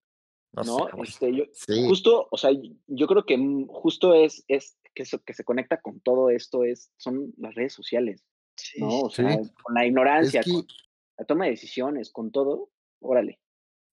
No, 0.54 0.64
¿no? 0.64 0.88
sé, 1.06 1.12
este, 1.12 1.36
yo, 1.36 1.44
Sí. 1.52 1.86
Justo, 1.88 2.28
o 2.30 2.38
sea, 2.38 2.52
yo 2.88 3.08
creo 3.08 3.26
que 3.26 3.38
mm, 3.38 3.68
justo 3.68 4.14
es, 4.14 4.44
es 4.48 4.78
que 4.94 5.02
eso 5.04 5.20
que 5.24 5.34
se 5.34 5.44
conecta 5.44 5.82
con 5.82 6.00
todo 6.02 6.30
esto 6.30 6.64
es, 6.64 6.92
son 6.98 7.34
las 7.38 7.56
redes 7.56 7.74
sociales, 7.74 8.24
Sí, 8.56 8.80
¿no? 8.82 9.00
O 9.02 9.10
Sí. 9.10 9.24
sea, 9.24 9.40
con 9.64 9.74
la 9.74 9.86
ignorancia, 9.88 10.42
Es 10.42 10.46
que- 10.46 10.52
con 10.52 10.68
la 11.18 11.26
toma 11.26 11.46
de 11.46 11.52
decisiones, 11.52 12.12
con 12.12 12.32
todo, 12.32 12.70
órale. 13.00 13.40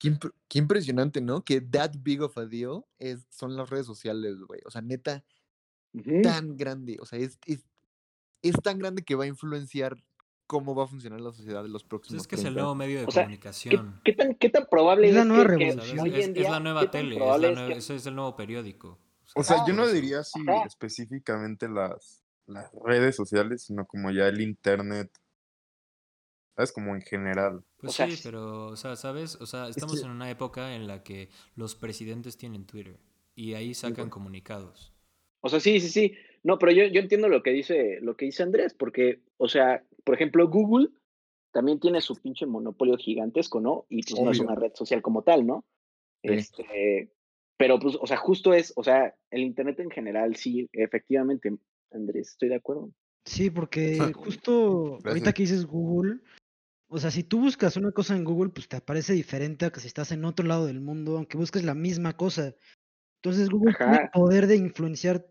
Qué, 0.01 0.09
impr- 0.13 0.33
qué 0.49 0.59
impresionante, 0.59 1.21
¿no? 1.21 1.45
Que 1.45 1.61
that 1.61 1.93
big 2.01 2.23
of 2.23 2.37
a 2.39 2.47
deal 2.47 2.85
es, 2.99 3.27
son 3.31 3.55
las 3.57 3.71
redes 3.71 3.87
sociales, 3.87 4.37
güey. 4.41 4.61
O 4.65 4.71
sea, 4.73 4.81
neta, 4.83 5.23
tan 6.23 6.57
grande. 6.57 6.97
O 7.01 7.05
sea, 7.07 7.19
es, 7.19 7.39
es, 7.47 7.61
es 8.43 8.55
tan 8.63 8.79
grande 8.79 9.03
que 9.03 9.15
va 9.15 9.25
a 9.25 9.29
influenciar 9.29 10.03
cómo 10.47 10.75
va 10.75 10.85
a 10.85 10.87
funcionar 10.89 11.21
la 11.21 11.33
sociedad 11.33 11.65
en 11.65 11.73
los 11.73 11.83
Pues 11.85 11.89
próximos 11.91 12.23
es 12.23 12.27
que 12.29 12.35
es 12.37 12.41
el 12.41 12.55
30. 12.55 12.61
nuevo 12.63 12.75
medio 12.75 12.99
de 13.01 13.05
O 13.05 13.11
sea, 13.11 13.23
¿Qué, 13.23 13.27
comunicación. 13.27 14.01
qué 14.05 14.13
tan, 14.15 14.35
qué 14.35 14.49
tan 14.49 14.67
probable 14.71 15.09
Es 15.11 15.15
la 15.15 15.25
nueva 15.25 15.57
que, 15.57 15.69
Es, 15.69 15.77
la 15.77 16.61
nueva 16.61 16.91
tele, 16.91 17.15
es, 17.17 17.21
la 17.21 17.35
es 17.37 17.41
nueva- 17.55 17.69
que- 17.69 17.79
es 17.79 18.07
el 18.07 18.15
nuevo 18.17 18.35
periódico. 18.37 18.99
O 19.37 19.45
sea, 19.45 19.59
Ah, 19.61 19.65
yo 19.69 19.75
no 19.75 19.87
diría 19.87 20.21
así 20.21 20.41
Ajá. 20.49 20.65
específicamente 20.67 21.69
las, 21.69 22.25
las 22.47 22.69
redes 22.85 23.15
sociales, 23.15 23.63
sino 23.63 23.87
como 23.87 24.11
ya 24.11 24.27
el 24.27 24.41
internet. 24.41 25.11
¿Sabes? 26.61 26.73
Como 26.73 26.95
en 26.95 27.01
general. 27.01 27.65
Pues 27.79 27.93
O 27.95 27.97
sea, 27.97 28.11
sí, 28.11 28.21
pero, 28.23 28.67
o 28.67 28.77
sea, 28.77 28.95
¿sabes? 28.95 29.37
O 29.41 29.47
sea, 29.47 29.69
estamos 29.69 29.99
que- 29.99 30.05
en 30.05 30.13
una 30.13 30.31
época 30.31 30.75
en 30.75 30.87
la 30.87 31.03
que 31.03 31.31
los 31.57 31.75
presidentes 31.75 32.37
tienen 32.37 32.67
Twitter 32.67 32.99
y 33.35 33.55
ahí 33.55 33.73
sacan 33.73 34.11
comunicados. 34.11 34.93
O 35.41 35.49
sea, 35.49 35.59
sí, 35.59 35.81
sí, 35.81 35.89
sí. 35.89 36.13
No, 36.43 36.59
pero 36.59 36.73
yo, 36.73 36.85
yo 36.85 37.01
entiendo 37.01 37.29
lo 37.29 37.43
que 37.43 37.51
dice, 37.51 37.99
lo 38.03 38.15
que 38.15 38.27
dice 38.27 38.43
Andrés, 38.43 38.75
porque, 38.75 39.23
o 39.39 39.49
sea, 39.49 39.83
por 40.05 40.15
ejemplo, 40.15 40.49
Google 40.51 40.89
también 41.51 41.81
tiene 41.81 42.03
su 42.03 42.15
pinche 42.17 42.45
monopolio 42.45 42.99
gigantesco, 42.99 43.59
¿no? 43.61 43.87
Y 43.89 44.03
pues 44.03 44.21
no 44.21 44.31
es 44.31 44.39
una 44.39 44.55
red 44.55 44.73
social 44.75 45.01
como 45.01 45.23
tal, 45.23 45.47
¿no? 45.47 45.65
Sí. 46.23 46.29
Este, 46.35 47.11
pero 47.57 47.79
pues, 47.79 47.97
o 47.99 48.07
sea, 48.07 48.19
justo 48.19 48.53
es, 48.53 48.75
o 48.77 48.85
sea, 48.85 49.15
el 49.31 49.41
internet 49.41 49.81
en 49.81 49.91
general, 49.91 50.37
sí, 50.37 50.69
efectivamente, 50.75 51.57
Andrés, 51.91 52.33
estoy 52.33 52.51
de 52.51 52.57
acuerdo. 52.57 52.91
Sí, 53.25 53.51
porque 53.51 53.99
justo 54.15 54.99
ahorita 55.05 55.33
que 55.35 55.43
dices 55.43 55.67
Google, 55.67 56.21
o 56.91 56.99
sea, 56.99 57.11
si 57.11 57.23
tú 57.25 57.41
buscas 57.41 57.77
una 57.77 57.93
cosa 57.93 58.15
en 58.17 58.25
Google, 58.25 58.51
pues 58.51 58.69
te 58.69 58.77
aparece 58.77 59.13
diferente 59.13 59.65
a 59.67 59.71
que 59.71 59.81
si 59.81 59.87
estás 59.87 60.13
en 60.13 60.25
otro 60.25 60.45
lado 60.47 60.67
del 60.67 60.81
mundo, 60.81 61.17
aunque 61.17 61.39
busques 61.39 61.65
la 61.65 61.75
misma 61.75 62.17
cosa. 62.17 62.55
Entonces 63.23 63.49
Google 63.49 63.75
tiene 63.77 63.97
el 64.05 64.11
poder 64.11 64.47
de 64.47 64.57
influenciar 64.57 65.27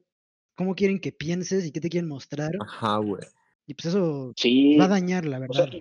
cómo 0.56 0.74
quieren 0.76 1.00
que 1.00 1.12
pienses 1.12 1.66
y 1.66 1.72
qué 1.72 1.80
te 1.82 1.90
quieren 1.90 2.08
mostrar. 2.10 2.52
Ajá, 2.62 2.98
güey. 2.98 3.24
Y 3.68 3.74
pues 3.76 3.88
eso 3.88 4.34
Sí. 4.36 4.78
va 4.78 4.86
a 4.86 4.90
dañar, 4.90 5.26
la 5.26 5.40
O 5.48 5.54
sea, 5.54 5.66
verdad. 5.66 5.80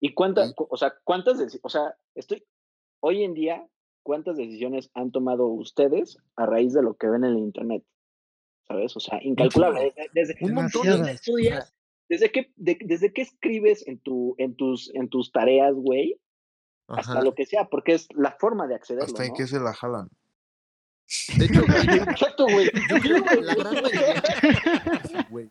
y, 0.00 0.14
cuántas, 0.14 0.54
o 0.56 0.76
sea, 0.76 0.94
cuántas, 1.04 1.38
o 1.62 1.68
sea, 1.68 1.94
estoy, 2.14 2.44
hoy 3.00 3.22
en 3.24 3.34
día, 3.34 3.66
¿cuántas 4.02 4.36
decisiones 4.36 4.90
han 4.94 5.10
tomado 5.12 5.46
ustedes 5.48 6.16
a 6.36 6.46
raíz 6.46 6.72
de 6.72 6.82
lo 6.82 6.94
que 6.96 7.08
ven 7.08 7.24
en 7.24 7.32
el 7.32 7.38
internet? 7.38 7.84
¿Sabes? 8.66 8.96
O 8.96 9.00
sea, 9.00 9.18
incalculable. 9.22 9.92
Desde, 10.14 10.34
desde- 10.34 10.44
Un 10.44 10.54
montón. 10.54 10.82
que 11.04 11.10
estudias, 11.12 11.74
desde 12.08 12.30
que, 12.32 12.52
de- 12.56 12.78
desde 12.80 13.12
que 13.12 13.22
escribes 13.22 13.86
en, 13.86 13.98
tu, 13.98 14.34
en, 14.38 14.54
tus, 14.54 14.90
en 14.94 15.08
tus 15.08 15.30
tareas, 15.32 15.74
güey, 15.74 16.18
hasta 16.86 17.12
Ajá. 17.12 17.22
lo 17.22 17.34
que 17.34 17.44
sea, 17.46 17.68
porque 17.68 17.92
es 17.92 18.08
la 18.14 18.32
forma 18.32 18.66
de 18.66 18.74
accederlo, 18.76 19.04
Hasta 19.06 19.24
en 19.24 19.30
¿no? 19.30 19.36
qué 19.36 19.46
se 19.46 19.60
la 19.60 19.74
jalan. 19.74 20.08
De 21.38 21.44
hecho, 21.46 21.62
güey, 21.66 21.98
Exacto, 22.00 22.44
güey. 22.44 22.66
yo 22.90 22.96
creo 23.00 23.24
que 23.24 23.40
la 23.40 23.54
gran 23.54 23.74
mayoría. 23.82 24.22
Sí, 25.08 25.14
güey. 25.30 25.50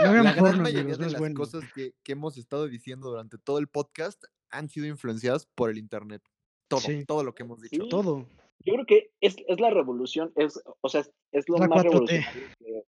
No 0.00 0.06
La 0.06 0.12
gran 0.12 0.36
porno, 0.36 0.62
mayoría 0.62 0.96
de 0.96 1.10
las 1.10 1.18
bueno. 1.18 1.34
cosas 1.34 1.64
que, 1.74 1.92
que 2.02 2.12
hemos 2.12 2.38
estado 2.38 2.66
diciendo 2.68 3.10
durante 3.10 3.36
todo 3.38 3.58
el 3.58 3.68
podcast 3.68 4.24
han 4.50 4.68
sido 4.68 4.86
influenciadas 4.86 5.46
por 5.54 5.70
el 5.70 5.78
internet. 5.78 6.22
Todo, 6.68 6.80
Sí. 6.80 7.04
todo 7.04 7.22
lo 7.24 7.34
que 7.34 7.42
hemos 7.42 7.60
dicho. 7.60 7.82
Sí. 7.82 7.88
Todo. 7.90 8.26
Yo 8.64 8.74
creo 8.74 8.86
que 8.86 9.10
es, 9.20 9.36
es 9.48 9.60
la 9.60 9.70
revolución, 9.70 10.32
es, 10.36 10.60
o 10.80 10.88
sea, 10.88 11.00
es, 11.02 11.10
es 11.32 11.48
lo 11.48 11.56
La 11.58 11.68
más 11.68 11.82
4T. 11.82 11.84
revolucionario 11.84 12.42
que, 12.58 12.84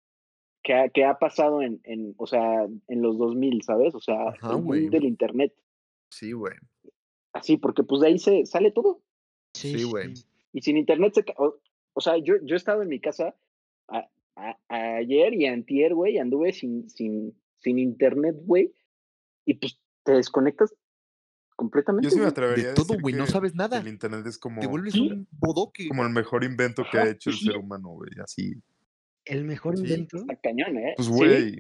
que 0.68 0.74
ha, 0.74 0.90
que 0.90 1.06
ha 1.06 1.18
pasado 1.18 1.62
en, 1.62 1.80
en, 1.86 2.14
o 2.18 2.28
sea, 2.28 2.66
en 2.90 3.02
los 3.02 3.18
2000, 3.18 3.62
¿sabes? 3.64 3.96
O 3.96 4.02
sea, 4.02 4.16
Ajá, 4.32 4.52
el 4.58 4.62
boom 4.62 4.90
del 4.90 5.06
internet. 5.06 5.54
Sí, 6.12 6.34
güey. 6.34 6.56
Así, 7.32 7.56
porque 7.56 7.84
pues 7.84 8.02
de 8.02 8.08
ahí 8.08 8.20
se 8.20 8.46
sale 8.46 8.72
todo. 8.72 9.02
Sí, 9.54 9.84
güey. 9.84 10.14
sí. 10.14 10.26
Y 10.52 10.62
sin 10.64 10.76
internet 10.76 11.14
se... 11.16 11.24
O, 11.38 11.56
o 11.94 12.02
sea, 12.02 12.18
yo, 12.18 12.36
yo 12.44 12.56
he 12.56 12.58
estado 12.58 12.82
en 12.82 12.90
mi 12.90 13.00
casa 13.00 13.34
a- 13.88 14.10
a- 14.36 14.58
ayer 14.98 15.34
y 15.36 15.46
antier, 15.46 15.94
güey, 15.96 16.18
anduve 16.18 16.52
sin, 16.52 16.90
sin, 16.90 17.34
sin 17.60 17.80
internet, 17.80 18.36
güey, 18.42 18.74
y 19.46 19.54
pues 19.54 19.80
te 20.04 20.12
desconectas 20.12 20.76
completamente. 21.56 22.08
Yo 22.10 22.12
sí 22.14 22.20
me 22.20 22.26
atrevería 22.26 22.66
De 22.66 22.72
a 22.72 22.74
todo, 22.76 22.98
güey, 23.00 23.16
no 23.16 23.26
sabes 23.26 23.56
nada. 23.56 23.80
El 23.80 23.88
internet 23.88 24.26
es 24.28 24.38
como, 24.38 24.60
Te 24.60 24.68
vuelves 24.68 24.94
Sí. 24.94 25.10
un 25.12 25.28
bodoque. 25.32 25.88
como 25.88 26.04
el 26.04 26.10
mejor 26.12 26.44
invento 26.44 26.84
que 26.92 26.98
ha 26.98 27.10
hecho 27.10 27.30
el 27.30 27.38
sí. 27.38 27.46
ser 27.46 27.58
humano, 27.58 27.90
güey. 27.92 28.12
Así. 28.22 28.54
El 29.30 29.44
mejor 29.46 29.78
Sí, 29.78 29.84
invento. 29.84 30.18
Está 30.18 30.36
cañón, 30.38 30.78
¿eh? 30.78 30.94
Pues, 30.96 31.08
Sí, 31.08 31.14
güey. 31.14 31.56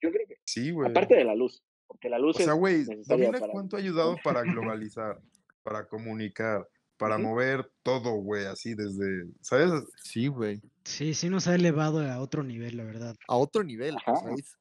yo 0.00 0.10
creo 0.10 0.26
que, 0.28 0.36
Sí, 0.44 0.70
güey. 0.70 0.90
aparte 0.90 1.14
de 1.16 1.24
la 1.24 1.34
luz, 1.34 1.62
porque 1.86 2.08
la 2.08 2.16
O 2.18 2.20
luz 2.20 2.36
sea, 2.36 2.52
es 2.52 2.58
güey, 2.58 2.84
Domina 3.06 3.38
para... 3.38 3.52
cuánto 3.52 3.76
ha 3.76 3.80
ayudado 3.80 4.16
para 4.24 4.42
globalizar, 4.42 5.20
para 5.62 5.86
comunicar, 5.86 6.66
para 6.96 7.18
mover 7.18 7.70
todo, 7.82 8.12
güey, 8.12 8.46
así 8.46 8.74
desde, 8.74 9.26
¿sabes? 9.40 9.70
Sí, 10.02 10.28
güey. 10.28 10.60
Sí, 10.84 11.14
sí 11.14 11.28
nos 11.28 11.48
ha 11.48 11.54
elevado 11.54 12.00
a 12.00 12.20
otro 12.20 12.42
nivel, 12.44 12.76
la 12.76 12.84
verdad. 12.84 13.16
A 13.28 13.36
otro 13.36 13.62
nivel. 13.64 13.96
Ajá. 13.96 14.12
O 14.12 14.20
sea, 14.22 14.34
es 14.34 14.56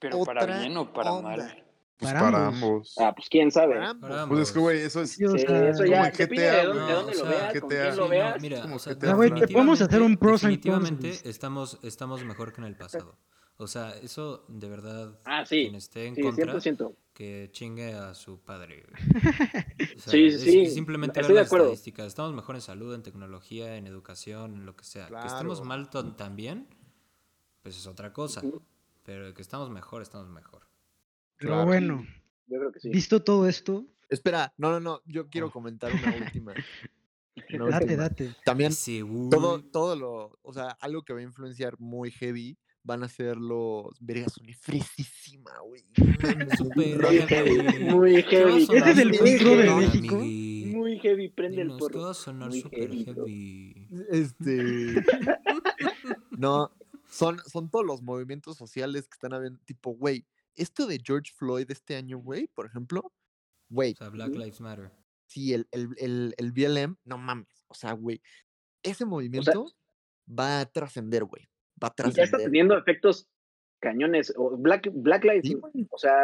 Pero 0.00 0.24
para 0.24 0.58
bien 0.60 0.76
o 0.76 0.92
para 0.92 1.12
onda. 1.12 1.36
mal. 1.36 1.63
Pues 1.96 2.12
Para 2.12 2.24
para, 2.24 2.46
ambos. 2.48 2.62
ambos. 2.62 2.94
Ah, 2.98 3.14
pues 3.14 3.28
quién 3.28 3.50
sabe. 3.52 3.76
para 4.00 4.26
Pues 4.26 4.40
es 4.40 4.52
que, 4.52 4.58
güey, 4.58 4.80
eso 4.80 5.00
es 5.02 5.12
Sí, 5.12 5.24
o 5.24 5.38
sea, 5.38 5.68
eso 5.68 5.84
ya 5.84 6.10
como 6.10 6.16
depende 6.18 6.42
GTA, 6.42 6.56
de 6.56 6.64
dónde, 6.66 6.80
de 6.82 6.88
No, 6.88 6.94
dónde 6.96 7.12
o 7.12 7.14
lo 7.24 7.30
sea, 7.30 7.30
veas, 7.30 7.60
con 7.60 7.68
GTA. 7.68 7.68
quién 7.82 7.92
Sí, 7.92 7.96
lo 7.98 8.04
no, 8.04 8.08
veas. 8.10 8.42
mira, 8.42 8.62
como 8.62 8.74
o 8.74 8.78
sea, 8.80 8.94
güey, 9.14 9.34
te 9.34 9.48
podemos 9.48 9.80
hacer 9.80 10.02
un 10.02 10.16
pros 10.16 10.44
and 10.44 10.50
definitivamente 10.52 11.06
list. 11.08 11.26
estamos, 11.26 11.78
estamos 11.82 12.24
mejor 12.24 12.52
que 12.52 12.60
en 12.60 12.66
el 12.66 12.76
pasado. 12.76 13.16
O 13.56 13.68
sea, 13.68 13.94
eso 14.02 14.44
de 14.48 14.68
verdad, 14.68 15.20
Ah, 15.24 15.46
sí. 15.46 15.62
quien 15.62 15.76
esté 15.76 16.06
en 16.06 16.16
Sí, 16.16 16.22
contra, 16.22 16.44
100%. 16.60 16.96
que 17.12 17.48
chingue 17.52 17.94
a 17.94 18.12
su 18.14 18.40
padre. 18.40 18.84
O 19.96 20.00
sea, 20.00 20.10
Sí, 20.12 20.30
sí, 20.30 20.34
es- 20.34 20.40
sí, 20.42 20.66
simplemente 20.66 21.20
estoy 21.20 21.34
ver 21.34 21.36
de 21.36 21.42
las 21.42 21.48
acuerdo. 21.48 21.66
estadísticas. 21.66 22.06
Estamos 22.08 22.34
mejor 22.34 22.56
en 22.56 22.60
salud, 22.60 22.92
en 22.92 23.04
tecnología, 23.04 23.76
en 23.76 23.86
educación, 23.86 24.54
en 24.54 24.66
lo 24.66 24.74
que 24.74 24.82
sea. 24.84 25.06
Que 25.06 25.26
estemos 25.28 25.60
Claro. 25.60 25.64
mal 25.64 26.16
también, 26.16 26.66
pues 27.62 27.76
es 27.78 27.86
otra 27.86 28.12
cosa. 28.12 28.40
Ujú. 28.44 28.60
Pero 29.04 29.32
que 29.32 29.42
estamos 29.42 29.70
mejor, 29.70 30.02
estamos 30.02 30.28
mejor. 30.28 30.62
Pero 31.38 31.52
Claro. 31.52 31.66
bueno, 31.66 32.06
Yo 32.46 32.58
creo 32.58 32.72
que 32.72 32.80
sí. 32.80 32.88
visto 32.90 33.22
todo 33.22 33.48
esto, 33.48 33.84
Espera, 34.10 34.52
no, 34.58 34.70
no, 34.70 34.80
no. 34.80 35.00
Yo 35.06 35.28
quiero 35.28 35.48
Oh. 35.48 35.50
comentar 35.50 35.90
una 35.92 36.14
última. 36.24 36.52
una 37.54 37.64
date, 37.80 37.84
última. 37.84 38.02
date. 38.02 38.36
También 38.44 38.72
todo, 39.30 39.62
todo 39.64 39.96
lo, 39.96 40.38
o 40.42 40.52
sea, 40.52 40.68
algo 40.80 41.02
que 41.02 41.12
va 41.14 41.20
a 41.20 41.22
influenciar 41.22 41.80
muy 41.80 42.10
heavy 42.12 42.56
van 42.84 43.02
a 43.02 43.08
ser 43.08 43.38
los 43.38 43.96
vergas 43.98 44.34
son 44.34 44.46
fresísima, 44.60 45.50
güey. 45.66 45.82
Muy 46.76 47.18
heavy. 47.26 47.84
muy 47.84 48.22
¿Qué 48.24 48.44
va 48.44 48.50
a 48.50 48.52
heavy. 48.52 48.62
Ese 48.76 48.90
es 48.90 48.98
el 48.98 49.14
filtro 49.14 49.56
de 49.56 49.70
México. 49.74 50.16
amigui? 50.16 50.64
Muy 50.76 50.98
heavy, 51.00 51.28
prende 51.30 51.62
el 51.62 51.68
Dinos, 51.68 51.88
¿qué 51.88 51.94
porro. 51.94 52.06
a 52.10 52.14
sonar 52.14 52.50
Muy 52.50 52.60
súper 52.60 52.80
heavy, 52.90 53.04
bro. 53.04 53.24
heavy? 53.24 53.88
Este. 54.10 54.94
no, 56.30 56.70
son, 57.08 57.38
son 57.46 57.70
todos 57.70 57.86
los 57.86 58.02
movimientos 58.02 58.56
sociales 58.58 59.08
que 59.08 59.14
están 59.14 59.32
habiendo. 59.32 59.58
Tipo, 59.64 59.90
güey, 59.94 60.26
esto 60.56 60.86
de 60.86 61.00
George 61.04 61.32
Floyd 61.36 61.70
este 61.70 61.96
año, 61.96 62.18
güey, 62.18 62.46
por 62.48 62.66
ejemplo, 62.66 63.12
güey, 63.68 63.92
O 63.92 63.96
sea, 63.96 64.08
Black 64.10 64.34
Lives 64.34 64.60
Matter. 64.60 64.90
sí, 65.26 65.52
el, 65.54 65.66
el, 65.72 65.88
el, 65.98 66.34
el 66.36 66.52
BLM, 66.52 66.96
no 67.04 67.18
mames. 67.18 67.64
O 67.68 67.74
sea, 67.74 67.92
güey, 67.92 68.20
ese 68.82 69.04
movimiento 69.04 69.66
va 70.28 70.60
a 70.60 70.66
trascender, 70.66 71.24
güey. 71.24 71.48
Va 71.82 71.88
a 71.88 71.94
Y 71.96 72.02
ya 72.02 72.08
está 72.08 72.12
trascender. 72.12 72.44
teniendo 72.46 72.76
efectos 72.78 73.26
cañones. 73.80 74.32
O 74.36 74.56
Black, 74.56 74.88
Black 74.94 75.24
Lives, 75.24 75.42
Sí, 75.44 75.56
o 75.90 75.98
sea, 75.98 76.14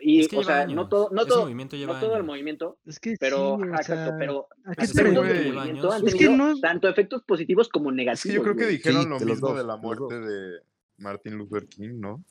y, 0.00 0.20
Es 0.20 0.28
que 0.28 0.36
o 0.38 0.44
sea, 0.44 0.60
años. 0.62 0.76
no 0.76 0.88
todo, 0.88 1.10
no 1.10 1.20
Ese 1.22 1.28
todo, 1.30 1.42
movimiento 1.42 1.76
lleva 1.76 1.94
no 1.94 2.00
todo 2.00 2.10
el 2.10 2.16
años. 2.16 2.26
movimiento, 2.26 2.78
Es 2.86 2.98
que 3.00 3.16
pero, 3.20 3.58
sí, 3.60 3.68
o 3.68 3.74
exacto, 3.74 4.10
sea, 4.10 4.16
pero 4.18 4.48
¿a 4.64 4.74
qué 4.74 4.84
ese 4.84 4.94
te 4.94 5.00
efectos 5.02 5.24
güey 5.26 5.34
del 5.36 5.44
lleva 5.44 5.56
movimiento 5.64 5.90
han 5.92 5.96
años. 6.00 6.08
Es 6.14 6.18
que 6.18 6.28
no- 6.30 6.60
tanto 6.60 6.88
efectos 6.88 7.22
positivos 7.24 7.68
como 7.68 7.90
negativos. 7.92 8.24
Es 8.24 8.30
que 8.30 8.36
yo 8.36 8.42
creo 8.42 8.56
que 8.56 8.66
dijeron 8.66 9.02
Sí, 9.02 9.08
lo 9.08 9.18
mismo 9.20 9.48
dos, 9.48 9.56
de 9.58 9.64
la 9.64 9.76
muerte 9.76 10.20
de 10.20 10.60
Martin 10.98 11.34
Luther 11.36 11.66
King, 11.68 11.98
¿no? 12.00 12.24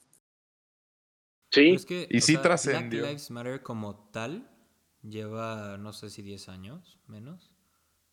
Sí, 1.53 1.69
es 1.69 1.85
que, 1.85 2.07
Y 2.09 2.21
sí 2.21 2.33
sea, 2.33 2.41
trascendió. 2.41 2.99
Black 3.01 3.11
Lives 3.11 3.31
Matter 3.31 3.61
como 3.61 3.95
tal 4.11 4.49
lleva, 5.01 5.77
no 5.77 5.93
sé 5.93 6.09
si 6.09 6.21
10 6.21 6.49
años, 6.49 6.99
menos. 7.07 7.51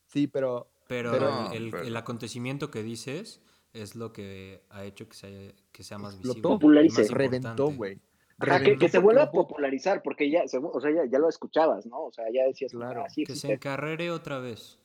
Sí, 0.07 0.26
pero. 0.26 0.70
Pero, 0.88 1.12
Pero- 1.12 1.51
el, 1.53 1.64
el- 1.64 1.70
pero- 1.70 1.84
el 1.84 1.97
acontecimiento 1.97 2.70
que 2.70 2.82
dices 2.82 3.41
es 3.72 3.95
lo 3.95 4.12
que 4.12 4.64
ha 4.70 4.84
hecho 4.84 5.09
que 5.09 5.14
sea, 5.14 5.53
que 5.70 5.84
sea 5.84 5.99
más 5.99 6.18
visible. 6.18 6.41
y 6.41 6.43
Popularice. 6.43 7.03
más 7.03 7.11
Reventó, 7.12 7.70
güey. 7.70 8.01
Ajá, 8.38 8.61
que, 8.61 8.88
se 8.88 8.99
vuelva 8.99 9.24
a 9.24 9.30
popularizar, 9.30 10.03
porque 10.03 10.28
ya, 10.30 10.43
o 10.45 10.80
sea, 10.80 10.91
ya, 10.91 11.05
ya 11.09 11.18
lo 11.18 11.28
escuchabas, 11.28 11.86
¿no? 11.86 12.05
O 12.07 12.11
sea, 12.12 12.24
ya 12.32 12.45
decías, 12.45 12.72
Claro. 12.72 13.05
ah, 13.05 13.09
sí 13.11 13.22
Que 13.24 13.36
se 13.36 13.53
encarrere 13.53 14.11
otra 14.11 14.38
vez. 14.41 14.80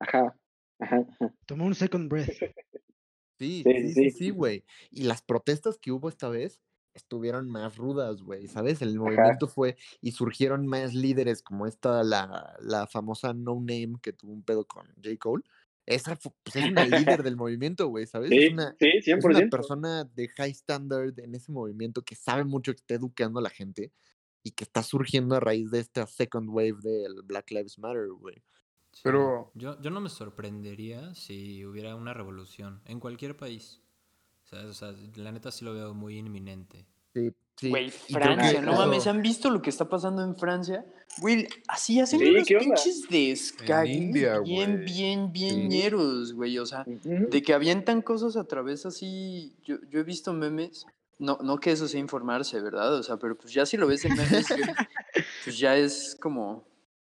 Ajá, 0.00 0.34
ajá, 0.80 1.06
ajá. 1.20 1.34
tomó 1.46 1.66
un 1.66 1.74
second 1.74 2.10
breath. 2.10 2.28
Sí, 3.38 3.62
Sí, 3.64 3.72
sí, 3.72 3.88
sí, 3.92 3.94
sí. 3.94 4.10
sí, 4.10 4.30
güey. 4.30 4.64
Y 4.90 5.04
las 5.04 5.22
protestas 5.22 5.78
que 5.78 5.92
hubo 5.92 6.08
esta 6.08 6.28
vez 6.28 6.58
estuvieron 6.98 7.48
más 7.48 7.76
rudas, 7.76 8.22
güey, 8.22 8.46
¿sabes? 8.48 8.82
El 8.82 8.98
movimiento 8.98 9.48
fue 9.48 9.76
y 10.00 10.12
surgieron 10.12 10.66
más 10.66 10.94
líderes 10.94 11.42
como 11.42 11.66
esta, 11.66 12.02
la, 12.04 12.56
la 12.60 12.86
famosa 12.86 13.32
No 13.32 13.54
Name 13.54 13.94
que 14.02 14.12
tuvo 14.12 14.32
un 14.32 14.42
pedo 14.42 14.66
con 14.66 14.86
J. 15.02 15.16
Cole. 15.18 15.42
Esa 15.86 16.16
pues, 16.16 16.56
es 16.56 16.70
una 16.70 16.84
líder 16.84 17.22
del 17.22 17.36
movimiento, 17.36 17.88
güey, 17.88 18.06
¿sabes? 18.06 18.28
Sí, 18.28 18.36
es 18.44 18.52
una, 18.52 18.76
sí, 18.78 18.90
es 18.94 19.06
100%. 19.06 19.24
una 19.24 19.48
persona 19.48 20.04
de 20.04 20.28
high 20.28 20.50
standard 20.50 21.18
en 21.18 21.34
ese 21.34 21.50
movimiento 21.50 22.02
que 22.02 22.14
sabe 22.14 22.44
mucho, 22.44 22.72
que 22.72 22.80
está 22.80 22.94
educando 22.94 23.38
a 23.38 23.42
la 23.42 23.50
gente. 23.50 23.90
y 24.44 24.52
que 24.52 24.64
está 24.64 24.82
surgiendo 24.82 25.34
a 25.34 25.40
raíz 25.40 25.70
de 25.70 25.80
esta 25.80 26.06
second 26.06 26.48
wave 26.48 26.76
del 26.82 27.22
Black 27.24 27.50
Lives 27.50 27.78
Matter, 27.78 28.08
güey. 28.18 28.36
Sí. 28.92 29.00
Pero- 29.04 29.50
Yo, 29.54 29.78
yo 29.82 29.90
no 29.90 30.00
me 30.00 30.08
sorprendería 30.08 31.14
si 31.14 31.64
hubiera 31.66 31.94
una 31.96 32.14
revolución 32.14 32.80
en 32.86 33.00
cualquier 33.00 33.36
país. 33.36 33.82
¿Sabes? 34.50 34.66
O 34.66 34.74
sea, 34.74 34.94
la 35.16 35.32
neta 35.32 35.50
sí 35.50 35.64
lo 35.64 35.74
veo 35.74 35.94
muy 35.94 36.18
inminente. 36.18 36.86
Sí, 37.14 37.30
sí. 37.56 37.70
Güey, 37.70 37.90
Francia, 37.90 38.62
no 38.62 38.72
mames, 38.72 39.06
¿han 39.06 39.20
visto 39.22 39.50
lo 39.50 39.60
que 39.60 39.70
está 39.70 39.88
pasando 39.88 40.22
en 40.24 40.36
Francia? 40.36 40.84
Güey, 41.18 41.46
así 41.66 42.00
hacen 42.00 42.20
Sí, 42.20 42.26
unos 42.30 42.46
pinches 42.48 43.08
descagues 43.10 43.96
India, 43.96 44.38
bien, 44.40 44.72
güey. 44.76 44.84
bien, 44.84 45.32
bien 45.32 45.54
Sí. 45.54 45.68
ñeros, 45.68 46.32
güey. 46.32 46.58
O 46.58 46.66
sea, 46.66 46.84
de 46.86 47.42
que 47.42 47.52
avientan 47.54 48.02
cosas 48.02 48.36
a 48.36 48.44
través 48.44 48.86
así. 48.86 49.54
Yo, 49.64 49.76
yo 49.90 50.00
he 50.00 50.04
visto 50.04 50.32
memes. 50.32 50.86
No, 51.18 51.36
no 51.42 51.58
que 51.58 51.72
eso 51.72 51.88
sea 51.88 51.98
informarse, 51.98 52.60
¿verdad? 52.60 52.94
O 52.94 53.02
sea, 53.02 53.16
pero 53.16 53.36
pues 53.36 53.52
ya 53.52 53.66
si 53.66 53.76
lo 53.76 53.88
ves 53.88 54.04
en 54.04 54.14
memes, 54.14 54.46
pues 55.44 55.58
ya 55.58 55.76
es 55.76 56.16
como. 56.20 56.67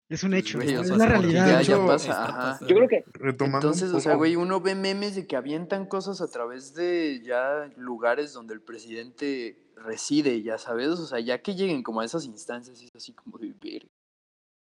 Es 0.09 0.23
un 0.23 0.35
hecho, 0.35 0.59
güey, 0.59 0.77
o 0.77 0.83
es 0.83 0.89
sea, 0.89 0.97
la 0.97 1.07
realidad. 1.07 1.47
ya, 1.47 1.63
ya 1.63 1.87
pasa, 1.87 2.25
ajá. 2.25 2.67
Yo 2.67 2.77
creo 2.77 2.89
que 2.89 3.05
Retomando 3.15 3.69
Entonces, 3.69 3.93
o 3.93 4.01
sea, 4.01 4.15
güey, 4.15 4.37
uno 4.37 4.61
ve 4.61 4.75
memes 4.75 5.15
de 5.15 5.27
que 5.27 5.37
avientan 5.37 5.87
cosas 5.87 6.21
a 6.21 6.31
través 6.31 6.75
de 6.75 7.23
ya 7.25 7.71
lugares 7.77 8.33
donde 8.35 8.53
el 8.55 8.61
presidente 8.61 9.73
reside, 9.77 10.43
ya 10.43 10.59
sabes, 10.59 10.89
o 10.89 11.07
sea, 11.07 11.21
ya 11.21 11.41
que 11.41 11.55
lleguen 11.55 11.83
como 11.83 12.01
a 12.01 12.05
esas 12.05 12.27
instancias, 12.27 12.81
es 12.83 12.91
así 12.95 13.13
como 13.13 13.39
de 13.39 13.55
ver. 13.61 13.89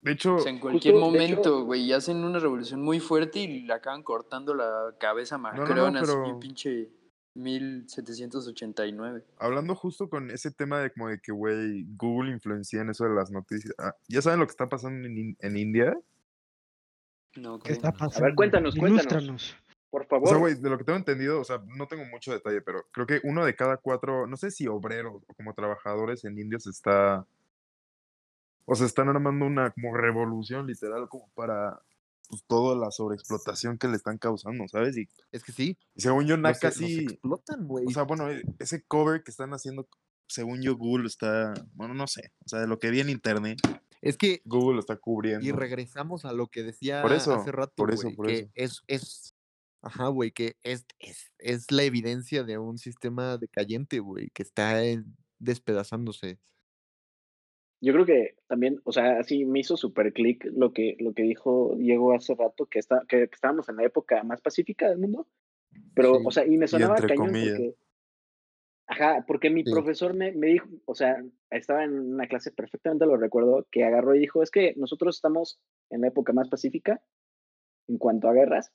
De 0.02 0.12
hecho, 0.14 0.36
O 0.36 0.40
sea, 0.40 0.52
en 0.52 0.60
cualquier 0.60 0.96
Justo, 0.96 1.06
momento, 1.06 1.66
güey, 1.66 1.92
hacen 1.94 2.24
una 2.24 2.40
revolución 2.40 2.82
muy 2.82 3.00
fuerte 3.00 3.40
y 3.40 3.62
le 3.62 3.74
acaban 3.74 4.04
cortando 4.04 4.54
la 4.54 4.96
cabeza 5.00 5.36
a 5.36 5.38
no, 5.38 5.44
no, 5.54 5.92
Macron 5.92 5.98
así, 5.98 6.34
pinche 6.40 6.90
1789. 7.38 9.24
hablando 9.38 9.76
justo 9.76 10.10
con 10.10 10.32
ese 10.32 10.52
tema 10.52 10.80
de 10.80 10.92
como 10.92 11.10
de 11.10 11.20
que, 11.20 11.32
güey, 11.32 11.86
Google 11.96 12.32
influencia 12.32 12.82
en 12.82 12.90
eso 12.90 13.06
de 13.06 13.14
las 13.16 13.32
noticias. 13.32 13.74
Ah, 13.78 13.96
¿Ya 14.08 14.22
saben 14.22 14.40
lo 14.40 14.46
que 14.48 14.52
está 14.52 14.68
pasando 14.68 15.08
en, 15.08 15.38
en 15.40 15.58
India? 15.58 15.98
No, 17.36 17.60
¿Qué 17.60 17.74
está 17.74 17.90
A 17.90 17.92
ver, 17.92 18.00
pasando? 18.00 18.36
cuéntanos, 18.36 18.76
cuéntanos. 18.76 19.06
Ilústranos. 19.06 19.56
por 19.90 20.02
O 20.04 20.06
favor. 20.08 20.30
sea, 20.30 20.38
güey, 20.38 20.56
de 20.56 20.70
lo 20.70 20.78
que 20.78 20.84
tengo 20.84 20.98
entendido, 20.98 21.40
o 21.40 21.44
sea, 21.44 21.62
no 21.78 21.88
tengo 21.88 22.04
mucho 22.06 22.32
detalle, 22.32 22.62
pero 22.62 22.84
creo 22.92 23.06
que 23.06 23.22
uno 23.24 23.46
de 23.46 23.56
cada 23.56 23.78
cuatro, 23.78 24.26
no 24.28 24.36
sé 24.38 24.50
si 24.52 24.68
obreros 24.68 25.22
o 25.28 25.34
como 25.36 25.54
trabajadores 25.54 26.26
en 26.26 26.38
India 26.40 26.60
se 26.60 26.72
está. 26.72 27.26
O 28.66 28.76
sea, 28.76 28.86
están 28.86 29.08
armando 29.08 29.46
una 29.46 29.70
como 29.72 29.96
revolución 29.96 30.68
literal 30.68 31.08
como 31.08 31.30
para 31.36 31.80
pues, 32.28 32.44
toda 32.48 32.76
la 32.76 32.92
sobreexplotación 32.92 33.78
que 33.78 33.88
le 33.88 33.96
están 33.96 34.18
causando, 34.18 34.68
¿sabes? 34.68 34.98
Y, 34.98 35.08
Es 35.32 35.44
que 35.44 35.52
sí. 35.52 35.78
y 35.96 36.02
según 36.02 36.26
yo, 36.26 36.38
Naka 36.38 36.72
sí. 36.72 37.00
explotan, 37.04 37.68
güey. 37.68 37.86
O 37.88 37.92
sea, 37.92 38.04
bueno, 38.04 38.30
e- 38.30 38.44
ese 38.60 38.84
cover 38.84 39.24
que 39.24 39.32
están 39.32 39.52
haciendo, 39.52 39.88
según 40.28 40.62
yo, 40.62 40.76
Google 40.76 41.08
está. 41.08 41.54
Bueno, 41.74 41.94
no 41.94 42.08
sé. 42.08 42.34
O 42.46 42.50
sea, 42.50 42.60
de 42.60 42.68
lo 42.68 42.80
que 42.80 42.90
vi 42.92 43.00
en 43.00 43.10
internet, 43.10 43.60
es 44.02 44.18
que 44.18 44.42
Google 44.46 44.76
lo 44.76 44.80
está 44.82 44.98
cubriendo. 44.98 45.46
Y 45.46 45.52
regresamos 45.52 46.26
a 46.26 46.34
lo 46.34 46.48
que 46.48 46.64
decía 46.64 47.02
Por 47.02 47.14
eso, 47.14 47.34
hace 47.34 47.52
rato, 47.52 47.74
por 47.76 47.92
eso, 47.94 48.04
güey, 48.04 48.16
por 48.16 48.28
que 48.28 48.52
eso. 48.56 48.82
es, 48.88 49.02
es, 49.02 49.36
ajá, 49.82 50.08
güey, 50.10 50.32
que 50.32 50.58
es, 50.64 50.86
es, 51.00 51.32
es 51.40 51.72
la 51.72 51.84
evidencia 51.84 52.44
de 52.44 52.58
un 52.58 52.78
sistema 52.78 53.38
decayente, 53.38 54.00
güey, 54.00 54.30
que 54.32 54.44
está 54.44 54.82
despedazándose. 55.40 56.40
Yo 57.82 57.94
creo 57.94 58.06
que 58.06 58.36
también, 58.48 58.82
o 58.86 58.92
sea, 58.92 59.20
así 59.20 59.46
me 59.46 59.60
hizo 59.60 59.78
super 59.78 60.12
clic 60.14 60.46
lo 60.56 60.74
que, 60.74 60.96
lo 61.00 61.14
que 61.14 61.24
dijo 61.24 61.76
Diego 61.78 62.14
hace 62.14 62.34
rato, 62.36 62.66
que, 62.66 62.80
está, 62.80 63.04
que, 63.08 63.24
estábamos 63.32 63.70
en 63.70 63.76
la 63.78 63.84
época 63.86 64.24
más 64.24 64.42
pacífica 64.42 64.90
del 64.90 64.98
mundo. 65.00 65.28
Pero, 65.94 66.16
Sí, 66.16 66.24
o 66.26 66.32
sea, 66.32 66.46
y 66.48 66.58
me 66.58 66.68
sonaba 66.68 66.96
entre 66.96 67.08
cañón 67.08 67.28
comillas. 67.28 67.58
porque. 67.58 67.76
Ajá, 68.90 69.26
porque 69.28 69.50
mi 69.50 69.64
Sí. 69.64 69.72
profesor 69.72 70.14
me, 70.14 70.32
me 70.32 70.48
dijo, 70.48 70.68
o 70.86 70.96
sea, 70.96 71.24
estaba 71.52 71.84
en 71.84 71.92
una 72.14 72.28
clase, 72.28 72.52
perfectamente 72.52 73.06
lo 73.06 73.18
recuerdo, 73.18 73.68
que 73.70 73.84
agarró 73.84 74.16
y 74.16 74.20
dijo: 74.20 74.42
Es 74.42 74.50
que 74.50 74.74
nosotros 74.78 75.18
estamos 75.18 75.60
en 75.90 76.02
la 76.02 76.08
época 76.08 76.32
más 76.34 76.48
pacífica 76.50 77.04
en 77.88 77.98
cuanto 77.98 78.30
a 78.30 78.34
guerras, 78.34 78.72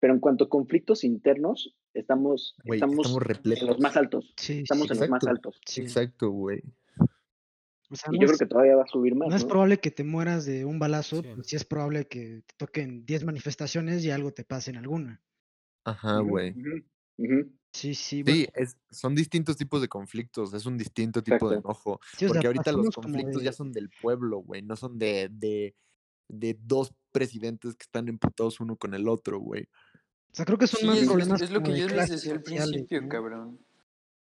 pero 0.00 0.14
en 0.14 0.20
cuanto 0.20 0.44
a 0.44 0.48
conflictos 0.48 1.04
internos, 1.04 1.76
estamos, 1.94 2.56
Güey, 2.64 2.78
estamos, 2.78 3.06
estamos 3.06 3.22
en 3.22 3.28
repletos. 3.28 3.68
los 3.68 3.80
más 3.80 3.96
altos. 3.96 4.32
Sí, 4.38 4.60
Estamos 4.62 4.86
sí, 4.88 4.94
en 4.94 5.00
los 5.00 5.08
más 5.10 5.22
exacto. 5.22 5.48
altos. 5.50 5.60
sí. 5.66 5.82
Exacto, 5.82 6.30
güey. 6.30 6.62
O 7.92 7.96
sea, 7.96 8.08
Y 8.10 8.16
no 8.16 8.22
yo 8.22 8.26
creo 8.28 8.32
es- 8.34 8.38
que 8.38 8.46
todavía 8.46 8.76
va 8.76 8.84
a 8.84 8.86
subir 8.86 9.14
más. 9.14 9.28
No 9.28 9.36
es 9.36 9.44
probable 9.44 9.78
que 9.78 9.90
te 9.90 10.02
mueras 10.02 10.46
de 10.46 10.64
un 10.64 10.78
balazo, 10.78 11.22
Sí. 11.22 11.28
pues 11.34 11.46
sí 11.46 11.56
es 11.56 11.64
probable 11.64 12.06
que 12.06 12.42
te 12.46 12.54
toquen 12.56 13.04
10 13.04 13.24
manifestaciones 13.24 14.02
y 14.04 14.10
algo 14.10 14.32
te 14.32 14.44
pase 14.44 14.70
en 14.70 14.78
alguna. 14.78 15.20
Ajá, 15.84 16.20
güey. 16.20 16.54
Sí, 17.74 17.94
sí, 17.94 18.22
bueno, 18.22 18.38
Sí, 18.38 18.48
es, 18.54 18.76
son 18.90 19.14
distintos 19.14 19.56
tipos 19.56 19.80
de 19.80 19.88
conflictos, 19.88 20.52
es 20.54 20.66
un 20.66 20.76
distinto 20.76 21.22
tipo 21.22 21.48
de 21.48 21.56
enojo. 21.58 22.00
sí, 22.16 22.24
o 22.26 22.28
sea, 22.28 22.34
Porque 22.34 22.46
ahorita 22.48 22.72
los 22.72 22.94
conflictos 22.94 23.42
ya 23.42 23.52
son 23.52 23.72
del 23.72 23.90
pueblo, 24.00 24.38
güey, 24.38 24.62
no 24.62 24.76
son 24.76 24.98
de, 24.98 25.28
de, 25.30 25.74
de 26.28 26.58
dos 26.62 26.92
presidentes 27.12 27.74
que 27.74 27.82
están 27.84 28.08
emputados 28.08 28.60
uno 28.60 28.76
con 28.76 28.94
el 28.94 29.08
otro, 29.08 29.38
güey. 29.38 29.62
O 29.64 30.34
sea, 30.34 30.44
creo 30.44 30.56
que 30.58 30.66
son 30.66 30.80
Sí, 30.80 30.86
más 30.86 30.96
es, 30.96 31.02
es- 31.02 31.08
problemas 31.08 31.40
es 31.42 31.50
lo 31.50 31.62
que 31.62 31.78
yo 31.78 31.88
les 31.88 32.08
decía 32.10 32.32
al 32.32 32.42
principio, 32.42 33.02
¿no? 33.02 33.08
cabrón. 33.08 33.58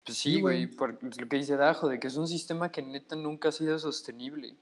Pues 0.06 0.18
Sí, 0.18 0.36
sí, 0.36 0.42
güey, 0.42 0.66
güey. 0.66 0.76
por 0.76 1.04
lo 1.04 1.28
que 1.28 1.38
dice 1.38 1.56
Dajo, 1.56 1.88
de 1.88 2.00
que 2.00 2.08
es 2.08 2.18
un 2.18 2.28
sistema 2.28 2.72
que 2.72 2.82
neta 2.82 3.16
nunca 3.16 3.50
ha 3.50 3.52
sido 3.52 3.78
sostenible. 3.78 4.58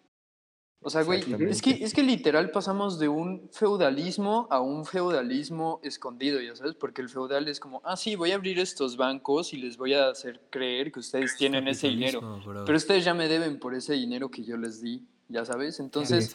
O 0.82 0.92
sea, 0.92 1.02
güey, 1.02 1.24
es 1.50 1.62
que, 1.62 1.72
es 1.72 1.94
que 1.94 2.04
literal 2.04 2.52
pasamos 2.52 3.00
de 3.00 3.08
un 3.08 3.50
feudalismo 3.52 4.48
a 4.52 4.62
un 4.62 4.86
feudalismo 4.86 5.80
escondido, 5.84 6.40
ya 6.40 6.56
sabes, 6.56 6.76
porque 6.76 7.02
el 7.02 7.10
feudal 7.10 7.48
es 7.48 7.60
como, 7.60 7.82
ah, 7.84 7.98
sí, 7.98 8.16
voy 8.16 8.32
a 8.32 8.36
abrir 8.36 8.60
estos 8.60 8.96
bancos 8.96 9.54
y 9.54 9.58
les 9.58 9.76
voy 9.76 9.96
a 9.96 10.10
hacer 10.10 10.40
creer 10.52 10.92
que 10.92 11.00
ustedes 11.00 11.36
tienen 11.36 11.68
ese 11.68 11.88
dinero. 11.88 12.22
Bro. 12.46 12.64
Pero 12.66 12.78
ustedes 12.78 13.04
ya 13.04 13.16
me 13.16 13.28
deben 13.28 13.60
por 13.60 13.74
ese 13.74 13.94
dinero 13.94 14.30
que 14.30 14.44
yo 14.44 14.56
les 14.56 14.80
di, 14.80 15.08
ya 15.30 15.44
sabes. 15.46 15.80
Entonces, 15.80 16.34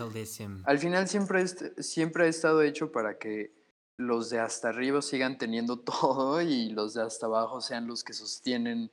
al 0.64 0.78
final 0.78 1.06
siempre, 1.06 1.46
siempre 1.46 2.24
ha 2.24 2.28
estado 2.28 2.62
hecho 2.62 2.90
para 2.90 3.18
que 3.18 3.52
los 3.96 4.30
de 4.30 4.40
hasta 4.40 4.70
arriba 4.70 5.02
sigan 5.02 5.38
teniendo 5.38 5.78
todo 5.80 6.40
y 6.40 6.70
los 6.70 6.94
de 6.94 7.02
hasta 7.02 7.26
abajo 7.26 7.60
sean 7.60 7.86
los 7.86 8.04
que 8.04 8.12
sostienen 8.12 8.90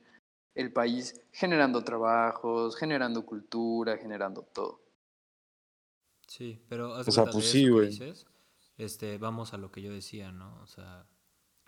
el 0.54 0.72
país 0.72 1.20
generando 1.32 1.82
trabajos, 1.82 2.76
generando 2.76 3.24
cultura, 3.24 3.96
generando 3.96 4.42
todo. 4.42 4.82
Sí, 6.26 6.62
pero 6.68 6.94
haz 6.94 7.08
O 7.08 7.12
sea, 7.12 7.26
pues 7.26 7.50
sí, 7.50 7.68
güey. 7.68 7.98
este, 8.76 9.18
vamos 9.18 9.52
a 9.52 9.58
lo 9.58 9.70
que 9.70 9.82
yo 9.82 9.92
decía, 9.92 10.32
¿no? 10.32 10.60
O 10.62 10.66
sea, 10.66 11.06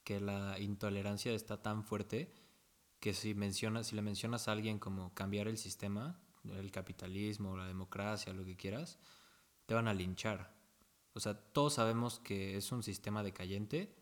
que 0.04 0.20
la 0.20 0.58
intolerancia 0.58 1.32
está 1.32 1.62
tan 1.62 1.84
fuerte 1.84 2.32
que 3.00 3.14
si 3.14 3.34
mencionas, 3.34 3.88
si 3.88 3.96
le 3.96 4.02
mencionas 4.02 4.46
a 4.46 4.52
alguien 4.52 4.78
como 4.78 5.12
cambiar 5.14 5.48
el 5.48 5.58
sistema, 5.58 6.20
el 6.44 6.70
capitalismo, 6.70 7.56
la 7.56 7.66
democracia, 7.66 8.32
lo 8.32 8.44
que 8.44 8.56
quieras, 8.56 8.98
te 9.66 9.74
van 9.74 9.88
a 9.88 9.94
linchar. 9.94 10.54
O 11.14 11.20
sea, 11.20 11.34
todos 11.34 11.74
sabemos 11.74 12.20
que 12.20 12.56
es 12.56 12.72
un 12.72 12.82
sistema 12.82 13.22
decayente, 13.22 13.94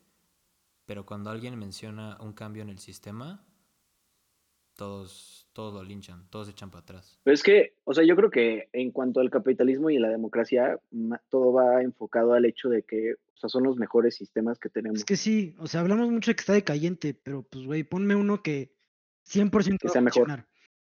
pero 0.86 1.06
cuando 1.06 1.30
alguien 1.30 1.58
menciona 1.58 2.16
un 2.20 2.32
cambio 2.32 2.62
en 2.62 2.68
el 2.68 2.78
sistema, 2.78 3.44
todos, 4.76 5.46
todos 5.52 5.74
lo 5.74 5.82
linchan, 5.82 6.26
todos 6.30 6.46
se 6.46 6.52
echan 6.52 6.70
para 6.70 6.82
atrás. 6.82 7.18
Pero 7.22 7.34
es 7.34 7.42
que, 7.42 7.76
o 7.84 7.92
sea, 7.92 8.04
yo 8.04 8.16
creo 8.16 8.30
que 8.30 8.68
en 8.72 8.92
cuanto 8.92 9.20
al 9.20 9.30
capitalismo 9.30 9.90
y 9.90 9.98
la 9.98 10.08
democracia, 10.08 10.80
todo 11.28 11.52
va 11.52 11.82
enfocado 11.82 12.32
al 12.32 12.44
hecho 12.44 12.68
de 12.68 12.82
que, 12.82 13.14
o 13.14 13.36
sea, 13.36 13.48
son 13.48 13.64
los 13.64 13.76
mejores 13.76 14.14
sistemas 14.14 14.58
que 14.58 14.68
tenemos. 14.68 15.00
Es 15.00 15.04
que 15.04 15.16
sí, 15.16 15.54
o 15.58 15.66
sea, 15.66 15.80
hablamos 15.80 16.10
mucho 16.10 16.30
de 16.30 16.34
que 16.36 16.40
está 16.40 16.54
decayente, 16.54 17.12
pero 17.14 17.42
pues, 17.42 17.66
güey, 17.66 17.84
ponme 17.84 18.14
uno 18.14 18.42
que 18.42 18.74
100% 19.28 19.78
Que 19.78 19.88
sea 19.88 20.00
mejor. 20.00 20.46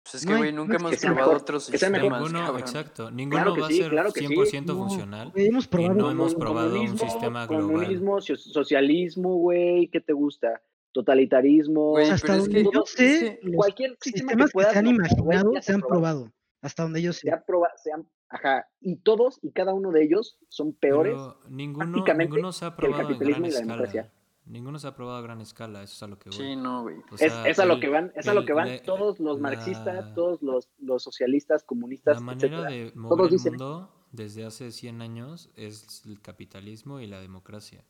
Pues 0.03 0.15
es 0.15 0.25
No 0.25 0.31
que, 0.31 0.37
güey, 0.39 0.51
no 0.51 0.61
nunca 0.61 0.75
es 0.77 0.79
hemos 0.81 0.91
que 0.91 0.97
probado 0.97 1.27
mejor, 1.27 1.41
otros 1.43 1.69
que 1.69 1.77
sea 1.77 1.89
mejor. 1.91 2.09
sistemas, 2.09 2.31
Ninguno, 2.33 2.57
exacto, 2.59 3.11
ninguno 3.11 3.53
que 3.53 3.61
va 3.61 3.67
sí, 3.67 3.79
a 3.79 3.83
ser 3.83 3.91
claro 3.91 4.11
que 4.13 4.19
sí. 4.21 4.27
100% 4.27 4.65
No, 4.65 4.75
funcional. 4.75 5.31
güey, 5.31 5.47
hemos 5.47 5.67
probado 5.67 5.93
no 5.93 6.11
hemos 6.11 6.35
probado 6.35 6.67
un 6.69 6.73
comunismo, 6.73 7.09
sistema 7.09 7.45
global. 7.45 7.65
Comunismo, 7.67 8.21
so- 8.21 8.35
socialismo, 8.35 9.35
güey, 9.35 9.87
¿qué 9.89 10.01
te 10.01 10.13
gusta? 10.13 10.61
Totalitarismo. 10.91 11.91
Güey, 11.91 12.09
hasta 12.09 12.27
pero 12.27 12.33
es 12.39 12.43
donde 12.45 12.63
que- 12.63 12.69
yo 12.73 12.83
es 12.83 12.89
sé, 12.91 13.39
que 13.43 13.51
cualquier 13.53 13.97
sistema 14.01 14.29
sistemas 14.29 14.49
que, 14.49 14.53
puedas 14.53 14.73
se 14.73 14.79
han 14.79 14.87
imaginado 14.87 15.51
se 15.61 15.73
han 15.73 15.79
probado. 15.81 16.19
probado. 16.21 16.33
Hasta 16.61 16.83
donde 16.83 17.01
yo 17.01 17.13
sé. 17.13 17.21
Se 17.21 17.31
han 17.31 17.43
proba- 17.45 17.71
se 17.75 17.91
han- 17.91 18.07
ajá, 18.29 18.67
y 18.79 18.97
todos 18.97 19.39
y 19.41 19.51
cada 19.51 19.73
uno 19.73 19.91
de 19.91 20.03
ellos 20.03 20.37
son 20.47 20.73
peores. 20.73 21.13
Pero 21.13 21.39
ninguno, 21.49 21.91
prácticamente 21.91 22.33
ninguno 22.35 22.51
se 22.51 22.65
ha 22.65 22.75
que 22.75 22.85
el 22.85 22.91
probado 22.91 23.01
en 23.01 23.07
capitalismo 23.19 23.41
gran 23.41 23.49
y 23.49 23.53
la 23.53 23.83
escala. 23.85 24.11
Ninguno 24.45 24.79
se 24.79 24.87
ha 24.87 24.95
probado 24.95 25.17
a 25.17 25.21
gran 25.21 25.39
escala, 25.39 25.83
eso 25.83 25.93
es 25.93 26.03
a 26.03 26.07
lo 26.07 26.17
que 26.19 26.29
voy. 26.29 26.37
Sí, 26.37 26.55
no, 26.55 26.81
güey. 26.81 26.97
O 27.11 27.15
es, 27.15 27.19
sea, 27.31 27.47
es 27.47 27.59
a 27.59 27.65
lo 27.65 27.79
que 27.79 27.89
van, 27.89 28.11
es 28.15 28.27
a 28.27 28.33
lo 28.33 28.43
que 28.45 28.53
van 28.53 28.67
la- 28.69 28.83
todos 28.83 29.19
los 29.19 29.37
la- 29.37 29.41
marxistas, 29.43 30.13
todos 30.15 30.41
los, 30.41 30.69
los 30.79 31.03
socialistas, 31.03 31.63
comunistas, 31.63 32.15
La 32.15 32.21
manera 32.21 32.47
etcétera. 32.57 32.71
de 32.71 32.91
Todos 32.91 32.95
mover 32.95 33.25
el 33.25 33.31
dicen- 33.31 33.51
mundo 33.53 34.07
desde 34.11 34.43
hace 34.45 34.71
100 34.71 35.01
años 35.01 35.51
es 35.55 36.03
el 36.05 36.19
capitalismo 36.21 36.99
y 36.99 37.07
la 37.07 37.21
democracia. 37.21 37.85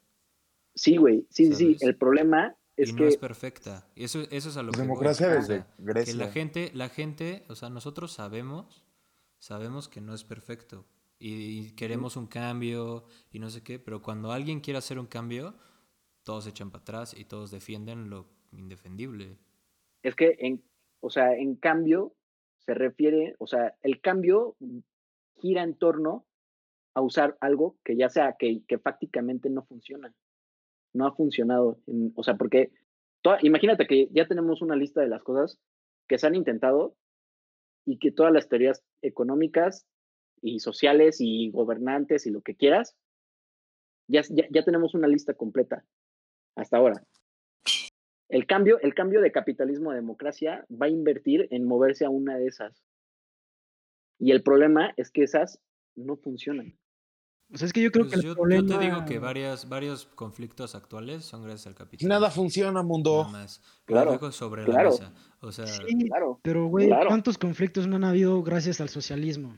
Sí, 0.76 0.98
güey, 0.98 1.26
sí, 1.30 1.54
sí. 1.54 1.78
El 1.82 1.96
problema 1.96 2.56
es 2.78 2.90
y 2.90 2.94
no 2.94 2.98
que 3.00 3.08
es 3.08 3.18
perfecta. 3.18 3.88
Eso, 3.96 4.22
eso 4.30 4.50
es 4.50 4.58
a 4.58 4.64
lo 4.64 4.72
que 4.72 4.82
democracia 4.82 5.30
desde 5.30 5.60
que 5.62 5.66
Grecia. 5.80 6.16
la 6.16 6.32
gente, 6.32 6.72
la 6.74 6.90
gente, 6.90 7.46
o 7.50 7.56
sea, 7.56 7.70
nosotros 7.70 8.12
sabemos, 8.14 8.84
sabemos 9.40 9.88
que 9.90 10.02
no 10.02 10.14
es 10.14 10.24
perfecto 10.24 10.86
y, 11.18 11.34
y 11.34 11.72
queremos 11.72 12.16
un 12.18 12.28
cambio 12.28 13.06
y 13.32 13.40
no 13.40 13.50
sé 13.50 13.64
qué, 13.64 13.80
pero 13.80 14.02
cuando 14.02 14.32
alguien 14.32 14.60
quiere 14.60 14.78
hacer 14.78 15.00
un 15.00 15.08
cambio, 15.08 15.56
todos 16.24 16.44
se 16.44 16.52
echan 16.52 16.72
para 16.72 16.82
atrás 16.82 17.16
y 17.18 17.26
todos 17.26 17.52
defienden 17.52 18.10
lo 18.10 18.28
indefendible. 18.52 19.38
es 20.04 20.16
que 20.16 20.36
en, 20.40 20.64
o 21.00 21.10
sea, 21.10 21.36
en 21.36 21.56
cambio, 21.56 22.14
se 22.60 22.74
refiere, 22.74 23.36
o 23.40 23.48
sea, 23.48 23.76
el 23.82 24.02
cambio 24.02 24.56
gira 25.36 25.64
en 25.64 25.76
torno 25.76 26.26
a 26.94 27.02
usar 27.02 27.38
algo 27.40 27.78
que 27.84 27.96
ya 27.96 28.10
sea 28.10 28.36
que, 28.38 28.64
que 28.68 28.78
prácticamente 28.78 29.50
no 29.50 29.64
funciona. 29.64 30.14
No 30.94 31.08
ha 31.08 31.16
funcionado. 31.16 31.80
o 32.16 32.24
sea, 32.24 32.36
porque 32.36 32.72
imagínate 33.42 33.88
que 33.88 34.10
ya 34.12 34.28
tenemos 34.28 34.62
una 34.62 34.76
lista 34.76 35.02
de 35.02 35.08
las 35.08 35.24
cosas 35.24 35.60
que 36.08 36.18
se 36.18 36.28
han 36.28 36.36
intentado 36.36 36.96
y 37.86 37.98
que 37.98 38.12
todas 38.12 38.34
las 38.34 38.50
teorías 38.50 38.84
económicas 39.02 39.88
y 40.42 40.60
sociales 40.60 41.18
y 41.20 41.50
gobernantes 41.50 42.28
y 42.28 42.32
lo 42.32 42.42
que 42.42 42.56
quieras, 42.56 42.96
ya, 44.08 44.22
ya, 44.30 44.46
ya 44.52 44.64
tenemos 44.64 44.94
una 44.94 45.08
lista 45.08 45.34
completa 45.34 45.86
hasta 46.56 46.78
ahora. 46.78 47.04
El 48.30 48.46
cambio, 48.48 48.80
el 48.82 48.94
cambio 48.94 49.22
de 49.22 49.32
capitalismo 49.32 49.92
a 49.92 49.96
democracia 49.96 50.66
va 50.72 50.86
a 50.86 50.90
invertir 50.90 51.48
en 51.52 51.66
moverse 51.66 52.06
a 52.06 52.10
una 52.10 52.38
de 52.38 52.48
esas. 52.48 52.84
Y 54.20 54.32
el 54.32 54.42
problema 54.44 54.94
es 54.98 55.12
que 55.12 55.24
esas 55.24 55.60
no 55.96 56.16
funcionan. 56.16 56.78
O 57.54 57.58
sea, 57.58 57.66
es 57.66 57.74
que 57.74 57.82
yo 57.82 57.92
creo 57.92 58.06
Pues 58.06 58.14
que 58.14 58.20
el 58.20 58.24
yo, 58.24 58.30
yo 58.30 58.36
problema... 58.36 58.80
te 58.80 58.86
digo 58.86 59.06
que 59.06 59.20
varias, 59.20 59.68
varios 59.68 60.06
conflictos 60.06 60.74
actuales 60.76 61.26
son 61.26 61.44
gracias 61.44 61.68
al 61.68 61.76
capitalismo. 61.76 62.08
Nada 62.08 62.32
funciona, 62.32 62.82
mundo. 62.82 63.24
Nada 63.26 63.32
más. 63.32 63.62
Claro, 63.84 64.32
sobre 64.32 64.64
claro. 64.64 64.92
la 64.92 65.10
mesa. 65.10 65.14
O 65.42 65.52
sea, 65.52 65.68
Sí, 65.68 66.08
Claro. 66.08 66.40
pero 66.44 66.68
güey, 66.68 66.88
claro. 66.88 67.10
¿cuántos 67.10 67.38
conflictos 67.38 67.88
no 67.88 67.98
han 67.98 68.06
habido 68.06 68.42
gracias 68.44 68.80
al 68.80 68.88
socialismo? 68.88 69.58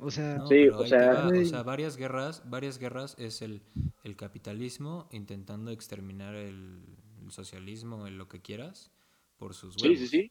O 0.00 0.10
sea, 0.10 0.38
no, 0.38 0.46
Sí, 0.46 0.68
o 0.68 0.86
sea- 0.86 1.12
va, 1.24 1.28
o 1.28 1.44
sea, 1.44 1.62
varias 1.62 1.96
guerras, 1.96 2.42
varias 2.48 2.78
guerras 2.78 3.16
es 3.18 3.42
el, 3.42 3.60
el 4.02 4.16
capitalismo 4.16 5.08
intentando 5.12 5.70
exterminar 5.70 6.34
el, 6.34 6.82
el 7.22 7.30
socialismo, 7.30 8.06
el 8.06 8.16
lo 8.16 8.28
que 8.28 8.40
quieras, 8.40 8.90
por 9.38 9.54
sus 9.54 9.74
Sí, 9.74 9.88
huevos. 9.88 9.98
sí, 10.00 10.06
sí. 10.06 10.30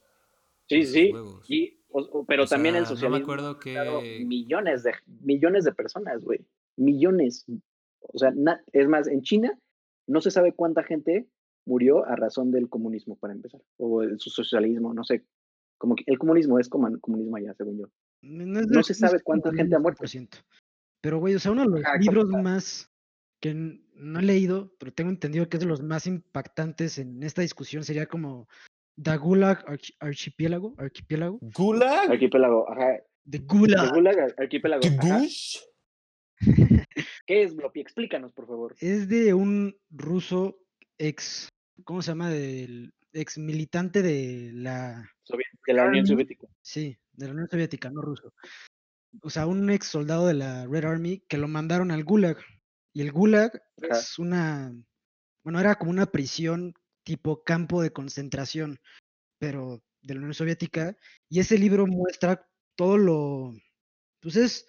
Sí, 0.68 0.84
sí, 0.86 1.12
sí. 1.48 1.54
Y, 1.56 1.80
o- 1.90 2.02
o- 2.02 2.26
pero 2.26 2.44
O 2.44 2.48
también 2.48 2.76
el 2.76 2.86
sea, 2.86 2.90
no 2.90 2.96
me 2.96 2.96
socialismo 3.02 3.24
acuerdo 3.26 3.60
que- 3.60 4.24
millones 4.26 4.84
de 4.84 4.94
millones 5.22 5.64
de 5.66 5.72
personas, 5.74 6.24
güey. 6.24 6.46
Millones. 6.78 7.46
O 8.02 8.18
sea, 8.20 8.32
na- 8.36 8.64
es 8.72 8.88
más, 8.88 9.08
en 9.08 9.22
China 9.22 9.58
no 10.08 10.22
se 10.22 10.30
sabe 10.32 10.54
cuánta 10.54 10.84
gente 10.84 11.28
murió 11.66 12.06
a 12.06 12.16
razón 12.16 12.52
del 12.52 12.70
comunismo 12.70 13.16
para 13.18 13.34
empezar 13.34 13.62
o 13.78 14.02
el 14.04 14.20
su 14.20 14.30
socialismo, 14.30 14.94
no 14.94 15.04
sé. 15.04 15.26
Como 15.78 15.96
que 15.96 16.04
el 16.08 16.18
comunismo 16.20 16.60
es 16.60 16.70
como 16.70 16.88
el 16.88 17.00
comunismo 17.00 17.36
allá, 17.38 17.54
según 17.56 17.78
yo. 17.80 17.88
No, 18.22 18.84
se 18.84 18.94
sabe 18.94 19.20
cuánta 19.22 19.52
gente 19.54 19.76
ha 19.76 19.80
muerto. 19.80 20.04
100%. 20.04 20.30
Pero, 21.02 21.20
güey, 21.20 21.36
o 21.36 21.40
sea, 21.40 21.52
uno 21.52 21.62
de 21.64 21.70
los 21.70 21.86
Ajá, 21.86 21.98
libros 21.98 22.28
más 22.30 22.91
que 23.41 23.54
no 23.54 24.20
he 24.20 24.24
leído, 24.24 24.74
pero 24.80 24.91
tengo 24.91 25.10
entendido 25.10 25.48
que 25.48 25.58
es 25.58 25.62
de 25.62 25.66
los 25.68 25.82
más 25.82 26.06
impactantes 26.08 26.98
en 26.98 27.24
esta 27.24 27.41
discusión 27.41 27.84
sería 27.86 28.06
como 28.06 28.50
The 29.02 29.16
Gulag 29.16 29.66
Arch- 29.66 29.96
Archipiélago, 30.00 30.76
Archipiélago, 30.78 31.40
¿Gulag? 31.56 32.12
Arquipélago, 32.12 32.70
ajá. 32.70 32.98
The 33.30 33.38
Gulag. 33.40 33.94
Gulag, 33.94 34.20
ar- 34.20 34.36
arquipélago. 34.38 34.82
ajá. 34.86 35.20
¿Gush? 35.20 35.60
¿Qué 37.26 37.44
es 37.44 37.56
Bloppy? 37.56 37.80
Explícanos, 37.82 38.34
por 38.34 38.48
favor. 38.48 38.76
Es 38.80 39.08
de 39.08 39.34
un 39.34 39.76
ruso 39.90 40.58
ex, 40.98 41.48
¿cómo 41.86 42.02
se 42.02 42.12
llama? 42.12 42.30
Del 42.30 42.94
ex 43.14 43.38
militante 43.38 44.02
de 44.02 44.52
la 44.54 45.10
Soviet- 45.24 45.60
De 45.66 45.74
la 45.74 45.86
Unión. 45.86 46.06
Soviética. 46.06 46.48
Sí, 46.62 46.98
de 47.20 47.28
la 47.28 47.34
Unión 47.34 47.50
Soviética, 47.50 47.90
no 47.90 48.02
ruso. 48.02 48.34
O 49.22 49.30
sea, 49.30 49.46
un 49.46 49.70
ex 49.70 49.88
soldado 49.88 50.28
de 50.28 50.36
la 50.36 50.66
Red 50.66 50.86
Army 50.86 51.24
que 51.28 51.38
lo 51.38 51.48
mandaron 51.48 51.91
al 51.91 52.04
Gulag. 52.04 52.38
Y 52.94 53.02
el 53.02 53.12
Gulag 53.12 53.52
Ajá. 53.84 54.00
es 54.00 54.18
una, 54.18 54.74
bueno, 55.44 55.60
era 55.60 55.76
como 55.76 55.91
una 55.91 56.06
prisión 56.06 56.74
tipo 57.04 57.44
campo 57.44 57.82
de 57.82 57.91
concentración, 57.91 58.80
pero 59.40 59.84
de 60.02 60.14
la 60.14 60.20
Unión 60.20 60.34
Soviética. 60.34 60.96
Y 61.30 61.40
ese 61.40 61.58
libro 61.58 61.86
muestra 61.88 62.48
todo 62.76 62.98
lo, 62.98 63.54
pues 64.22 64.36
es 64.36 64.68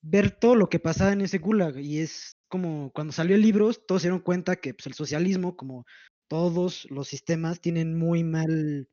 ver 0.00 0.30
todo 0.30 0.54
lo 0.54 0.68
que 0.68 0.78
pasaba 0.78 1.12
en 1.12 1.22
ese 1.22 1.38
Gulag. 1.38 1.78
Y 1.78 1.98
es 1.98 2.36
como 2.48 2.92
cuando 2.92 3.12
salió 3.12 3.34
el 3.34 3.42
libro, 3.42 3.72
todos 3.72 4.02
se 4.02 4.08
dieron 4.08 4.20
cuenta 4.20 4.56
que 4.56 4.74
pues, 4.74 4.86
el 4.86 4.94
socialismo, 4.94 5.56
como 5.56 5.84
todos 6.28 6.86
los 6.90 7.08
sistemas, 7.08 7.60
tienen 7.60 7.98
muy 7.98 8.22
mal 8.22 8.88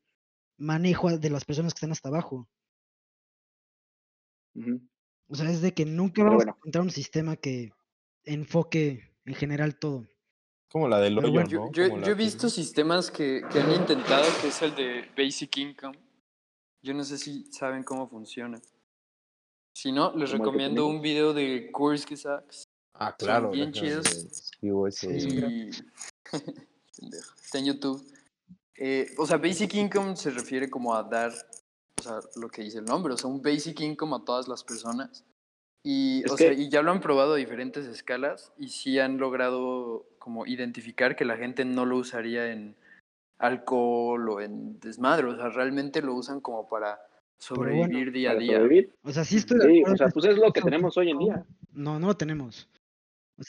manejo 0.57 1.17
de 1.17 1.29
las 1.29 1.45
personas 1.45 1.73
que 1.73 1.77
están 1.77 1.91
hasta 1.91 2.09
abajo. 2.09 2.47
O 5.27 5.35
sea, 5.35 5.49
es 5.49 5.61
de 5.61 5.73
que 5.73 5.85
nunca 5.85 6.13
Pero 6.15 6.25
vamos 6.27 6.37
bueno. 6.37 6.51
a 6.53 6.57
encontrar 6.57 6.83
un 6.83 6.91
sistema 6.91 7.35
que 7.35 7.71
enfoque 8.23 9.11
en 9.25 9.33
general 9.35 9.77
todo. 9.77 10.07
Como 10.69 10.87
la 10.87 10.99
del 10.99 11.17
hoyo, 11.17 11.31
bueno. 11.31 11.49
Yo, 11.49 11.59
¿no? 11.65 11.71
yo- 11.71 11.83
he 11.85 12.01
que- 12.03 12.13
visto 12.13 12.49
sistemas 12.49 13.09
que, 13.11 13.41
que 13.51 13.59
han 13.59 13.71
intentado, 13.71 14.25
que 14.41 14.47
es 14.49 14.61
el 14.61 14.75
de 14.75 15.09
Basic 15.17 15.57
Income. 15.57 15.97
Yo 16.83 16.93
no 16.93 17.03
sé 17.03 17.17
si 17.17 17.51
saben 17.51 17.83
cómo 17.83 18.07
funciona. 18.07 18.61
Si 19.73 19.91
no, 19.91 20.11
les 20.11 20.11
¿Como 20.11 20.21
el 20.21 20.29
que 20.29 20.37
recomiendo 20.37 20.87
un 20.87 21.01
video 21.01 21.33
de 21.33 21.69
Kurski 21.71 22.15
Sachs. 22.15 22.63
Ah, 22.93 23.13
Son 23.19 23.27
claro. 23.27 23.51
bien 23.51 23.73
chidos. 23.73 24.51
Y... 24.61 24.69
Pendejo, 26.31 27.33
Está 27.43 27.59
en 27.59 27.65
YouTube. 27.65 28.05
Eh, 28.77 29.07
o 29.17 29.25
sea, 29.25 29.37
Basic 29.37 29.73
Income 29.73 30.15
se 30.15 30.29
refiere 30.31 30.69
como 30.69 30.93
a 30.93 31.03
dar, 31.03 31.33
sea, 32.05 32.19
lo 32.41 32.49
que 32.49 32.61
dice 32.63 32.79
el 32.79 32.85
nombre, 32.85 33.13
o 33.13 33.17
sea, 33.17 33.29
un 33.29 33.41
Basic 33.41 33.79
Income 33.81 34.15
a 34.15 34.25
todas 34.25 34.47
las 34.47 34.63
personas. 34.63 35.25
Y, 35.83 36.23
o 36.29 36.35
sea, 36.37 36.49
que- 36.49 36.61
y 36.61 36.69
ya 36.69 36.81
lo 36.81 36.91
han 36.91 36.99
probado 37.01 37.33
a 37.33 37.37
diferentes 37.37 37.85
escalas 37.85 38.51
y 38.57 38.69
sí 38.69 38.97
han 38.99 39.17
logrado 39.17 40.05
como 40.17 40.47
identificar 40.47 41.15
que 41.15 41.25
la 41.25 41.37
gente 41.37 41.63
no 41.65 41.85
lo 41.85 41.97
usaría 41.97 42.51
en 42.51 42.75
alcohol 43.37 44.29
o 44.29 44.41
en 44.41 44.79
desmadre, 44.79 45.27
o 45.27 45.35
sea, 45.35 45.49
realmente 45.49 46.01
lo 46.01 46.15
usan 46.15 46.39
como 46.41 46.67
para 46.67 46.95
bueno, 46.95 47.05
sobrevivir 47.37 48.11
día 48.11 48.31
a 48.31 48.35
día. 48.35 48.57
sobrevivir. 48.57 48.93
O 49.03 49.11
sea, 49.11 49.25
sí 49.25 49.37
estoy 49.37 49.59
Sí, 49.61 49.83
o 49.83 49.95
sea, 49.95 50.07
que 50.07 50.13
pues 50.13 50.25
es 50.25 50.37
lo 50.37 50.51
que 50.53 50.61
tenemos 50.61 50.97
hoy 50.97 51.11
en 51.11 51.19
día. 51.19 51.45
No, 51.73 51.99
no 51.99 52.07
lo 52.07 52.17
tenemos. 52.17 52.69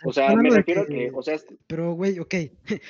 O 0.05 0.12
sea, 0.12 0.27
me 0.27 0.33
hablando 0.33 0.51
de 0.55 0.57
refiero 0.59 0.83
a 0.83 0.87
que, 0.87 1.11
o 1.15 1.23
sea, 1.23 1.39
Pero, 1.69 1.93
güey, 1.93 2.19
ok. 2.19 2.35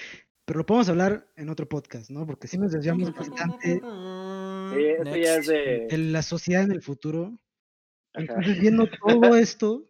Pero 0.46 0.58
lo 0.60 0.66
podemos 0.66 0.88
hablar 0.88 1.26
en 1.36 1.48
otro 1.50 1.68
podcast, 1.68 2.08
¿no? 2.08 2.24
Porque 2.24 2.46
si 2.48 2.56
nos 2.56 2.70
desviamos 2.72 3.12
bastante 3.14 3.80
eh, 4.74 4.96
esto 4.98 5.16
ya 5.16 5.36
es 5.36 5.46
Next. 5.46 5.48
de... 5.48 5.86
de 5.88 5.98
la 5.98 6.22
sociedad 6.22 6.62
en 6.62 6.72
el 6.72 6.82
futuro. 6.82 7.38
Ajá. 8.14 8.22
Entonces, 8.24 8.60
viendo 8.60 8.88
todo 8.88 9.36
esto, 9.36 9.88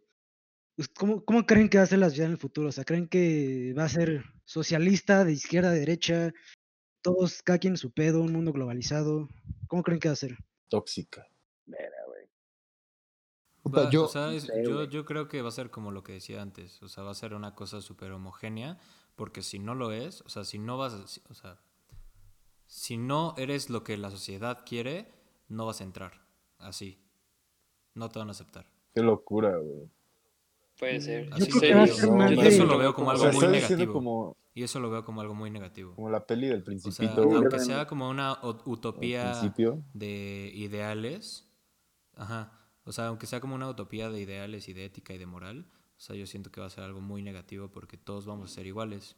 pues, 0.74 0.88
¿cómo, 0.88 1.24
¿cómo 1.24 1.46
creen 1.46 1.68
que 1.68 1.78
va 1.78 1.84
a 1.84 1.86
ser 1.86 1.98
la 2.00 2.08
sociedad 2.08 2.26
en 2.26 2.32
el 2.32 2.38
futuro? 2.38 2.68
O 2.68 2.72
sea, 2.72 2.84
¿creen 2.84 3.08
que 3.08 3.72
va 3.78 3.84
a 3.84 3.88
ser 3.88 4.24
socialista, 4.44 5.24
de 5.24 5.32
izquierda 5.32 5.70
a 5.70 5.74
derecha, 5.74 6.32
todos, 7.02 7.42
cada 7.42 7.58
quien 7.58 7.74
en 7.74 7.78
su 7.78 7.92
pedo, 7.92 8.20
un 8.20 8.32
mundo 8.32 8.52
globalizado? 8.52 9.28
¿Cómo 9.68 9.82
creen 9.82 10.00
que 10.00 10.08
va 10.08 10.12
a 10.12 10.16
ser? 10.16 10.36
Tóxica. 10.68 11.26
Verga, 11.66 11.96
güey. 12.06 12.26
Va- 13.74 13.90
yo- 13.90 14.04
o 14.04 14.08
sea, 14.08 14.26
no 14.26 14.32
es- 14.32 14.44
sé, 14.44 14.62
yo, 14.90 15.04
creo 15.04 15.28
que 15.28 15.42
va 15.42 15.48
a 15.48 15.52
ser 15.52 15.70
como 15.70 15.90
lo 15.92 16.02
que 16.02 16.12
decía 16.14 16.42
antes, 16.42 16.82
o 16.82 16.88
sea, 16.88 17.04
va 17.04 17.12
a 17.12 17.14
ser 17.14 17.34
una 17.34 17.54
cosa 17.54 17.80
súper 17.80 18.12
homogénea, 18.12 18.78
porque 19.14 19.42
si 19.42 19.58
no 19.58 19.74
lo 19.74 19.92
es, 19.92 20.20
o 20.22 20.28
sea, 20.28 20.44
si 20.44 20.58
no 20.58 20.76
vas, 20.78 21.20
o 21.28 21.34
sea, 21.34 21.58
si 22.66 22.96
no 22.96 23.34
eres 23.36 23.70
lo 23.70 23.82
que 23.84 23.96
la 23.96 24.10
sociedad 24.10 24.64
quiere, 24.66 25.12
no 25.48 25.66
vas 25.66 25.80
a 25.80 25.84
entrar, 25.84 26.12
así, 26.58 26.98
no 27.94 28.08
te 28.10 28.18
van 28.18 28.28
a 28.28 28.32
aceptar. 28.32 28.66
Qué 28.94 29.02
locura, 29.02 29.56
güey. 29.58 29.88
Puede 30.78 31.00
ser. 31.00 31.28
Así 31.32 31.50
serio. 31.52 31.86
No, 32.12 32.30
y 32.32 32.40
eso 32.46 32.64
lo 32.66 32.76
veo 32.76 32.94
como 32.94 33.08
O 33.08 33.10
algo 33.10 33.22
sea, 33.24 33.32
muy 33.32 33.46
negativo. 33.48 33.92
como, 33.94 34.36
Y 34.54 34.62
eso 34.62 34.78
lo 34.80 34.90
veo 34.90 35.04
como 35.04 35.20
algo 35.22 35.34
muy 35.34 35.50
negativo. 35.50 35.94
como 35.94 36.10
la 36.10 36.26
peli 36.26 36.48
del 36.48 36.56
O 36.56 36.58
sea, 36.58 36.64
principito, 36.66 37.16
yo 37.16 37.24
güey. 37.24 37.36
aunque 37.38 37.58
sea 37.60 37.86
como 37.86 38.08
una 38.10 38.34
o- 38.42 38.60
utopía 38.66 39.40
de 39.94 40.50
ideales, 40.54 41.48
ajá, 42.14 42.52
o 42.84 42.92
sea, 42.92 43.06
aunque 43.08 43.26
sea 43.26 43.40
como 43.40 43.54
una 43.54 43.68
utopía 43.68 44.10
de 44.10 44.20
ideales 44.20 44.68
y 44.68 44.72
de 44.74 44.84
ética 44.84 45.14
y 45.14 45.18
de 45.18 45.26
moral, 45.26 45.66
o 45.96 46.00
sea, 46.00 46.14
yo 46.14 46.26
siento 46.26 46.50
que 46.52 46.60
va 46.60 46.66
a 46.66 46.70
ser 46.70 46.84
algo 46.84 47.00
muy 47.00 47.22
negativo 47.22 47.68
porque 47.68 47.96
todos 47.96 48.26
vamos 48.26 48.50
a 48.50 48.54
ser 48.54 48.66
iguales. 48.66 49.16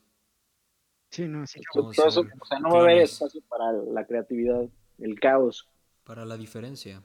Sí, 1.11 1.27
no, 1.27 1.47
sí. 1.47 1.61
Eso- 1.61 1.87
o 1.87 1.93
sea, 1.93 2.59
no 2.61 2.71
va 2.71 2.79
a 2.81 2.83
haber 2.83 2.99
espacio 3.03 3.41
para 3.49 3.73
la 3.73 4.07
creatividad, 4.07 4.69
el 4.99 5.19
caos. 5.21 5.69
para 6.05 6.25
la 6.25 6.37
diferencia. 6.39 7.03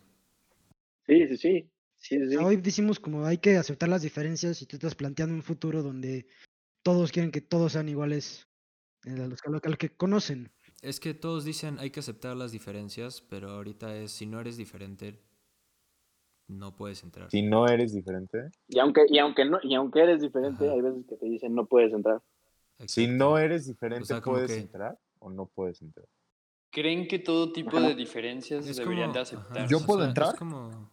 Sí, 1.06 1.28
sí, 1.28 1.38
sí. 1.38 1.70
Sí. 1.98 2.18
Hoy 2.38 2.56
decimos 2.58 3.00
como 3.00 3.26
hay 3.26 3.38
que 3.38 3.58
aceptar 3.58 3.90
las 3.90 4.02
diferencias 4.02 4.62
y 4.62 4.66
tú 4.66 4.78
estás 4.78 4.96
planteando 4.96 5.36
un 5.36 5.44
futuro 5.44 5.84
donde 5.84 6.26
todos 6.84 7.12
quieren 7.12 7.32
que 7.32 7.42
todos 7.42 7.74
sean 7.74 7.88
iguales 7.90 8.48
a 9.06 9.12
a 9.12 9.28
los- 9.28 9.40
a 9.46 9.50
los 9.50 9.78
que 9.78 9.90
conocen. 9.90 10.52
Es 10.82 11.00
que 11.02 11.14
todos 11.14 11.44
dicen 11.46 11.80
hay 11.80 11.92
que 11.92 12.00
aceptar 12.00 12.36
las 12.38 12.52
diferencias, 12.54 13.22
pero 13.22 13.50
ahorita 13.52 13.96
es 13.98 14.12
si 14.14 14.26
no 14.26 14.40
eres 14.40 14.56
diferente, 14.58 15.20
no 16.48 16.76
puedes 16.76 17.04
entrar. 17.04 17.30
Si 17.32 17.42
no 17.42 17.68
eres 17.68 17.94
diferente. 17.94 18.52
Y 18.68 18.80
aunque, 18.80 19.02
y 19.10 19.18
aunque 19.20 19.46
no, 19.46 19.60
y 19.64 19.76
aunque 19.76 20.02
eres 20.02 20.22
diferente, 20.22 20.66
Ajá. 20.66 20.74
hay 20.76 20.82
veces 20.82 21.06
que 21.08 21.16
te 21.18 21.26
dicen 21.26 21.54
no 21.56 21.66
puedes 21.66 21.94
entrar. 21.94 22.22
Si 22.88 23.08
no 23.08 23.38
eres 23.38 23.68
diferente, 23.68 24.04
O 24.04 24.06
sea, 24.06 24.22
como 24.22 24.36
¿puedes 24.38 24.52
que- 24.52 24.60
entrar 24.60 24.98
o 25.20 25.30
no 25.30 25.46
puedes 25.48 25.82
entrar? 25.82 26.08
¿Creen 26.72 27.08
que 27.08 27.20
todo 27.20 27.52
tipo 27.52 27.80
de 27.80 27.94
diferencias 27.96 28.66
Es 28.68 28.78
deberían 28.78 29.10
como- 29.10 29.14
de 29.14 29.20
aceptar? 29.20 29.68
Yo 29.70 29.78
o 29.78 29.86
puedo 29.86 30.00
sea, 30.00 30.08
entrar. 30.10 30.30
Es 30.30 30.40
como 30.40 30.90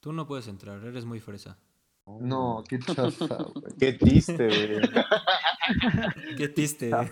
tú 0.00 0.12
no 0.12 0.26
puedes 0.26 0.46
entrar, 0.48 0.82
eres 0.84 1.04
muy 1.04 1.18
fresa. 1.20 1.58
No, 2.06 2.64
qué 2.68 2.78
chafa, 2.80 3.26
güey. 3.54 3.76
Qué 3.78 3.92
triste, 3.92 4.46
güey. 4.46 4.80
Qué 6.36 6.48
triste. 6.48 6.88
Claro, 6.90 7.10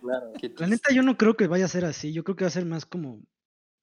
claro. 0.00 0.32
¿Qué 0.38 0.52
La 0.58 0.66
neta 0.66 0.92
yo 0.92 1.02
no 1.02 1.16
creo 1.16 1.34
que 1.36 1.46
vaya 1.46 1.64
a 1.64 1.68
ser 1.68 1.84
así, 1.86 2.12
yo 2.12 2.22
creo 2.22 2.36
que 2.36 2.44
va 2.44 2.48
a 2.48 2.50
ser 2.52 2.66
más 2.66 2.84
como 2.84 3.20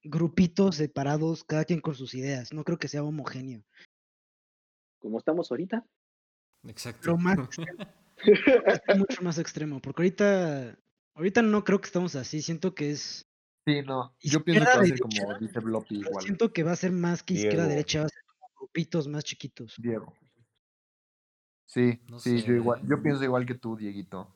grupitos 0.03 0.75
separados, 0.75 1.43
cada 1.43 1.65
quien 1.65 1.81
con 1.81 1.95
sus 1.95 2.13
ideas. 2.13 2.53
No 2.53 2.63
creo 2.63 2.77
que 2.77 2.87
sea 2.87 3.03
homogéneo. 3.03 3.63
Como 4.99 5.17
estamos 5.17 5.49
ahorita. 5.51 5.85
Exacto. 6.67 7.17
Más 7.17 7.37
mucho 8.97 9.21
más 9.21 9.37
extremo, 9.37 9.81
porque 9.81 10.01
ahorita, 10.01 10.77
ahorita 11.15 11.41
no 11.41 11.63
creo 11.63 11.79
que 11.81 11.87
estamos 11.87 12.15
así. 12.15 12.41
Siento 12.41 12.73
que 12.75 12.91
es, 12.91 13.25
Sí, 13.65 13.81
no. 13.83 14.15
Yo 14.21 14.43
pienso 14.43 14.65
que 14.65 14.65
va 14.65 14.81
a 14.81 14.85
ser 14.85 14.97
derecha, 14.97 15.03
como 15.23 15.39
dice 15.39 15.59
Bloppy 15.59 15.95
igual. 15.99 16.23
siento 16.23 16.51
que 16.53 16.63
va 16.63 16.71
a 16.71 16.75
ser 16.75 16.91
más 16.91 17.23
que 17.23 17.33
izquierda 17.35 17.63
Diego. 17.63 17.69
derecha, 17.69 17.99
va 17.99 18.05
a 18.05 18.09
ser 18.09 18.23
como 18.25 18.49
grupitos 18.59 19.07
más 19.07 19.23
chiquitos. 19.23 19.75
Diego. 19.77 20.13
Sí, 21.65 21.99
No 22.07 22.19
sí, 22.19 22.39
sé, 22.39 22.47
yo 22.47 22.53
igual. 22.55 22.81
Yo 22.87 23.01
pienso 23.01 23.23
igual 23.23 23.45
que 23.45 23.53
tú, 23.55 23.75
Dieguito. 23.75 24.33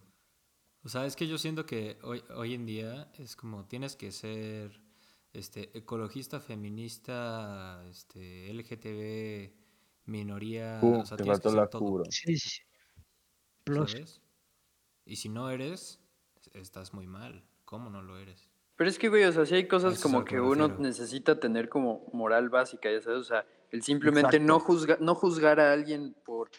O 0.83 0.89
sea, 0.89 1.05
es 1.05 1.15
que 1.15 1.27
yo 1.27 1.37
siento 1.37 1.65
que 1.65 1.97
hoy, 2.03 2.23
hoy 2.35 2.53
en 2.53 2.65
día 2.65 3.11
es 3.17 3.35
como 3.35 3.65
tienes 3.65 3.95
que 3.95 4.11
ser 4.11 4.81
este 5.31 5.75
ecologista, 5.75 6.39
feminista, 6.39 7.83
este 7.89 8.53
LGTB, 8.53 9.51
minoría, 10.05 10.79
Uh, 10.83 10.99
o 10.99 11.05
sea, 11.05 11.17
te 11.17 11.23
tienes 11.23 11.39
que 11.39 11.43
faltó 11.43 11.49
ser 11.49 11.57
la 11.57 11.67
todo. 11.67 12.03
Sí, 12.11 12.37
sí. 12.37 12.61
¿Sabes? 13.65 14.21
Y 15.05 15.15
si 15.17 15.29
no 15.29 15.49
eres, 15.49 15.99
estás 16.53 16.93
muy 16.93 17.07
mal. 17.07 17.43
¿Cómo 17.65 17.89
no 17.89 18.01
lo 18.01 18.17
eres? 18.17 18.49
Pero 18.75 18.89
es 18.89 18.97
que, 18.99 19.09
güey, 19.09 19.23
o 19.23 19.31
sea, 19.31 19.45
sí 19.45 19.55
hay 19.55 19.67
cosas 19.67 19.93
Eso 19.93 20.07
a 20.07 20.11
como 20.11 20.25
que 20.25 20.39
uno 20.39 20.67
refiero. 20.67 20.81
necesita 20.81 21.39
tener 21.39 21.69
como 21.69 22.07
moral 22.11 22.49
básica, 22.49 22.91
ya 22.91 23.01
sabes, 23.01 23.19
o 23.19 23.23
sea, 23.23 23.45
el 23.71 23.83
simplemente 23.83 24.37
Exacto. 24.37 24.45
no 24.47 24.59
juzgar, 24.59 25.01
no 25.01 25.15
juzgar 25.15 25.59
a 25.59 25.71
alguien 25.73 26.15
por, 26.25 26.49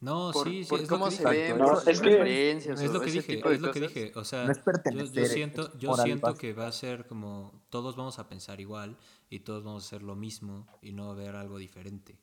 No, 0.00 0.30
por, 0.32 0.46
sí, 0.48 0.64
sí, 0.64 0.70
por 0.70 0.80
es 0.80 0.88
cómo 0.88 1.06
lo 1.06 1.10
que 1.10 1.16
se 1.16 1.30
dije. 1.30 1.52
ven, 1.52 1.58
No, 1.58 1.72
es 1.78 1.84
que- 1.84 1.90
Es 1.90 2.00
o 2.00 2.02
lo 2.04 3.00
que 3.00 3.10
dije, 3.10 3.38
es 3.54 3.60
lo 3.60 3.70
que 3.72 3.80
dije. 3.80 4.12
O 4.16 4.24
sea, 4.24 4.46
No 4.46 4.52
yo, 4.92 5.04
yo 5.12 5.24
siento, 5.26 5.78
yo 5.78 5.94
siento 5.96 6.26
básica. 6.26 6.40
que 6.40 6.52
va 6.52 6.66
a 6.66 6.72
ser 6.72 7.06
como 7.06 7.64
todos 7.70 7.96
vamos 7.96 8.18
a 8.18 8.28
pensar 8.28 8.60
igual 8.60 8.96
y 9.30 9.40
todos 9.40 9.64
vamos 9.64 9.84
a 9.84 9.86
hacer 9.86 10.02
lo 10.02 10.14
mismo 10.16 10.66
y 10.82 10.92
no 10.92 11.14
ver 11.14 11.36
algo 11.36 11.58
diferente. 11.58 12.18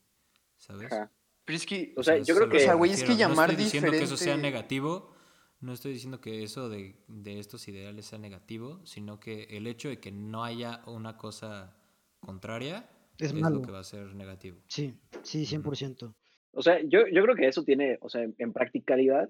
¿Sabes? 0.58 0.92
Ajá. 0.92 1.12
Pero 1.50 1.58
es 1.58 1.66
que, 1.66 1.94
O 1.98 2.04
sea, 2.04 2.16
yo 2.20 2.36
creo 2.36 2.48
que- 2.48 2.58
o 2.58 2.60
sea, 2.60 2.76
güey, 2.76 2.92
es 2.92 3.04
que 3.04 3.16
llamar 3.16 3.48
no 3.48 3.54
estoy 3.54 3.64
diciendo 3.64 3.90
que 3.90 4.04
eso 4.04 4.18
sea 4.18 4.38
negativo, 4.38 5.16
no 5.62 5.74
estoy 5.74 5.94
diciendo 5.94 6.22
que 6.22 6.44
eso 6.44 6.70
de, 6.70 6.96
de 7.08 7.40
estos 7.40 7.68
ideales 7.68 8.06
sea 8.06 8.20
negativo, 8.20 8.86
sino 8.86 9.20
que 9.20 9.46
el 9.46 9.66
hecho 9.66 9.90
de 9.90 10.00
que 10.00 10.12
no 10.12 10.44
haya 10.44 10.84
una 10.86 11.18
cosa 11.18 11.76
contraria 12.20 12.88
Es 13.18 13.30
es, 13.30 13.34
malo. 13.34 13.56
lo 13.56 13.62
que 13.64 13.72
va 13.72 13.80
a 13.80 13.84
ser 13.84 14.14
negativo. 14.14 14.60
Sí, 14.68 14.94
sí, 15.24 15.48
100%. 15.48 16.14
O 16.52 16.62
sea, 16.62 16.80
yo, 16.84 17.08
yo 17.12 17.24
creo 17.24 17.36
que 17.36 17.48
eso 17.48 17.64
tiene, 17.64 17.98
o 18.02 18.10
sea, 18.10 18.22
en, 18.22 18.36
en 18.38 18.54
practicalidad, 18.54 19.28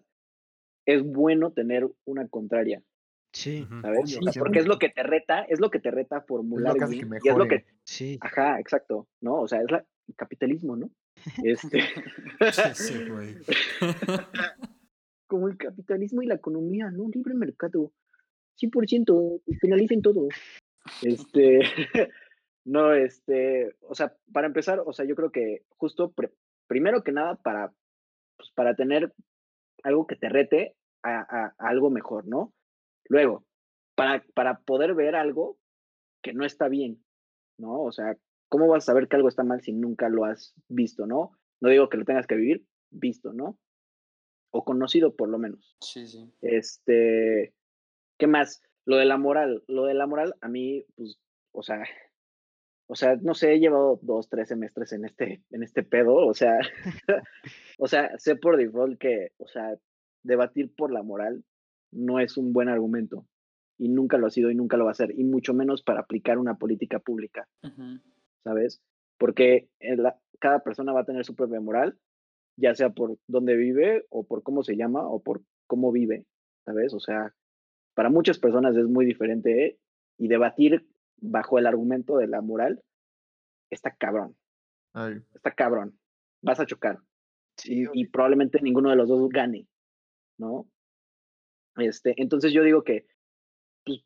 es 0.85 1.01
bueno 1.03 1.53
tener 1.53 1.87
una 2.03 2.27
contraria, 2.27 2.83
Sí, 3.31 3.61
Ujú. 3.61 3.79
¿sabes? 3.81 3.99
Obvio, 4.03 4.19
O 4.19 4.23
sea, 4.23 4.33
sí, 4.33 4.39
porque 4.39 4.59
es 4.59 4.65
lo 4.67 4.77
que 4.77 4.89
te 4.89 5.03
reta, 5.03 5.43
es 5.43 5.61
lo 5.61 5.69
que 5.69 5.79
te 5.79 5.89
reta 5.89 6.17
a 6.17 6.21
formular 6.21 6.75
que 6.75 6.83
hace 6.83 6.99
que 6.99 7.05
bien, 7.05 7.21
y 7.23 7.29
es 7.29 7.37
lo 7.37 7.47
que, 7.47 7.65
sí. 7.85 8.17
ajá, 8.19 8.59
exacto, 8.59 9.07
¿no? 9.21 9.35
O 9.39 9.47
sea, 9.47 9.61
es 9.61 9.71
la, 9.71 9.85
el 10.07 10.15
capitalismo, 10.15 10.75
¿no? 10.75 10.89
Este, 11.43 11.79
Sí, 12.75 13.09
güey. 13.09 13.35
como 15.27 15.47
el 15.47 15.57
capitalismo 15.57 16.21
y 16.21 16.27
la 16.27 16.35
economía, 16.35 16.89
¿no? 16.91 17.07
Libre 17.09 17.33
mercado, 17.35 17.91
100%, 18.59 19.41
y 19.45 19.57
penalicen 19.57 20.01
todo. 20.01 20.27
Este, 21.03 21.59
no, 22.65 22.93
este, 22.93 23.75
o 23.81 23.93
sea, 23.95 24.15
para 24.33 24.47
empezar, 24.47 24.81
o 24.85 24.91
sea, 24.93 25.05
yo 25.05 25.15
creo 25.15 25.31
que 25.31 25.63
justo, 25.77 26.11
pre- 26.11 26.33
primero 26.67 27.03
que 27.03 27.11
nada, 27.11 27.35
para, 27.35 27.71
pues, 28.37 28.51
para 28.55 28.75
tener 28.75 29.13
algo 29.83 30.07
que 30.07 30.15
te 30.15 30.29
rete 30.29 30.75
a, 31.03 31.19
a- 31.19 31.55
a 31.57 31.69
algo 31.69 31.89
mejor, 31.91 32.27
¿no? 32.27 32.53
Luego, 33.07 33.45
para, 33.95 34.23
para 34.33 34.59
poder 34.61 34.95
ver 34.95 35.15
algo 35.15 35.57
que 36.23 36.33
no 36.33 36.43
está 36.45 36.67
bien, 36.69 37.03
¿no? 37.59 37.81
O 37.83 37.91
sea, 37.91 38.17
¿cómo 38.49 38.67
vas 38.67 38.83
a 38.83 38.87
saber 38.87 39.07
que 39.07 39.15
algo 39.15 39.29
está 39.29 39.43
mal 39.43 39.61
si 39.61 39.71
nunca 39.71 40.09
lo 40.09 40.25
has 40.25 40.53
visto, 40.67 41.05
¿no? 41.05 41.31
No 41.61 41.69
digo 41.69 41.89
que 41.89 41.97
lo 41.97 42.05
tengas 42.05 42.27
que 42.27 42.35
vivir, 42.35 42.65
visto, 42.89 43.31
¿no? 43.33 43.57
O 44.51 44.63
conocido 44.63 45.15
por 45.15 45.29
lo 45.29 45.37
menos. 45.37 45.77
Sí, 45.81 46.07
sí. 46.07 46.31
Este, 46.41 47.53
¿qué 48.17 48.27
más? 48.27 48.61
Lo 48.85 48.97
de 48.97 49.05
la 49.05 49.17
moral, 49.17 49.63
lo 49.67 49.85
de 49.85 49.93
la 49.93 50.07
moral 50.07 50.35
a 50.41 50.47
mí, 50.47 50.83
pues, 50.95 51.19
o 51.51 51.61
sea, 51.61 51.83
o 52.87 52.95
sea, 52.95 53.15
no 53.17 53.35
sé, 53.35 53.53
he 53.53 53.59
llevado 53.59 53.99
dos, 54.01 54.29
tres 54.29 54.47
semestres 54.47 54.93
en 54.93 55.05
este, 55.05 55.43
en 55.51 55.61
este 55.61 55.83
pedo, 55.83 56.15
o 56.15 56.33
sea, 56.33 56.57
o 57.77 57.87
sea, 57.87 58.17
sé 58.17 58.35
por 58.35 58.57
default 58.57 58.99
que, 58.99 59.31
o 59.37 59.47
sea, 59.47 59.77
debatir 60.23 60.73
por 60.75 60.91
la 60.91 61.03
moral 61.03 61.43
no 61.91 62.19
es 62.19 62.35
un 62.35 62.51
buen 62.51 62.67
argumento 62.67 63.27
y 63.77 63.89
nunca 63.89 64.17
lo 64.17 64.25
ha 64.25 64.31
sido 64.31 64.49
y 64.49 64.55
nunca 64.55 64.75
lo 64.75 64.85
va 64.85 64.91
a 64.91 64.95
ser, 64.95 65.11
y 65.17 65.23
mucho 65.23 65.53
menos 65.53 65.83
para 65.83 66.01
aplicar 66.01 66.39
una 66.39 66.55
política 66.55 66.99
pública. 66.99 67.47
Ujú. 67.63 67.99
¿Sabes? 68.49 68.81
Porque 69.19 69.69
en 69.79 70.01
la- 70.01 70.19
cada 70.39 70.63
persona 70.63 70.91
va 70.91 71.01
a 71.01 71.05
tener 71.05 71.23
su 71.23 71.35
propia 71.35 71.61
moral, 71.61 71.99
ya 72.57 72.73
sea 72.73 72.89
por 72.89 73.19
dónde 73.27 73.55
vive 73.55 74.07
o 74.09 74.25
por 74.25 74.41
cómo 74.41 74.63
se 74.63 74.75
llama 74.75 75.07
o 75.07 75.21
por 75.21 75.43
cómo 75.67 75.91
vive, 75.91 76.25
¿sabes? 76.65 76.95
O 76.95 76.99
sea, 76.99 77.35
para 77.93 78.09
muchas 78.09 78.39
personas 78.39 78.75
es 78.75 78.85
muy 78.85 79.05
diferente 79.05 79.65
¿eh? 79.65 79.79
y 80.17 80.27
debatir 80.29 80.89
bajo 81.17 81.59
el 81.59 81.67
argumento 81.67 82.17
de 82.17 82.25
la 82.27 82.41
moral 82.41 82.81
está 83.69 83.95
cabrón, 83.95 84.35
Ay, 84.93 85.21
está 85.35 85.51
cabrón, 85.53 85.99
vas 86.41 86.59
a 86.59 86.65
chocar 86.65 86.97
y, 87.65 87.85
y 87.93 88.07
probablemente 88.07 88.61
ninguno 88.63 88.89
de 88.89 88.95
los 88.95 89.07
dos 89.09 89.29
gane, 89.29 89.67
¿no? 90.39 90.67
Este, 91.75 92.15
entonces 92.17 92.51
yo 92.51 92.63
digo 92.63 92.83
que 92.83 93.05
pues, 93.85 94.03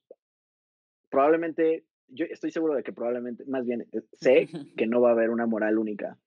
probablemente, 1.09 1.85
yo 2.13 2.25
estoy 2.29 2.51
seguro 2.51 2.75
de 2.75 2.83
que 2.83 2.93
probablemente, 2.93 3.45
más 3.45 3.65
bien, 3.65 3.81
eh, 3.91 4.01
sé 4.13 4.47
que 4.77 4.87
no 4.87 5.01
va 5.01 5.09
a 5.09 5.13
haber 5.13 5.29
una 5.29 5.45
moral 5.45 5.77
única, 5.77 6.19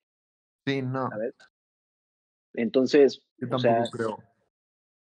sí, 0.66 0.82
no. 0.82 1.08
¿sabes? 1.08 1.34
Entonces, 2.54 3.22
Yo 3.38 3.48
o 3.48 3.50
tampoco 3.50 3.60
sea, 3.60 3.82
creo. 3.92 4.18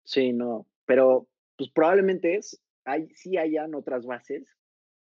sí, 0.05 0.33
no, 0.33 0.67
pero 0.87 1.29
pues 1.57 1.71
probablemente 1.71 2.37
es, 2.37 2.61
hay, 2.85 3.09
sí 3.15 3.37
hayan 3.37 3.75
otras 3.75 4.07
bases 4.07 4.45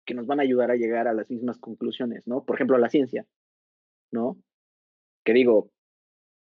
que 0.05 0.15
nos 0.15 0.27
van 0.27 0.41
a 0.41 0.43
ayudar 0.43 0.71
a 0.71 0.77
llegar 0.77 1.07
a 1.07 1.15
las 1.15 1.31
mismas 1.31 1.59
conclusiones, 1.59 2.27
¿no? 2.27 2.45
Por 2.45 2.57
ejemplo, 2.57 2.77
la 2.79 2.91
ciencia, 2.91 3.27
¿no? 4.11 4.37
Que 5.25 5.33
digo, 5.33 5.71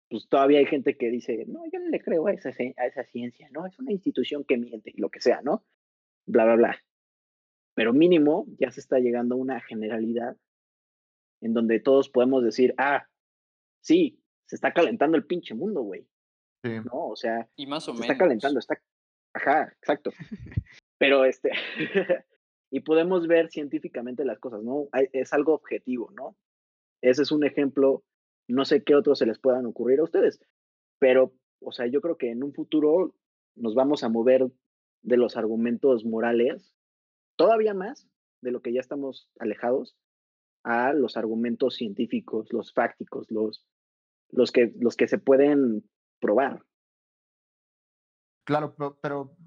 pues 0.09 0.27
todavía 0.29 0.59
hay 0.59 0.65
gente 0.65 0.97
que 0.97 1.09
dice, 1.09 1.45
no, 1.47 1.63
yo 1.71 1.79
no 1.79 1.89
le 1.89 2.01
creo 2.01 2.27
a 2.27 2.31
esa, 2.31 2.49
a 2.49 2.85
esa 2.85 3.03
ciencia, 3.03 3.49
¿no? 3.51 3.65
Es 3.65 3.77
una 3.77 3.91
institución 3.91 4.45
que 4.45 4.57
miente 4.57 4.91
y 4.95 5.01
lo 5.01 5.09
que 5.09 5.19
sea, 5.19 5.41
¿no? 5.41 5.65
Bla, 6.25 6.45
bla, 6.45 6.55
bla. 6.55 6.83
Pero 7.79 7.93
mínimo 7.93 8.45
ya 8.59 8.71
se 8.71 8.81
está 8.81 8.99
llegando 8.99 9.35
a 9.35 9.37
una 9.37 9.61
generalidad 9.61 10.35
en 11.41 11.53
donde 11.53 11.79
todos 11.79 12.09
podemos 12.09 12.43
decir, 12.43 12.73
ah, 12.77 13.07
sí, 13.81 14.21
se 14.49 14.57
está 14.57 14.73
calentando 14.73 15.15
el 15.15 15.25
pinche 15.25 15.53
mundo, 15.55 15.83
güey, 15.83 16.05
Sí. 16.61 16.71
¿no? 16.83 17.07
O 17.07 17.15
sea, 17.15 17.47
Y 17.55 17.67
más 17.67 17.87
o 17.87 17.93
se 17.93 18.01
menos. 18.01 18.09
está 18.09 18.17
calentando, 18.17 18.59
está, 18.59 18.81
ajá, 19.33 19.71
exacto. 19.81 20.11
Pero 20.99 21.23
este, 21.23 21.51
y 22.69 22.81
podemos 22.81 23.27
ver 23.27 23.49
científicamente 23.49 24.25
las 24.25 24.39
cosas, 24.39 24.61
¿no? 24.61 24.89
Hay- 24.91 25.07
Es 25.13 25.31
algo 25.31 25.53
objetivo, 25.53 26.11
¿no? 26.11 26.35
Ese 27.01 27.21
es 27.21 27.31
un 27.31 27.45
ejemplo, 27.45 28.03
no 28.49 28.65
sé 28.65 28.83
qué 28.83 28.93
otros 28.95 29.19
se 29.19 29.25
les 29.25 29.39
puedan 29.39 29.65
ocurrir 29.65 30.01
a 30.01 30.03
ustedes, 30.03 30.41
pero, 30.99 31.33
o 31.61 31.71
sea, 31.71 31.87
yo 31.87 32.01
creo 32.01 32.17
que 32.17 32.29
en 32.31 32.43
un 32.43 32.53
futuro 32.53 33.15
nos 33.55 33.73
vamos 33.73 34.03
a 34.03 34.09
mover 34.09 34.51
de 35.01 35.15
los 35.15 35.37
argumentos 35.37 36.03
morales 36.03 36.75
todavía 37.39 37.73
más 37.73 38.05
de 38.41 38.51
lo 38.51 38.61
que 38.61 38.73
ya 38.73 38.81
estamos 38.81 39.29
alejados 39.39 39.95
a 40.63 40.91
los 40.91 41.15
argumentos 41.15 41.75
científicos, 41.75 42.51
los 42.51 42.73
fácticos, 42.73 43.31
los, 43.31 43.65
los, 44.29 44.51
que, 44.51 44.73
los 44.77 44.97
que 44.97 45.07
se 45.07 45.19
pueden 45.19 45.89
probar. 46.19 46.65
Claro, 48.43 48.75
pero, 48.75 48.99
pero 49.01 49.37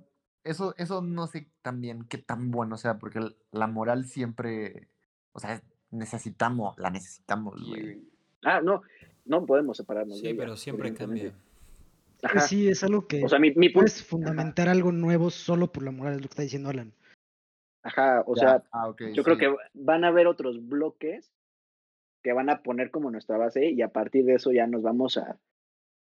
eso, 0.43 0.74
eso 0.78 1.02
no 1.02 1.27
sé 1.27 1.51
también 1.60 2.06
qué 2.09 2.16
tan 2.16 2.51
bueno 2.51 2.78
sea, 2.78 2.98
porque 2.98 3.20
la 3.51 3.66
moral 3.66 4.06
siempre, 4.06 4.89
o 5.32 5.39
sea, 5.39 5.62
necesitamos, 5.90 6.78
la 6.78 6.89
necesitamos, 6.89 7.60
Sí, 7.60 7.69
güey. 7.69 8.09
Ah, 8.43 8.62
no, 8.62 8.81
no 9.27 9.44
podemos 9.44 9.77
separarnos. 9.77 10.16
de 10.16 10.20
Sí, 10.23 10.28
ella, 10.28 10.39
pero 10.39 10.56
siempre 10.56 10.94
cambia. 10.94 11.35
Ajá. 12.23 12.40
Sí, 12.40 12.69
es 12.69 12.82
algo 12.85 13.06
que 13.06 13.23
O 13.23 13.28
sea, 13.28 13.39
mi, 13.39 13.52
mi 13.55 13.69
puedes 13.69 14.02
fundamentar 14.02 14.70
algo 14.70 14.93
nuevo 14.93 15.28
solo 15.28 15.70
por 15.70 15.82
la 15.82 15.90
moral, 15.90 16.14
es 16.14 16.23
lo 16.23 16.28
que 16.28 16.32
está 16.32 16.43
diciendo 16.43 16.70
Alan. 16.70 16.94
Ajá, 17.83 18.23
o 18.27 18.35
Ya, 18.37 18.41
sea, 18.41 18.63
ah, 18.71 18.89
ok, 18.89 19.03
yo 19.13 19.23
creo 19.25 19.37
sí. 19.37 19.41
que 19.41 19.55
van 19.75 20.05
a 20.05 20.09
haber 20.09 20.27
otros 20.27 20.67
bloques 20.69 21.33
que 22.23 22.33
van 22.33 22.49
a 22.51 22.63
poner 22.63 22.91
como 22.91 23.11
nuestra 23.11 23.37
base 23.37 23.71
y 23.71 23.83
a 23.83 23.89
partir 23.89 24.25
de 24.25 24.35
eso 24.35 24.53
ya 24.53 24.67
nos 24.67 24.83
vamos 24.83 25.17
a, 25.17 25.39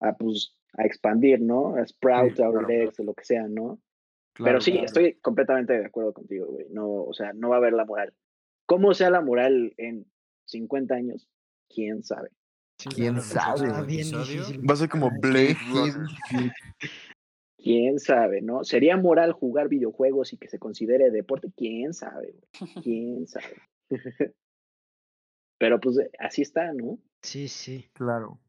a 0.01 0.13
pues, 0.17 0.57
a 0.73 0.83
expandir, 0.85 1.39
¿no? 1.41 1.75
A 1.77 1.85
sprout, 1.87 2.35
Sí, 2.35 2.43
a 2.43 2.49
claro. 2.51 2.67
Lex, 2.67 2.99
o 2.99 3.03
lo 3.03 3.13
que 3.13 3.23
sea, 3.23 3.47
¿no? 3.47 3.79
Claro, 4.33 4.49
Pero 4.49 4.61
sí, 4.61 4.71
claro. 4.71 4.85
estoy 4.85 5.13
completamente 5.21 5.73
de 5.73 5.85
acuerdo 5.85 6.11
contigo, 6.13 6.47
güey. 6.47 6.65
No, 6.71 6.87
o 6.89 7.13
sea, 7.13 7.31
no 7.33 7.49
va 7.49 7.55
a 7.55 7.59
haber 7.59 7.73
la 7.73 7.85
moral. 7.85 8.13
¿Cómo 8.65 8.93
sea 8.93 9.09
la 9.09 9.21
moral 9.21 9.73
en 9.77 10.05
50 10.45 10.95
años? 10.95 11.29
¿Quién 11.69 12.03
sabe? 12.03 12.29
¿Quién 12.95 13.13
claro, 13.15 13.57
sabe? 13.57 13.85
Bien. 13.85 14.07
Va 14.67 14.73
a 14.73 14.77
ser 14.77 14.89
como 14.89 15.11
Blade. 15.21 15.55
¿Quién 17.63 17.97
sabe, 17.97 18.41
no? 18.41 18.65
¿Sería 18.65 18.97
moral 18.97 19.31
jugar 19.31 19.69
videojuegos 19.69 20.33
y 20.33 20.37
que 20.37 20.49
se 20.49 20.59
considere 20.59 21.11
deporte? 21.11 21.49
¿Quién 21.55 21.93
sabe, 21.93 22.33
güey? 22.33 22.49
¿Quién 22.83 23.25
sabe? 23.25 23.61
Pero 25.57 25.79
pues 25.79 25.97
así 26.19 26.41
está, 26.41 26.73
¿no? 26.73 26.99
Sí, 27.21 27.47
sí. 27.47 27.89
Claro. 27.93 28.41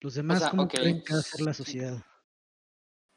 Los 0.00 0.14
demás, 0.14 0.40
sea, 0.40 0.50
¿cómo 0.50 0.64
ok, 0.64 0.74
creen 0.74 1.02
que 1.04 1.12
va 1.12 1.20
a 1.20 1.22
ser 1.22 1.42
la 1.42 1.54
sociedad? 1.54 2.04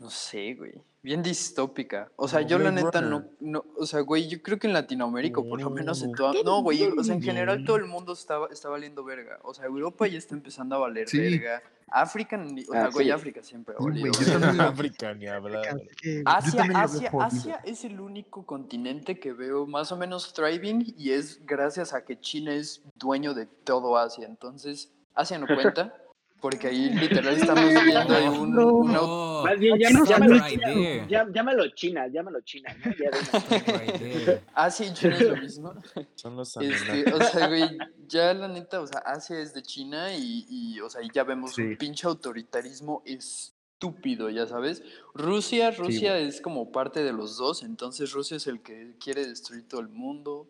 No 0.01 0.09
sé, 0.09 0.55
güey. 0.55 0.73
Bien 1.03 1.21
distópica. 1.21 2.11
O 2.15 2.27
sea, 2.27 2.41
yo 2.41 2.57
la 2.59 2.71
neta 2.71 3.01
no, 3.01 3.23
no, 3.39 3.63
o 3.77 3.85
sea, 3.85 4.01
güey, 4.01 4.27
yo 4.27 4.41
creo 4.41 4.57
que 4.59 4.65
en 4.67 4.73
Latinoamérica, 4.73 5.41
por 5.41 5.61
lo 5.61 5.69
menos 5.69 6.01
en 6.01 6.11
toda, 6.13 6.33
no, 6.43 6.61
güey, 6.63 6.83
o 6.83 7.03
sea, 7.03 7.13
en 7.15 7.21
general 7.21 7.63
todo 7.65 7.75
el 7.77 7.85
mundo 7.85 8.13
está, 8.13 8.39
está 8.51 8.69
valiendo 8.69 9.03
verga. 9.03 9.39
O 9.43 9.53
sea, 9.53 9.65
Europa 9.65 10.07
ya 10.07 10.17
está 10.17 10.33
empezando 10.35 10.75
a 10.75 10.79
valer 10.79 11.07
Sí. 11.07 11.19
verga. 11.19 11.61
África, 11.93 12.37
ni- 12.37 12.61
o 12.63 12.71
sea, 12.71 12.85
Ah, 12.85 12.89
güey, 12.91 13.07
sí. 13.07 13.11
África 13.11 13.43
siempre 13.43 13.75
ha 13.77 13.83
valido 13.83 14.11
África 14.73 15.13
ni 15.13 15.27
hablar. 15.27 15.81
Asia, 16.25 16.63
Asia. 16.73 17.11
Asia 17.19 17.59
es 17.63 17.83
el 17.85 17.99
único 17.99 18.45
continente 18.45 19.19
que 19.19 19.33
veo 19.33 19.67
más 19.67 19.91
o 19.91 19.97
menos 19.97 20.33
thriving 20.33 20.95
y 20.97 21.11
es 21.11 21.45
gracias 21.45 21.93
a 21.93 22.05
que 22.05 22.19
China 22.19 22.53
es 22.53 22.81
dueño 22.95 23.33
de 23.33 23.45
todo 23.45 23.97
Asia. 23.97 24.25
Entonces, 24.25 24.91
Asia 25.13 25.37
no 25.37 25.47
cuenta 25.47 25.93
porque 26.41 26.67
ahí 26.67 26.89
literal 26.89 27.35
estamos 27.35 27.63
viendo 27.69 28.13
ahí 28.15 28.27
un, 28.27 28.51
No. 28.53 28.67
un 28.73 28.91
au- 28.95 29.31
Oh, 29.41 29.43
Más 29.45 29.57
bien, 29.59 29.77
llámalo, 29.79 30.13
habla- 30.35 30.47
right 30.47 30.59
China, 30.61 31.07
llá- 31.07 31.33
llámalo 31.33 31.67
China, 31.69 32.07
llámalo 32.07 32.41
China, 32.41 32.75
¿no? 32.85 32.91
Right. 32.91 34.39
Asia 34.53 34.85
y 34.87 34.93
China 34.93 35.15
es 35.17 35.21
lo 35.29 35.37
mismo. 35.37 35.73
Son 36.15 36.35
los 36.35 36.55
Este, 36.57 37.11
o 37.13 37.21
sea, 37.23 37.47
güey, 37.47 37.77
ya 38.07 38.33
la 38.35 38.47
neta, 38.47 38.81
o 38.81 38.87
sea, 38.87 38.99
Asia 38.99 39.39
es 39.39 39.53
de 39.53 39.63
China 39.63 40.15
y, 40.15 40.45
y, 40.49 40.79
o 40.81 40.89
sea, 40.89 41.01
y 41.01 41.09
ya 41.13 41.23
vemos 41.23 41.55
Sí. 41.55 41.61
un 41.63 41.77
pinche 41.77 42.05
autoritarismo 42.07 43.01
estúpido, 43.05 44.29
ya 44.29 44.45
sabes. 44.45 44.83
Rusia, 45.15 45.71
Rusia 45.71 46.17
es 46.19 46.39
como 46.41 46.71
parte 46.71 47.03
de 47.03 47.13
los 47.13 47.37
dos, 47.37 47.63
entonces 47.63 48.11
Rusia 48.11 48.37
es 48.37 48.45
el 48.47 48.61
que 48.61 48.95
quiere 49.03 49.25
destruir 49.25 49.67
todo 49.67 49.81
el 49.81 49.89
mundo. 49.89 50.47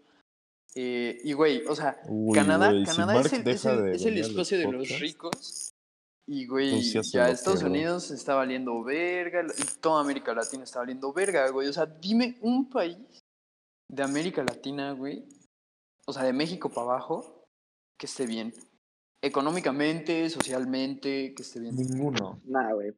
Eh, 0.76 1.18
y 1.24 1.34
güey, 1.34 1.66
o 1.68 1.76
sea, 1.76 1.98
Uy, 2.08 2.34
Canadá, 2.38 2.72
Canadá 2.86 3.20
es 3.22 3.34
el, 3.34 3.48
es 3.48 3.66
el- 3.66 3.84
de 3.84 3.92
es 3.96 4.06
el 4.06 4.18
espacio 4.18 4.58
de 4.58 4.72
los 4.72 5.00
ricos. 5.00 5.71
Y 6.34 6.48
güey, 6.48 6.82
ya 6.82 7.30
Estados. 7.30 7.62
Unidos 7.62 8.10
está 8.10 8.36
valiendo 8.36 8.82
verga, 8.86 9.44
y 9.58 9.80
toda 9.82 10.00
América 10.00 10.34
Latina 10.34 10.64
está 10.64 10.80
valiendo 10.80 11.12
verga, 11.12 11.50
güey. 11.50 11.68
O 11.68 11.74
sea, 11.74 11.86
dime 11.86 12.38
un 12.42 12.70
país 12.70 12.98
de 13.90 14.02
América 14.04 14.42
Latina, 14.42 14.94
güey, 14.94 15.26
o 16.08 16.14
sea, 16.14 16.24
de 16.24 16.32
México 16.32 16.70
para 16.70 16.84
abajo, 16.92 17.44
que 18.00 18.06
esté 18.06 18.26
bien. 18.26 18.54
Económicamente, 19.22 20.30
socialmente, 20.30 21.34
que 21.36 21.44
esté 21.44 21.60
bien. 21.60 21.76
Ninguno. 21.76 22.40
Nah, 22.46 22.74
güey. 22.74 22.92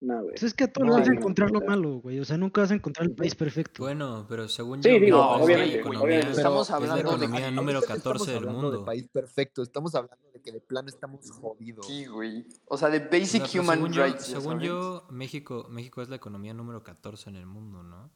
Nah, 0.00 0.20
güey. 0.20 0.30
Pues 0.30 0.42
es 0.42 0.54
que 0.54 0.64
a 0.64 0.72
todos 0.72 0.86
No, 0.88 0.94
vas 0.94 1.08
a 1.08 1.12
no, 1.12 1.18
encontrar 1.18 1.50
lo 1.50 1.60
malo, 1.60 2.00
güey. 2.00 2.18
O 2.20 2.24
sea, 2.24 2.36
nunca 2.36 2.62
vas 2.62 2.70
a 2.70 2.74
encontrar 2.74 3.06
el 3.06 3.14
país 3.14 3.34
perfecto. 3.34 3.82
Bueno, 3.82 4.26
pero 4.28 4.48
según 4.48 4.82
Sí, 4.82 4.88
yo, 4.90 4.98
digo, 4.98 5.18
la 5.18 5.26
obviamente, 5.44 5.78
economía- 5.80 6.00
obviamente, 6.04 6.32
estamos 6.32 6.62
es 6.66 6.70
la 6.70 6.76
hablando 6.76 6.96
de- 7.18 7.24
economía 7.26 7.50
número 7.50 7.78
Ahorita 7.78 7.94
no 7.94 7.98
14 7.98 8.22
estamos 8.22 8.26
del 8.26 8.36
hablando 8.48 8.70
de 8.70 8.76
mundo. 8.78 8.86
país 8.86 9.08
perfecto, 9.08 9.62
estamos 9.62 9.94
hablando 9.94 10.30
de 10.32 10.35
que 10.46 10.52
de 10.52 10.60
plano 10.60 10.88
estamos 10.88 11.30
jodidos. 11.30 11.86
Sí, 11.86 12.06
güey. 12.06 12.46
O 12.66 12.78
sea, 12.78 12.88
de 12.88 13.00
basic 13.00 13.42
pero 13.52 13.62
human 13.62 13.76
según 13.78 13.92
yo, 13.92 14.04
rights. 14.04 14.28
ya 14.28 14.40
según 14.40 14.60
yo, 14.60 15.06
México, 15.10 15.66
México 15.68 16.00
es 16.02 16.08
la 16.08 16.16
economía 16.16 16.54
número 16.54 16.82
14 16.82 17.28
en 17.30 17.36
el 17.36 17.46
mundo, 17.46 17.82
¿no? 17.82 18.10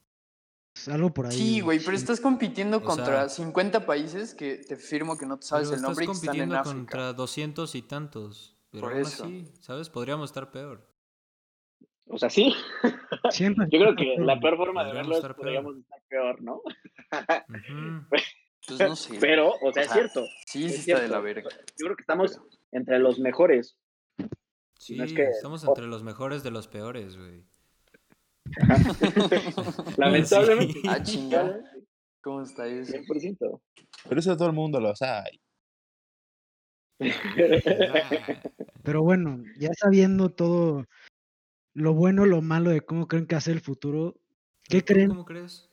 Es 0.75 0.89
algo 0.89 1.13
por 1.13 1.27
ahí. 1.27 1.33
Sí, 1.37 1.61
güey, 1.61 1.81
pero 1.81 1.97
estás 1.97 2.21
compitiendo 2.21 2.79
O 2.79 2.83
contra 2.83 3.29
sea- 3.29 3.29
50 3.29 3.85
países 3.85 4.35
que 4.35 4.57
te 4.59 4.77
firmo 4.77 5.19
que 5.19 5.27
no 5.27 5.37
te 5.39 5.47
sabes 5.47 5.69
el 5.69 5.75
estás 5.75 5.89
nombre 5.89 6.05
y 6.05 6.07
que 6.09 6.13
están 6.13 6.35
en 6.37 6.49
compitiendo 6.51 6.65
contra 6.65 7.13
200 7.13 7.75
y 7.75 7.83
tantos. 7.83 8.57
Pero 8.71 8.83
Por 8.83 8.93
aún 8.93 9.01
eso. 9.03 9.25
así, 9.25 9.53
¿sabes? 9.61 9.91
Podríamos 9.91 10.31
estar 10.31 10.53
peor. 10.53 10.89
O 12.07 12.19
sea, 12.19 12.31
sí. 12.31 12.55
Siempre. 13.31 13.67
Yo 13.73 13.79
creo 13.81 13.97
que 13.97 14.15
la 14.19 14.39
peor 14.39 14.57
forma 14.57 14.85
de 14.85 14.93
verlo 14.93 15.13
es 15.13 15.17
estar 15.19 15.35
que 15.35 15.43
peor. 15.43 15.63
podríamos 15.65 15.77
estar 15.77 16.01
peor, 16.09 16.41
¿no? 16.43 16.55
Ujú. 16.55 18.07
Pues 18.77 18.89
no 18.89 18.97
sé. 18.97 19.17
Pero, 19.21 19.53
o 19.63 19.73
sea, 19.73 19.83
es 19.83 19.89
sea, 19.89 19.95
cierto. 19.97 20.27
sí, 20.47 20.65
es 20.67 20.73
sí 20.73 20.79
está 20.81 20.93
de 20.95 20.99
cierto. 20.99 21.09
la 21.15 21.21
verga. 21.21 21.51
Yo 21.79 21.85
creo 21.87 21.97
que 21.97 22.03
estamos 22.03 22.41
entre 22.73 22.99
los 22.99 23.19
mejores. 23.19 23.77
Sí, 24.79 24.97
No 24.97 25.05
es 25.05 25.13
que- 25.13 25.25
estamos 25.31 25.63
entre 25.65 25.87
los 25.87 26.03
mejores 26.03 26.43
de 26.43 26.51
los 26.51 26.67
peores, 26.69 27.17
güey. 27.17 27.45
Lamentablemente. 29.99 30.73
Sí. 30.75 30.83
Ah, 30.89 31.03
chinga. 31.03 31.61
¿Cómo 32.23 32.43
está 32.43 32.67
eso? 32.67 32.93
100%. 32.93 33.61
Pero 34.09 34.21
eso 34.21 34.37
todo 34.37 34.49
el 34.49 34.55
mundo 34.55 34.81
lo 34.81 34.95
sabe. 34.97 35.41
Pero 38.83 39.03
bueno, 39.03 39.43
ya 39.59 39.71
sabiendo 39.75 40.31
todo 40.31 40.87
lo 41.75 41.95
bueno, 41.95 42.27
lo 42.27 42.43
malo 42.43 42.71
de 42.71 42.81
cómo 42.83 43.07
creen 43.09 43.27
que 43.27 43.35
va 43.37 43.39
a 43.39 43.43
ser 43.43 43.55
el 43.55 43.61
futuro, 43.61 44.17
¿qué 44.69 44.81
¿Pero 44.83 44.85
tú 44.85 44.87
creen? 44.93 45.09
¿Cómo 45.11 45.25
crees? 45.25 45.71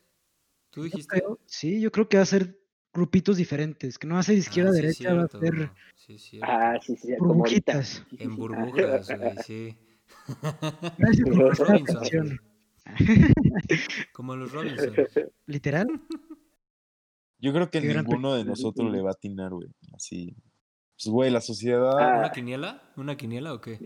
¿Tú 0.72 0.82
Yo 0.82 0.84
dijiste? 0.86 1.19
creo- 1.19 1.40
sí, 1.45 1.82
yo 1.82 1.91
creo 1.91 2.07
que 2.07 2.18
va 2.18 2.24
a 2.24 2.28
ser 2.28 2.57
grupitos 2.98 3.38
diferentes, 3.38 3.99
que 3.99 4.07
no 4.07 4.15
va 4.15 4.22
a 4.22 4.24
ser 4.24 4.38
izquierda, 4.38 4.72
Ah, 4.72 4.74
sí, 4.74 4.82
derecha, 4.82 5.14
va 5.14 5.24
a 5.24 5.28
cierto, 5.28 5.40
ser 5.40 5.72
Sí, 5.95 6.18
cierto. 6.18 6.48
Ah, 6.49 6.80
sí, 6.82 6.95
sí, 6.95 7.14
burbujitas. 7.19 8.03
En 8.18 8.36
burbujas, 8.36 9.07
güey, 9.07 9.38
sí. 9.45 9.78
Gracias 10.98 11.30
por 11.30 11.38
Los 11.38 11.57
prestar 11.57 11.68
Robinson. 11.68 12.41
Como 14.14 14.36
los 14.36 14.52
Robinson. 14.52 14.94
¿Literal? 15.45 15.88
Yo 17.40 17.53
creo 17.53 17.69
que 17.69 17.82
ninguno 17.82 18.34
de 18.34 18.45
nosotros 18.45 18.91
le 18.91 19.02
va 19.02 19.10
a 19.10 19.14
atinar, 19.14 19.52
güey. 19.52 19.69
Así. 19.94 20.36
Pues, 20.95 21.07
güey, 21.14 21.30
la 21.30 21.41
sociedad 21.41 21.99
Ah. 21.99 22.18
¿Una 22.18 22.32
quiniela? 22.32 22.91
¿Una 22.95 23.15
quiniela 23.15 23.53
o 23.53 23.61
qué? 23.61 23.78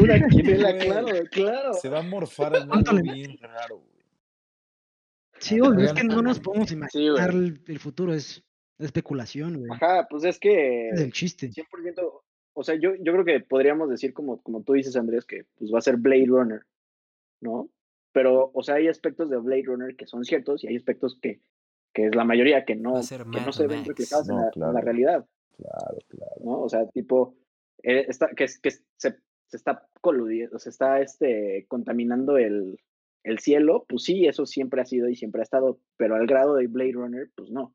Una 0.00 0.28
quiniela, 0.28 0.78
claro, 0.78 1.06
claro. 1.32 1.74
se 1.74 1.88
va 1.88 1.98
a 1.98 2.02
morfar 2.02 2.54
en 2.54 2.68
¿Cuánto 2.68 2.92
algo 2.92 3.12
bien 3.12 3.36
raro, 3.38 3.78
güey. 3.78 4.04
Sí, 5.40 5.60
obvio, 5.60 5.86
es 5.86 5.92
que 5.92 6.04
no 6.04 6.22
nos 6.22 6.38
podemos 6.38 6.70
imaginar 6.70 7.30
el 7.30 7.80
futuro, 7.80 8.14
es 8.14 8.44
especulación, 8.86 9.58
güey. 9.58 9.70
Ajá, 9.72 10.06
pues 10.08 10.24
es 10.24 10.38
que 10.38 10.90
Es 10.90 11.00
el 11.00 11.12
chiste. 11.12 11.50
100%, 11.50 12.22
o 12.54 12.62
sea, 12.64 12.74
yo, 12.76 12.94
yo 12.96 13.12
creo 13.12 13.24
que 13.24 13.40
podríamos 13.40 13.88
decir, 13.90 14.12
como, 14.12 14.42
como 14.42 14.62
tú 14.62 14.72
dices, 14.74 14.96
Andrés, 14.96 15.24
que 15.24 15.44
pues, 15.56 15.72
va 15.72 15.78
a 15.78 15.82
ser 15.82 15.96
Blade 15.96 16.26
Runner, 16.26 16.60
¿no? 17.40 17.70
Pero, 18.12 18.50
o 18.54 18.62
sea, 18.62 18.76
hay 18.76 18.88
aspectos 18.88 19.30
de 19.30 19.36
Blade 19.38 19.62
Runner 19.66 19.96
que 19.96 20.06
son 20.06 20.24
ciertos 20.24 20.64
y 20.64 20.68
hay 20.68 20.76
aspectos 20.76 21.18
que, 21.20 21.40
que 21.92 22.06
es 22.06 22.14
la 22.14 22.24
mayoría 22.24 22.64
que 22.64 22.74
no, 22.74 22.94
que 23.00 23.40
no 23.40 23.52
se 23.52 23.66
ven 23.66 23.84
reflejados 23.84 24.28
en, 24.28 24.36
la, 24.36 24.44
en 24.46 24.50
claro. 24.50 24.72
la 24.72 24.80
realidad, 24.80 25.26
Claro, 25.56 25.98
claro. 26.08 26.32
¿no? 26.42 26.60
O 26.62 26.68
sea, 26.68 26.88
tipo, 26.88 27.36
eh, 27.82 28.06
está, 28.08 28.28
que, 28.34 28.44
es- 28.44 28.58
que 28.58 28.70
se, 28.70 28.82
se 28.96 29.56
está 29.56 29.86
coludiendo, 30.00 30.58
se 30.58 30.70
está 30.70 31.00
este, 31.00 31.66
contaminando 31.68 32.36
el, 32.38 32.80
el 33.24 33.38
cielo, 33.40 33.84
pues 33.88 34.04
sí, 34.04 34.26
eso 34.26 34.46
siempre 34.46 34.80
ha 34.80 34.86
sido 34.86 35.08
y 35.08 35.16
siempre 35.16 35.42
ha 35.42 35.44
estado, 35.44 35.78
pero 35.96 36.14
al 36.16 36.26
grado 36.26 36.56
de 36.56 36.66
Blade 36.66 36.92
Runner, 36.92 37.30
pues 37.36 37.50
no. 37.50 37.74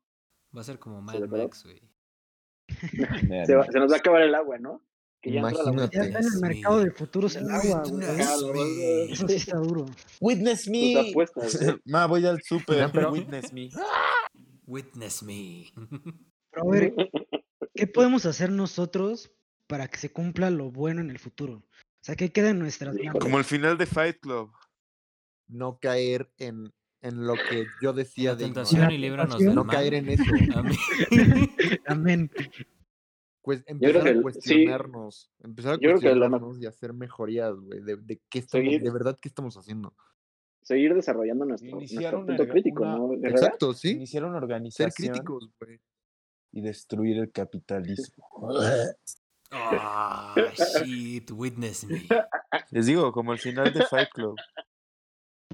Va 0.56 0.60
a 0.60 0.64
ser 0.64 0.78
como 0.78 0.96
¿de 0.96 1.02
Mad 1.02 1.16
acuerdo? 1.16 1.44
Max, 1.44 1.64
güey. 1.64 1.80
Se, 3.46 3.54
va- 3.54 3.66
se 3.66 3.78
nos 3.78 3.90
va 3.90 3.96
a 3.96 3.98
acabar 3.98 4.22
el 4.22 4.34
agua, 4.34 4.58
¿no? 4.58 4.82
Que 5.22 5.32
ya 5.32 5.40
entró 5.40 5.62
la 5.64 5.70
Imagínate. 5.72 5.96
Ya 5.96 6.02
está 6.04 6.18
en 6.20 6.24
el 6.26 6.40
mercado 6.40 6.84
de 6.84 6.90
futuros 6.90 7.36
el 7.36 7.50
agua, 7.50 7.82
güey. 7.88 8.04
Witness 8.06 8.42
me. 8.52 9.12
Eso 9.12 9.28
sí 9.28 9.34
está 9.34 9.56
duro. 9.58 9.86
Witness 10.20 10.68
me. 10.68 11.12
Ma, 11.84 12.06
voy 12.06 12.26
al 12.26 12.40
pero- 12.92 13.12
Witness 13.12 13.52
me. 13.52 13.70
Witness 14.66 15.22
me. 15.22 15.66
Pero 16.50 16.62
a 16.62 16.70
ver, 16.72 16.94
¿qué 17.74 17.86
podemos 17.86 18.26
hacer 18.26 18.50
nosotros 18.50 19.30
para 19.66 19.88
que 19.88 19.98
se 19.98 20.12
cumpla 20.12 20.50
lo 20.50 20.70
bueno 20.70 21.00
en 21.00 21.10
el 21.10 21.18
futuro? 21.18 21.54
O 21.58 22.04
sea, 22.06 22.14
¿qué 22.16 22.30
queda 22.32 22.50
en 22.50 22.58
nuestras 22.58 22.94
manos? 22.94 23.20
Como 23.20 23.38
el 23.38 23.44
final 23.44 23.78
de 23.78 23.86
Fight 23.86 24.18
Club. 24.20 24.52
No 25.48 25.78
caer 25.78 26.28
en, 26.38 26.72
en 27.06 27.26
lo 27.26 27.34
que 27.34 27.66
yo 27.82 27.92
decía 27.92 28.30
La 28.30 28.36
de 28.36 28.44
tentación 28.44 28.90
y 28.90 28.98
líbranos 28.98 29.38
del 29.38 29.54
No 29.54 29.64
mal. 29.64 29.76
caer 29.76 29.94
en 29.94 30.08
eso. 30.08 30.22
Amén. 30.54 30.76
Amén. 31.86 32.30
Pues 33.42 33.62
empezar 33.66 34.02
que 34.02 34.08
a 34.10 34.12
sí. 34.14 34.20
cuestionarnos. 34.22 35.30
Empezar 35.38 35.74
a 35.74 35.78
cuestionarnos 35.78 36.60
y 36.60 36.66
hacer 36.66 36.92
mejorías, 36.92 37.54
güey. 37.54 37.80
De, 37.80 37.96
de 37.96 38.20
qué 38.28 38.40
estamos, 38.40 38.64
Seguir- 38.66 38.82
de 38.82 38.90
verdad 38.90 39.18
qué 39.20 39.28
estamos 39.28 39.56
haciendo. 39.56 39.94
Seguir 40.62 40.94
desarrollando 40.94 41.44
nuestro, 41.44 41.70
nuestro 41.78 42.26
punto 42.26 42.48
crítico, 42.48 42.82
una- 42.82 42.96
¿no? 42.96 43.14
Exacto, 43.28 43.72
sí. 43.72 43.90
Iniciar 43.92 44.24
una 44.24 44.34
Ser 44.34 44.42
organización 44.42 44.90
críticos, 44.90 45.48
güey. 45.60 45.80
y 46.52 46.60
destruir 46.60 47.18
el 47.18 47.30
capitalismo. 47.30 48.26
Ah, 49.52 50.34
shit, 50.82 51.30
witness 51.30 51.84
me. 51.84 52.02
Les 52.72 52.86
digo, 52.86 53.12
como 53.12 53.32
el 53.32 53.38
final 53.38 53.72
de 53.72 53.84
Fight 53.86 54.08
Club. 54.12 54.34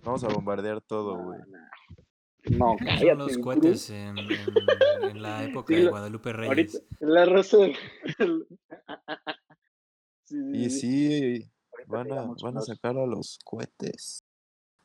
Vamos 0.02 0.24
a 0.24 0.28
bombardear 0.28 0.80
todo, 0.80 1.16
güey. 1.16 1.40
no. 1.48 1.56
Son 2.44 2.76
cállate. 2.78 3.14
los 3.14 3.38
cohetes 3.38 3.90
en, 3.90 4.18
en- 4.18 4.28
en 5.10 5.22
la 5.22 5.44
época 5.48 5.74
Sí, 5.74 5.80
de 5.82 5.88
Guadalupe 5.88 6.32
Reyes. 6.32 6.48
Ahorita, 6.50 6.78
la 7.00 7.42
sí, 10.24 10.36
Y 10.54 10.70
sí, 10.70 11.50
van 11.86 12.12
a, 12.12 12.32
van 12.42 12.58
a 12.58 12.60
sacar 12.62 12.96
a 12.96 13.06
los 13.06 13.38
cohetes. 13.44 14.24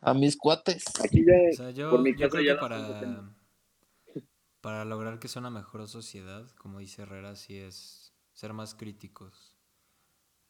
A 0.01 0.13
mis 0.13 0.37
cuates. 0.37 0.85
Aquí 1.03 1.25
ya. 1.25 1.33
O 1.51 1.55
sea, 1.55 1.71
yo, 1.71 1.89
por 1.89 2.01
mi 2.01 2.15
yo 2.15 2.29
creo 2.29 2.43
ya 2.43 2.53
que 2.53 2.59
para, 2.59 3.33
para 4.61 4.85
lograr 4.85 5.17
que 5.17 5.27
sea 5.27 5.39
una 5.39 5.49
mejor 5.49 5.87
sociedad, 5.87 6.47
como 6.59 6.77
dice 6.79 7.01
Herrera, 7.01 7.35
sí 7.35 7.57
es 7.57 8.13
ser 8.33 8.53
más 8.53 8.75
críticos, 8.75 9.57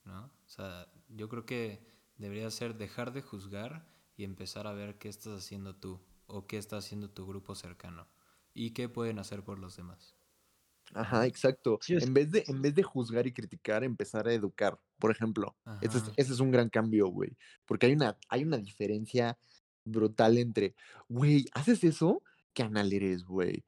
¿no? 0.03 0.25
O 0.25 0.47
sea, 0.49 0.87
yo 1.07 1.29
creo 1.29 1.45
que 1.45 1.79
debería 2.17 2.49
ser 2.51 2.75
dejar 2.75 3.13
de 3.13 3.21
juzgar 3.21 3.87
y 4.17 4.25
empezar 4.25 4.67
a 4.67 4.73
ver 4.73 4.97
qué 4.97 5.09
estás 5.09 5.37
haciendo 5.39 5.75
tú 5.77 6.01
o 6.27 6.47
qué 6.47 6.57
está 6.57 6.77
haciendo 6.77 7.09
tu 7.11 7.25
grupo 7.27 7.55
cercano 7.55 8.07
y 8.53 8.71
qué 8.71 8.89
pueden 8.89 9.19
hacer 9.19 9.43
por 9.43 9.59
los 9.59 9.77
demás. 9.77 10.15
Ajá, 10.93 11.25
exacto. 11.25 11.79
Sí, 11.81 11.95
En 11.99 12.13
vez 12.13 12.31
de, 12.31 12.43
en 12.47 12.61
vez 12.61 12.73
de 12.73 12.83
juzgar 12.83 13.27
y 13.27 13.33
criticar, 13.33 13.83
empezar 13.83 14.27
a 14.27 14.33
educar, 14.33 14.79
por 14.99 15.11
ejemplo. 15.11 15.57
Ese 15.81 15.97
es, 15.99 16.03
Ajá. 16.05 16.13
ese 16.15 16.33
es 16.33 16.39
un 16.39 16.51
gran 16.51 16.69
cambio, 16.69 17.07
güey. 17.07 17.37
Porque 17.65 17.87
hay 17.87 17.93
una, 17.93 18.17
hay 18.29 18.43
una 18.43 18.57
diferencia 18.57 19.37
brutal 19.83 20.37
entre, 20.37 20.75
güey, 21.09 21.45
¿haces 21.53 21.83
eso? 21.83 22.23
¿Qué 22.53 22.63
anal 22.63 22.91
eres, 22.93 23.23
güey? 23.25 23.65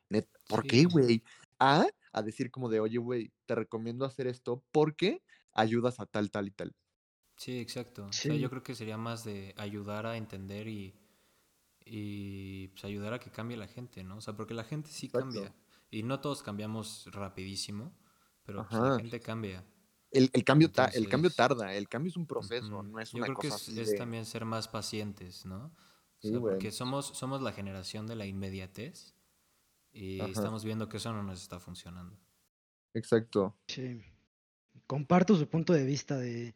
¿Por 0.47 0.65
qué, 0.65 0.85
güey? 0.85 1.23
A, 1.59 1.87
a 2.13 2.21
decir 2.21 2.51
como 2.51 2.69
de, 2.69 2.79
oye, 2.79 2.97
güey, 2.97 3.33
te 3.45 3.55
recomiendo 3.55 4.05
hacer 4.05 4.27
esto 4.27 4.63
porque 4.71 5.21
ayudas 5.51 5.99
a 5.99 6.05
tal, 6.05 6.31
tal 6.31 6.47
y 6.47 6.51
tal. 6.51 6.73
Sí, 7.39 7.57
exacto. 7.57 8.05
O 8.07 8.11
sea, 8.11 8.35
yo 8.35 8.49
creo 8.49 8.61
que 8.63 8.75
sería 8.75 8.97
más 8.97 9.23
de 9.23 9.53
ayudar 9.55 10.05
a 10.05 10.17
entender 10.17 10.67
y, 10.67 10.93
y 11.85 12.67
pues, 12.67 12.83
ayudar 12.83 13.13
a 13.13 13.19
que 13.19 13.31
cambie 13.31 13.55
la 13.55 13.67
gente, 13.67 14.03
¿no? 14.03 14.17
O 14.17 14.21
sea, 14.21 14.35
porque 14.35 14.53
la 14.53 14.65
gente 14.65 14.89
sí 14.89 15.05
Exacto. 15.05 15.29
cambia. 15.29 15.55
Y 15.89 16.03
no 16.03 16.19
todos 16.19 16.43
cambiamos 16.43 17.07
rapidísimo, 17.13 17.97
pero 18.43 18.67
pues, 18.67 18.81
la 18.81 18.97
gente 18.99 19.21
cambia. 19.21 19.63
El, 20.11 20.29
el 20.33 20.43
cambio 20.43 20.69
ta- 20.69 20.87
el 20.93 21.07
cambio 21.07 21.29
tarda, 21.31 21.73
el 21.73 21.87
cambio 21.87 22.09
es 22.09 22.17
un 22.17 22.27
proceso, 22.27 22.83
no 22.83 22.99
es 22.99 23.11
Yo 23.13 23.19
una 23.19 23.27
creo 23.27 23.37
que 23.37 23.47
cosa 23.47 23.55
es, 23.55 23.69
así 23.69 23.79
es 23.79 23.91
de- 23.91 23.97
también 23.97 24.25
ser 24.25 24.43
más 24.43 24.67
pacientes, 24.67 25.45
¿no? 25.45 25.67
O 25.67 25.71
Sí, 26.21 26.29
sea, 26.31 26.39
porque 26.41 26.71
somos, 26.73 27.05
somos 27.17 27.41
la 27.41 27.53
generación 27.53 28.05
de 28.05 28.17
la 28.17 28.25
inmediatez 28.25 29.15
y 29.93 30.19
Ajá. 30.19 30.31
estamos 30.31 30.65
viendo 30.65 30.89
que 30.89 30.97
eso 30.97 31.13
no 31.13 31.23
nos 31.23 31.41
está 31.41 31.61
funcionando. 31.61 32.19
Exacto. 32.93 33.55
Sí. 33.67 34.01
Comparto 34.87 35.35
su 35.35 35.47
punto 35.47 35.73
de 35.73 35.85
vista 35.85 36.17
de 36.17 36.55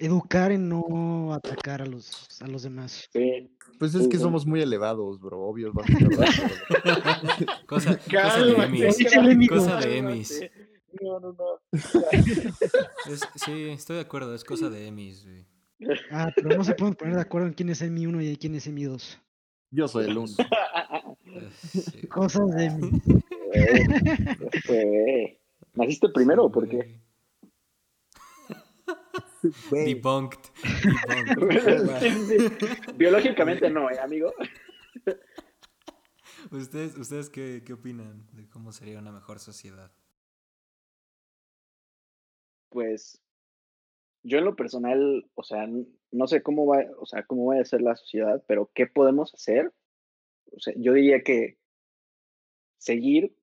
educar 0.00 0.50
y 0.52 0.58
no 0.58 1.32
atacar 1.34 1.82
a 1.82 1.86
los, 1.86 2.26
a 2.40 2.46
los 2.46 2.62
demás. 2.62 3.08
Sí. 3.12 3.50
Pues 3.78 3.94
es 3.94 4.04
Sí, 4.04 4.08
que 4.08 4.16
sí. 4.16 4.22
somos 4.22 4.44
muy 4.46 4.60
elevados, 4.60 5.20
bro, 5.20 5.40
obvio 5.40 5.72
vas 5.72 5.86
a 5.90 7.64
Cosa, 7.66 7.98
cosa 8.10 8.44
de 8.44 8.52
Emis. 8.64 9.48
Cosa 9.48 9.76
de. 9.80 9.98
Emis. 9.98 10.40
No, 11.00 11.20
no, 11.20 11.32
no. 11.32 11.44
Es- 11.72 13.28
sí, 13.36 13.68
estoy 13.70 13.96
de 13.96 14.02
acuerdo, 14.02 14.34
es 14.34 14.42
cosa 14.44 14.68
de 14.68 14.86
Emis, 14.88 15.24
güey. 15.24 15.46
Ah, 16.10 16.30
pero 16.34 16.56
no 16.58 16.64
se 16.64 16.74
pueden 16.74 16.94
poner 16.94 17.14
de 17.14 17.20
acuerdo 17.22 17.46
en 17.46 17.54
quién 17.54 17.70
es 17.70 17.80
mi 17.90 18.06
1 18.06 18.20
y 18.22 18.36
quién 18.36 18.54
es 18.54 18.66
mi 18.68 18.84
2. 18.84 19.18
Yo 19.70 19.86
soy 19.88 20.06
el 20.10 20.18
uno. 20.18 20.32
Eh, 21.26 21.48
sí. 21.62 22.06
Cosas 22.08 22.50
de. 22.50 22.66
Eh, 23.54 24.36
fue- 24.66 25.40
¿Naciste 25.74 26.08
primero 26.08 26.44
o 26.46 26.50
por 26.52 26.68
qué? 26.68 27.00
Debunked. 29.70 30.50
Biológicamente 32.96 33.70
no, 33.70 33.90
¿eh, 33.90 33.98
amigo? 33.98 34.32
¿Ustedes, 36.50 36.96
ustedes 36.96 37.30
qué, 37.30 37.62
qué 37.64 37.74
opinan 37.74 38.26
de 38.32 38.48
cómo 38.48 38.72
sería 38.72 38.98
una 38.98 39.12
mejor 39.12 39.38
sociedad? 39.38 39.92
Pues 42.70 43.20
yo 44.22 44.38
en 44.38 44.44
lo 44.44 44.56
personal, 44.56 45.28
o 45.34 45.42
sea, 45.42 45.68
no 46.10 46.26
sé 46.26 46.42
cómo 46.42 46.66
va, 46.66 46.84
o 46.98 47.06
sea, 47.06 47.24
cómo 47.24 47.46
va 47.46 47.60
a 47.60 47.64
ser 47.64 47.82
la 47.82 47.96
sociedad, 47.96 48.42
pero 48.46 48.70
¿qué 48.74 48.86
podemos 48.86 49.32
hacer? 49.34 49.72
O 50.52 50.60
sea, 50.60 50.74
yo 50.76 50.92
diría 50.92 51.22
que 51.22 51.58
seguir 52.78 53.34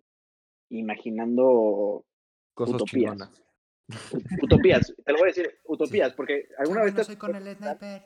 imaginando 0.70 2.06
cosas 2.54 2.76
utopías. 2.76 3.14
chingonas. 3.14 3.44
Ut- 3.90 4.26
utopías, 4.44 4.94
te 5.06 5.12
lo 5.12 5.18
voy 5.20 5.26
a 5.30 5.34
decir, 5.34 5.52
utopías, 5.66 6.14
porque 6.14 6.48
alguna 6.58 6.84
vez 6.84 6.98
has 6.98 7.08
soy 7.08 7.16
con 7.18 7.36
el 7.36 7.56
sniper. 7.56 8.04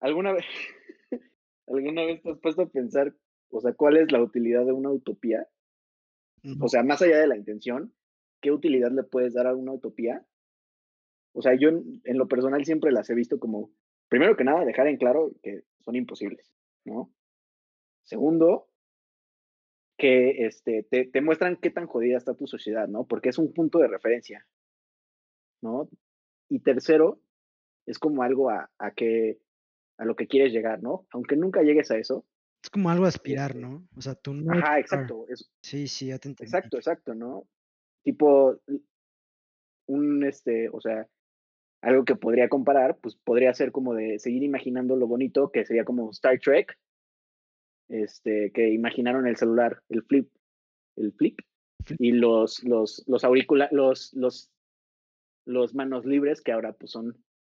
alguna 0.00 0.32
vez 0.32 0.44
alguna 1.66 2.04
vez 2.04 2.22
te 2.22 2.30
has 2.30 2.38
puesto 2.38 2.62
a 2.62 2.68
pensar, 2.68 3.14
o 3.50 3.60
sea, 3.60 3.72
cuál 3.74 3.96
es 3.96 4.10
la 4.12 4.22
utilidad 4.22 4.64
de 4.64 4.72
una 4.72 4.90
utopía? 4.90 5.48
No, 6.42 6.64
O 6.64 6.68
sea, 6.68 6.82
más 6.82 7.00
allá 7.02 7.18
de 7.18 7.26
la 7.28 7.36
intención, 7.36 7.94
¿qué 8.40 8.50
utilidad 8.50 8.90
le 8.90 9.04
puedes 9.04 9.34
dar 9.34 9.46
a 9.46 9.54
una 9.54 9.72
utopía? 9.72 10.24
O 11.34 11.40
sea, 11.42 11.54
yo 11.54 11.68
en, 11.68 12.00
en 12.04 12.18
lo 12.18 12.28
personal 12.28 12.64
siempre 12.64 12.90
las 12.92 13.08
he 13.10 13.14
visto 13.14 13.38
como, 13.38 13.70
primero 14.08 14.36
que 14.36 14.44
nada, 14.44 14.64
dejar 14.64 14.86
en 14.88 14.96
claro 14.96 15.32
que 15.42 15.62
son 15.80 15.94
imposibles, 15.96 16.52
¿no? 16.84 17.12
Segundo, 18.04 18.68
que 19.96 20.46
este, 20.46 20.82
te, 20.82 21.04
te 21.06 21.20
muestran 21.20 21.56
qué 21.56 21.70
tan 21.70 21.86
jodida 21.86 22.16
está 22.18 22.34
tu 22.34 22.46
sociedad, 22.46 22.88
¿no? 22.88 23.06
Porque 23.06 23.28
es 23.28 23.38
un 23.38 23.52
punto 23.54 23.78
de 23.78 23.86
referencia, 23.88 24.46
¿no? 25.62 25.88
Y 26.48 26.60
tercero, 26.60 27.20
es 27.86 27.98
como 27.98 28.22
algo 28.22 28.50
a, 28.50 28.70
a 28.78 28.90
que, 28.92 29.38
a 29.98 30.04
lo 30.04 30.16
que 30.16 30.26
quieres 30.26 30.52
llegar, 30.52 30.82
¿no? 30.82 31.06
Aunque 31.10 31.36
nunca 31.36 31.62
llegues 31.62 31.90
a 31.90 31.96
eso. 31.96 32.26
es 32.62 32.70
como 32.70 32.90
algo 32.90 33.06
a 33.06 33.08
aspirar, 33.08 33.56
¿no? 33.56 33.86
O 33.96 34.00
sea, 34.00 34.14
tú 34.14 34.34
no. 34.34 34.52
Ajá, 34.52 34.78
exacto. 34.78 35.26
Es, 35.28 35.50
Sí, 35.62 35.88
sí, 35.88 36.06
ya 36.08 36.18
te 36.18 36.28
entendí. 36.28 36.48
Exacto, 36.48 36.76
exacto, 36.76 37.14
¿no? 37.14 37.48
Tipo, 38.04 38.60
un, 39.86 40.24
este, 40.24 40.68
o 40.70 40.80
sea, 40.80 41.08
algo 41.82 42.04
que 42.04 42.16
podría 42.16 42.48
comparar, 42.48 42.98
pues 42.98 43.16
podría 43.16 43.52
ser 43.54 43.72
como 43.72 43.94
de 43.94 44.18
seguir 44.18 44.42
imaginando 44.42 44.96
lo 44.96 45.06
bonito, 45.06 45.50
que 45.50 45.64
sería 45.64 45.84
como 45.84 46.10
Star 46.10 46.38
Trek, 46.38 46.78
este, 47.88 48.52
que 48.52 48.70
imaginaron 48.70 49.26
el 49.26 49.36
celular, 49.36 49.82
el 49.88 50.02
flip, 50.04 50.30
el 50.96 51.12
flip, 51.12 51.40
Flip. 51.84 52.00
y 52.00 52.12
los, 52.12 52.62
los, 52.64 53.04
los 53.06 53.24
auriculares, 53.24 53.72
los, 53.72 54.12
los, 54.14 54.50
los 55.44 55.74
manos 55.74 56.04
libres, 56.04 56.40
que 56.40 56.52
ahora 56.52 56.72
pues 56.72 56.92
son 56.92 57.16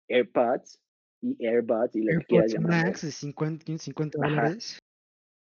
AirPods 0.10 0.80
y 1.22 1.46
AirBuds 1.46 1.96
y 1.96 2.02
lo 2.04 2.20
que 2.20 2.26
quieras 2.26 2.52
AirPods 2.52 2.54
llamarlo. 2.54 2.88
Max 2.88 3.02
de 3.02 3.12
50, 3.12 3.78
50 3.78 4.18
Ajá. 4.22 4.30
dólares. 4.30 4.80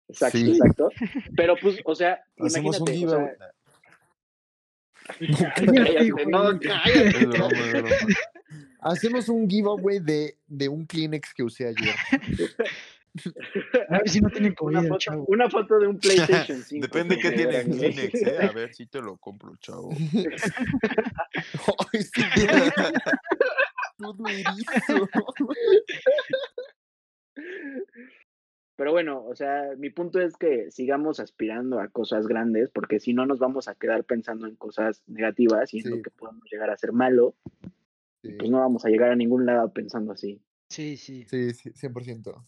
Exacto, 0.09 0.37
Sí. 0.37 0.51
exacto. 0.51 0.89
Pero 1.35 1.55
pues, 1.61 1.79
o 1.85 1.95
sea, 1.95 2.21
Hacemos 2.39 2.79
un 2.79 2.87
imagínate, 2.89 3.05
o 3.05 3.09
sea, 3.09 3.51
giveaway. 5.15 5.45
cállate, 5.55 6.25
no, 6.27 6.59
cállate. 6.59 7.07
Es 7.07 7.27
broma. 7.29 7.89
Hacemos 8.81 9.29
un 9.29 9.49
giveaway 9.49 9.99
de, 9.99 10.37
de 10.47 10.67
un 10.69 10.85
Kleenex 10.85 11.33
que 11.33 11.43
usé 11.43 11.67
ayer. 11.67 11.95
A 13.89 13.97
ver 13.97 14.09
si 14.09 14.21
no 14.21 14.29
tienen 14.29 14.53
COVID 14.55 14.77
Una 14.77 14.87
foto, 14.87 14.97
chavo. 14.99 15.25
una 15.27 15.49
foto 15.49 15.79
de 15.79 15.87
un 15.87 15.99
PlayStation 15.99 16.61
5. 16.63 16.87
Depende 16.87 17.17
que 17.17 17.29
qué 17.29 17.35
tiene. 17.35 17.63
Kleenex, 17.63 18.21
¿eh? 18.21 18.37
A 18.41 18.51
ver 18.53 18.73
si 18.73 18.85
te 18.87 19.01
lo 19.01 19.17
compro, 19.17 19.55
chavo. 19.57 19.89
Ay, 21.93 22.01
sí, 22.03 22.21
Todo 23.97 24.27
erizo. 24.27 25.09
Pero 28.77 28.91
bueno, 28.91 29.23
o 29.25 29.35
sea, 29.35 29.71
mi 29.77 29.89
punto 29.91 30.19
es 30.19 30.35
que 30.37 30.71
sigamos 30.71 31.19
aspirando 31.19 31.79
a 31.79 31.89
cosas 31.89 32.25
grandes, 32.27 32.71
porque 32.71 32.99
si 32.99 33.13
no 33.13 33.25
nos 33.27 33.37
vamos 33.39 33.67
a 33.67 33.75
quedar 33.75 34.03
pensando 34.05 34.47
en 34.47 34.55
cosas 34.55 35.03
negativas 35.05 35.71
y 35.73 35.77
en 35.79 35.83
Sí. 35.83 35.89
lo 35.89 36.01
que 36.01 36.09
podemos 36.09 36.43
llegar 36.51 36.69
a 36.69 36.77
ser 36.77 36.91
malo, 36.93 37.35
Sí, 38.23 38.33
pues 38.37 38.51
no 38.51 38.59
vamos 38.59 38.85
a 38.85 38.89
llegar 38.89 39.09
a 39.11 39.15
ningún 39.15 39.45
lado 39.47 39.73
pensando 39.73 40.11
así. 40.13 40.41
Sí, 40.69 40.95
sí. 40.95 41.25
sí, 41.27 41.53
sí, 41.53 41.71
100%. 41.71 42.45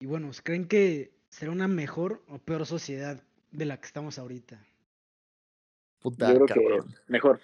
Y 0.00 0.06
bueno, 0.06 0.30
¿creen 0.42 0.66
que 0.66 1.12
será 1.28 1.52
una 1.52 1.68
mejor 1.68 2.22
o 2.28 2.38
peor 2.38 2.66
sociedad 2.66 3.22
de 3.52 3.64
la 3.66 3.78
que 3.78 3.86
estamos 3.86 4.18
ahorita? 4.18 4.64
Puta, 6.00 6.32
Yo 6.32 6.46
creo 6.46 6.46
cabrón. 6.46 6.88
que 6.88 7.12
mejor, 7.12 7.40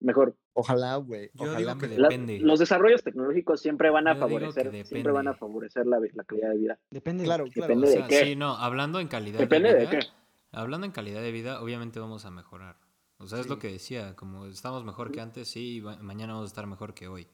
mejor. 0.00 0.34
Ojalá, 0.54 0.96
güey. 0.96 1.30
Yo 1.34 1.44
Ojalá 1.44 1.58
digo 1.58 1.78
que 1.78 1.88
me- 1.88 1.98
La- 1.98 2.08
Depende. 2.08 2.40
los 2.40 2.58
desarrollos 2.58 3.02
tecnológicos 3.04 3.60
siempre 3.60 3.90
van 3.90 4.08
a 4.08 4.14
Yo 4.14 4.20
favorecer, 4.20 4.86
siempre 4.86 5.12
van 5.12 5.28
a 5.28 5.34
favorecer 5.34 5.86
la, 5.86 6.00
la 6.14 6.24
calidad 6.24 6.50
de 6.50 6.56
vida. 6.56 6.78
Depende. 6.90 7.22
de- 7.22 7.26
Claro, 7.26 7.44
claro. 7.52 7.68
Depende 7.74 7.98
O 7.98 8.02
de 8.02 8.08
qué. 8.08 8.24
sí, 8.24 8.36
no, 8.36 8.56
hablando 8.56 8.98
en 8.98 9.08
calidad 9.08 9.38
Depende 9.38 9.68
de 9.68 9.74
de 9.74 9.80
vida. 9.86 9.90
qué. 10.00 10.06
Hablando 10.52 10.86
en 10.86 10.92
calidad 10.92 11.20
de 11.20 11.30
vida, 11.30 11.62
obviamente 11.62 12.00
vamos 12.00 12.24
a 12.24 12.30
mejorar. 12.30 12.76
O 13.18 13.26
sea, 13.26 13.38
es 13.38 13.48
lo 13.48 13.58
que 13.58 13.70
decía, 13.70 14.16
como 14.16 14.46
estamos 14.46 14.82
mejor 14.84 15.12
que 15.12 15.20
antes, 15.20 15.48
sí, 15.48 15.82
mañana 16.00 16.32
vamos 16.32 16.48
a 16.48 16.52
estar 16.52 16.66
mejor 16.66 16.94
que 16.94 17.06
hoy. 17.06 17.28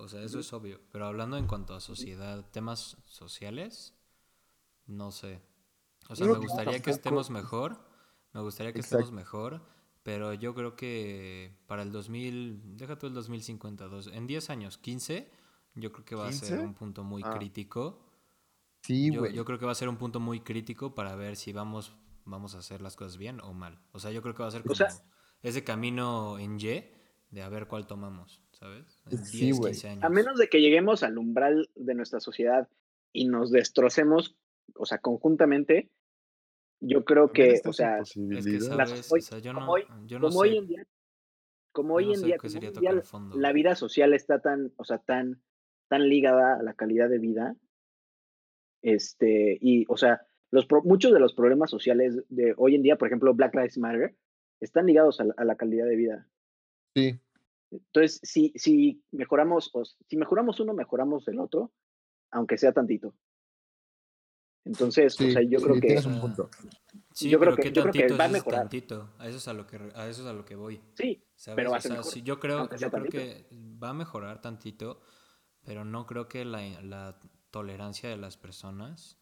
O 0.00 0.08
sea, 0.08 0.22
eso 0.22 0.38
es 0.38 0.52
obvio. 0.52 0.80
Pero 0.90 1.06
hablando 1.06 1.36
en 1.36 1.46
cuanto 1.46 1.74
a 1.74 1.80
sociedad, 1.80 2.44
temas 2.50 2.96
sociales, 3.06 3.94
no 4.86 5.10
sé. 5.12 5.40
O 6.08 6.16
sea, 6.16 6.26
me 6.26 6.38
gustaría 6.38 6.80
que 6.80 6.90
estemos 6.90 7.30
mejor, 7.30 7.78
me 8.32 8.40
gustaría 8.40 8.72
que 8.72 8.80
Exacto. 8.80 9.04
estemos 9.04 9.12
mejor, 9.12 9.62
pero 10.02 10.32
yo 10.34 10.54
creo 10.54 10.74
que 10.76 11.62
para 11.66 11.82
el 11.82 11.92
2000, 11.92 12.76
deja 12.76 12.98
tú 12.98 13.06
el 13.06 13.14
2052, 13.14 14.08
en 14.08 14.26
10 14.26 14.50
años, 14.50 14.78
15, 14.78 15.30
yo 15.74 15.92
creo 15.92 16.04
que 16.04 16.14
va 16.16 16.28
a 16.28 16.32
ser 16.32 16.58
¿15? 16.58 16.64
un 16.64 16.74
punto 16.74 17.04
muy 17.04 17.22
Ah. 17.24 17.30
crítico. 17.30 18.06
Sí, 18.82 19.12
Yo, 19.12 19.26
yo 19.26 19.44
creo 19.44 19.58
que 19.58 19.66
va 19.66 19.72
a 19.72 19.76
ser 19.76 19.88
un 19.88 19.98
punto 19.98 20.18
muy 20.20 20.40
crítico 20.40 20.94
para 20.94 21.14
ver 21.14 21.36
si 21.36 21.52
vamos, 21.52 21.92
vamos 22.24 22.54
a 22.54 22.58
hacer 22.58 22.80
las 22.80 22.96
cosas 22.96 23.18
bien 23.18 23.40
o 23.42 23.52
mal. 23.52 23.78
O 23.92 24.00
sea, 24.00 24.10
yo 24.10 24.22
creo 24.22 24.34
que 24.34 24.42
va 24.42 24.48
a 24.48 24.52
ser 24.52 24.62
como 24.62 24.74
sea- 24.74 24.88
ese 25.42 25.62
camino 25.62 26.38
en 26.38 26.58
Y 26.58 26.82
de 27.30 27.42
a 27.42 27.48
ver 27.48 27.68
cuál 27.68 27.86
tomamos, 27.86 28.40
¿sabes? 28.60 29.02
En 29.10 29.18
Sí, 29.24 29.46
10, 29.46 29.58
güey. 29.58 29.72
15 29.72 29.88
años. 29.88 30.04
A 30.04 30.08
menos 30.10 30.38
de 30.38 30.48
que 30.48 30.60
lleguemos 30.60 31.02
al 31.02 31.18
umbral 31.18 31.70
de 31.74 31.94
nuestra 31.94 32.20
sociedad 32.20 32.68
y 33.12 33.26
nos 33.26 33.50
destrocemos, 33.50 34.36
o 34.74 34.84
sea, 34.86 34.98
conjuntamente, 34.98 35.90
yo 36.80 37.04
creo 37.04 37.32
que, 37.32 37.60
o 37.64 37.72
sea, 37.72 37.98
Es 38.00 38.12
que, 38.14 38.20
posibilidad. 38.20 38.76
las- 38.76 38.88
¿sabes? 38.90 39.12
hoy- 39.12 39.20
o 39.20 39.22
sea, 39.22 39.38
yo 39.38 39.52
como 39.54 39.66
no, 39.66 39.72
hoy- 39.72 39.84
yo 40.06 40.18
no 40.18 40.28
como 40.28 40.42
sé. 40.42 40.48
hoy 40.50 40.56
en 40.58 40.66
día, 40.66 40.86
como 41.72 41.94
hoy 41.94 42.06
no 42.06 42.14
en 42.14 42.22
día, 42.22 42.36
como 42.38 42.54
hoy 43.34 43.40
la 43.40 43.52
vida 43.52 43.74
social 43.76 44.12
está 44.14 44.40
tan, 44.40 44.72
o 44.76 44.84
sea, 44.84 44.98
tan, 44.98 45.42
tan 45.88 46.08
ligada 46.08 46.56
a 46.58 46.62
la 46.62 46.74
calidad 46.74 47.08
de 47.08 47.18
vida, 47.18 47.56
este, 48.82 49.58
y, 49.60 49.84
o 49.88 49.96
sea, 49.96 50.26
los 50.50 50.66
pro- 50.66 50.82
muchos 50.82 51.12
de 51.12 51.20
los 51.20 51.34
problemas 51.34 51.70
sociales 51.70 52.22
de 52.28 52.54
hoy 52.56 52.74
en 52.74 52.82
día, 52.82 52.96
por 52.96 53.08
ejemplo, 53.08 53.34
Black 53.34 53.54
Lives 53.54 53.78
Matter, 53.78 54.16
están 54.60 54.86
ligados 54.86 55.20
a 55.20 55.44
la 55.44 55.56
calidad 55.56 55.86
de 55.86 55.96
vida. 55.96 56.28
Sí, 56.94 57.18
Entonces, 57.70 58.20
si, 58.22 58.52
si 58.56 59.02
mejoramos, 59.12 59.70
o 59.74 59.84
si 59.84 60.16
mejoramos 60.16 60.58
uno, 60.60 60.74
mejoramos 60.74 61.26
el 61.28 61.38
otro, 61.38 61.72
aunque 62.30 62.58
sea 62.58 62.72
tantito. 62.72 63.14
Entonces, 64.64 65.14
sí, 65.14 65.28
o 65.28 65.30
sea, 65.32 65.42
yo 65.42 65.58
sí, 65.58 65.64
creo 65.64 65.74
que 65.76 65.80
tienes 65.80 66.06
un 66.06 66.20
punto. 66.20 66.50
Sí, 67.12 67.30
Yo 67.30 67.38
creo 67.38 67.52
pero 67.54 67.56
que- 67.56 67.62
qué 67.62 67.72
yo 67.72 67.82
creo 67.82 67.92
que 67.92 67.98
tantito 68.00 68.18
va 68.18 68.24
a 68.24 68.28
mejorar. 68.28 68.60
tantito. 68.62 69.10
A 69.18 69.28
eso 69.28 69.38
es 69.38 69.48
a 69.48 69.52
lo 69.54 69.66
que 69.66 69.76
a 69.94 70.08
eso 70.08 70.22
es 70.22 70.26
a 70.28 70.32
lo 70.32 70.44
que 70.44 70.54
voy. 70.56 70.80
sí, 70.94 71.24
¿sabes? 71.34 71.56
Pero 71.56 71.70
va 71.70 71.76
a 71.76 71.78
O 71.78 71.82
ser 71.82 71.90
sea, 71.92 71.98
mejor, 71.98 72.14
yo 72.22 72.40
creo, 72.40 72.70
yo 72.76 72.90
que 73.08 73.46
va 73.82 73.90
a 73.90 73.94
mejorar 73.94 74.40
tantito, 74.42 75.00
pero 75.64 75.84
no 75.84 76.06
creo 76.06 76.28
que 76.28 76.44
la, 76.44 76.60
la 76.82 77.18
tolerancia 77.50 78.08
de 78.10 78.16
las 78.16 78.36
personas 78.36 79.16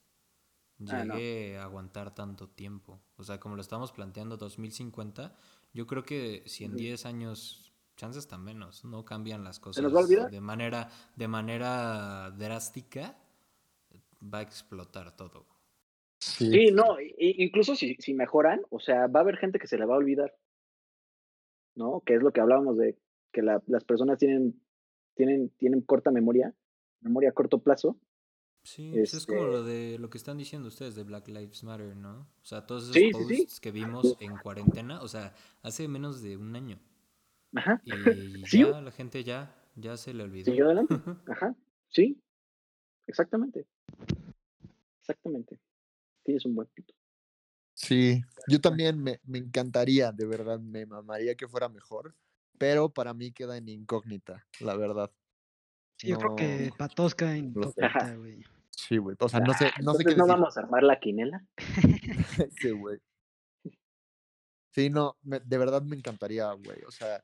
Ah, 0.88 1.04
no. 1.04 1.14
llegue 1.14 1.56
a 1.58 1.64
aguantar 1.64 2.14
tanto 2.14 2.48
tiempo. 2.48 3.00
O 3.16 3.24
sea, 3.24 3.40
como 3.40 3.56
lo 3.56 3.62
estamos 3.62 3.90
planteando 3.92 4.36
2050, 4.36 5.36
yo 5.72 5.86
creo 5.86 6.04
que 6.04 6.42
si 6.46 6.64
en 6.64 6.72
Ujú. 6.72 6.78
10 6.78 7.04
años, 7.06 7.67
chances 7.98 8.28
tan 8.28 8.42
menos, 8.44 8.84
no 8.84 9.04
cambian 9.04 9.42
las 9.42 9.58
cosas 9.58 9.76
¿Se 9.76 9.82
nos 9.82 9.92
va 9.92 10.00
a 10.00 10.04
olvidar? 10.04 10.30
de 10.30 10.40
manera 10.40 10.88
de 11.16 11.28
manera 11.28 12.30
drástica, 12.30 13.18
va 14.22 14.38
a 14.38 14.42
explotar 14.42 15.16
todo. 15.16 15.44
Sí, 16.20 16.50
sí, 16.50 16.70
no, 16.72 16.96
incluso 17.18 17.74
si, 17.76 17.96
si 17.98 18.14
mejoran, 18.14 18.62
o 18.70 18.78
sea, 18.80 19.06
va 19.08 19.20
a 19.20 19.22
haber 19.24 19.36
gente 19.36 19.58
que 19.58 19.66
se 19.66 19.76
le 19.78 19.84
va 19.84 19.94
a 19.94 19.98
olvidar, 19.98 20.32
¿no? 21.74 22.00
Que 22.06 22.14
es 22.14 22.22
lo 22.22 22.32
que 22.32 22.40
hablábamos 22.40 22.76
de 22.78 22.96
que 23.32 23.42
la- 23.42 23.62
las 23.66 23.84
personas 23.84 24.18
tienen, 24.18 24.60
tienen, 25.14 25.50
tienen 25.58 25.80
corta 25.82 26.10
memoria, 26.10 26.54
memoria 27.00 27.30
a 27.30 27.32
corto 27.32 27.58
plazo. 27.62 27.98
Sí, 28.64 28.90
pues 28.92 29.14
es 29.14 29.26
como 29.26 29.44
lo 29.44 29.58
Este 29.60 29.70
de 29.70 29.98
lo 29.98 30.10
que 30.10 30.18
están 30.18 30.36
diciendo 30.38 30.68
ustedes 30.68 30.94
de 30.94 31.04
Black 31.04 31.28
Lives 31.28 31.62
Matter, 31.64 31.96
¿no? 31.96 32.28
O 32.42 32.44
sea, 32.44 32.66
todos 32.66 32.84
esos 32.84 32.94
Sí, 32.94 33.12
sí, 33.12 33.24
sí. 33.36 33.42
posts 33.42 33.60
que 33.60 33.70
vimos 33.70 34.16
en 34.20 34.38
cuarentena, 34.38 35.00
o 35.02 35.08
sea, 35.08 35.34
hace 35.62 35.88
menos 35.88 36.22
de 36.22 36.36
un 36.36 36.54
año. 36.56 36.78
Ajá. 37.54 37.80
Y 37.84 38.44
Sí. 38.46 38.58
ya 38.64 38.80
la 38.80 38.90
gente 38.92 39.24
ya, 39.24 39.54
ya 39.76 39.96
se 39.96 40.12
le 40.14 40.22
olvidó. 40.24 40.46
Siguió 40.46 40.66
adelante. 40.66 40.94
Ajá. 41.26 41.54
Sí. 41.88 42.20
Exactamente. 43.06 43.66
Exactamente. 45.00 45.58
Tienes 46.22 46.44
un 46.44 46.54
buen 46.54 46.68
punto. 46.68 46.94
sí. 47.74 48.20
Yo 48.50 48.60
también 48.60 49.02
me, 49.02 49.20
me 49.24 49.38
encantaría, 49.38 50.10
de 50.12 50.26
verdad, 50.26 50.58
me 50.58 50.86
mamaría 50.86 51.34
que 51.34 51.46
fuera 51.48 51.68
mejor, 51.68 52.14
pero 52.56 52.88
para 52.88 53.12
mí 53.14 53.30
queda 53.32 53.56
en 53.58 53.68
incógnita, 53.68 54.46
la 54.60 54.74
verdad. 54.74 55.10
Sí, 55.98 56.08
yo 56.08 56.18
creo 56.18 56.34
que 56.36 56.70
para 56.78 56.94
todos 56.94 57.14
queda 57.14 57.32
sé. 57.32 57.38
incógnita, 57.38 58.14
güey. 58.16 58.42
Sí, 58.70 58.96
güey. 58.98 59.16
O 59.20 59.28
sea, 59.28 59.40
no 59.40 59.52
sé, 59.54 59.70
no 59.82 59.92
sé 59.94 60.04
qué 60.04 60.10
Entonces 60.12 60.16
no 60.16 60.24
decir. 60.24 60.26
vamos 60.40 60.56
a 60.56 60.60
armar 60.60 60.82
la 60.82 60.98
quinela. 60.98 61.44
Sí, 62.60 62.70
güey. 62.70 62.98
Sí, 64.74 64.88
no, 64.90 65.16
me- 65.22 65.40
de 65.40 65.58
verdad 65.58 65.82
me 65.82 65.96
encantaría, 65.96 66.50
güey. 66.52 66.82
O 66.86 66.90
sea, 66.90 67.22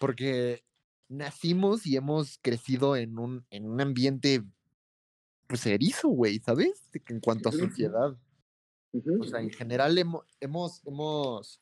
porque 0.00 0.64
nacimos 1.08 1.86
y 1.86 1.96
hemos 1.96 2.38
crecido 2.38 2.96
en 2.96 3.18
un, 3.18 3.44
en 3.50 3.66
un 3.66 3.80
ambiente, 3.80 4.42
pues, 5.46 5.66
erizo, 5.66 6.08
güey, 6.08 6.38
¿sabes? 6.40 6.88
En 7.06 7.20
cuanto 7.20 7.50
a 7.50 7.52
sociedad. 7.68 8.18
O 9.20 9.24
sea, 9.24 9.40
en 9.40 9.50
general 9.50 9.96
hemo- 9.98 10.24
hemos, 10.40 10.82
hemos, 10.86 11.60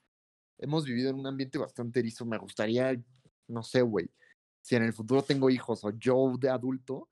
hemos 0.58 0.84
vivido 0.84 1.10
en 1.10 1.16
un 1.16 1.26
ambiente 1.26 1.58
bastante 1.58 2.00
erizo. 2.00 2.24
Me 2.24 2.38
gustaría, 2.38 2.98
no 3.48 3.62
sé, 3.62 3.82
güey, 3.82 4.08
si 4.62 4.76
en 4.76 4.84
el 4.84 4.92
futuro 4.92 5.22
tengo 5.22 5.50
hijos 5.50 5.84
o 5.84 5.90
yo 5.90 6.34
de 6.38 6.48
adulto, 6.48 7.08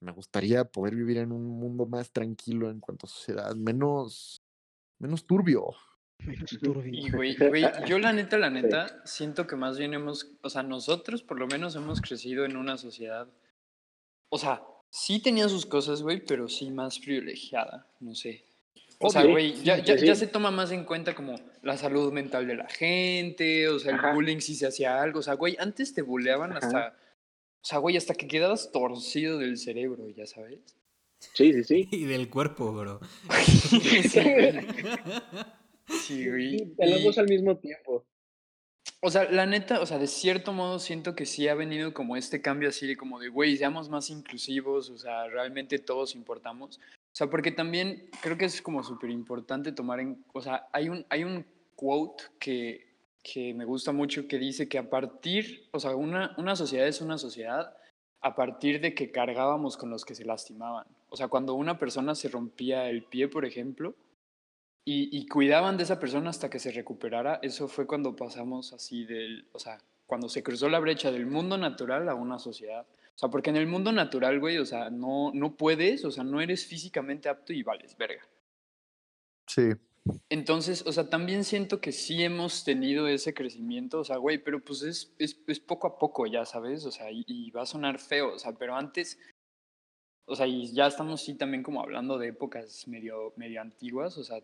me 0.00 0.12
gustaría 0.12 0.64
poder 0.64 0.94
vivir 0.94 1.16
en 1.18 1.32
un 1.32 1.46
mundo 1.58 1.86
más 1.86 2.12
tranquilo 2.12 2.70
en 2.70 2.80
cuanto 2.80 3.06
a 3.06 3.08
sociedad, 3.08 3.54
menos, 3.56 4.42
menos 4.98 5.24
turbio. 5.24 5.70
Y 6.90 7.10
güey, 7.10 7.36
güey, 7.48 7.64
yo 7.86 7.98
la 7.98 8.12
neta, 8.12 8.38
la 8.38 8.50
neta, 8.50 9.02
siento 9.04 9.46
que 9.46 9.56
más 9.56 9.78
bien 9.78 9.94
hemos, 9.94 10.32
o 10.42 10.50
sea, 10.50 10.62
nosotros 10.62 11.22
por 11.22 11.38
lo 11.38 11.46
menos 11.46 11.76
hemos 11.76 12.00
crecido 12.00 12.44
en 12.44 12.56
una 12.56 12.76
sociedad, 12.76 13.28
o 14.28 14.38
sea, 14.38 14.62
sí 14.90 15.20
tenía 15.20 15.48
sus 15.48 15.66
cosas, 15.66 16.02
güey, 16.02 16.24
pero 16.24 16.48
sí 16.48 16.70
más 16.70 16.98
privilegiada, 16.98 17.86
no 18.00 18.14
sé. 18.14 18.44
O 18.98 19.10
sea, 19.10 19.24
güey, 19.24 19.62
ya, 19.62 19.76
ya, 19.78 19.94
ya 19.96 20.14
se 20.14 20.26
toma 20.26 20.50
más 20.50 20.72
en 20.72 20.84
cuenta 20.84 21.14
como 21.14 21.38
la 21.62 21.76
salud 21.76 22.12
mental 22.12 22.46
de 22.46 22.56
la 22.56 22.68
gente, 22.68 23.68
o 23.68 23.78
sea, 23.78 23.92
el 23.92 23.98
Ajá. 23.98 24.14
bullying 24.14 24.40
si 24.40 24.54
se 24.54 24.66
hacía 24.66 25.02
algo, 25.02 25.18
o 25.18 25.22
sea, 25.22 25.34
güey, 25.34 25.56
antes 25.58 25.92
te 25.92 26.00
bulleaban 26.00 26.52
Ajá. 26.52 26.66
hasta, 26.66 26.88
o 26.88 27.64
sea, 27.64 27.78
güey, 27.78 27.96
hasta 27.96 28.14
que 28.14 28.26
quedabas 28.26 28.72
torcido 28.72 29.38
del 29.38 29.58
cerebro, 29.58 30.08
ya 30.08 30.26
sabes. 30.26 30.76
Sí, 31.18 31.52
sí, 31.52 31.64
sí. 31.64 31.88
Y 31.90 32.04
del 32.04 32.30
cuerpo, 32.30 32.72
bro. 32.72 33.00
Sí, 33.36 34.20
güey. 35.86 36.00
Sí, 36.00 36.28
güey. 36.28 36.74
Los 36.78 37.04
dos 37.04 37.18
al 37.18 37.28
mismo 37.28 37.56
tiempo. 37.56 38.04
O 39.00 39.10
sea, 39.10 39.30
la 39.30 39.46
neta, 39.46 39.80
o 39.80 39.86
sea, 39.86 39.98
de 39.98 40.06
cierto 40.06 40.52
modo 40.52 40.78
siento 40.78 41.14
que 41.14 41.26
sí 41.26 41.48
ha 41.48 41.54
venido 41.54 41.92
como 41.92 42.16
este 42.16 42.40
cambio 42.40 42.68
así 42.68 42.86
de 42.86 42.96
como 42.96 43.20
de, 43.20 43.28
güey, 43.28 43.56
seamos 43.56 43.88
más 43.88 44.10
inclusivos, 44.10 44.90
o 44.90 44.98
sea, 44.98 45.26
realmente 45.28 45.78
todos 45.78 46.14
importamos. 46.14 46.78
O 46.78 47.16
sea, 47.16 47.28
porque 47.28 47.50
también 47.50 48.08
creo 48.20 48.36
que 48.36 48.46
es 48.46 48.62
como 48.62 48.82
súper 48.82 49.10
importante 49.10 49.72
tomar 49.72 50.00
en, 50.00 50.24
o 50.32 50.40
sea, 50.40 50.68
hay 50.72 50.88
un, 50.88 51.04
hay 51.08 51.24
un 51.24 51.44
quote 51.74 52.24
que, 52.38 52.86
que 53.22 53.54
me 53.54 53.64
gusta 53.64 53.92
mucho 53.92 54.26
que 54.26 54.38
dice 54.38 54.68
que 54.68 54.78
a 54.78 54.88
partir, 54.88 55.68
o 55.72 55.80
sea, 55.80 55.94
una, 55.94 56.34
una 56.38 56.56
sociedad 56.56 56.86
es 56.86 57.00
una 57.00 57.18
sociedad 57.18 57.76
a 58.20 58.34
partir 58.34 58.80
de 58.80 58.94
que 58.94 59.10
cargábamos 59.10 59.76
con 59.76 59.90
los 59.90 60.04
que 60.04 60.14
se 60.14 60.24
lastimaban. 60.24 60.86
O 61.10 61.16
sea, 61.16 61.28
cuando 61.28 61.54
una 61.54 61.78
persona 61.78 62.14
se 62.14 62.28
rompía 62.28 62.88
el 62.88 63.04
pie, 63.04 63.28
por 63.28 63.44
ejemplo, 63.44 63.94
y, 64.88 65.18
y 65.18 65.26
cuidaban 65.26 65.76
de 65.76 65.82
esa 65.82 65.98
persona 65.98 66.30
hasta 66.30 66.48
que 66.48 66.60
se 66.60 66.70
recuperara, 66.70 67.40
eso 67.42 67.66
fue 67.66 67.88
cuando 67.88 68.14
pasamos 68.14 68.72
así 68.72 69.04
del, 69.04 69.48
o 69.52 69.58
sea, 69.58 69.78
cuando 70.06 70.28
se 70.28 70.44
cruzó 70.44 70.68
la 70.68 70.78
brecha 70.78 71.10
del 71.10 71.26
mundo 71.26 71.58
natural 71.58 72.08
a 72.08 72.14
una 72.14 72.38
sociedad. 72.38 72.86
O 73.16 73.18
sea, 73.18 73.28
porque 73.28 73.50
en 73.50 73.56
el 73.56 73.66
mundo 73.66 73.90
natural, 73.90 74.38
güey, 74.38 74.58
o 74.58 74.64
sea, 74.64 74.88
no, 74.90 75.32
no 75.34 75.56
puedes, 75.56 76.04
o 76.04 76.12
sea, 76.12 76.22
no 76.22 76.40
eres 76.40 76.66
físicamente 76.66 77.28
apto 77.28 77.52
y 77.52 77.64
vales, 77.64 77.96
verga. 77.96 78.22
Sí. 79.48 79.72
Entonces, 80.28 80.86
o 80.86 80.92
sea, 80.92 81.10
también 81.10 81.42
siento 81.42 81.80
que 81.80 81.90
sí 81.90 82.22
hemos 82.22 82.62
tenido 82.62 83.08
ese 83.08 83.34
crecimiento, 83.34 83.98
o 83.98 84.04
sea, 84.04 84.18
güey, 84.18 84.38
pero 84.38 84.64
pues 84.64 84.82
es, 84.82 85.12
es, 85.18 85.36
es 85.48 85.58
poco 85.58 85.88
a 85.88 85.98
poco, 85.98 86.26
ya 86.26 86.44
sabes, 86.44 86.86
o 86.86 86.92
sea, 86.92 87.10
y, 87.10 87.24
y 87.26 87.50
va 87.50 87.62
a 87.62 87.66
sonar 87.66 87.98
feo, 87.98 88.34
o 88.34 88.38
sea, 88.38 88.52
pero 88.52 88.76
antes, 88.76 89.18
o 90.26 90.36
sea, 90.36 90.46
y 90.46 90.72
ya 90.72 90.86
estamos 90.86 91.22
sí 91.22 91.34
también 91.34 91.64
como 91.64 91.80
hablando 91.80 92.18
de 92.18 92.28
épocas 92.28 92.86
medio, 92.86 93.32
medio 93.36 93.60
antiguas, 93.60 94.16
o 94.16 94.22
sea, 94.22 94.40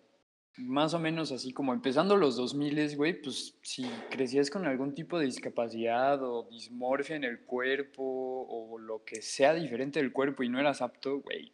más 0.58 0.92
o 0.94 0.98
menos 0.98 1.32
así 1.32 1.52
como 1.52 1.72
empezando 1.72 2.16
los 2.16 2.36
2000, 2.36 2.96
güey, 2.96 3.20
pues 3.20 3.58
si 3.62 3.84
crecías 4.10 4.50
con 4.50 4.66
algún 4.66 4.94
tipo 4.94 5.18
de 5.18 5.26
discapacidad 5.26 6.22
o 6.22 6.48
dismorfia 6.50 7.16
en 7.16 7.24
el 7.24 7.40
cuerpo 7.44 8.02
o 8.48 8.78
lo 8.78 9.04
que 9.04 9.22
sea 9.22 9.54
diferente 9.54 10.00
del 10.00 10.12
cuerpo 10.12 10.42
y 10.42 10.48
no 10.48 10.60
eras 10.60 10.82
apto, 10.82 11.20
güey, 11.20 11.52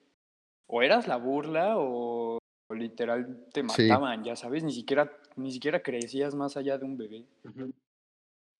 o 0.66 0.82
eras 0.82 1.06
la 1.06 1.16
burla 1.16 1.78
o, 1.78 2.38
o 2.70 2.74
literal 2.74 3.46
te 3.52 3.60
Sí. 3.60 3.66
mataban, 3.88 4.24
ya 4.24 4.34
sabes, 4.36 4.64
ni 4.64 4.72
siquiera, 4.72 5.16
ni 5.36 5.52
siquiera 5.52 5.80
crecías 5.82 6.34
más 6.34 6.56
allá 6.56 6.76
de 6.76 6.84
un 6.84 6.96
bebé. 6.96 7.24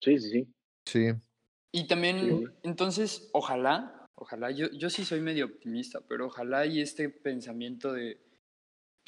Sí, 0.01 0.19
sí, 0.19 0.31
sí. 0.31 0.49
Sí. 0.87 1.13
Y 1.73 1.87
también, 1.87 2.19
Sí. 2.21 2.45
entonces, 2.63 3.29
ojalá, 3.33 4.07
ojalá, 4.15 4.51
yo, 4.53 4.71
yo 4.71 4.89
sí 4.89 5.05
soy 5.05 5.21
medio 5.21 5.47
optimista, 5.47 6.01
pero 6.09 6.27
ojalá 6.27 6.65
y 6.65 6.81
este 6.81 7.09
pensamiento 7.11 7.93
de, 7.93 8.19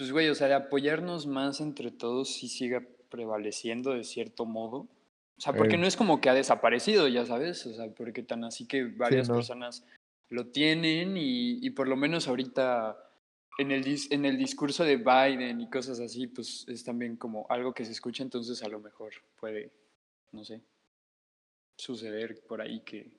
pues 0.00 0.12
güey, 0.12 0.30
o 0.30 0.34
sea, 0.34 0.48
de 0.48 0.54
apoyarnos 0.54 1.26
más 1.26 1.60
entre 1.60 1.90
todos 1.90 2.32
sí 2.32 2.48
siga 2.48 2.82
prevaleciendo 3.10 3.92
de 3.92 4.02
cierto 4.02 4.46
modo. 4.46 4.88
O 5.36 5.40
sea, 5.42 5.52
porque 5.52 5.74
Eh. 5.74 5.78
no 5.78 5.86
es 5.86 5.94
como 5.94 6.22
que 6.22 6.30
ha 6.30 6.34
desaparecido, 6.34 7.06
ya 7.06 7.26
sabes, 7.26 7.66
o 7.66 7.74
sea, 7.74 7.86
porque 7.94 8.22
tan 8.22 8.44
así 8.44 8.66
que 8.66 8.84
varias 8.84 9.28
no. 9.28 9.34
personas 9.34 9.84
lo 10.30 10.46
tienen 10.46 11.18
y, 11.18 11.58
y 11.60 11.68
por 11.70 11.86
lo 11.86 11.96
menos 11.96 12.28
ahorita 12.28 12.96
en 13.58 13.72
el, 13.72 13.84
dis- 13.84 14.08
en 14.10 14.24
el 14.24 14.38
discurso 14.38 14.84
de 14.84 14.96
Biden 14.96 15.60
y 15.60 15.68
cosas 15.68 16.00
así, 16.00 16.28
pues 16.28 16.64
es 16.66 16.82
también 16.82 17.16
como 17.18 17.44
algo 17.50 17.74
que 17.74 17.84
se 17.84 17.92
escucha, 17.92 18.22
entonces 18.22 18.62
a 18.62 18.68
lo 18.68 18.80
mejor 18.80 19.12
puede, 19.38 19.70
no 20.32 20.44
sé, 20.46 20.62
suceder 21.76 22.40
por 22.48 22.62
ahí 22.62 22.80
que, 22.80 23.10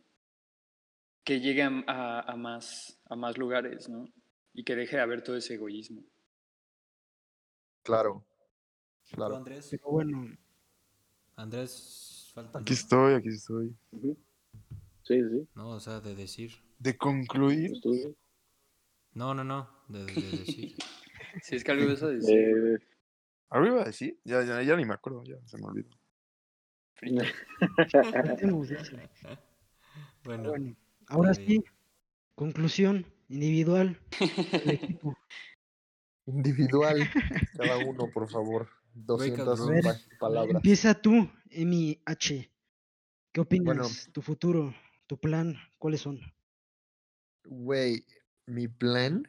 que 1.24 1.40
llegue 1.42 1.62
a, 1.62 1.84
a- 1.86 2.22
a 2.22 2.36
más, 2.36 3.00
a 3.08 3.16
más 3.16 3.38
lugares, 3.38 3.88
¿no? 3.88 4.10
Y 4.56 4.64
que 4.64 4.76
deje 4.76 4.96
de 4.96 5.02
haber 5.04 5.22
todo 5.22 5.36
ese 5.38 5.54
egoísmo. 5.56 6.02
Claro. 7.84 8.24
¿Tú, 9.10 9.16
Claro. 9.16 9.36
Andrés? 9.38 9.68
Pero 9.72 9.90
bueno, 9.90 10.38
Andrés, 11.36 12.32
falta. 12.34 12.60
Aquí 12.60 12.74
estoy, 12.74 13.14
aquí 13.16 13.30
estoy. 13.30 13.76
Sí, 15.04 15.22
sí. 15.30 15.48
No, 15.56 15.70
o 15.70 15.80
sea, 15.80 16.00
de 16.00 16.16
decir. 16.16 16.52
De 16.80 16.98
concluir, 16.98 17.72
No, 19.14 19.34
no, 19.34 19.44
no, 19.44 19.70
de, 19.88 20.06
de 20.06 20.38
decir. 20.38 20.76
Si 21.44 21.56
es 21.56 21.64
que 21.64 21.72
algo 21.72 21.88
de 21.88 21.94
eso 21.94 22.08
decir, 22.10 22.38
eh, 22.38 22.78
¿algo 23.50 23.68
iba 23.68 23.82
a 23.84 23.86
decir? 23.86 24.20
Ya, 24.26 24.44
ya, 24.44 24.62
ya 24.64 24.76
ni 24.76 24.84
me 24.86 24.94
acuerdo, 24.94 25.24
ya 25.24 25.38
se 25.46 25.58
me 25.58 25.66
olvidó. 25.66 25.90
Bueno, 30.24 30.50
Bueno, 30.50 30.76
ahora 31.08 31.34
sí, 31.34 31.64
conclusión 32.36 33.06
individual 33.30 34.00
del 34.20 34.70
equipo. 34.72 35.16
Individual, 36.36 36.98
cada 37.58 37.78
uno, 37.78 38.10
por 38.12 38.30
favor. 38.30 38.70
Wake 38.96 39.32
up, 39.34 39.46
200 39.46 39.60
bro. 39.60 39.68
ver, 39.68 39.84
pa- 39.84 40.00
palabras. 40.20 40.56
Empieza 40.56 40.94
tú, 40.94 41.30
Emi 41.50 42.02
H. 42.06 42.52
¿Qué 43.32 43.42
opinas? 43.42 44.10
tu 44.12 44.22
futuro, 44.22 44.74
tu 45.08 45.18
plan, 45.18 45.56
¿cuáles 45.78 46.02
son? 46.02 46.20
Güey, 47.46 48.06
mi 48.46 48.68
plan. 48.68 49.28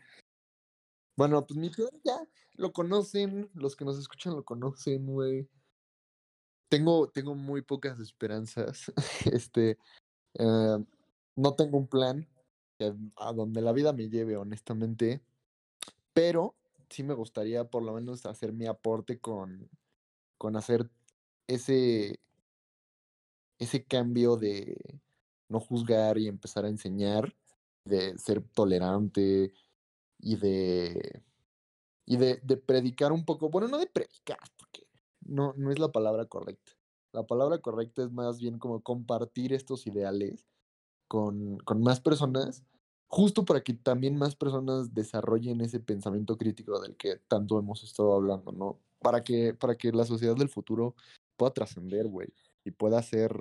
Bueno, 1.16 1.46
pues 1.46 1.58
mi 1.58 1.70
plan 1.70 1.88
ya 2.04 2.18
lo 2.54 2.72
conocen, 2.72 3.48
los 3.54 3.76
que 3.76 3.84
nos 3.84 3.98
escuchan 3.98 4.34
lo 4.34 4.44
conocen, 4.44 5.06
güey. 5.06 5.48
Tengo, 6.68 7.08
tengo 7.10 7.34
muy 7.34 7.62
pocas 7.62 8.00
esperanzas. 8.00 8.92
Este, 9.32 9.78
eh, 10.38 10.78
no 11.36 11.54
tengo 11.54 11.78
un 11.78 11.86
plan 11.86 12.26
a 13.16 13.32
donde 13.32 13.60
la 13.60 13.72
vida 13.72 13.92
me 13.92 14.08
lleve, 14.08 14.36
honestamente. 14.36 15.22
Pero 16.12 16.56
sí 16.92 17.02
me 17.02 17.14
gustaría 17.14 17.64
por 17.64 17.82
lo 17.82 17.92
menos 17.94 18.26
hacer 18.26 18.52
mi 18.52 18.66
aporte 18.66 19.18
con, 19.20 19.68
con 20.38 20.56
hacer 20.56 20.90
ese, 21.46 22.20
ese 23.58 23.84
cambio 23.84 24.36
de 24.36 25.00
no 25.48 25.60
juzgar 25.60 26.18
y 26.18 26.28
empezar 26.28 26.64
a 26.64 26.68
enseñar, 26.68 27.34
de 27.84 28.16
ser 28.18 28.42
tolerante 28.54 29.52
y 30.18 30.36
de 30.36 31.22
y 32.04 32.16
de, 32.16 32.36
predicar 32.66 33.12
un 33.12 33.24
poco, 33.24 33.48
bueno, 33.48 33.68
no 33.68 33.78
de 33.78 33.86
predicar, 33.86 34.38
porque 34.58 34.86
no, 35.20 35.54
no 35.56 35.70
es 35.70 35.78
la 35.78 35.92
palabra 35.92 36.26
correcta. 36.26 36.72
La 37.12 37.24
palabra 37.26 37.58
correcta 37.58 38.02
es 38.02 38.10
más 38.10 38.38
bien 38.38 38.58
como 38.58 38.82
compartir 38.82 39.52
estos 39.52 39.86
ideales 39.86 40.44
con, 41.08 41.58
con 41.58 41.80
más 41.82 42.00
personas, 42.00 42.64
justo 43.12 43.44
para 43.44 43.62
que 43.62 43.74
también 43.74 44.16
más 44.16 44.34
personas 44.34 44.94
desarrollen 44.94 45.60
ese 45.60 45.80
pensamiento 45.80 46.38
crítico 46.38 46.80
del 46.80 46.96
que 46.96 47.16
tanto 47.28 47.58
hemos 47.58 47.84
estado 47.84 48.14
hablando, 48.14 48.52
¿no? 48.52 48.78
Para 49.00 49.22
que, 49.22 49.52
para 49.52 49.74
que 49.74 49.92
la 49.92 50.06
sociedad 50.06 50.34
del 50.34 50.48
futuro 50.48 50.94
pueda 51.36 51.52
trascender, 51.52 52.08
güey, 52.08 52.28
y 52.64 52.70
pueda 52.70 53.02
ser 53.02 53.34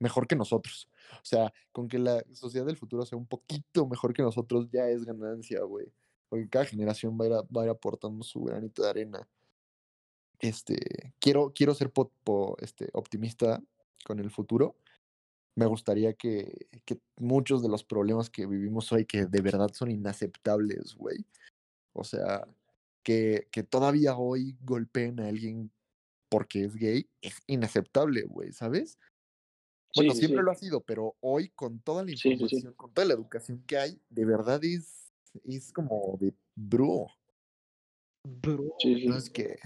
mejor 0.00 0.26
que 0.26 0.34
nosotros. 0.34 0.88
O 1.12 1.24
sea, 1.24 1.52
con 1.70 1.86
que 1.86 2.00
la 2.00 2.24
sociedad 2.32 2.66
del 2.66 2.76
futuro 2.76 3.06
sea 3.06 3.16
un 3.16 3.26
poquito 3.26 3.86
mejor 3.86 4.12
que 4.12 4.22
nosotros 4.22 4.68
ya 4.72 4.88
es 4.88 5.04
ganancia, 5.04 5.62
güey. 5.62 5.86
Porque 6.28 6.48
cada 6.48 6.64
generación 6.64 7.16
va 7.20 7.24
a 7.24 7.28
ir, 7.28 7.34
va 7.56 7.64
a 7.64 7.70
aportando 7.70 8.24
su 8.24 8.42
granito 8.42 8.82
de 8.82 8.90
arena. 8.90 9.28
Este, 10.40 11.14
quiero, 11.20 11.52
quiero 11.54 11.72
ser 11.72 11.92
po- 11.92 12.10
po- 12.24 12.56
este, 12.60 12.88
optimista 12.94 13.62
con 14.04 14.18
el 14.18 14.30
futuro. 14.30 14.74
Me 15.58 15.66
gustaría 15.66 16.12
que, 16.12 16.68
que 16.84 17.00
muchos 17.16 17.62
de 17.62 17.68
los 17.68 17.82
problemas 17.82 18.30
que 18.30 18.46
vivimos 18.46 18.92
hoy, 18.92 19.04
que 19.04 19.26
de 19.26 19.40
verdad 19.40 19.70
son 19.72 19.90
inaceptables, 19.90 20.94
güey. 20.94 21.24
O 21.92 22.04
sea, 22.04 22.46
que, 23.02 23.48
que 23.50 23.64
todavía 23.64 24.16
hoy 24.16 24.56
golpeen 24.62 25.18
a 25.18 25.26
alguien 25.26 25.72
porque 26.28 26.62
es 26.64 26.76
gay, 26.76 27.10
es 27.20 27.42
inaceptable, 27.48 28.22
güey, 28.22 28.52
¿sabes? 28.52 29.00
Bueno, 29.96 30.12
Sí, 30.12 30.18
siempre 30.20 30.42
sí. 30.42 30.44
lo 30.44 30.50
ha 30.52 30.54
sido, 30.54 30.80
pero 30.80 31.16
hoy 31.18 31.48
con 31.48 31.80
toda 31.80 32.04
la 32.04 32.10
Sí, 32.12 32.18
sí, 32.18 32.28
sí. 32.28 32.34
información, 32.34 32.74
con 32.74 32.92
toda 32.92 33.08
la 33.08 33.14
educación 33.14 33.64
que 33.66 33.78
hay, 33.78 34.00
de 34.10 34.24
verdad 34.24 34.62
es, 34.62 35.10
es 35.44 35.72
como 35.72 36.16
de 36.20 36.34
bro. 36.54 37.08
Bro, 38.22 38.74
Sí, 38.78 38.94
sí. 38.94 39.02
Entonces 39.06 39.30
que, 39.30 39.58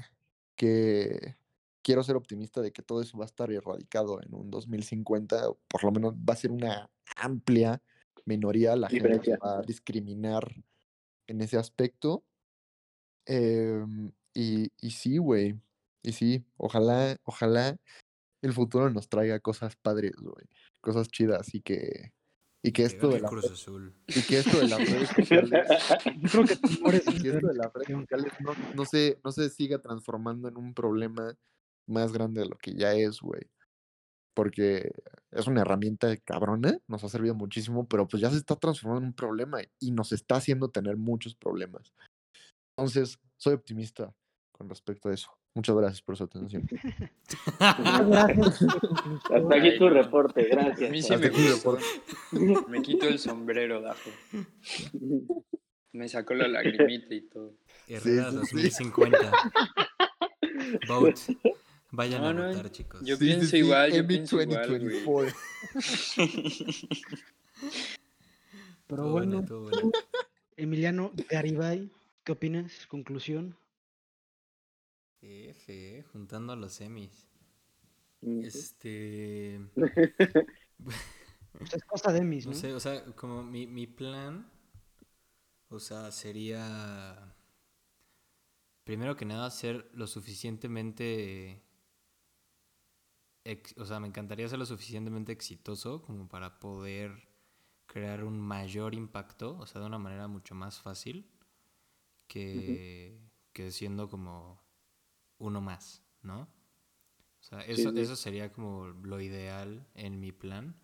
que 0.57 1.37
quiero 1.83 2.03
ser 2.03 2.17
optimista 2.17 2.61
de 2.61 2.73
que 2.73 2.83
todo 2.83 3.03
eso 3.03 3.19
va 3.19 3.25
a 3.25 3.27
estar 3.27 3.51
erradicado 3.51 4.21
en 4.23 4.35
un 4.35 4.51
2050, 4.51 5.49
o 5.49 5.59
por 5.69 5.85
lo 5.85 5.93
menos 5.93 6.15
va 6.15 6.35
a 6.35 6.37
ser 6.37 6.51
una 6.51 6.91
amplia 7.17 7.83
minoría, 8.25 8.77
la 8.77 8.89
gente 8.89 9.09
Diferencia. 9.09 9.35
se 9.35 9.41
va 9.41 9.59
a 9.59 9.63
discriminar 9.63 10.55
en 11.27 11.41
ese 11.41 11.59
aspecto. 11.59 12.25
Em, 13.27 14.13
y, 14.35 14.71
y 14.81 14.91
sí, 14.91 15.19
güey, 15.19 15.61
y 16.03 16.13
sí, 16.13 16.45
ojalá, 16.57 17.17
ojalá 17.25 17.77
el 18.43 18.53
futuro 18.53 18.91
nos 18.91 19.09
traiga 19.09 19.39
cosas 19.41 19.77
padres, 19.77 20.13
güey, 20.17 20.47
cosas 20.81 21.09
chidas 21.09 21.55
y 21.55 21.61
que, 21.61 22.13
y 22.63 22.73
que 22.73 22.85
esto 22.85 23.09
de 23.09 23.21
la 23.21 23.29
Cruz 23.29 23.51
Azul. 23.51 23.95
y 24.09 24.23
que 24.23 24.39
esto 24.39 24.59
de 24.59 24.69
las 24.69 24.79
redes 24.79 25.09
sociales 25.17 25.69
yo 26.17 26.29
creo 26.29 26.45
que 26.47 26.55
y 27.17 27.23
que 27.23 27.29
esto 27.29 27.47
de 27.47 27.55
las 27.55 27.73
redes 27.73 27.89
sociales 28.01 28.33
no, 28.41 28.55
no 28.75 28.85
se, 28.85 29.21
no 29.25 29.33
se 29.33 29.49
siga 29.51 29.79
transformando 29.79 30.49
en 30.49 30.57
un 30.57 30.75
problema 30.75 31.37
más 31.87 32.13
grande 32.13 32.43
de 32.43 32.49
lo 32.49 32.57
que 32.57 32.75
ya 32.75 32.95
es, 32.95 33.21
güey. 33.21 33.43
Porque 34.35 34.91
es 35.31 35.47
una 35.47 35.61
herramienta 35.61 36.17
cabrona, 36.19 36.79
nos 36.89 37.05
ha 37.05 37.09
servido 37.09 37.35
muchísimo, 37.35 37.87
pero 37.87 38.09
pues 38.09 38.23
ya 38.23 38.31
se 38.31 38.39
está 38.39 38.57
transformando 38.57 39.03
en 39.03 39.09
un 39.09 39.15
problema 39.15 39.59
y 39.79 39.91
nos 39.93 40.13
está 40.13 40.37
haciendo 40.37 40.69
tener 40.71 40.97
muchos 40.97 41.35
problemas. 41.35 41.93
Entonces, 42.77 43.19
soy 43.37 43.55
optimista 43.55 44.13
con 44.53 44.69
respecto 44.71 45.11
a 45.11 45.15
eso. 45.15 45.31
Muchas 45.55 45.77
gracias 45.77 46.01
por 46.01 46.17
su 46.17 46.25
atención. 46.25 46.67
Hasta 47.59 49.55
aquí 49.55 49.79
tu 49.79 49.89
reporte, 49.91 50.41
A 50.43 50.47
gracias. 50.57 50.91
mí 50.91 51.03
sí 51.03 51.15
me 51.17 51.29
gustó. 51.29 51.77
reporte. 51.77 52.71
Me 52.71 52.81
quito 52.81 53.07
el 53.07 53.19
sombrero, 53.19 53.83
Dajo. 53.83 54.11
Me 55.95 56.09
sacó 56.09 56.33
la 56.33 56.49
lagrimita 56.49 57.15
y 57.15 57.21
todo. 57.29 57.53
Herrera 57.87 58.31
sí, 58.31 58.37
sí. 58.37 58.41
2050. 58.41 59.19
Vote. 60.89 61.21
Vayan 61.95 62.23
No, 62.23 62.29
a 62.29 62.33
no, 62.33 62.47
votar, 62.49 62.71
chicos. 62.73 63.03
yo- 63.05 63.17
Sí, 63.17 63.25
pienso 63.27 63.47
sí, 63.47 63.59
igual, 63.59 63.93
yo 63.93 64.07
pienso 64.07 64.41
igual, 64.41 64.67
güey. 64.81 65.05
2024. 65.05 65.37
Pero 68.87 69.11
bueno. 69.11 69.45
Emiliano 70.57 71.13
Garibay, 71.31 71.91
¿qué 72.25 72.33
opinas? 72.33 72.87
Conclusión. 72.87 73.57
F, 75.21 76.03
juntando 76.13 76.53
a 76.53 76.57
los 76.57 76.73
semis. 76.73 77.29
Este. 78.23 79.61
Pues 81.59 81.75
es 81.75 81.85
cosa 81.85 82.11
de 82.13 82.21
Emis, 82.21 82.47
¿no? 82.47 82.53
No 82.53 82.59
sé, 82.59 82.73
o 82.73 82.81
sea, 82.81 83.05
como 83.15 83.43
mi, 83.43 83.67
mi 83.67 83.87
plan, 83.87 84.51
o 85.69 85.79
sea, 85.79 86.11
sería, 86.11 87.37
primero 88.85 89.15
que 89.17 89.27
nada, 89.27 89.51
ser 89.51 89.91
lo 89.93 90.07
suficientemente, 90.07 91.63
ex- 93.45 93.77
o 93.79 93.87
sea, 93.87 94.01
me 94.01 94.09
encantaría 94.09 94.49
ser 94.49 94.59
lo 94.59 94.67
suficientemente 94.67 95.33
exitoso 95.33 96.03
como 96.03 96.29
para 96.29 96.59
poder 96.61 97.29
crear 97.87 98.25
un 98.25 98.41
mayor 98.41 98.95
impacto, 98.95 99.59
o 99.59 99.67
sea, 99.67 99.81
de 99.81 99.87
una 99.89 99.99
manera 99.99 100.29
mucho 100.29 100.55
más 100.55 100.81
fácil 100.81 101.31
que, 102.27 103.21
que 103.53 103.71
siendo 103.71 104.09
como 104.09 104.63
uno 105.39 105.61
más, 105.61 106.03
¿no? 106.23 106.43
O 106.43 107.45
sea, 107.45 107.61
eso, 107.63 107.93
sí. 107.93 107.93
eso 107.97 108.17
sería 108.17 108.53
como 108.53 108.89
lo 108.89 109.21
ideal 109.21 109.87
en 109.95 110.21
mi 110.21 110.33
plan. 110.33 110.77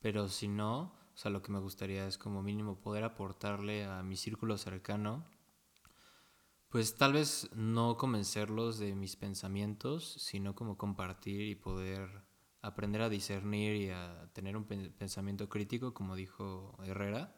Pero 0.00 0.28
si 0.28 0.48
no, 0.48 0.94
o 1.14 1.16
sea, 1.18 1.30
lo 1.30 1.42
que 1.42 1.52
me 1.52 1.60
gustaría 1.60 2.06
es 2.08 2.18
como 2.18 2.42
mínimo 2.42 2.80
poder 2.80 3.04
aportarle 3.04 3.84
a 3.86 4.02
mi 4.02 4.16
círculo 4.16 4.58
cercano, 4.58 5.26
pues 6.68 6.96
tal 6.96 7.12
vez 7.14 7.48
no 7.54 7.96
convencerlos 7.96 8.78
de 8.78 8.94
mis 8.94 9.16
pensamientos, 9.16 10.14
sino 10.20 10.54
como 10.54 10.76
compartir 10.76 11.42
y 11.42 11.54
poder 11.54 12.24
aprender 12.62 13.02
a 13.02 13.08
discernir 13.08 13.76
y 13.76 13.90
a 13.90 14.30
tener 14.32 14.56
un 14.56 14.64
pen- 14.64 14.92
pensamiento 14.98 15.48
crítico, 15.48 15.94
como 15.94 16.16
dijo 16.16 16.76
Herrera. 16.84 17.34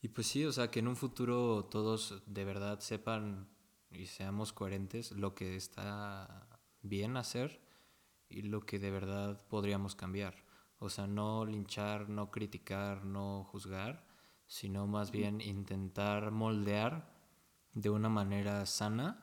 Y 0.00 0.08
pues 0.08 0.26
sí, 0.26 0.44
o 0.44 0.52
sea, 0.52 0.70
que 0.70 0.80
en 0.80 0.88
un 0.88 0.96
futuro 0.96 1.64
todos 1.66 2.22
de 2.26 2.44
verdad 2.44 2.80
sepan 2.80 3.48
y 3.90 4.06
seamos 4.06 4.52
coherentes 4.52 5.12
lo 5.12 5.34
que 5.34 5.54
está 5.56 6.48
bien 6.82 7.16
hacer 7.16 7.60
y 8.28 8.42
lo 8.42 8.62
que 8.62 8.78
de 8.78 8.90
verdad 8.90 9.46
podríamos 9.48 9.94
cambiar. 9.94 10.44
O 10.78 10.88
sea, 10.90 11.06
no 11.06 11.44
linchar, 11.46 12.08
no 12.08 12.30
criticar, 12.30 13.04
no 13.04 13.44
juzgar, 13.44 14.06
sino 14.46 14.86
más 14.88 15.12
bien 15.12 15.40
intentar 15.40 16.32
moldear 16.32 17.11
de 17.74 17.90
una 17.90 18.08
manera 18.08 18.64
sana 18.66 19.22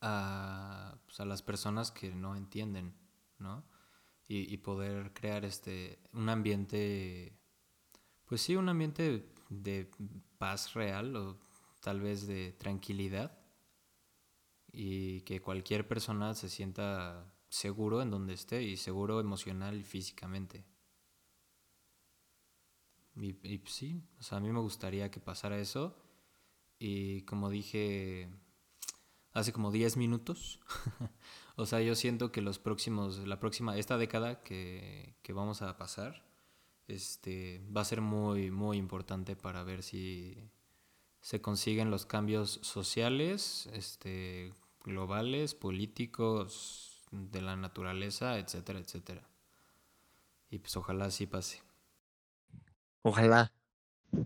a, 0.00 0.98
pues, 1.06 1.20
a 1.20 1.24
las 1.24 1.42
personas 1.42 1.90
que 1.90 2.14
no 2.14 2.36
entienden, 2.36 2.94
¿no? 3.38 3.64
Y, 4.28 4.52
y 4.52 4.58
poder 4.58 5.12
crear 5.12 5.44
este 5.44 5.98
un 6.12 6.28
ambiente, 6.28 7.36
pues 8.26 8.42
sí, 8.42 8.56
un 8.56 8.68
ambiente 8.68 9.32
de 9.48 9.90
paz 10.38 10.74
real 10.74 11.16
o 11.16 11.38
tal 11.80 12.00
vez 12.00 12.26
de 12.26 12.52
tranquilidad 12.52 13.36
y 14.72 15.22
que 15.22 15.40
cualquier 15.40 15.88
persona 15.88 16.34
se 16.34 16.48
sienta 16.48 17.34
seguro 17.48 18.02
en 18.02 18.10
donde 18.10 18.34
esté 18.34 18.62
y 18.62 18.76
seguro 18.76 19.18
emocional 19.20 19.76
y 19.80 19.82
físicamente. 19.82 20.64
Y, 23.16 23.36
y 23.42 23.58
pues 23.58 23.74
sí, 23.74 24.00
o 24.18 24.22
sea, 24.22 24.38
a 24.38 24.40
mí 24.40 24.50
me 24.52 24.60
gustaría 24.60 25.10
que 25.10 25.20
pasara 25.20 25.58
eso 25.58 25.96
y 26.80 27.22
como 27.22 27.50
dije 27.50 28.30
hace 29.32 29.52
como 29.52 29.70
10 29.70 29.96
minutos, 29.96 30.60
o 31.56 31.66
sea, 31.66 31.80
yo 31.80 31.94
siento 31.94 32.32
que 32.32 32.42
los 32.42 32.58
próximos, 32.58 33.18
la 33.18 33.38
próxima, 33.38 33.76
esta 33.78 33.98
década 33.98 34.42
que, 34.42 35.14
que 35.22 35.32
vamos 35.32 35.62
a 35.62 35.76
pasar, 35.76 36.24
este, 36.88 37.62
va 37.76 37.82
a 37.82 37.84
ser 37.84 38.00
muy, 38.00 38.50
muy 38.50 38.76
importante 38.78 39.36
para 39.36 39.62
ver 39.62 39.82
si, 39.84 40.50
se 41.20 41.40
consiguen 41.40 41.90
los 41.90 42.06
cambios 42.06 42.60
sociales, 42.62 43.68
este, 43.72 44.52
globales, 44.84 45.54
políticos, 45.54 47.02
de 47.10 47.42
la 47.42 47.56
naturaleza, 47.56 48.38
etcétera, 48.38 48.78
etcétera. 48.78 49.28
Y 50.50 50.58
pues 50.58 50.76
ojalá 50.76 51.06
así 51.06 51.26
pase. 51.26 51.62
Ojalá. 53.02 53.52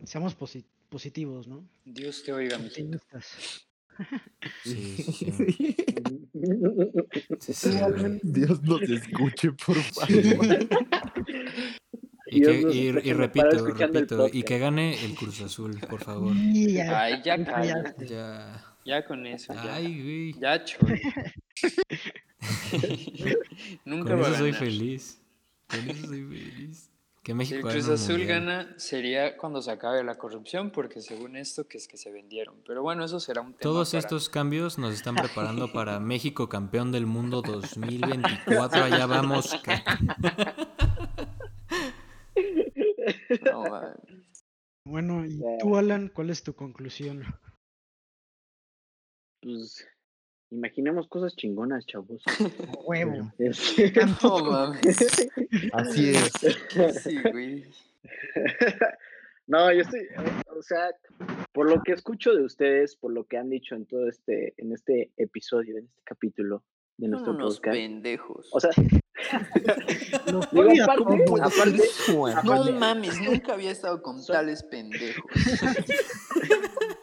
Seamos 0.05 0.37
posi- 0.37 0.67
positivos, 0.95 1.49
¿no? 1.49 1.67
Dios 1.85 2.23
te 2.23 2.33
oiga, 2.33 2.57
mijito. 2.57 2.97
Optimistas. 2.99 3.67
Sí, 4.65 4.97
sí, 4.97 5.33
sí. 5.33 5.77
Dios 8.23 8.63
nos 8.63 8.83
escuche, 8.83 9.53
por 9.53 9.77
favor. 9.77 10.69
Y, 12.27 12.41
que- 12.43 13.13
repito, 13.15 13.65
repito, 13.67 14.29
y 14.33 14.43
que 14.43 14.59
gane 14.59 15.05
el 15.05 15.15
Cruz 15.15 15.41
Azul, 15.43 15.79
por 15.89 16.03
favor. 16.03 16.35
Ya, 16.53 17.03
Ay, 17.03 17.23
ya 17.25 17.37
ya 17.37 17.45
cállate. 17.45 18.07
Ya. 18.09 18.65
Ya 18.85 19.05
con 19.05 19.25
eso, 19.27 19.55
ya. 19.55 19.75
Ay, 19.77 20.03
güey. 20.03 20.33
Ya, 20.41 20.65
chole. 20.65 21.01
Nunca 23.85 24.11
Con 24.17 24.21
eso 24.23 24.35
soy 24.39 24.53
feliz. 24.53 25.21
Con 25.69 25.89
eso 25.91 26.07
soy 26.09 26.23
feliz. 26.25 26.91
Que 27.25 27.29
Si 27.29 27.33
el 27.33 27.37
México 27.39 27.69
Cruz 27.71 27.89
Azul 27.89 28.19
mundial. 28.19 28.41
gana 28.45 28.75
sería 28.79 29.37
cuando 29.39 29.63
se 29.63 29.71
acabe 29.71 30.05
la 30.05 30.17
corrupción, 30.19 30.71
porque 30.71 31.01
según 31.01 31.37
esto 31.37 31.67
que 31.67 31.79
es 31.79 31.89
que 31.89 31.97
se 31.97 32.13
vendieron. 32.13 32.63
Pero 32.67 32.83
bueno, 32.83 33.03
eso 33.03 33.19
será 33.19 33.41
un 33.41 33.49
tema 33.55 33.61
Todos 33.63 33.91
para- 33.93 34.01
estos 34.01 34.29
cambios 34.29 34.77
nos 34.77 34.93
están 34.93 35.15
preparando 35.17 35.73
para 35.73 35.99
México 36.01 36.51
campeón 36.51 36.93
del 36.93 37.07
mundo 37.07 37.41
2024. 37.41 38.85
Allá 38.85 39.07
vamos. 39.07 39.55
ca- 39.65 39.83
No, 43.45 43.63
man. 43.71 43.95
Bueno, 44.87 45.25
y 45.25 45.41
tú, 45.61 45.77
Alan, 45.77 46.09
¿cuál 46.15 46.31
es 46.31 46.43
tu 46.43 46.55
conclusión? 46.55 47.25
Pues 49.43 49.87
imaginemos 50.55 51.09
cosas 51.09 51.35
chingonas, 51.37 51.85
chavos. 51.87 52.23
Huevo. 52.87 53.33
Este, 53.39 53.93
No 54.23 54.39
mames. 54.39 55.29
Así 55.73 56.11
es. 56.11 56.33
Sí, 57.03 57.19
güey. 57.33 57.65
no, 59.47 59.73
yo 59.73 59.81
estoy, 59.83 60.07
o 60.57 60.63
sea, 60.63 60.91
por 61.53 61.69
lo 61.69 61.83
que 61.83 61.93
escucho 61.93 62.33
de 62.35 62.45
ustedes, 62.45 62.97
por 62.97 63.13
lo 63.13 63.25
que 63.25 63.37
han 63.37 63.51
dicho 63.51 63.75
en 63.75 63.87
todo 63.87 64.09
este, 64.09 64.55
en 64.57 64.73
este 64.73 65.11
episodio, 65.17 65.79
en 65.79 65.85
este 65.85 66.03
capítulo 66.05 66.63
de 66.97 67.07
Son 67.07 67.11
nuestro 67.11 67.33
unos 67.35 67.57
podcast. 67.57 67.75
pendejos. 67.77 68.51
O 68.53 68.61
sea, 68.61 68.71
Lo 70.53 70.69
digo, 70.69 70.85
aparte, 70.85 71.25
todo. 71.27 71.43
aparte, 71.43 71.81
no 72.13 72.27
aparte, 72.27 72.73
mames, 72.73 73.21
nunca 73.21 73.53
había 73.55 73.71
estado 73.73 74.01
con 74.03 74.23
Son- 74.23 74.35
tales 74.37 74.63
pendejos. 74.63 75.25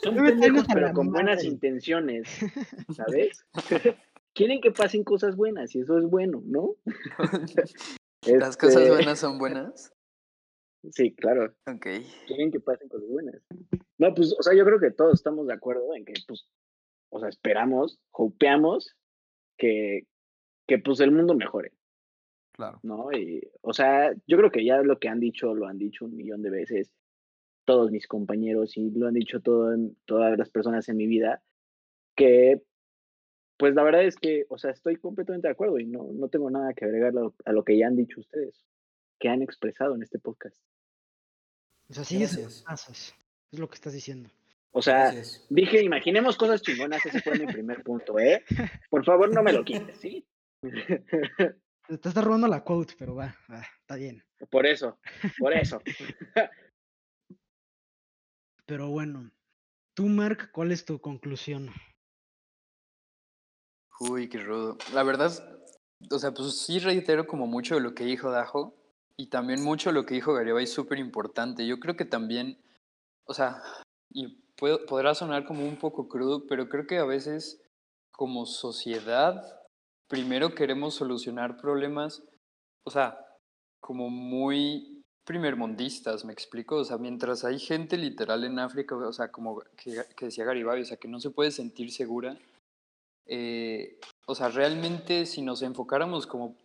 Son 0.04 0.16
pendejos, 0.16 0.66
pero 0.74 0.94
con 0.94 1.12
buenas 1.12 1.38
madre. 1.38 1.48
intenciones, 1.48 2.28
¿sabes? 2.96 3.46
Quieren 4.34 4.62
que 4.62 4.72
pasen 4.72 5.04
cosas 5.04 5.36
buenas 5.36 5.76
y 5.76 5.82
eso 5.82 5.98
es 5.98 6.06
bueno, 6.06 6.42
¿no? 6.46 6.76
¿Las 8.26 8.56
cosas 8.56 8.84
Este, 8.84 8.90
buenas 8.90 9.20
son 9.20 9.38
buenas? 9.40 9.94
Sí, 10.92 11.14
claro. 11.14 11.54
Ok. 11.68 11.88
quieren 12.28 12.52
que 12.52 12.60
pasen 12.60 12.88
cosas 12.90 13.08
buenas. 13.10 13.42
No, 13.98 14.14
pues, 14.16 14.34
o 14.38 14.42
sea, 14.42 14.56
yo 14.56 14.66
creo 14.66 14.80
que 14.80 14.92
todos 14.92 15.14
estamos 15.16 15.46
de 15.48 15.54
acuerdo 15.54 15.94
en 15.96 16.06
que, 16.06 16.14
pues, 16.28 16.48
o 17.10 17.20
sea, 17.20 17.30
esperamos, 17.30 18.00
hopeamos 18.12 18.96
que, 19.58 20.08
que 20.68 20.80
pues 20.80 21.00
el 21.02 21.12
mundo 21.12 21.36
mejore, 21.36 21.74
Claro. 22.54 22.80
¿no? 22.84 23.12
Y, 23.12 23.42
o 23.62 23.74
sea, 23.74 24.14
yo 24.28 24.38
creo 24.38 24.52
que 24.52 24.66
ya 24.66 24.82
lo 24.82 24.98
que 24.98 25.08
han 25.10 25.20
dicho, 25.20 25.54
lo 25.54 25.68
han 25.68 25.78
dicho 25.78 26.06
un 26.06 26.16
millón 26.16 26.42
de 26.42 26.50
veces 26.50 26.94
todos 27.66 27.92
mis 27.92 28.08
compañeros 28.08 28.78
y 28.78 28.90
lo 28.92 29.08
han 29.08 29.14
dicho 29.14 29.42
todo, 29.42 29.76
todas 30.06 30.38
las 30.38 30.50
personas 30.50 30.88
en 30.90 30.98
mi 30.98 31.08
vida, 31.08 31.42
que, 32.16 32.62
pues, 33.58 33.76
la 33.76 33.84
verdad 33.84 34.04
es 34.04 34.16
que, 34.16 34.46
o 34.50 34.58
sea, 34.58 34.72
estoy 34.72 34.98
completamente 34.98 35.48
de 35.48 35.54
acuerdo 35.54 35.80
y 35.80 35.86
no, 35.86 36.10
no 36.14 36.30
tengo 36.30 36.50
nada 36.50 36.74
que 36.74 36.86
agregar 36.86 37.10
a 37.10 37.22
lo, 37.22 37.36
a 37.46 37.52
lo 37.52 37.64
que 37.64 37.78
ya 37.78 37.88
han 37.88 37.96
dicho 37.96 38.20
ustedes, 38.20 38.66
que 39.20 39.30
han 39.30 39.42
expresado 39.42 39.96
en 39.96 40.04
este 40.04 40.20
podcast. 40.20 40.58
O 41.90 41.94
sea, 41.94 42.04
sigues 42.04 42.42
los 42.42 42.64
pasos. 42.64 43.14
Es 43.52 43.60
lo 43.60 43.68
que 43.68 43.76
estás 43.76 43.94
diciendo. 43.94 44.30
O 44.72 44.82
sea, 44.82 45.12
Gracias. 45.12 45.46
Dije, 45.50 45.84
imaginemos 45.84 46.38
cosas 46.38 46.62
chingonas, 46.62 47.06
ese 47.06 47.22
fue 47.22 47.38
mi 47.38 47.46
primer 47.46 47.84
punto, 47.84 48.18
¿eh? 48.18 48.44
Por 48.90 49.04
favor, 49.04 49.34
no 49.34 49.44
me 49.44 49.52
lo 49.52 49.66
quites, 49.66 49.98
¿sí? 49.98 50.26
Te 50.62 51.98
te 51.98 52.08
estás 52.08 52.24
robando 52.24 52.48
la 52.48 52.64
quote, 52.64 52.94
pero 52.98 53.16
va, 53.16 53.36
va, 53.52 53.62
está 53.82 53.96
bien. 53.96 54.24
Por 54.50 54.66
eso, 54.66 54.98
por 55.40 55.54
eso. 55.54 55.82
Pero 58.72 58.88
bueno, 58.88 59.30
tú, 59.94 60.06
Mark, 60.06 60.52
¿cuál 60.54 60.72
es 60.72 60.86
tu 60.86 61.02
conclusión? 61.02 61.72
Uy, 64.00 64.30
qué 64.30 64.38
rudo. 64.38 64.78
La 64.94 65.04
verdad, 65.04 65.30
o 66.10 66.18
sea, 66.18 66.34
pues 66.34 66.58
sí 66.58 66.80
reitero 66.80 67.28
como 67.28 67.48
mucho 67.48 67.76
de 67.76 67.82
lo 67.82 67.94
que 67.94 68.06
dijo 68.06 68.32
Dajo 68.32 68.74
y 69.18 69.28
también 69.28 69.62
mucho 69.62 69.90
de 69.90 69.96
lo 69.96 70.06
que 70.06 70.14
dijo 70.14 70.34
Garibay 70.34 70.68
súper 70.68 71.00
importante. 71.00 71.68
Yo 71.68 71.82
creo 71.82 71.98
que 71.98 72.06
también, 72.06 72.64
o 73.26 73.34
sea, 73.34 73.62
y 74.10 74.42
puedo- 74.56 74.86
podrá 74.86 75.16
sonar 75.16 75.44
como 75.44 75.68
un 75.68 75.76
poco 75.76 76.08
crudo, 76.08 76.48
pero 76.48 76.70
creo 76.70 76.88
que 76.88 76.98
a 76.98 77.04
veces 77.04 77.62
como 78.14 78.46
sociedad 78.46 79.44
primero 80.08 80.56
queremos 80.56 80.96
solucionar 80.96 81.58
problemas, 81.58 82.24
o 82.86 82.90
sea, 82.90 83.20
como 83.82 84.10
muy 84.10 85.01
primermundistas, 85.26 86.26
me 86.26 86.34
explico, 86.34 86.78
o 86.78 86.84
sea, 86.86 86.98
mientras 86.98 87.44
hay 87.44 87.60
gente 87.60 87.98
literal 87.98 88.44
en 88.44 88.60
África, 88.60 88.96
o 88.96 89.14
sea, 89.14 89.32
como 89.32 89.62
que, 89.78 90.04
que 90.16 90.26
decía 90.26 90.46
Garibay, 90.46 90.82
o 90.82 90.86
sea, 90.86 90.98
que 90.98 91.08
no 91.08 91.20
se 91.20 91.30
puede 91.30 91.52
sentir 91.52 91.92
segura, 91.92 92.38
eh, 93.26 94.00
o 94.26 94.36
sea, 94.36 94.50
realmente 94.50 95.26
si 95.26 95.42
nos 95.42 95.62
enfocáramos 95.62 96.28
como, 96.28 96.58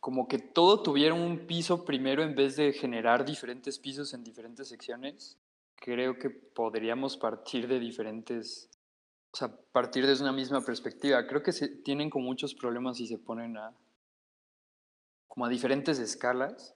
como 0.00 0.28
que 0.28 0.38
todo 0.38 0.82
tuviera 0.82 1.14
un 1.14 1.46
piso 1.46 1.84
primero 1.84 2.22
en 2.22 2.34
vez 2.34 2.56
de 2.56 2.72
generar 2.72 3.24
diferentes 3.24 3.78
pisos 3.78 4.14
en 4.14 4.24
diferentes 4.24 4.68
secciones, 4.68 5.36
creo 5.74 6.18
que 6.18 6.30
podríamos 6.30 7.16
partir 7.16 7.68
de 7.68 7.80
diferentes, 7.80 8.70
o 9.32 9.36
sea, 9.36 9.54
partir 9.72 10.06
desde 10.06 10.22
una 10.22 10.32
misma 10.32 10.62
perspectiva. 10.62 11.26
Creo 11.26 11.42
que 11.42 11.52
se 11.52 11.68
tienen 11.68 12.08
como 12.08 12.24
muchos 12.24 12.54
problemas 12.54 13.00
y 13.00 13.06
se 13.06 13.18
ponen 13.18 13.56
a 13.56 13.74
como 15.26 15.44
a 15.44 15.50
diferentes 15.50 15.98
escalas. 15.98 16.75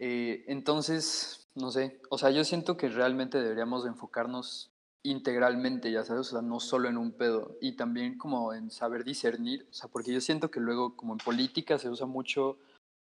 Eh, 0.00 0.44
entonces, 0.48 1.46
no 1.54 1.70
sé, 1.70 2.00
o 2.08 2.16
sea, 2.16 2.30
yo 2.30 2.42
siento 2.42 2.78
que 2.78 2.88
realmente 2.88 3.38
deberíamos 3.38 3.84
de 3.84 3.90
enfocarnos 3.90 4.70
integralmente, 5.02 5.92
ya 5.92 6.04
sabes, 6.04 6.28
o 6.28 6.30
sea, 6.30 6.42
no 6.42 6.58
solo 6.58 6.88
en 6.88 6.96
un 6.96 7.12
pedo, 7.12 7.58
y 7.60 7.72
también 7.76 8.16
como 8.16 8.54
en 8.54 8.70
saber 8.70 9.04
discernir, 9.04 9.66
o 9.70 9.74
sea, 9.74 9.90
porque 9.90 10.12
yo 10.12 10.22
siento 10.22 10.50
que 10.50 10.58
luego 10.58 10.96
como 10.96 11.12
en 11.12 11.18
política 11.18 11.78
se 11.78 11.90
usa 11.90 12.06
mucho 12.06 12.58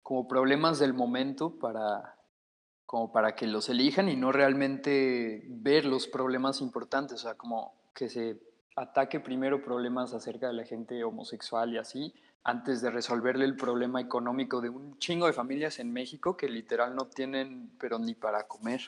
como 0.02 0.30
problemas 0.30 0.80
del 0.80 0.94
momento 0.94 1.60
para 1.60 2.16
como 2.86 3.12
para 3.12 3.36
que 3.36 3.48
los 3.48 3.68
elijan 3.68 4.08
y 4.08 4.16
no 4.16 4.32
realmente 4.32 5.44
ver 5.50 5.84
los 5.84 6.08
problemas 6.08 6.62
importantes, 6.62 7.16
o 7.20 7.24
sea, 7.24 7.36
como 7.36 7.74
que 7.94 8.08
se 8.08 8.40
ataque 8.78 9.20
primero 9.20 9.62
problemas 9.62 10.14
acerca 10.14 10.48
de 10.48 10.54
la 10.54 10.64
gente 10.64 11.04
homosexual 11.04 11.74
y 11.74 11.78
así, 11.80 12.14
antes 12.44 12.82
de 12.82 12.92
resolverle 12.92 13.46
el 13.46 13.56
problema 13.58 14.02
económico 14.02 14.62
de 14.62 14.70
un 14.70 14.98
chingo 15.00 15.28
de 15.28 15.34
familias 15.34 15.80
en 15.80 15.94
México 15.94 16.38
que 16.38 16.50
literal 16.50 16.96
no 16.96 17.08
tienen, 17.08 17.72
pero 17.80 18.00
ni 18.00 18.16
para 18.16 18.48
comer. 18.48 18.82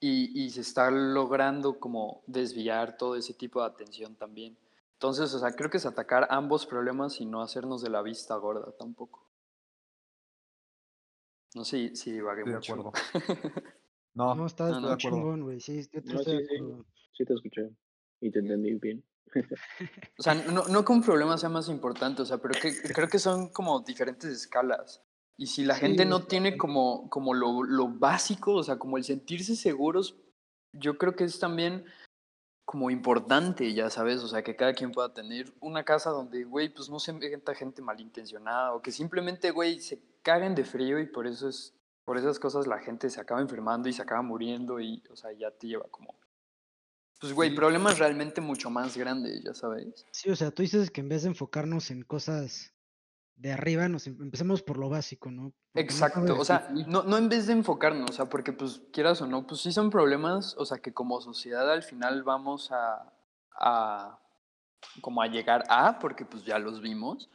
Y, 0.00 0.38
y 0.44 0.50
se 0.50 0.60
está 0.62 0.90
logrando 0.90 1.80
como 1.80 2.22
desviar 2.26 2.98
todo 2.98 3.16
ese 3.16 3.34
tipo 3.34 3.60
de 3.60 3.68
atención 3.68 4.16
también. 4.16 4.58
Entonces, 4.94 5.32
o 5.34 5.38
sea, 5.38 5.52
creo 5.52 5.70
que 5.70 5.78
es 5.78 5.86
atacar 5.86 6.26
ambos 6.30 6.66
problemas 6.66 7.20
y 7.20 7.26
no 7.26 7.40
hacernos 7.42 7.82
de 7.82 7.90
la 7.90 8.02
vista 8.02 8.36
gorda 8.36 8.72
tampoco. 8.78 9.30
No 11.54 11.64
sé 11.64 11.88
si, 11.88 11.96
si 11.96 12.12
divagué 12.12 12.44
Estoy 12.44 12.52
de 12.52 12.56
mucho. 12.56 12.74
acuerdo. 12.74 12.92
No, 14.14 14.34
No, 14.34 14.46
está 14.46 14.72
no, 14.72 14.80
no, 14.80 14.88
de 14.88 14.94
acuerdo. 14.94 15.18
chingón, 15.22 15.42
güey. 15.42 15.60
Sí, 15.60 15.82
yo 15.92 16.02
te 16.02 16.14
No, 16.14 16.16
estoy 16.16 16.34
sí, 16.38 16.44
sí. 16.44 16.56
acuerdo. 16.56 16.86
Sí 17.12 17.24
te 17.24 17.34
escuché 17.34 17.70
y 18.20 18.30
te 18.30 18.40
entendí 18.40 18.74
bien. 18.74 19.04
O 20.18 20.22
sea, 20.22 20.34
no, 20.34 20.64
no 20.68 20.84
que 20.84 20.92
un 20.92 21.02
problema 21.02 21.38
sea 21.38 21.48
más 21.48 21.68
importante, 21.68 22.22
o 22.22 22.26
sea, 22.26 22.38
pero 22.38 22.54
que, 22.60 22.74
creo 22.92 23.08
que 23.08 23.18
son 23.18 23.48
como 23.48 23.80
diferentes 23.80 24.30
escalas. 24.30 25.02
Y 25.38 25.46
si 25.46 25.64
la 25.64 25.74
Sí, 25.74 25.80
gente 25.80 26.04
no 26.04 26.24
tiene 26.24 26.56
como, 26.56 27.08
como 27.08 27.34
lo, 27.34 27.62
lo 27.62 27.88
básico, 27.88 28.54
o 28.54 28.62
sea, 28.62 28.78
como 28.78 28.98
el 28.98 29.04
sentirse 29.04 29.56
seguros, 29.56 30.16
yo 30.72 30.98
creo 30.98 31.16
que 31.16 31.24
es 31.24 31.38
también 31.38 31.84
como 32.64 32.90
importante, 32.90 33.74
ya 33.74 33.90
sabes, 33.90 34.22
o 34.22 34.28
sea, 34.28 34.42
que 34.42 34.56
cada 34.56 34.72
quien 34.72 34.92
pueda 34.92 35.12
tener 35.12 35.52
una 35.60 35.84
casa 35.84 36.10
donde, 36.10 36.44
güey, 36.44 36.72
pues 36.72 36.88
no 36.88 36.98
se 36.98 37.12
meta 37.12 37.54
gente 37.54 37.82
malintencionada 37.82 38.72
o 38.74 38.80
que 38.80 38.92
simplemente, 38.92 39.50
güey, 39.50 39.80
se 39.80 40.02
caguen 40.22 40.54
de 40.54 40.64
frío 40.64 40.98
y 41.00 41.06
por 41.06 41.26
eso 41.26 41.48
es, 41.48 41.74
por 42.04 42.16
esas 42.18 42.38
cosas 42.38 42.66
la 42.66 42.78
gente 42.78 43.10
se 43.10 43.20
acaba 43.20 43.40
enfermando 43.40 43.88
y 43.88 43.92
se 43.92 44.02
acaba 44.02 44.22
muriendo 44.22 44.80
y, 44.80 45.02
o 45.10 45.16
sea, 45.16 45.32
ya 45.32 45.50
te 45.50 45.66
lleva 45.66 45.88
como, 45.90 46.14
pues, 47.22 47.32
güey, 47.32 47.50
Sí. 47.50 47.56
problemas 47.56 47.98
realmente 47.98 48.40
mucho 48.42 48.68
más 48.68 48.96
grandes, 48.96 49.42
ya 49.44 49.54
sabes. 49.54 50.04
Sí, 50.10 50.28
o 50.28 50.36
sea, 50.36 50.50
tú 50.50 50.60
dices 50.62 50.90
que 50.90 51.00
en 51.00 51.08
vez 51.08 51.22
de 51.22 51.28
enfocarnos 51.28 51.90
en 51.90 52.02
cosas 52.02 52.74
de 53.36 53.52
arriba, 53.52 53.88
nos 53.88 54.06
em- 54.06 54.20
empecemos 54.20 54.62
por 54.62 54.76
lo 54.76 54.88
básico, 54.90 55.30
¿no? 55.30 55.52
Porque 55.72 55.84
Exacto, 55.84 56.38
o 56.38 56.44
sea, 56.44 56.68
no, 56.86 57.02
no 57.04 57.16
en 57.16 57.28
vez 57.30 57.46
de 57.46 57.54
enfocarnos, 57.54 58.10
o 58.10 58.12
sea, 58.12 58.26
porque 58.28 58.52
pues 58.52 58.82
quieras 58.92 59.22
o 59.22 59.26
no, 59.26 59.46
pues 59.46 59.62
sí 59.62 59.72
son 59.72 59.88
problemas, 59.88 60.54
o 60.58 60.66
sea, 60.66 60.78
que 60.78 60.92
como 60.92 61.20
sociedad 61.22 61.70
al 61.72 61.82
final 61.82 62.22
vamos 62.24 62.70
a, 62.72 63.12
a 63.58 64.18
como 65.00 65.22
a 65.22 65.28
llegar 65.28 65.64
a, 65.68 65.98
porque 65.98 66.24
pues 66.26 66.44
ya 66.44 66.58
los 66.58 66.80
vimos, 66.82 67.30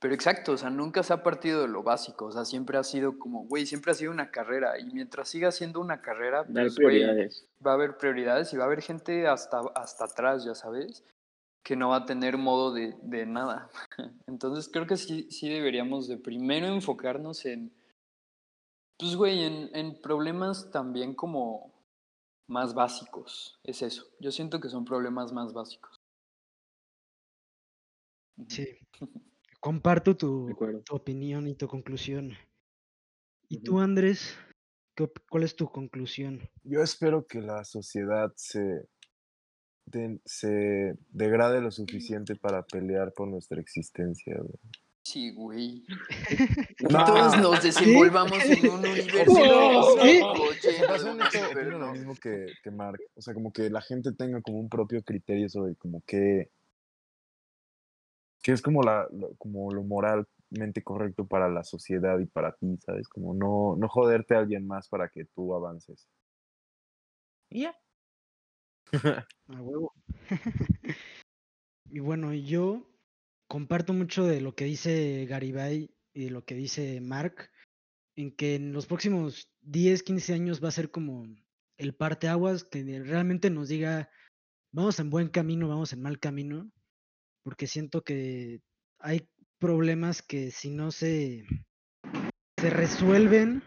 pero 0.00 0.14
exacto, 0.14 0.52
o 0.52 0.56
sea, 0.56 0.70
nunca 0.70 1.02
se 1.02 1.12
ha 1.12 1.22
partido 1.22 1.62
de 1.62 1.68
lo 1.68 1.82
básico, 1.82 2.26
o 2.26 2.32
sea, 2.32 2.44
siempre 2.44 2.78
ha 2.78 2.84
sido 2.84 3.18
como, 3.18 3.44
güey, 3.44 3.66
siempre 3.66 3.90
ha 3.92 3.94
sido 3.94 4.12
una 4.12 4.30
carrera, 4.30 4.78
y 4.78 4.84
mientras 4.92 5.28
siga 5.28 5.50
siendo 5.50 5.80
una 5.80 6.00
carrera, 6.00 6.44
pues, 6.44 6.76
güey, 6.76 6.88
prioridades. 7.00 7.48
va 7.64 7.72
a 7.72 7.74
haber 7.74 7.96
prioridades 7.96 8.52
y 8.52 8.56
va 8.56 8.64
a 8.64 8.66
haber 8.66 8.82
gente 8.82 9.26
hasta, 9.26 9.60
hasta 9.74 10.04
atrás, 10.04 10.44
ya 10.44 10.54
sabes, 10.54 11.02
que 11.64 11.74
no 11.74 11.88
va 11.88 11.96
a 11.96 12.06
tener 12.06 12.38
modo 12.38 12.72
de, 12.72 12.96
de 13.02 13.26
nada. 13.26 13.70
Entonces 14.26 14.70
creo 14.72 14.86
que 14.86 14.96
sí, 14.96 15.28
sí 15.30 15.48
deberíamos 15.48 16.06
de 16.06 16.16
primero 16.16 16.66
enfocarnos 16.66 17.44
en, 17.44 17.72
pues 18.98 19.16
güey, 19.16 19.44
en, 19.44 19.70
en 19.74 20.00
problemas 20.00 20.70
también 20.70 21.14
como 21.14 21.72
más 22.46 22.72
básicos. 22.74 23.58
Es 23.64 23.82
eso. 23.82 24.06
Yo 24.20 24.32
siento 24.32 24.60
que 24.60 24.68
son 24.68 24.84
problemas 24.84 25.32
más 25.32 25.52
básicos. 25.52 26.00
Sí. 28.48 28.78
Comparto 29.60 30.16
tu, 30.16 30.48
opinión 30.90 31.46
y 31.48 31.54
tu 31.54 31.66
conclusión. 31.66 32.32
¿Y 33.48 33.58
tú, 33.62 33.80
Andrés? 33.80 34.36
¿Qué 34.94 35.10
¿Cuál 35.28 35.42
es 35.44 35.56
tu 35.56 35.66
conclusión? 35.70 36.48
Yo 36.64 36.82
espero 36.82 37.26
que 37.26 37.40
la 37.40 37.64
sociedad 37.64 38.32
se, 38.36 38.86
de- 39.86 40.20
se 40.24 40.94
degrade 41.10 41.60
lo 41.60 41.70
suficiente 41.70 42.36
para 42.36 42.62
pelear 42.62 43.12
por 43.14 43.28
nuestra 43.28 43.60
existencia. 43.60 44.36
güey. 44.36 44.58
Sí, 45.02 45.30
güey. 45.32 45.84
No. 46.90 47.04
todos 47.04 47.36
nos 47.38 47.62
desenvolvamos 47.62 48.38
en 48.44 48.68
un 48.70 48.78
universo 48.86 49.32
No. 49.34 49.82
¿Sí? 50.02 50.20
lo 51.70 51.92
mismo 51.92 52.14
que, 52.14 52.46
que 52.62 52.70
Mark. 52.70 53.00
O 53.16 53.22
sea, 53.22 53.34
como 53.34 53.52
que 53.52 53.70
la 53.70 53.80
gente 53.80 54.12
tenga 54.12 54.40
como 54.42 54.58
un 54.60 54.68
propio 54.68 55.02
criterio 55.02 55.48
sobre 55.48 55.74
como 55.76 56.02
que, 56.06 56.50
que 58.42 58.52
es 58.52 58.62
como, 58.62 58.82
la, 58.82 59.08
lo- 59.12 59.34
como 59.36 59.72
lo 59.72 59.82
moralmente 59.82 60.82
correcto 60.82 61.26
para 61.26 61.48
la 61.48 61.64
sociedad 61.64 62.18
y 62.18 62.26
para 62.26 62.52
ti, 62.56 62.76
¿sabes? 62.84 63.08
Como 63.08 63.34
no, 63.34 63.76
no 63.76 63.88
joderte 63.88 64.34
a 64.34 64.38
alguien 64.40 64.66
más 64.66 64.88
para 64.88 65.08
que 65.08 65.24
tú 65.26 65.54
avances. 65.54 66.08
Y 67.50 67.62
ya. 67.62 67.76
A 69.48 69.62
huevo. 69.62 69.92
y 71.90 72.00
bueno, 72.00 72.32
yo 72.34 72.86
comparto 73.48 73.92
mucho 73.92 74.24
de 74.26 74.40
lo 74.40 74.54
que 74.54 74.64
dice 74.64 75.26
Garibay 75.26 75.94
y 76.12 76.24
de 76.24 76.30
lo 76.30 76.44
que 76.44 76.54
dice 76.54 77.00
Mark, 77.00 77.50
en 78.16 78.34
que 78.34 78.54
en 78.56 78.72
los 78.72 78.86
próximos 78.86 79.48
10, 79.62 80.02
15 80.02 80.34
años 80.34 80.62
va 80.62 80.68
a 80.68 80.72
ser 80.72 80.90
como 80.90 81.26
el 81.76 81.94
parteaguas 81.94 82.64
que 82.64 82.82
realmente 83.04 83.50
nos 83.50 83.68
diga, 83.68 84.10
vamos 84.72 84.98
en 85.00 85.10
buen 85.10 85.28
camino, 85.28 85.68
vamos 85.68 85.92
en 85.92 86.02
mal 86.02 86.18
camino, 86.18 86.70
porque 87.48 87.66
siento 87.66 88.04
que 88.04 88.60
hay 88.98 89.26
problemas 89.58 90.20
que 90.20 90.50
si 90.50 90.68
no 90.68 90.90
se, 90.90 91.46
se 92.58 92.68
resuelven 92.68 93.62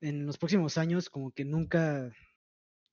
en 0.00 0.24
los 0.24 0.38
próximos 0.38 0.78
años, 0.78 1.10
como 1.10 1.30
que 1.30 1.44
nunca, 1.44 2.10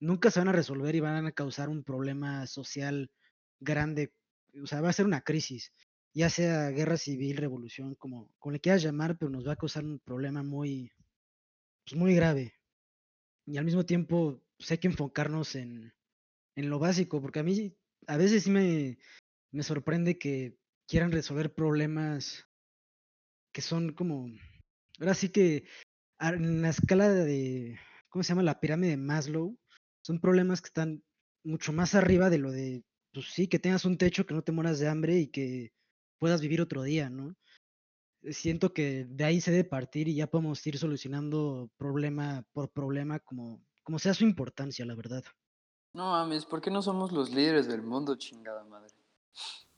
nunca 0.02 0.30
se 0.30 0.42
van 0.42 0.50
a 0.50 0.52
resolver 0.52 0.94
y 0.96 1.00
van 1.00 1.26
a 1.26 1.32
causar 1.32 1.70
un 1.70 1.86
problema 1.86 2.46
social 2.46 3.10
grande. 3.62 4.12
O 4.62 4.68
sea, 4.68 4.82
va 4.82 4.90
a 4.90 4.94
ser 4.94 5.06
una 5.06 5.22
crisis, 5.22 5.72
ya 6.14 6.30
sea 6.30 6.72
guerra 6.72 6.98
civil, 6.98 7.38
revolución, 7.38 7.96
como, 7.96 8.30
como 8.38 8.52
le 8.52 8.60
quieras 8.60 8.84
llamar, 8.84 9.18
pero 9.18 9.32
nos 9.32 9.48
va 9.48 9.54
a 9.54 9.56
causar 9.64 9.86
un 9.86 10.00
problema 10.00 10.44
muy, 10.44 10.92
pues, 11.86 11.98
muy 11.98 12.14
grave. 12.16 12.54
Y 13.46 13.56
al 13.56 13.64
mismo 13.64 13.86
tiempo, 13.86 14.44
pues, 14.58 14.72
hay 14.72 14.78
que 14.80 14.90
enfocarnos 14.90 15.56
en, 15.56 15.94
en 16.58 16.70
lo 16.70 16.80
básico, 16.80 17.22
porque 17.22 17.40
a 17.40 17.44
mí 17.44 17.78
a 18.08 18.18
veces 18.18 18.50
me, 18.50 18.98
me 19.52 19.64
sorprende 19.64 20.18
que 20.18 20.57
quieran 20.88 21.11
resolver 21.11 21.53
problemas 21.53 22.48
que 23.53 23.61
son 23.61 23.94
como, 23.94 24.30
ahora 24.99 25.14
sí 25.14 25.30
que 25.30 25.65
a- 26.19 26.30
en 26.30 26.61
la 26.61 26.69
escala 26.69 27.10
de, 27.10 27.78
¿cómo 28.10 28.23
se 28.23 28.30
llama? 28.30 28.44
La 28.44 28.60
pirámide 28.60 28.91
de 28.91 28.98
Maslow, 28.98 29.57
son 30.03 30.19
problemas 30.19 30.61
que 30.61 30.68
están 30.68 31.03
mucho 31.44 31.73
más 31.73 31.95
arriba 31.95 32.30
de 32.30 32.38
lo 32.38 32.52
de, 32.52 32.84
pues 33.14 33.28
sí, 33.28 33.48
que 33.48 33.60
tengas 33.60 33.86
un 33.86 33.98
techo, 33.98 34.26
que 34.26 34.34
no 34.34 34.44
te 34.44 34.52
mueras 34.52 34.80
de 34.80 34.88
hambre 34.88 35.18
y 35.19 35.28
que 35.28 35.73
puedas 36.19 36.41
vivir 36.41 36.61
otro 36.61 36.84
día, 36.84 37.10
¿no? 37.10 37.36
Eh, 38.23 38.34
Siento 38.34 38.73
que 38.73 39.06
de 39.06 39.23
ahí 39.23 39.41
se 39.41 39.52
debe 39.52 39.64
partir 39.64 40.07
y 40.07 40.15
ya 40.15 40.28
podemos 40.28 40.65
ir 40.65 40.78
solucionando 40.78 41.69
problema 41.78 42.45
por 42.53 42.69
problema 42.69 43.19
como, 43.19 43.61
como 43.84 43.99
sea 43.99 44.14
su 44.14 44.23
importancia, 44.23 44.86
la 44.86 44.95
verdad. 44.95 45.23
No 45.94 46.11
mames, 46.11 46.45
¿por 46.45 46.61
qué 46.61 46.72
no 46.72 46.82
somos 46.82 47.11
los 47.11 47.32
líderes 47.32 47.68
del 47.68 47.82
mundo, 47.82 48.15
chingada 48.15 48.64
madre? 48.64 48.94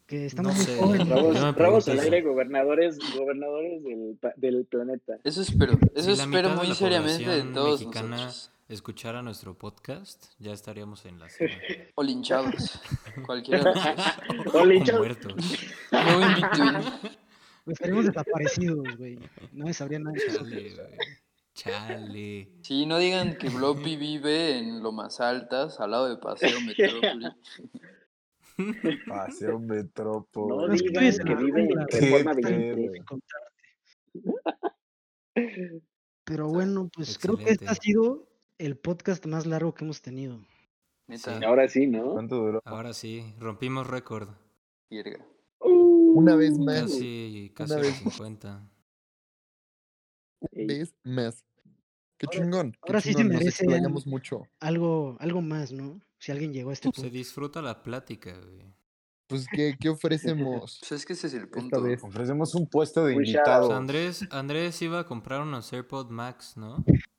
Que 0.05 0.25
estamos 0.25 0.55
muy 0.55 0.65
sé, 0.65 0.77
Rabos, 1.05 1.55
Rabos 1.55 1.88
al 1.88 1.99
aire, 1.99 2.21
gobernadores, 2.21 2.97
gobernadores 3.17 3.84
del, 3.84 4.19
del 4.35 4.65
planeta. 4.65 5.17
Eso 5.23 5.41
espero, 5.41 5.73
eso 5.95 6.13
Si 6.15 6.21
espero 6.21 6.49
de 6.49 6.55
muy 6.55 6.73
seriamente 6.75 7.30
de 7.30 7.43
todos 7.53 7.80
mexicana 7.80 8.09
nosotros. 8.17 8.51
escuchara 8.67 9.21
nuestro 9.21 9.57
podcast, 9.57 10.25
ya 10.39 10.51
estaríamos 10.51 11.05
en 11.05 11.19
la 11.19 11.30
cima. 11.30 11.49
O 11.95 12.03
linchados, 12.03 12.81
cualquiera 13.25 13.63
de 13.63 13.73
los 13.73 14.45
dos. 14.45 14.55
O 14.55 14.59
O 14.59 14.65
linchados. 14.65 14.99
muertos. 14.99 15.34
No 15.91 16.21
in 16.21 16.41
between. 16.41 17.13
Estaríamos 17.65 18.05
desaparecidos, 18.05 18.97
güey. 18.97 19.17
No 19.53 19.65
me 19.65 19.73
sabría 19.73 19.99
nada. 19.99 20.17
Chale. 20.27 20.75
Chale. 21.55 22.49
Sí, 22.61 22.85
no 22.85 22.97
digan 22.97 23.38
que 23.38 23.47
Bloppy 23.49 23.95
vive 23.95 24.57
en 24.57 24.84
Lomas 24.84 25.21
Altas, 25.21 25.80
al 25.80 25.91
lado 25.91 26.09
de 26.09 26.17
Paseo 26.17 26.59
Metrópoli. 26.59 27.27
Paseo 29.07 29.53
No 29.53 29.59
Metrópoli. 29.59 30.75
es 30.75 30.81
que 30.84 30.89
vives 30.89 31.19
en 31.19 31.25
que 31.25 31.34
la 31.34 31.39
viven 31.39 31.65
jungla, 31.67 31.81
en 31.81 31.88
güey. 31.99 32.01
Reforma 32.23 32.35
Qué 32.35 32.41
23. 32.41 32.91
pedo. 32.91 33.05
contarte. 33.05 33.53
Pero 36.25 36.47
bueno, 36.49 36.89
pues 36.93 37.17
creo 37.17 37.38
que 37.38 37.49
este 37.51 37.67
ha 37.67 37.75
sido 37.75 38.27
el 38.57 38.77
podcast 38.77 39.25
más 39.25 39.45
largo 39.45 39.73
que 39.73 39.84
hemos 39.84 40.01
tenido. 40.01 40.39
Sí. 41.09 41.30
Ahora 41.45 41.67
sí, 41.67 41.85
¿no? 41.88 42.13
¿Cuánto 42.13 42.38
duró? 42.38 42.61
Ahora 42.65 42.93
sí, 42.93 43.34
rompimos 43.39 43.88
récord. 43.88 44.30
Una 45.59 46.35
vez 46.35 46.57
más. 46.57 46.81
Casi, 46.84 47.51
casi 47.55 47.73
Una 47.73 47.81
los 47.81 47.91
vez. 47.91 47.97
50. 48.15 48.69
Ey. 50.51 50.67
vez 50.67 50.93
más. 51.03 51.43
Qué 52.17 52.27
Ahora- 52.27 52.38
chingón. 52.39 52.71
qué 52.73 52.80
ahora 52.88 53.01
sí 53.01 53.13
se 53.13 53.23
merece 53.23 53.49
explayamos 53.49 54.05
mucho. 54.07 54.47
Algo, 54.59 55.17
algo 55.19 55.41
más, 55.41 55.71
¿no? 55.73 55.99
Si 56.23 56.31
alguien 56.31 56.53
llegó 56.53 56.69
a 56.69 56.73
este 56.73 56.87
Se 56.87 56.93
punto. 57.01 57.09
disfruta 57.09 57.61
la 57.61 57.83
plática, 57.83 58.31
güey. 58.39 58.73
Pues, 59.27 59.45
¿qué, 59.53 59.75
qué 59.77 59.89
ofrecemos 59.89 60.77
Pues 60.79 60.91
es 60.93 61.05
que 61.05 61.13
ese 61.13 61.27
es 61.27 61.33
el 61.33 61.49
punto. 61.49 61.81
vez? 61.81 62.01
Ofrecemos 62.01 62.55
un 62.55 62.65
puesto 62.67 63.03
de 63.05 63.13
out. 63.13 63.25
invitado. 63.25 63.67
Pues 63.67 63.77
Andrés, 63.77 64.27
Andrés 64.31 64.81
iba 64.81 64.99
a 64.99 65.05
comprar 65.05 65.41
unos 65.41 65.73
AirPod 65.73 66.09
Max, 66.11 66.55
¿no? 66.55 66.77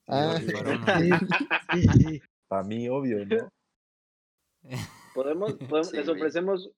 Ah. 0.09 0.39
Sí, 0.41 1.11
sí, 1.83 1.83
sí, 1.83 1.89
sí. 1.99 2.23
Para 2.49 2.63
mí, 2.63 2.89
obvio, 2.89 3.27
¿no? 3.27 3.49
Podemos, 5.15 5.53
podemos- 5.69 5.91
Sí, 5.91 5.97
les 5.99 6.07
güey. 6.07 6.19
ofrecemos, 6.19 6.71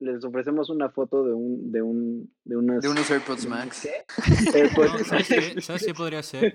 les 0.00 0.24
ofrecemos 0.24 0.68
una 0.68 0.90
foto 0.90 1.24
de 1.24 1.32
un, 1.32 1.72
de 1.72 1.80
un, 1.80 2.34
de 2.44 2.56
unas. 2.56 2.82
De 2.82 2.88
unos 2.90 3.10
AirPods 3.10 3.46
Max. 3.46 3.80
¿Qué? 3.82 4.04
No, 4.52 4.58
AirPods. 4.58 5.06
¿sabes, 5.06 5.28
qué? 5.28 5.60
¿Sabes 5.62 5.86
qué 5.86 5.94
podría 5.94 6.22
ser? 6.22 6.54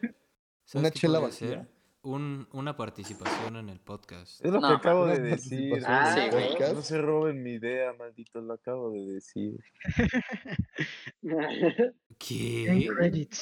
¿Sabes 0.65 0.75
Una 0.83 0.91
qué 0.91 0.99
chela 0.99 1.19
podría 1.19 1.27
vacía. 1.29 1.47
ser? 1.63 1.80
Un, 2.03 2.47
una 2.53 2.75
participación 2.75 3.57
en 3.57 3.69
el 3.69 3.79
podcast. 3.79 4.43
Es 4.43 4.51
lo 4.51 4.59
No. 4.59 4.69
que 4.69 4.73
acabo 4.73 5.05
de 5.05 5.19
decir. 5.19 5.83
Ah, 5.85 6.15
no, 6.31 6.39
sí, 6.39 6.45
se- 6.57 6.73
no 6.73 6.81
se 6.81 6.97
roben 6.99 7.43
mi 7.43 7.51
idea, 7.51 7.93
maldito, 7.93 8.41
lo 8.41 8.53
acabo 8.55 8.89
de 8.91 9.05
decir. 9.13 9.59
¿Qué? 12.17 12.87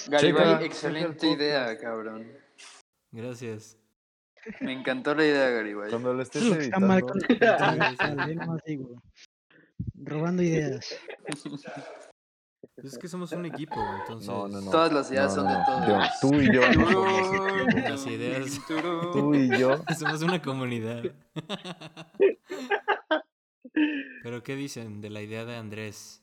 Garibay, 0.10 0.66
excelente 0.66 1.28
idea, 1.28 1.78
cabrón. 1.78 2.28
Gracias. 3.12 3.78
Me 4.62 4.74
encantó 4.74 5.16
la 5.16 5.26
idea, 5.26 5.50
Garibay. 5.50 5.90
Cuando 5.90 6.14
lo 6.14 6.22
estés 6.22 6.44
que 6.44 6.60
está 6.66 6.80
mal 6.80 7.00
editando, 7.00 8.56
con. 8.66 9.02
Robando 10.06 10.44
ideas. 10.44 10.98
Es 12.84 12.98
que 12.98 13.08
somos 13.08 13.32
un 13.32 13.46
equipo, 13.46 13.76
entonces. 14.02 14.28
No, 14.30 14.48
no, 14.48 14.62
no. 14.62 14.72
Todas 14.72 14.92
las 14.94 15.12
ideas 15.12 15.36
No, 15.36 15.42
son 15.44 15.48
de 15.48 15.54
no. 15.54 15.66
todos. 15.66 15.88
Yo- 15.88 16.00
Tú 16.30 16.36
y 16.42 16.54
yo 16.54 16.62
no 16.74 16.92
somos 16.92 17.28
equipo. 17.28 17.90
Las 17.90 18.08
ideas. 18.08 18.60
Tú 19.14 19.36
y 19.36 19.58
yo. 19.58 19.78
Somos 19.98 20.22
una 20.22 20.42
comunidad. 20.42 21.04
Pero 24.24 24.44
¿qué 24.44 24.56
dicen 24.56 25.02
de 25.02 25.10
la 25.10 25.22
idea 25.22 25.46
de 25.46 25.56
Andrés? 25.56 26.22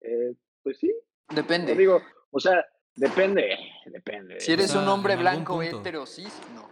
Eh, 0.00 0.34
pues 0.62 0.78
sí, 0.78 0.88
yo 1.28 1.36
Depende. 1.36 1.74
digo, 1.76 2.00
o 2.30 2.40
sea, 2.40 2.64
depende, 2.96 3.56
depende. 3.86 4.40
Si 4.40 4.52
eres 4.52 4.70
O 4.70 4.72
sea, 4.74 4.82
un 4.82 4.88
hombre 4.88 5.16
blanco 5.16 5.62
hetero 5.62 6.04
no. 6.54 6.68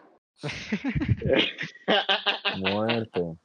Muerto. 2.58 3.38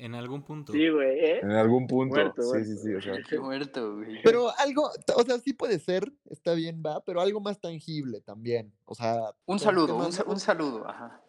En 0.00 0.14
algún 0.14 0.42
punto. 0.44 0.72
Sí, 0.72 0.88
güey, 0.90 1.18
¿eh? 1.18 1.40
En 1.40 1.50
algún 1.50 1.86
punto. 1.88 2.14
Muerto, 2.14 2.40
sí, 2.42 2.48
muerto. 2.50 2.64
sí, 2.70 2.76
sí. 2.78 2.94
O 2.94 3.02
sea, 3.02 3.14
Qué 3.28 3.38
muerto, 3.40 3.96
güey. 3.96 4.22
Pero 4.22 4.48
algo, 4.58 4.88
o 5.16 5.22
sea, 5.24 5.38
sí 5.40 5.52
puede 5.52 5.78
ser, 5.80 6.10
está 6.30 6.54
bien, 6.54 6.82
va, 6.86 7.02
pero 7.04 7.20
algo 7.20 7.40
más 7.40 7.60
tangible 7.60 8.20
también. 8.20 8.72
O 8.84 8.94
sea, 8.94 9.16
Un 9.46 9.58
saludo, 9.58 9.96
un, 9.96 10.04
un 10.26 10.38
saludo, 10.40 10.88
ajá. 10.88 11.20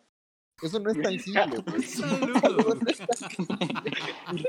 eso 0.62 0.80
no 0.80 0.92
es 0.92 1.02
tangible. 1.02 1.58
Un 1.58 1.64
güey. 1.66 1.82
saludo. 1.84 2.80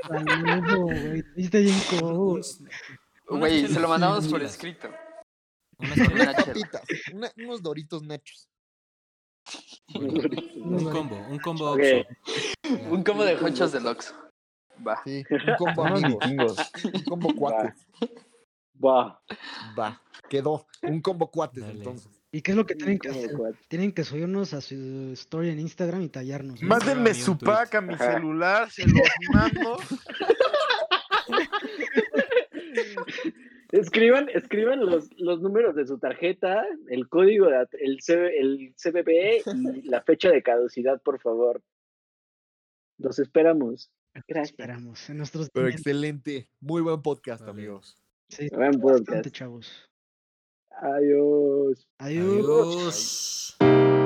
Saludo, 0.07 0.85
güey. 0.85 1.23
bien 1.35 1.79
codo. 1.89 2.19
Un- 3.29 3.39
Güey, 3.39 3.65
se 3.67 3.79
lo 3.79 3.87
mandamos 3.87 4.27
por 4.27 4.41
escrito. 4.43 4.89
Unas 5.79 5.97
Unas 5.97 6.45
papitas, 6.45 6.81
una- 7.13 7.31
unos 7.37 7.61
doritos 7.63 8.03
nachos. 8.03 8.47
Un 10.55 10.83
combo, 10.91 11.17
un 11.29 11.39
combo 11.39 11.71
Ok. 11.71 11.79
Oxxo. 11.79 12.07
Un 12.91 13.03
combo 13.03 13.23
de 13.25 13.35
honchos 13.35 13.71
del 13.73 13.85
Oxxo. 13.87 14.13
Va. 14.87 15.01
Sí, 15.03 15.23
un 15.29 15.55
combo 15.57 15.83
vikingos. 15.95 16.57
un 16.85 17.03
combo 17.03 17.35
cuates. 17.35 17.85
Va. 18.83 19.21
Va, 19.77 20.01
quedó. 20.29 20.65
Un 20.83 21.01
combo 21.01 21.29
cuates 21.29 21.63
Dale. 21.63 21.77
entonces. 21.77 22.09
¿Y 22.31 22.41
qué 22.41 22.51
es 22.51 22.57
lo 22.57 22.65
que 22.65 22.75
tienen 22.75 22.97
que 22.97 23.09
hacer? 23.09 23.31
Tienen 23.67 23.91
que 23.91 24.05
subirnos 24.05 24.53
a 24.53 24.61
su 24.61 25.11
story 25.13 25.49
en 25.49 25.59
Instagram 25.59 26.01
y 26.03 26.09
tallarnos. 26.09 26.61
¿no? 26.61 26.67
Mándenme 26.69 27.13
su 27.13 27.37
pack 27.37 27.75
a 27.75 27.81
mi 27.81 27.93
Ajá. 27.93 28.13
celular, 28.13 28.71
se 28.71 28.85
los 28.87 29.01
mando. 29.33 29.77
Escriban, 33.71 34.27
escriban 34.29 34.85
los, 34.85 35.09
los 35.17 35.41
números 35.41 35.75
de 35.75 35.87
su 35.87 35.97
tarjeta, 35.97 36.65
el 36.89 37.07
código, 37.07 37.47
de, 37.47 37.65
el, 37.79 38.01
C- 38.01 38.37
el 38.37 38.73
CBB 38.75 39.43
y 39.55 39.81
la 39.89 40.01
fecha 40.03 40.29
de 40.29 40.43
caducidad, 40.43 41.01
por 41.01 41.19
favor. 41.21 41.61
Los 42.97 43.17
esperamos. 43.19 43.89
Gracias. 44.27 44.51
Esperamos. 44.51 45.09
En 45.09 45.17
nuestros 45.17 45.49
Pero 45.51 45.67
excelente. 45.69 46.49
Muy 46.59 46.81
buen 46.81 47.01
podcast, 47.01 47.41
Vale. 47.41 47.51
amigos. 47.51 47.97
Sí, 48.29 48.49
Buen 48.51 48.71
bastante, 48.71 49.03
podcast. 49.13 49.35
chavos. 49.35 49.89
Adiós. 50.71 51.87
Adiós. 51.97 53.57
Adiós. 53.57 54.00